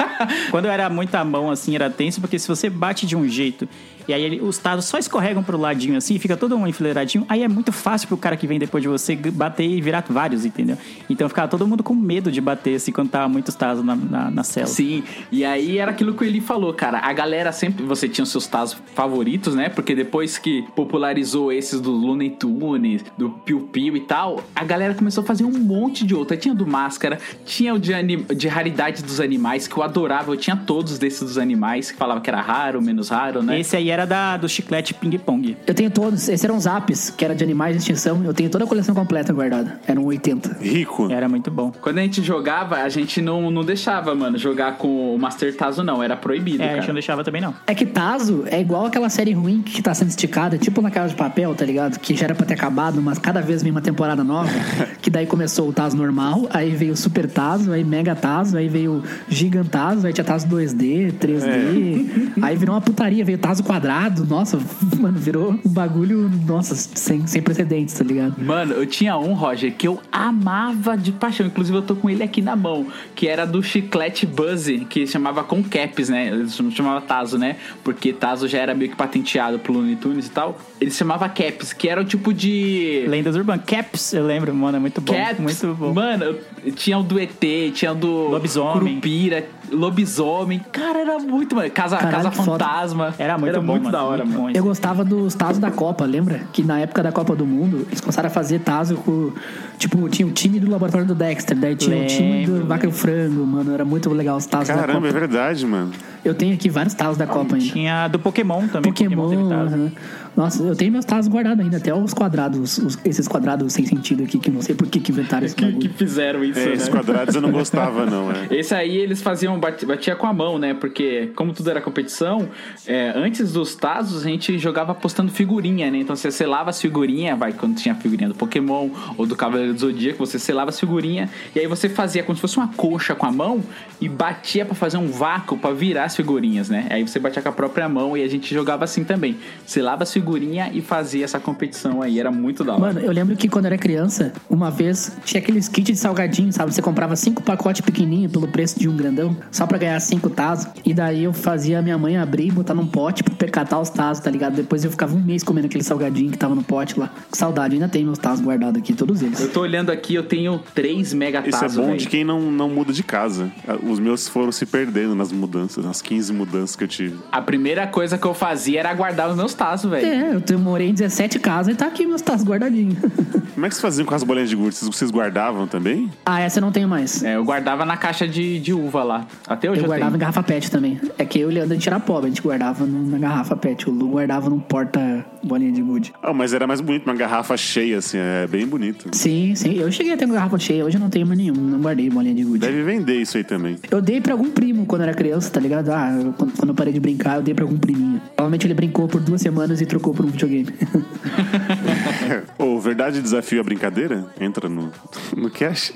Quando 0.52 0.68
era 0.68 0.90
muita 0.90 1.24
mão, 1.24 1.52
assim, 1.52 1.76
era 1.76 1.90
tenso, 1.90 2.20
porque 2.22 2.40
se 2.40 2.48
você 2.48 2.70
bate 2.70 3.06
de 3.06 3.16
um 3.16 3.28
jeito 3.28 3.68
e 4.08 4.14
aí 4.14 4.24
ele- 4.24 4.42
os 4.42 4.58
tazos 4.58 4.86
só 4.86 4.98
escorregam 4.98 5.44
pro 5.44 5.58
ladinho, 5.58 5.98
assim, 5.98 6.18
fica 6.20 6.36
todo 6.38 6.56
um 6.56 6.66
enfileiradinho, 6.68 7.26
aí 7.28 7.44
é 7.44 7.48
muito 7.48 7.72
fácil 7.72 8.08
pro 8.08 8.18
cara 8.18 8.36
que 8.38 8.48
vem 8.48 8.60
depois 8.60 8.82
de 8.82 8.88
você 8.88 9.16
bater 9.16 9.68
e 9.68 9.82
virar 9.82 10.04
vários, 10.10 10.46
entendeu? 10.46 10.78
Então 11.10 11.28
ficava 11.28 11.48
todo 11.48 11.68
mundo 11.68 11.84
com 11.84 11.94
medo 11.94 12.32
de 12.32 12.40
bater, 12.42 12.76
assim, 12.76 12.92
quando 12.92 13.10
tava 13.10 13.28
muitos 13.28 13.56
tazos 13.56 13.84
na, 13.84 13.96
na, 13.96 14.32
na 14.32 14.44
cela. 14.44 14.68
Sim, 14.68 15.04
e 15.32 15.44
aí 15.44 15.78
era 15.78 15.92
aquilo 15.92 16.14
que 16.14 16.24
ele 16.24 16.40
falou, 16.42 16.74
cara. 16.74 17.00
A 17.00 17.12
galera 17.14 17.52
sempre. 17.52 17.84
Você 17.86 18.08
tinha 18.08 18.24
os 18.24 18.30
seus 18.32 18.48
tazos 18.48 18.78
favoritos, 18.96 19.56
né? 19.56 19.70
Porque 19.70 19.94
depois 19.96 20.38
que 20.38 20.64
popularizou 20.76 21.52
esses 21.52 21.80
do 21.82 21.92
Looney 21.92 22.30
Tunes, 22.32 23.04
do 23.18 23.30
Piu 23.30 23.62
Piu 23.72 23.96
e 23.98 24.02
tal, 24.02 24.44
a 24.56 24.64
galera 24.64 24.94
começou 24.94 25.24
a 25.24 25.28
fazer 25.28 25.44
um 25.44 25.52
monte 25.60 26.06
de 26.06 26.16
outro. 26.16 26.34
Aí 26.34 26.40
Tinha 26.40 26.56
do 26.56 26.66
Máscara, 26.68 27.20
tinha 27.46 27.74
o 27.74 27.80
de, 27.80 27.94
anim- 27.94 28.24
de 28.36 28.48
raridade 28.48 29.04
dos 29.04 29.20
animais, 29.20 29.68
que 29.68 29.76
eu 29.78 29.84
adorava. 29.84 30.32
Eu 30.32 30.38
tinha 30.38 30.56
todos 30.56 30.98
desses 30.98 31.22
dos 31.22 31.38
animais, 31.38 31.92
que 31.92 31.98
falava 31.98 32.22
que 32.22 32.30
era 32.30 32.42
raro, 32.42 32.82
menos 32.82 33.10
raro, 33.10 33.42
né? 33.44 33.60
Esse 33.60 33.76
aí 33.76 33.90
era 33.90 33.97
da, 34.06 34.38
do 34.38 34.48
chiclete 34.50 34.94
ping-pong. 34.94 35.58
Eu 35.66 35.74
tenho 35.74 35.90
todos. 35.90 36.28
Esses 36.30 36.44
eram 36.44 36.58
os 36.58 36.66
apps, 36.66 37.10
que 37.10 37.24
era 37.24 37.36
de 37.36 37.44
animais 37.44 37.74
de 37.76 37.80
extinção. 37.80 38.24
Eu 38.24 38.34
tenho 38.34 38.50
toda 38.50 38.64
a 38.64 38.68
coleção 38.68 38.94
completa 38.94 39.32
guardada. 39.34 39.80
Eram 39.88 40.04
80. 40.06 40.58
Rico. 40.62 41.12
Era 41.12 41.28
muito 41.30 41.50
bom. 41.52 41.72
Quando 41.82 41.98
a 42.00 42.02
gente 42.02 42.22
jogava, 42.22 42.78
a 42.78 42.90
gente 42.90 43.22
não, 43.22 43.50
não 43.52 43.64
deixava, 43.64 44.14
mano, 44.16 44.38
jogar 44.38 44.78
com 44.78 45.16
o 45.16 45.20
Master 45.20 45.56
Tazo, 45.56 45.84
não. 45.84 46.02
Era 46.04 46.16
proibido, 46.16 46.62
É, 46.64 46.66
a 46.66 46.70
gente 46.70 46.76
cara. 46.82 46.88
não 46.88 46.94
deixava 46.96 47.24
também, 47.24 47.42
não. 47.42 47.54
É 47.66 47.74
que 47.74 47.86
Tazo 47.86 48.44
é 48.48 48.60
igual 48.60 48.86
aquela 48.86 49.10
série 49.10 49.32
ruim 49.34 49.62
que 49.62 49.82
tá 49.82 49.94
sendo 49.94 50.10
esticada, 50.10 50.58
tipo 50.58 50.82
na 50.82 50.92
Casa 50.92 51.10
de 51.10 51.16
Papel, 51.16 51.54
tá 51.56 51.66
ligado? 51.66 52.00
Que 52.00 52.16
já 52.16 52.26
era 52.26 52.36
pra 52.36 52.46
ter 52.46 52.54
acabado, 52.54 53.02
mas 53.02 53.18
cada 53.20 53.42
vez 53.42 53.62
vem 53.64 53.72
uma 53.72 53.82
temporada 53.82 54.24
nova. 54.24 54.50
que 55.02 55.10
daí 55.10 55.26
começou 55.26 55.70
o 55.70 55.74
Tazo 55.74 55.96
normal, 55.98 56.48
aí 56.52 56.72
veio 56.76 56.94
o 56.94 56.98
Super 56.98 57.30
Tazo, 57.30 57.72
aí 57.72 57.84
Mega 57.84 58.16
Tazo, 58.16 58.58
aí 58.58 58.68
veio 58.68 58.94
o 58.98 59.04
Gigantazo, 59.30 60.06
aí 60.08 60.14
tinha 60.14 60.24
Tazo 60.24 60.48
2D, 60.48 61.14
3D. 61.14 62.34
Aí 62.42 62.56
virou 62.56 62.76
uma 62.76 62.82
putaria, 62.82 63.24
veio 63.24 63.38
Tazo 63.38 63.64
quadrado. 63.64 63.87
Nossa, 64.26 64.60
mano, 65.00 65.18
virou 65.18 65.52
um 65.52 65.70
bagulho, 65.70 66.30
nossa, 66.46 66.76
sem, 66.76 67.26
sem 67.26 67.42
precedentes, 67.42 67.96
tá 67.96 68.04
ligado? 68.04 68.36
Mano, 68.38 68.74
eu 68.74 68.86
tinha 68.86 69.18
um, 69.18 69.34
Roger, 69.34 69.74
que 69.74 69.88
eu 69.88 70.00
amava 70.12 70.98
de 70.98 71.12
paixão. 71.12 71.48
Inclusive, 71.48 71.78
eu 71.78 71.82
tô 71.82 71.96
com 71.96 72.10
ele 72.10 72.24
aqui 72.24 72.42
na 72.42 72.56
mão. 72.56 72.88
Que 73.16 73.28
era 73.28 73.46
do 73.46 73.62
chiclete 73.64 74.26
Buzzy, 74.26 74.86
que 74.90 75.08
chamava 75.08 75.44
com 75.44 75.64
caps, 75.64 76.10
né? 76.10 76.28
Eles 76.28 76.60
não 76.60 76.72
chamava 76.72 77.02
Tazo, 77.02 77.38
né? 77.38 77.58
Porque 77.84 78.14
Tazo 78.14 78.48
já 78.48 78.60
era 78.60 78.74
meio 78.74 78.92
que 78.92 78.98
patenteado 78.98 79.60
pro 79.60 79.74
Looney 79.74 79.96
Tunes 79.96 80.28
e 80.28 80.32
tal. 80.32 80.60
Ele 80.80 80.92
se 80.92 80.98
chamava 80.98 81.28
caps, 81.30 81.74
que 81.74 81.88
era 81.88 82.02
o 82.02 82.06
tipo 82.06 82.34
de... 82.34 83.06
Lendas 83.08 83.36
Urbanas. 83.36 83.66
Caps, 83.66 84.14
eu 84.14 84.26
lembro, 84.26 84.54
mano, 84.54 84.78
é 84.78 84.80
muito 84.80 85.02
bom. 85.02 85.14
Caps. 85.14 85.40
Muito 85.40 85.76
bom. 85.76 85.94
Mano, 85.94 86.38
tinha 86.76 86.98
o 86.98 87.04
do 87.04 87.20
ET, 87.20 87.44
tinha 87.74 87.92
o 87.92 87.96
do... 87.96 88.30
Lobisomem. 88.30 88.96
Curupira, 88.96 89.46
lobisomem. 89.72 90.60
Cara, 90.72 91.00
era 91.00 91.20
muito... 91.20 91.56
Mano. 91.56 91.70
Casa, 91.72 91.98
Caralho, 91.98 92.16
casa 92.18 92.30
que 92.30 92.36
foda. 92.38 92.66
Fantasma. 92.66 93.14
Era 93.18 93.38
muito 93.38 93.62
bom, 93.62 93.74
mano, 93.74 93.92
da 93.92 94.04
hora, 94.04 94.24
muito 94.26 94.42
mano. 94.42 94.56
Eu 94.56 94.64
gostava 94.64 95.04
dos 95.04 95.34
Tazos 95.36 95.60
da 95.60 95.72
Copa, 95.72 96.06
lembra? 96.06 96.42
Que 96.54 96.64
na 96.64 96.80
época 96.80 97.04
da 97.04 97.12
Copa 97.12 97.36
do 97.36 97.46
Mundo, 97.46 97.86
eles 97.88 98.02
começaram 98.02 98.28
a 98.28 98.30
fazer 98.30 98.60
Tazo 98.60 98.96
com. 98.98 99.32
Tipo, 99.78 100.10
tinha 100.10 100.28
o 100.28 100.32
time 100.32 100.60
do 100.60 100.70
laboratório 100.70 101.06
do 101.06 101.14
Dexter, 101.16 101.58
daí 101.58 101.76
tinha 101.76 102.04
o 102.04 102.06
time 102.08 102.46
do 102.46 102.66
Vaca 102.66 102.86
e 102.86 102.90
o 102.90 102.92
Frango, 102.92 103.46
mano. 103.46 103.74
Era 103.74 103.86
muito 103.86 104.10
legal 104.12 104.38
os 104.38 104.46
Tazos 104.46 104.68
da 104.68 104.76
Caramba, 104.76 105.08
é 105.08 105.12
Copa. 105.12 105.20
verdade, 105.20 105.66
mano. 105.66 105.92
Eu 106.26 106.34
tenho 106.34 106.54
aqui 106.54 106.70
vários 106.70 106.94
Tazos 106.94 107.18
da 107.18 107.28
Copa 107.28 107.56
ainda. 107.56 107.66
Tinha 107.72 108.08
do 108.08 108.20
Pokémon 108.20 108.68
também. 108.68 108.92
Pokémon. 108.92 109.30
teve 109.30 109.44
tazo. 109.50 109.76
aham. 109.76 109.92
Nossa, 110.38 110.62
eu 110.62 110.76
tenho 110.76 110.92
meus 110.92 111.04
Tazos 111.04 111.30
guardados 111.34 111.66
ainda, 111.66 111.78
até 111.78 111.92
os 111.94 112.14
quadrados, 112.14 112.78
os- 112.78 112.98
esses 113.04 113.28
quadrados 113.28 113.74
sem 113.74 113.86
sentido 113.88 114.24
aqui, 114.24 114.38
que 114.38 114.52
não 114.52 114.62
sei 114.62 114.76
por 114.76 114.88
que, 114.88 115.00
que 115.00 115.12
inventaram 115.12 115.44
esse 115.48 115.56
Que, 115.56 115.74
que 115.74 115.90
fizeram 115.90 116.44
isso, 116.44 116.60
É, 116.60 116.66
né? 116.68 116.74
esses 116.74 116.88
quadrados 116.90 117.34
eu 117.34 117.42
não 117.42 117.52
gostava, 117.52 118.06
não. 118.06 118.32
É. 118.32 118.48
Esse 118.60 118.76
aí 118.76 118.96
eles 118.98 119.20
faziam, 119.20 119.60
bati- 119.60 119.86
batia 119.88 120.16
com 120.16 120.28
a 120.28 120.34
mão, 120.34 120.60
né? 120.60 120.76
Porque, 120.76 121.32
como 121.36 121.54
tudo 121.54 121.72
era 121.72 121.82
competição, 121.82 122.48
é, 122.86 123.12
antes 123.16 123.52
dos 123.52 123.74
Tazos 123.76 124.24
a 124.26 124.30
gente 124.30 124.60
jogava 124.60 124.92
apostando 124.92 125.32
figurinha, 125.32 125.90
né? 125.90 125.98
Então 125.98 126.16
você 126.16 126.30
selava 126.30 126.70
as 126.70 126.80
figurinhas, 126.80 127.38
vai, 127.40 127.52
quando 127.52 127.76
tinha 127.76 127.96
figurinha 127.96 128.30
do 128.30 128.36
Pokémon 128.36 128.90
ou 129.18 129.26
do 129.26 129.36
Cavaleiro 129.36 129.74
do 129.74 129.80
Zodíaco, 129.80 130.24
você 130.24 130.38
selava 130.38 130.70
as 130.70 130.80
figurinhas 130.80 131.32
e 131.56 131.60
aí 131.60 131.66
você 131.68 131.90
fazia 131.90 132.22
como 132.22 132.36
se 132.36 132.42
fosse 132.42 132.58
uma 132.58 132.68
coxa 132.70 133.16
com 133.16 133.26
a 133.26 133.32
mão 133.32 133.64
e 134.00 134.08
batia 134.08 134.64
pra 134.66 134.76
fazer 134.76 134.98
um 134.98 135.08
vácuo 135.08 135.58
pra 135.58 135.72
virar 135.72 136.04
as 136.04 136.16
figurinhas, 136.16 136.70
né? 136.70 136.86
Aí 136.92 137.02
você 137.08 137.18
batia 137.20 137.42
com 137.42 137.50
a 137.50 137.52
própria 137.52 137.90
mão 137.90 138.16
e 138.16 138.22
a 138.22 138.28
gente 138.28 138.54
jogava 138.54 138.84
assim 138.84 139.04
também. 139.04 139.38
Selava 139.66 140.04
as 140.04 140.14
figurinhas 140.14 140.27
e 140.74 140.82
fazia 140.82 141.24
essa 141.24 141.40
competição 141.40 142.02
aí, 142.02 142.20
era 142.20 142.32
muito 142.32 142.64
da 142.64 142.74
hora. 142.74 142.82
Mano, 142.82 143.00
eu 143.00 143.12
lembro 143.12 143.36
que 143.36 143.48
quando 143.48 143.66
eu 143.66 143.70
era 143.70 143.78
criança, 143.78 144.34
uma 144.50 144.70
vez 144.70 145.16
tinha 145.24 145.42
aqueles 145.42 145.68
kits 145.68 145.94
de 145.94 145.96
salgadinho, 145.98 146.52
sabe? 146.52 146.74
Você 146.74 146.82
comprava 146.82 147.16
cinco 147.16 147.42
pacotes 147.42 147.82
pequenininhos 147.82 148.32
pelo 148.32 148.48
preço 148.48 148.80
de 148.80 148.90
um 148.90 148.96
grandão, 148.96 149.36
só 149.52 149.66
pra 149.66 149.78
ganhar 149.78 150.00
cinco 150.00 150.30
tazos. 150.30 150.68
E 150.86 150.94
daí 150.94 151.24
eu 151.24 151.34
fazia 151.34 151.80
a 151.80 151.82
minha 151.82 151.98
mãe 151.98 152.18
abrir 152.18 152.48
e 152.48 152.52
botar 152.52 152.74
num 152.74 152.86
pote 152.88 153.24
pra 153.24 153.34
percatar 153.36 153.80
os 153.80 153.90
tazos, 153.90 154.24
tá 154.24 154.30
ligado? 154.30 154.56
Depois 154.56 154.84
eu 154.84 154.92
ficava 154.92 155.16
um 155.16 155.22
mês 155.22 155.44
comendo 155.44 155.68
aquele 155.68 155.84
salgadinho 155.84 156.32
que 156.32 156.38
tava 156.38 156.56
no 156.56 156.64
pote 156.64 157.00
lá. 157.00 157.10
Que 157.32 157.38
saudade, 157.38 157.76
ainda 157.76 157.88
tem 157.88 158.04
meus 158.04 158.18
tazos 158.18 158.44
guardados 158.46 158.80
aqui, 158.82 158.94
todos 158.94 159.22
eles. 159.22 159.40
Eu 159.40 159.50
tô 159.52 159.62
olhando 159.62 159.92
aqui, 159.92 160.16
eu 160.16 160.24
tenho 160.24 160.60
três 160.74 161.14
mega 161.14 161.40
Isso 161.40 161.58
é 161.58 161.62
tazos, 161.62 161.78
bom 161.78 161.88
velho. 161.88 161.98
de 161.98 162.08
quem 162.08 162.24
não, 162.24 162.52
não 162.52 162.70
muda 162.70 162.92
de 162.92 163.04
casa. 163.04 163.52
Os 163.84 164.00
meus 164.00 164.28
foram 164.28 164.52
se 164.52 164.66
perdendo 164.66 165.16
nas 165.16 165.32
mudanças, 165.32 165.86
nas 165.86 166.02
15 166.02 166.34
mudanças 166.34 166.76
que 166.76 166.84
eu 166.84 166.88
tive. 166.88 167.18
A 167.32 167.42
primeira 167.42 167.88
coisa 167.88 168.18
que 168.18 168.26
eu 168.26 168.34
fazia 168.34 168.80
era 168.80 168.94
guardar 168.94 169.30
os 169.30 169.36
meus 169.36 169.54
tazos, 169.54 169.90
velho. 169.90 170.08
É, 170.18 170.54
eu 170.54 170.60
morei 170.60 170.90
em 170.90 170.94
17 170.94 171.40
casas 171.40 171.74
e 171.74 171.78
tá 171.78 171.86
aqui 171.88 172.06
meus 172.06 172.22
tazos 172.22 172.46
guardadinhos. 172.48 172.98
Como 173.58 173.66
é 173.66 173.70
que 173.70 173.74
vocês 173.76 173.82
faziam 173.82 174.06
com 174.06 174.14
as 174.14 174.24
bolinhas 174.24 174.50
de 174.52 174.56
gude? 174.56 174.76
Vocês, 174.76 175.10
guardavam 175.10 175.66
também? 175.68 176.12
ah, 176.26 176.40
essa 176.42 176.60
eu 176.60 176.62
não 176.62 176.72
tenho 176.72 176.88
mais. 176.88 177.24
É, 177.24 177.36
eu 177.38 177.44
guardava 177.44 177.86
na 177.86 177.98
caixa 177.98 178.28
de, 178.28 178.60
de 178.60 178.72
uva 178.72 179.04
lá. 179.04 179.26
Até 179.48 179.68
hoje 179.70 179.80
Eu 179.80 179.86
eu, 179.86 179.88
guardava 179.88 180.10
em 180.10 180.12
tenho. 180.14 180.20
garrafa 180.20 180.44
pet 180.44 180.70
também. 180.70 181.00
É 181.18 181.26
que 181.26 181.40
eu 181.40 181.50
e 181.50 181.52
o 181.52 181.56
Leandro 181.56 181.72
a 181.72 181.76
gente 181.76 181.88
era 181.90 182.00
pobre, 182.00 182.26
a 182.28 182.30
gente 182.30 182.42
guardava 182.42 182.86
na 182.86 183.18
garrafa 183.18 183.56
pet. 183.58 183.90
O 183.90 183.92
Lu 183.94 184.10
guardava 184.10 184.48
num 184.48 184.60
porta 184.60 185.26
bolinha 185.44 185.72
de 185.72 185.82
gude. 185.82 186.14
Ah, 186.22 186.34
mas 186.34 186.54
era 186.54 186.68
mais 186.68 186.82
bonito, 186.82 187.06
uma 187.08 187.16
garrafa 187.16 187.58
cheia, 187.58 187.98
assim, 187.98 188.18
é 188.20 188.46
bem 188.46 188.68
bonito. 188.68 189.10
Sim, 189.12 189.56
sim. 189.56 189.74
Eu 189.80 189.92
cheguei 189.92 190.14
a 190.14 190.18
ter 190.18 190.26
uma 190.26 190.36
garrafa 190.36 190.60
cheia, 190.60 190.86
hoje 190.86 190.98
eu 190.98 191.02
não 191.02 191.10
tenho 191.10 191.26
mais 191.26 191.40
nenhum. 191.40 191.56
Não 191.56 191.80
guardei 191.80 192.10
bolinha 192.12 192.36
de 192.36 192.44
gude. 192.44 192.60
Deve 192.60 192.84
vender 192.84 193.16
isso 193.20 193.38
aí 193.38 193.44
também. 193.44 193.78
Eu 193.90 194.02
dei 194.04 194.22
pra 194.22 194.34
algum 194.34 194.52
primo 194.52 194.86
quando 194.86 195.02
era 195.02 195.16
criança, 195.16 195.50
tá 195.50 195.60
ligado? 195.60 195.90
Ah, 195.90 196.16
eu- 196.22 196.32
quando, 196.34 196.52
quando 196.56 196.70
eu 196.70 196.76
parei 196.76 196.94
de 196.94 197.00
brincar, 197.00 197.38
eu 197.38 197.42
dei 197.42 197.56
pra 197.56 197.66
algum 197.66 197.78
priminho. 197.80 198.22
Provavelmente 198.36 198.68
ele 198.68 198.76
brincou 198.76 199.08
por 199.08 199.20
duas 199.20 199.42
semanas 199.42 199.82
e 199.82 199.86
trocou 199.88 199.97
por 200.00 200.26
um 200.26 200.30
videogame. 200.30 200.68
Ô, 202.58 202.80
verdade 202.80 203.22
desafio 203.22 203.62
a 203.62 203.64
brincadeira? 203.64 204.28
Entra 204.40 204.70
no, 204.70 204.92
no 205.36 205.50
cash. 205.50 205.92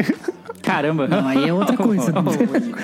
Caramba. 0.74 1.08
Não, 1.08 1.28
aí 1.28 1.48
é 1.50 1.54
outra 1.54 1.76
coisa. 1.78 2.14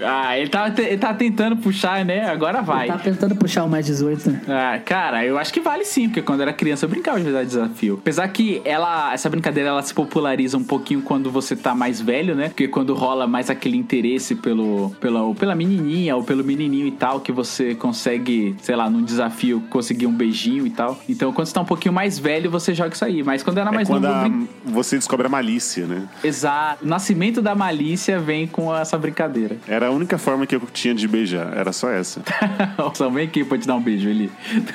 Ah, 0.06 0.38
ele 0.38 0.50
tava, 0.50 0.72
te- 0.72 0.82
ele 0.82 0.98
tava 0.98 1.14
tentando 1.16 1.58
puxar, 1.58 2.04
né? 2.06 2.30
Agora 2.30 2.62
vai. 2.62 2.88
tá 2.88 2.98
tentando 2.98 3.36
puxar 3.36 3.64
o 3.64 3.70
mais 3.70 3.86
18, 3.86 4.30
né? 4.32 4.42
Ah, 4.48 4.80
cara, 4.84 5.26
eu 5.26 5.38
acho 5.38 5.54
que 5.54 5.60
vale 5.60 5.86
sim, 5.86 6.08
porque 6.08 6.22
quando 6.22 6.40
eu 6.40 6.44
era 6.44 6.54
criança 6.54 6.86
eu 6.86 6.90
brincava 6.90 7.18
de 7.18 7.24
verdade 7.24 7.48
desafio. 7.48 7.96
Apesar 8.02 8.28
que 8.30 8.62
ela, 8.66 9.14
essa 9.14 9.30
brincadeira 9.30 9.70
ela 9.70 9.82
se 9.82 9.94
populariza 9.94 10.58
um 10.58 10.64
pouquinho 10.64 11.02
quando 11.02 11.30
você 11.32 11.56
tá 11.56 11.74
mais 11.76 12.02
velho, 12.02 12.36
né? 12.36 12.50
Porque 12.50 12.68
quando 12.68 12.94
rola 12.94 13.28
mais 13.28 13.50
aquele 13.50 13.78
interesse 13.78 14.36
pelo, 14.36 14.92
pela, 15.00 15.22
ou 15.24 15.34
pela 15.36 15.56
menininha 15.56 16.16
ou 16.16 16.24
pelo 16.24 16.44
menininho 16.44 16.88
e 16.88 16.92
tal, 16.92 17.20
que 17.20 17.32
você 17.32 17.76
consegue, 17.76 18.56
sei 18.62 18.76
lá, 18.76 18.90
num 18.90 19.02
desafio 19.04 19.62
conseguir 19.70 20.08
um 20.08 20.14
beijinho 20.14 20.66
e 20.66 20.70
tal. 20.70 21.00
Então 21.08 21.32
quando 21.32 21.48
você 21.48 21.54
tá 21.54 21.62
um 21.62 21.66
pouquinho 21.66 21.94
mais 21.94 22.20
velho, 22.20 22.50
você 22.50 22.74
joga 22.74 22.94
isso 22.94 23.06
aí. 23.06 23.24
Mas 23.24 23.44
quando 23.44 23.58
era 23.58 23.70
É 23.70 23.74
mais 23.74 23.88
quando 23.88 24.04
novo, 24.08 24.20
brin- 24.30 24.48
você 24.66 24.96
descobre 24.98 25.28
a 25.28 25.30
malícia, 25.30 25.86
né? 25.86 26.08
Exato. 26.24 26.86
O 26.86 26.88
nascimento 26.88 27.42
da 27.42 27.56
malícia 27.56 27.77
Alicia 27.78 28.20
vem 28.20 28.48
com 28.48 28.76
essa 28.76 28.98
brincadeira. 28.98 29.58
Era 29.68 29.88
a 29.88 29.92
única 29.92 30.18
forma 30.18 30.48
que 30.48 30.56
eu 30.56 30.62
tinha 30.74 30.96
de 30.96 31.08
beijar. 31.08 31.56
Era 31.56 31.72
só 31.72 31.90
essa. 31.90 32.22
Só 32.96 33.10
vem 33.10 33.26
aqui 33.26 33.44
pra 33.44 33.58
te 33.58 33.68
dar 33.68 33.76
um 33.76 33.82
beijo, 33.82 34.10
Eli. 34.10 34.32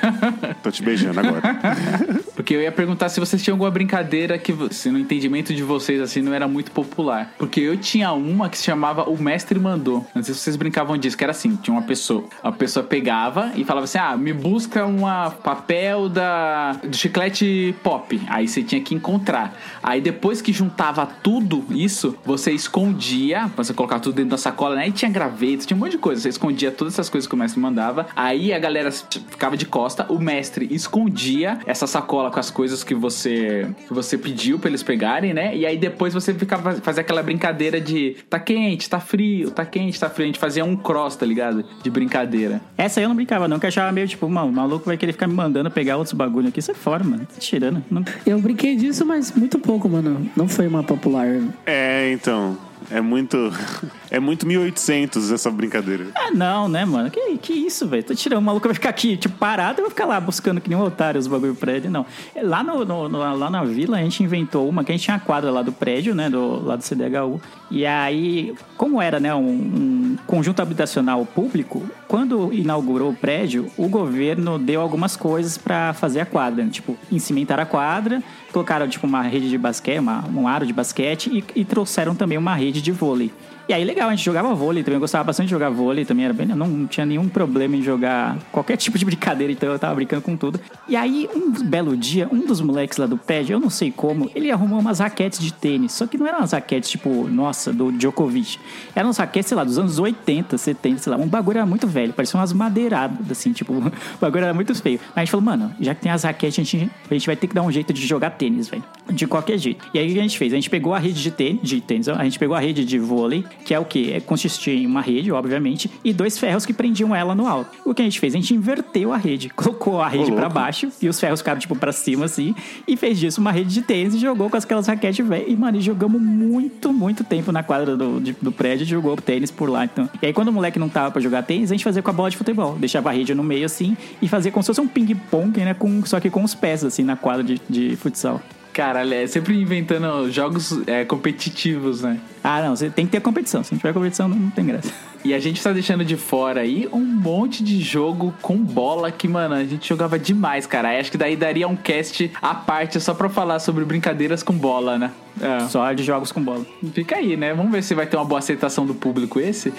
Tô 0.63 0.71
te 0.71 0.81
beijando 0.81 1.19
agora. 1.19 1.41
Porque 2.35 2.53
eu 2.55 2.61
ia 2.61 2.71
perguntar 2.71 3.09
se 3.09 3.19
vocês 3.19 3.43
tinham 3.43 3.55
alguma 3.55 3.69
brincadeira 3.69 4.37
que, 4.37 4.53
se 4.71 4.89
no 4.89 4.97
entendimento 4.97 5.53
de 5.53 5.61
vocês, 5.61 5.99
assim, 6.01 6.21
não 6.21 6.33
era 6.33 6.47
muito 6.47 6.71
popular. 6.71 7.33
Porque 7.37 7.59
eu 7.59 7.75
tinha 7.77 8.13
uma 8.13 8.49
que 8.49 8.57
se 8.57 8.63
chamava 8.63 9.09
O 9.09 9.21
Mestre 9.21 9.59
Mandou. 9.59 10.05
Não 10.15 10.23
sei 10.23 10.33
se 10.33 10.39
vocês 10.39 10.55
brincavam 10.55 10.97
disso, 10.97 11.17
que 11.17 11.23
era 11.23 11.31
assim: 11.31 11.55
tinha 11.57 11.75
uma 11.75 11.83
pessoa. 11.83 12.25
A 12.41 12.51
pessoa 12.51 12.85
pegava 12.85 13.51
e 13.55 13.63
falava 13.63 13.83
assim: 13.83 13.97
ah, 13.97 14.15
me 14.15 14.31
busca 14.31 14.85
uma 14.85 15.31
papel 15.31 16.07
da, 16.07 16.73
do 16.73 16.95
chiclete 16.95 17.75
pop. 17.83 18.21
Aí 18.27 18.47
você 18.47 18.63
tinha 18.63 18.81
que 18.81 18.95
encontrar. 18.95 19.57
Aí 19.81 19.99
depois 19.99 20.41
que 20.41 20.53
juntava 20.53 21.05
tudo 21.05 21.65
isso, 21.69 22.15
você 22.25 22.51
escondia, 22.83 23.49
pra 23.55 23.63
você 23.63 23.73
colocar 23.73 23.99
tudo 23.99 24.15
dentro 24.15 24.31
da 24.31 24.37
sacola, 24.37 24.75
né? 24.75 24.87
E 24.87 24.91
tinha 24.91 25.09
gravetos, 25.09 25.65
tinha 25.65 25.75
um 25.75 25.79
monte 25.79 25.91
de 25.91 25.97
coisa. 25.97 26.21
Você 26.21 26.29
escondia 26.29 26.71
todas 26.71 26.93
essas 26.93 27.09
coisas 27.09 27.27
que 27.27 27.33
o 27.33 27.37
mestre 27.37 27.59
mandava. 27.59 28.07
Aí 28.15 28.53
a 28.53 28.59
galera 28.59 28.91
ficava 28.91 29.55
de 29.57 29.65
costa, 29.65 30.05
o 30.09 30.19
mestre 30.19 30.67
escondia 30.71 31.59
essa 31.65 31.87
sacola 31.87 32.29
com 32.29 32.39
as 32.39 32.49
coisas 32.49 32.83
que 32.83 32.93
você 32.93 33.67
que 33.87 33.93
você 33.93 34.17
pediu 34.17 34.59
pra 34.59 34.69
eles 34.69 34.83
pegarem, 34.83 35.33
né? 35.33 35.55
E 35.55 35.65
aí 35.65 35.77
depois 35.77 36.13
você 36.13 36.33
ficava 36.33 36.73
fazia 36.75 37.01
aquela 37.01 37.23
brincadeira 37.23 37.79
de 37.79 38.15
tá 38.29 38.39
quente, 38.39 38.89
tá 38.89 38.99
frio, 38.99 39.51
tá 39.51 39.65
quente, 39.65 39.99
tá 39.99 40.09
frio. 40.09 40.25
A 40.25 40.27
gente 40.27 40.39
fazia 40.39 40.65
um 40.65 40.75
cross, 40.75 41.15
tá 41.15 41.25
ligado? 41.25 41.65
De 41.81 41.89
brincadeira. 41.89 42.61
Essa 42.77 42.99
aí 42.99 43.05
eu 43.05 43.09
não 43.09 43.15
brincava, 43.15 43.47
não, 43.47 43.59
que 43.59 43.65
eu 43.65 43.69
achava 43.69 43.91
meio 43.91 44.07
tipo, 44.07 44.27
mano, 44.29 44.49
o 44.49 44.53
maluco 44.53 44.85
vai 44.85 44.97
querer 44.97 45.11
ficar 45.13 45.27
me 45.27 45.33
mandando 45.33 45.69
pegar 45.71 45.97
outros 45.97 46.13
bagulho 46.13 46.49
aqui. 46.49 46.59
Isso 46.59 46.71
é 46.71 46.75
fora, 46.75 47.03
mano. 47.03 47.25
Tá 47.25 47.39
tirando. 47.39 47.83
Não... 47.89 48.03
Eu 48.25 48.39
brinquei 48.39 48.75
disso, 48.75 49.05
mas 49.05 49.31
muito 49.33 49.59
pouco, 49.59 49.89
mano. 49.89 50.29
Não 50.35 50.47
foi 50.47 50.67
uma 50.67 50.83
popular. 50.83 51.27
É, 51.65 52.11
então. 52.11 52.57
É 52.91 53.01
muito. 53.01 53.37
É 54.13 54.19
muito 54.19 54.45
1800 54.45 55.31
essa 55.31 55.49
brincadeira. 55.49 56.05
Ah, 56.13 56.29
não, 56.29 56.69
né, 56.69 56.85
mano? 56.85 57.09
Que, 57.09 57.35
que 57.39 57.51
isso, 57.51 57.87
velho? 57.87 58.03
Tô 58.03 58.13
tirando. 58.13 58.37
O 58.37 58.41
maluco 58.43 58.67
vai 58.67 58.75
ficar 58.75 58.89
aqui, 58.89 59.17
tipo, 59.17 59.35
parado, 59.39 59.79
eu 59.79 59.85
vou 59.85 59.89
ficar 59.89 60.05
lá 60.05 60.19
buscando 60.19 60.61
que 60.61 60.69
nem 60.69 60.77
um 60.77 60.83
otário 60.83 61.19
os 61.19 61.25
bagulho 61.25 61.57
ele. 61.71 61.89
Não. 61.89 62.05
Lá, 62.43 62.61
no, 62.63 62.85
no- 62.85 63.09
no- 63.09 63.35
lá 63.35 63.49
na 63.49 63.63
vila, 63.63 63.97
a 63.97 64.01
gente 64.01 64.21
inventou 64.21 64.69
uma, 64.69 64.83
que 64.83 64.91
a 64.91 64.93
gente 64.95 65.05
tinha 65.05 65.15
a 65.17 65.19
quadra 65.19 65.49
lá 65.49 65.63
do 65.63 65.71
prédio, 65.71 66.13
né, 66.13 66.29
do, 66.29 66.63
lá 66.63 66.75
do 66.75 66.83
CDHU. 66.83 67.41
E 67.75 67.87
aí, 67.87 68.53
como 68.77 69.01
era, 69.01 69.19
né, 69.19 69.33
um, 69.33 69.47
um 69.49 70.17
conjunto 70.27 70.61
habitacional 70.61 71.25
público, 71.25 71.81
quando 72.07 72.53
inaugurou 72.53 73.09
o 73.09 73.15
prédio, 73.15 73.65
o 73.75 73.87
governo 73.87 74.59
deu 74.59 74.79
algumas 74.79 75.15
coisas 75.17 75.57
pra 75.57 75.91
fazer 75.91 76.19
a 76.19 76.25
quadra. 76.25 76.63
né? 76.63 76.69
Tipo, 76.69 76.95
encimentar 77.11 77.59
a 77.59 77.65
quadra, 77.65 78.21
colocaram, 78.51 78.87
tipo, 78.87 79.07
uma 79.07 79.23
rede 79.23 79.49
de 79.49 79.57
basquete, 79.57 79.97
uma- 79.97 80.23
um 80.35 80.47
aro 80.47 80.67
de 80.67 80.71
basquete 80.73 81.31
e, 81.55 81.61
e 81.61 81.65
trouxeram 81.65 82.13
também 82.13 82.37
uma 82.37 82.53
rede 82.53 82.79
de 82.79 82.91
vôlei. 82.91 83.31
E 83.67 83.73
aí, 83.73 83.83
legal, 83.85 84.09
a 84.09 84.15
gente 84.15 84.25
jogava 84.25 84.53
vôlei 84.53 84.83
também. 84.83 84.95
Eu 84.95 84.99
gostava 84.99 85.23
bastante 85.23 85.47
de 85.47 85.51
jogar 85.51 85.69
vôlei 85.69 86.03
também. 86.03 86.25
Era 86.25 86.33
bem, 86.33 86.49
eu 86.49 86.55
não, 86.55 86.85
tinha 86.85 87.05
nenhum 87.05 87.29
problema 87.29 87.77
em 87.77 87.81
jogar 87.81 88.37
qualquer 88.51 88.75
tipo 88.77 88.97
de 88.97 89.05
brincadeira, 89.05 89.53
então 89.53 89.71
eu 89.71 89.79
tava 89.79 89.95
brincando 89.95 90.21
com 90.21 90.35
tudo. 90.35 90.59
E 90.87 90.95
aí, 90.95 91.29
um 91.33 91.51
belo 91.63 91.95
dia, 91.95 92.27
um 92.29 92.45
dos 92.45 92.59
moleques 92.59 92.97
lá 92.97 93.05
do 93.05 93.17
prédio, 93.17 93.53
eu 93.53 93.59
não 93.59 93.69
sei 93.69 93.89
como, 93.89 94.29
ele 94.35 94.51
arrumou 94.51 94.79
umas 94.79 94.99
raquetes 94.99 95.39
de 95.39 95.53
tênis. 95.53 95.93
Só 95.93 96.05
que 96.05 96.17
não 96.17 96.27
eram 96.27 96.39
umas 96.39 96.51
raquetes, 96.51 96.89
tipo, 96.89 97.27
nossa, 97.29 97.71
do 97.71 97.91
Djokovic. 97.91 98.59
Eram 98.93 99.07
umas 99.07 99.17
raquetes, 99.17 99.47
sei 99.47 99.55
lá, 99.55 99.63
dos 99.63 99.77
anos 99.77 99.97
80, 99.97 100.57
70, 100.57 100.97
sei 100.97 101.11
lá. 101.11 101.17
Um 101.17 101.27
bagulho 101.27 101.57
era 101.57 101.65
muito 101.65 101.87
velho, 101.87 102.11
parecia 102.11 102.37
umas 102.37 102.51
madeiradas, 102.51 103.31
assim, 103.31 103.53
tipo, 103.53 103.73
o 103.73 103.91
bagulho 104.19 104.43
era 104.43 104.53
muito 104.53 104.75
feio. 104.75 104.99
Aí 105.15 105.21
a 105.21 105.25
gente 105.25 105.31
falou, 105.31 105.45
mano, 105.45 105.73
já 105.79 105.95
que 105.95 106.01
tem 106.01 106.11
as 106.11 106.23
raquetes, 106.23 106.59
a 106.59 106.63
gente, 106.63 106.91
a 107.09 107.13
gente 107.13 107.25
vai 107.25 107.35
ter 107.37 107.47
que 107.47 107.55
dar 107.55 107.61
um 107.61 107.71
jeito 107.71 107.93
de 107.93 108.05
jogar 108.05 108.31
tênis, 108.31 108.67
velho. 108.67 108.83
De 109.09 109.25
qualquer 109.25 109.57
jeito. 109.57 109.85
E 109.93 109.99
aí 109.99 110.09
o 110.09 110.13
que 110.13 110.19
a 110.19 110.21
gente 110.21 110.37
fez? 110.37 110.51
A 110.51 110.55
gente 110.57 110.69
pegou 110.69 110.93
a 110.93 110.99
rede 110.99 111.21
de 111.21 111.31
tênis, 111.31 111.61
de 111.61 111.79
tênis, 111.79 112.09
a 112.09 112.23
gente 112.25 112.37
pegou 112.37 112.55
a 112.55 112.59
rede 112.59 112.83
de 112.83 112.99
vôlei, 112.99 113.45
que 113.65 113.73
é 113.73 113.79
o 113.79 113.85
quê? 113.85 114.11
É, 114.15 114.19
consistia 114.19 114.73
em 114.73 114.85
uma 114.85 115.01
rede, 115.01 115.31
obviamente, 115.31 115.89
e 116.03 116.13
dois 116.13 116.37
ferros 116.37 116.65
que 116.65 116.73
prendiam 116.73 117.15
ela 117.15 117.33
no 117.35 117.47
alto. 117.47 117.71
O 117.85 117.93
que 117.93 118.01
a 118.01 118.05
gente 118.05 118.19
fez? 118.19 118.33
A 118.33 118.37
gente 118.37 118.53
inverteu 118.53 119.13
a 119.13 119.17
rede, 119.17 119.49
colocou 119.55 120.01
a 120.01 120.07
rede 120.07 120.31
pra 120.31 120.49
baixo 120.49 120.89
e 121.01 121.07
os 121.07 121.19
ferros 121.19 121.39
ficaram, 121.39 121.59
tipo, 121.59 121.75
pra 121.75 121.91
cima, 121.91 122.25
assim, 122.25 122.53
e 122.87 122.95
fez 122.97 123.17
disso 123.19 123.39
uma 123.41 123.51
rede 123.51 123.73
de 123.73 123.81
tênis 123.81 124.13
e 124.15 124.19
jogou 124.19 124.49
com 124.49 124.57
aquelas 124.57 124.87
raquetes 124.87 125.25
velhas. 125.25 125.47
E, 125.49 125.55
mano, 125.55 125.77
e 125.77 125.81
jogamos 125.81 126.21
muito, 126.21 126.91
muito 126.93 127.23
tempo 127.23 127.51
na 127.51 127.63
quadra 127.63 127.95
do, 127.97 128.19
de- 128.19 128.35
do 128.41 128.51
prédio, 128.51 128.85
jogou 128.85 129.15
tênis 129.15 129.51
por 129.51 129.69
lá, 129.69 129.85
então. 129.85 130.09
E 130.21 130.25
aí, 130.25 130.33
quando 130.33 130.49
o 130.49 130.53
moleque 130.53 130.77
não 130.79 130.89
tava 130.89 131.11
pra 131.11 131.21
jogar 131.21 131.43
tênis, 131.43 131.71
a 131.71 131.73
gente 131.73 131.83
fazia 131.83 132.01
com 132.01 132.09
a 132.09 132.13
bola 132.13 132.29
de 132.29 132.37
futebol. 132.37 132.75
Deixava 132.77 133.09
a 133.09 133.13
rede 133.13 133.33
no 133.33 133.43
meio, 133.43 133.65
assim, 133.65 133.95
e 134.21 134.27
fazia 134.27 134.51
como 134.51 134.63
se 134.63 134.67
fosse 134.67 134.81
um 134.81 134.87
ping-pong, 134.87 135.59
né, 135.61 135.73
com, 135.73 136.05
só 136.05 136.19
que 136.19 136.29
com 136.29 136.43
os 136.43 136.53
pés, 136.53 136.83
assim, 136.83 137.03
na 137.03 137.15
quadra 137.15 137.43
de, 137.43 137.61
de 137.69 137.95
futsal. 137.95 138.41
Caralho, 138.73 139.13
é 139.13 139.27
sempre 139.27 139.61
inventando 139.61 140.31
jogos 140.31 140.81
é, 140.87 141.05
competitivos, 141.05 142.01
né? 142.01 142.19
Ah, 142.43 142.59
não, 142.63 142.75
você 142.75 142.89
tem 142.89 143.05
que 143.05 143.11
ter 143.11 143.21
competição. 143.21 143.63
Se 143.63 143.71
não 143.71 143.77
tiver 143.77 143.93
competição, 143.93 144.27
não, 144.27 144.35
não 144.35 144.49
tem 144.49 144.65
graça. 144.65 144.91
E 145.23 145.31
a 145.33 145.39
gente 145.39 145.61
tá 145.61 145.71
deixando 145.71 146.03
de 146.03 146.17
fora 146.17 146.61
aí 146.61 146.89
um 146.91 146.99
monte 146.99 147.63
de 147.63 147.79
jogo 147.79 148.33
com 148.41 148.57
bola 148.57 149.11
que, 149.11 149.27
mano, 149.27 149.53
a 149.53 149.63
gente 149.63 149.87
jogava 149.87 150.17
demais, 150.17 150.65
cara. 150.65 150.99
Acho 150.99 151.11
que 151.11 151.17
daí 151.17 151.35
daria 151.35 151.67
um 151.67 151.75
cast 151.75 152.31
à 152.41 152.55
parte 152.55 152.99
só 152.99 153.13
pra 153.13 153.29
falar 153.29 153.59
sobre 153.59 153.85
brincadeiras 153.85 154.41
com 154.41 154.53
bola, 154.53 154.97
né? 154.97 155.11
É. 155.39 155.67
Só 155.67 155.93
de 155.93 156.03
jogos 156.03 156.31
com 156.31 156.41
bola. 156.41 156.65
Fica 156.93 157.17
aí, 157.17 157.37
né? 157.37 157.53
Vamos 157.53 157.71
ver 157.71 157.83
se 157.83 157.93
vai 157.93 158.07
ter 158.07 158.17
uma 158.17 158.25
boa 158.25 158.39
aceitação 158.39 158.85
do 158.87 158.95
público 158.95 159.39
esse. 159.39 159.71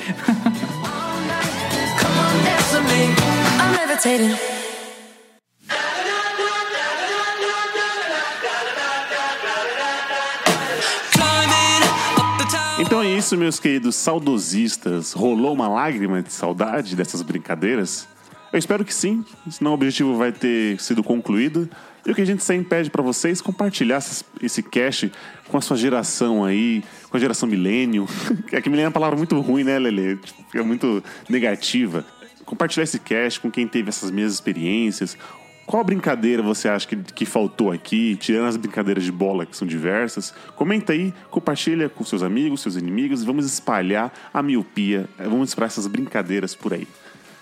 Então 12.95 13.03
é 13.03 13.09
isso, 13.09 13.37
meus 13.37 13.59
queridos 13.59 13.97
saudosistas. 13.97 15.13
Rolou 15.13 15.53
uma 15.53 15.67
lágrima 15.67 16.23
de 16.23 16.33
saudade 16.33 16.95
dessas 16.95 17.23
brincadeiras? 17.23 18.07
Eu 18.53 18.59
espero 18.61 18.85
que 18.85 18.95
sim, 18.95 19.25
senão 19.51 19.73
o 19.73 19.75
objetivo 19.75 20.17
vai 20.17 20.31
ter 20.31 20.81
sido 20.81 21.03
concluído. 21.03 21.69
E 22.07 22.13
o 22.13 22.15
que 22.15 22.21
a 22.21 22.25
gente 22.25 22.45
sempre 22.45 22.69
pede 22.69 22.91
pra 22.91 23.03
vocês 23.03 23.41
compartilhar 23.41 24.01
esse 24.41 24.63
cast 24.63 25.11
com 25.49 25.59
a 25.59 25.61
sua 25.61 25.77
geração 25.77 26.45
aí, 26.45 26.85
com 27.11 27.17
a 27.17 27.21
geração 27.21 27.49
milênio. 27.49 28.07
É 28.53 28.61
que 28.61 28.71
milênio 28.71 28.87
é 28.87 28.89
uma 28.91 28.95
palavra 28.95 29.17
muito 29.17 29.41
ruim, 29.41 29.65
né, 29.65 29.77
Lele? 29.77 30.15
Tipo, 30.19 30.57
é 30.57 30.63
muito 30.63 31.03
negativa. 31.29 32.07
Compartilhar 32.45 32.85
esse 32.85 33.01
cast 33.01 33.41
com 33.41 33.51
quem 33.51 33.67
teve 33.67 33.89
essas 33.89 34.13
mesmas 34.13 34.35
experiências. 34.35 35.19
Qual 35.67 35.83
brincadeira 35.83 36.43
você 36.43 36.69
acha 36.69 36.87
que, 36.87 36.97
que 36.97 37.25
faltou 37.25 37.73
aqui, 37.73 38.17
tirando 38.17 38.47
as 38.47 38.57
brincadeiras 38.57 39.03
de 39.03 39.13
bola, 39.13 39.47
que 39.47 39.57
são 39.57 39.67
diversas? 39.67 40.35
Comenta 40.55 40.93
aí, 40.93 41.13
compartilha 41.31 41.89
com 41.89 42.05
seus 42.05 42.23
amigos, 42.23 42.61
seus 42.61 42.77
inimigos 42.77 43.23
e 43.23 43.27
vamos 43.27 43.47
espalhar 43.47 44.13
a 44.33 44.43
miopia, 44.43 45.09
eh, 45.19 45.25
vamos 45.25 45.49
espalhar 45.49 45.69
essas 45.69 45.87
brincadeiras 45.87 46.55
por 46.55 46.75
aí. 46.75 46.87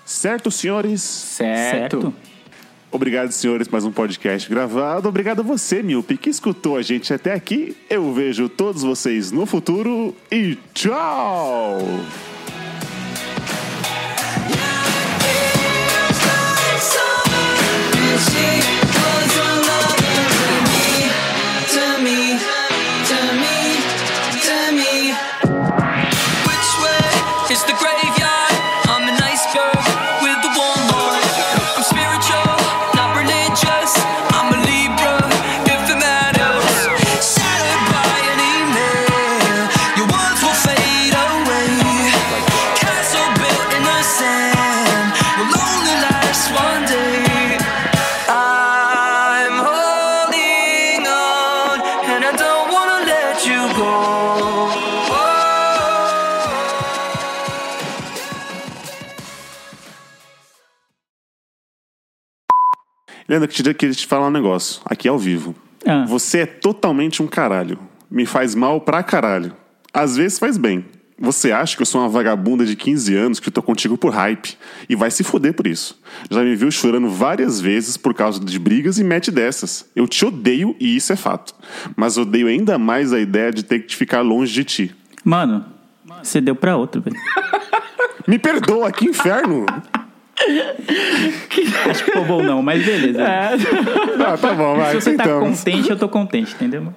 Certo, 0.04 0.50
senhores? 0.50 1.00
Certo. 1.00 2.14
Obrigado, 2.90 3.32
senhores, 3.32 3.68
mais 3.68 3.84
um 3.84 3.90
podcast 3.90 4.48
gravado. 4.50 5.08
Obrigado 5.08 5.40
a 5.40 5.42
você, 5.42 5.82
Miopi, 5.82 6.18
que 6.18 6.28
escutou 6.28 6.76
a 6.76 6.82
gente 6.82 7.12
até 7.12 7.32
aqui. 7.32 7.74
Eu 7.88 8.12
vejo 8.12 8.48
todos 8.50 8.82
vocês 8.82 9.32
no 9.32 9.46
futuro 9.46 10.14
e 10.30 10.58
tchau! 10.74 11.78
Leandro, 63.32 63.48
eu 63.48 63.74
queria, 63.74 63.94
te 63.94 64.06
falar 64.06 64.26
um 64.26 64.30
negócio, 64.30 64.82
aqui 64.84 65.08
ao 65.08 65.18
vivo. 65.18 65.54
Ah. 65.86 66.04
Você 66.04 66.40
é 66.40 66.46
totalmente 66.46 67.22
um 67.22 67.26
caralho. 67.26 67.78
Me 68.10 68.26
faz 68.26 68.54
mal 68.54 68.78
pra 68.78 69.02
caralho. 69.02 69.56
Às 69.90 70.18
vezes 70.18 70.38
faz 70.38 70.58
bem. 70.58 70.84
Você 71.18 71.50
acha 71.50 71.74
que 71.74 71.80
eu 71.80 71.86
sou 71.86 72.02
uma 72.02 72.10
vagabunda 72.10 72.66
de 72.66 72.76
15 72.76 73.16
anos 73.16 73.40
que 73.40 73.50
tô 73.50 73.62
contigo 73.62 73.96
por 73.96 74.12
hype 74.12 74.58
e 74.86 74.94
vai 74.94 75.10
se 75.10 75.24
fuder 75.24 75.54
por 75.54 75.66
isso. 75.66 75.98
Já 76.30 76.42
me 76.42 76.54
viu 76.54 76.70
chorando 76.70 77.08
várias 77.08 77.58
vezes 77.58 77.96
por 77.96 78.12
causa 78.12 78.38
de 78.38 78.58
brigas 78.58 78.98
e 78.98 79.04
mete 79.04 79.30
dessas. 79.30 79.86
Eu 79.96 80.06
te 80.06 80.26
odeio 80.26 80.76
e 80.78 80.94
isso 80.94 81.10
é 81.10 81.16
fato. 81.16 81.54
Mas 81.96 82.18
odeio 82.18 82.48
ainda 82.48 82.76
mais 82.76 83.14
a 83.14 83.18
ideia 83.18 83.50
de 83.50 83.62
ter 83.62 83.86
que 83.86 83.96
ficar 83.96 84.20
longe 84.20 84.52
de 84.52 84.62
ti. 84.62 84.94
Mano, 85.24 85.64
Você 86.22 86.38
deu 86.38 86.54
pra 86.54 86.76
outro, 86.76 87.00
velho. 87.00 87.16
Me 88.28 88.38
perdoa, 88.38 88.92
que 88.92 89.06
inferno! 89.06 89.64
Acho 91.90 92.04
que 92.04 92.10
ficou 92.10 92.24
bom 92.24 92.42
não, 92.42 92.62
mas 92.62 92.84
beleza. 92.84 93.22
Ah, 93.24 94.36
tá 94.36 94.54
bom, 94.54 94.76
vai. 94.76 94.92
Se 94.92 95.00
você 95.00 95.16
tá 95.16 95.24
contente, 95.24 95.90
eu 95.90 95.98
tô 95.98 96.08
contente, 96.08 96.54
entendeu? 96.54 96.92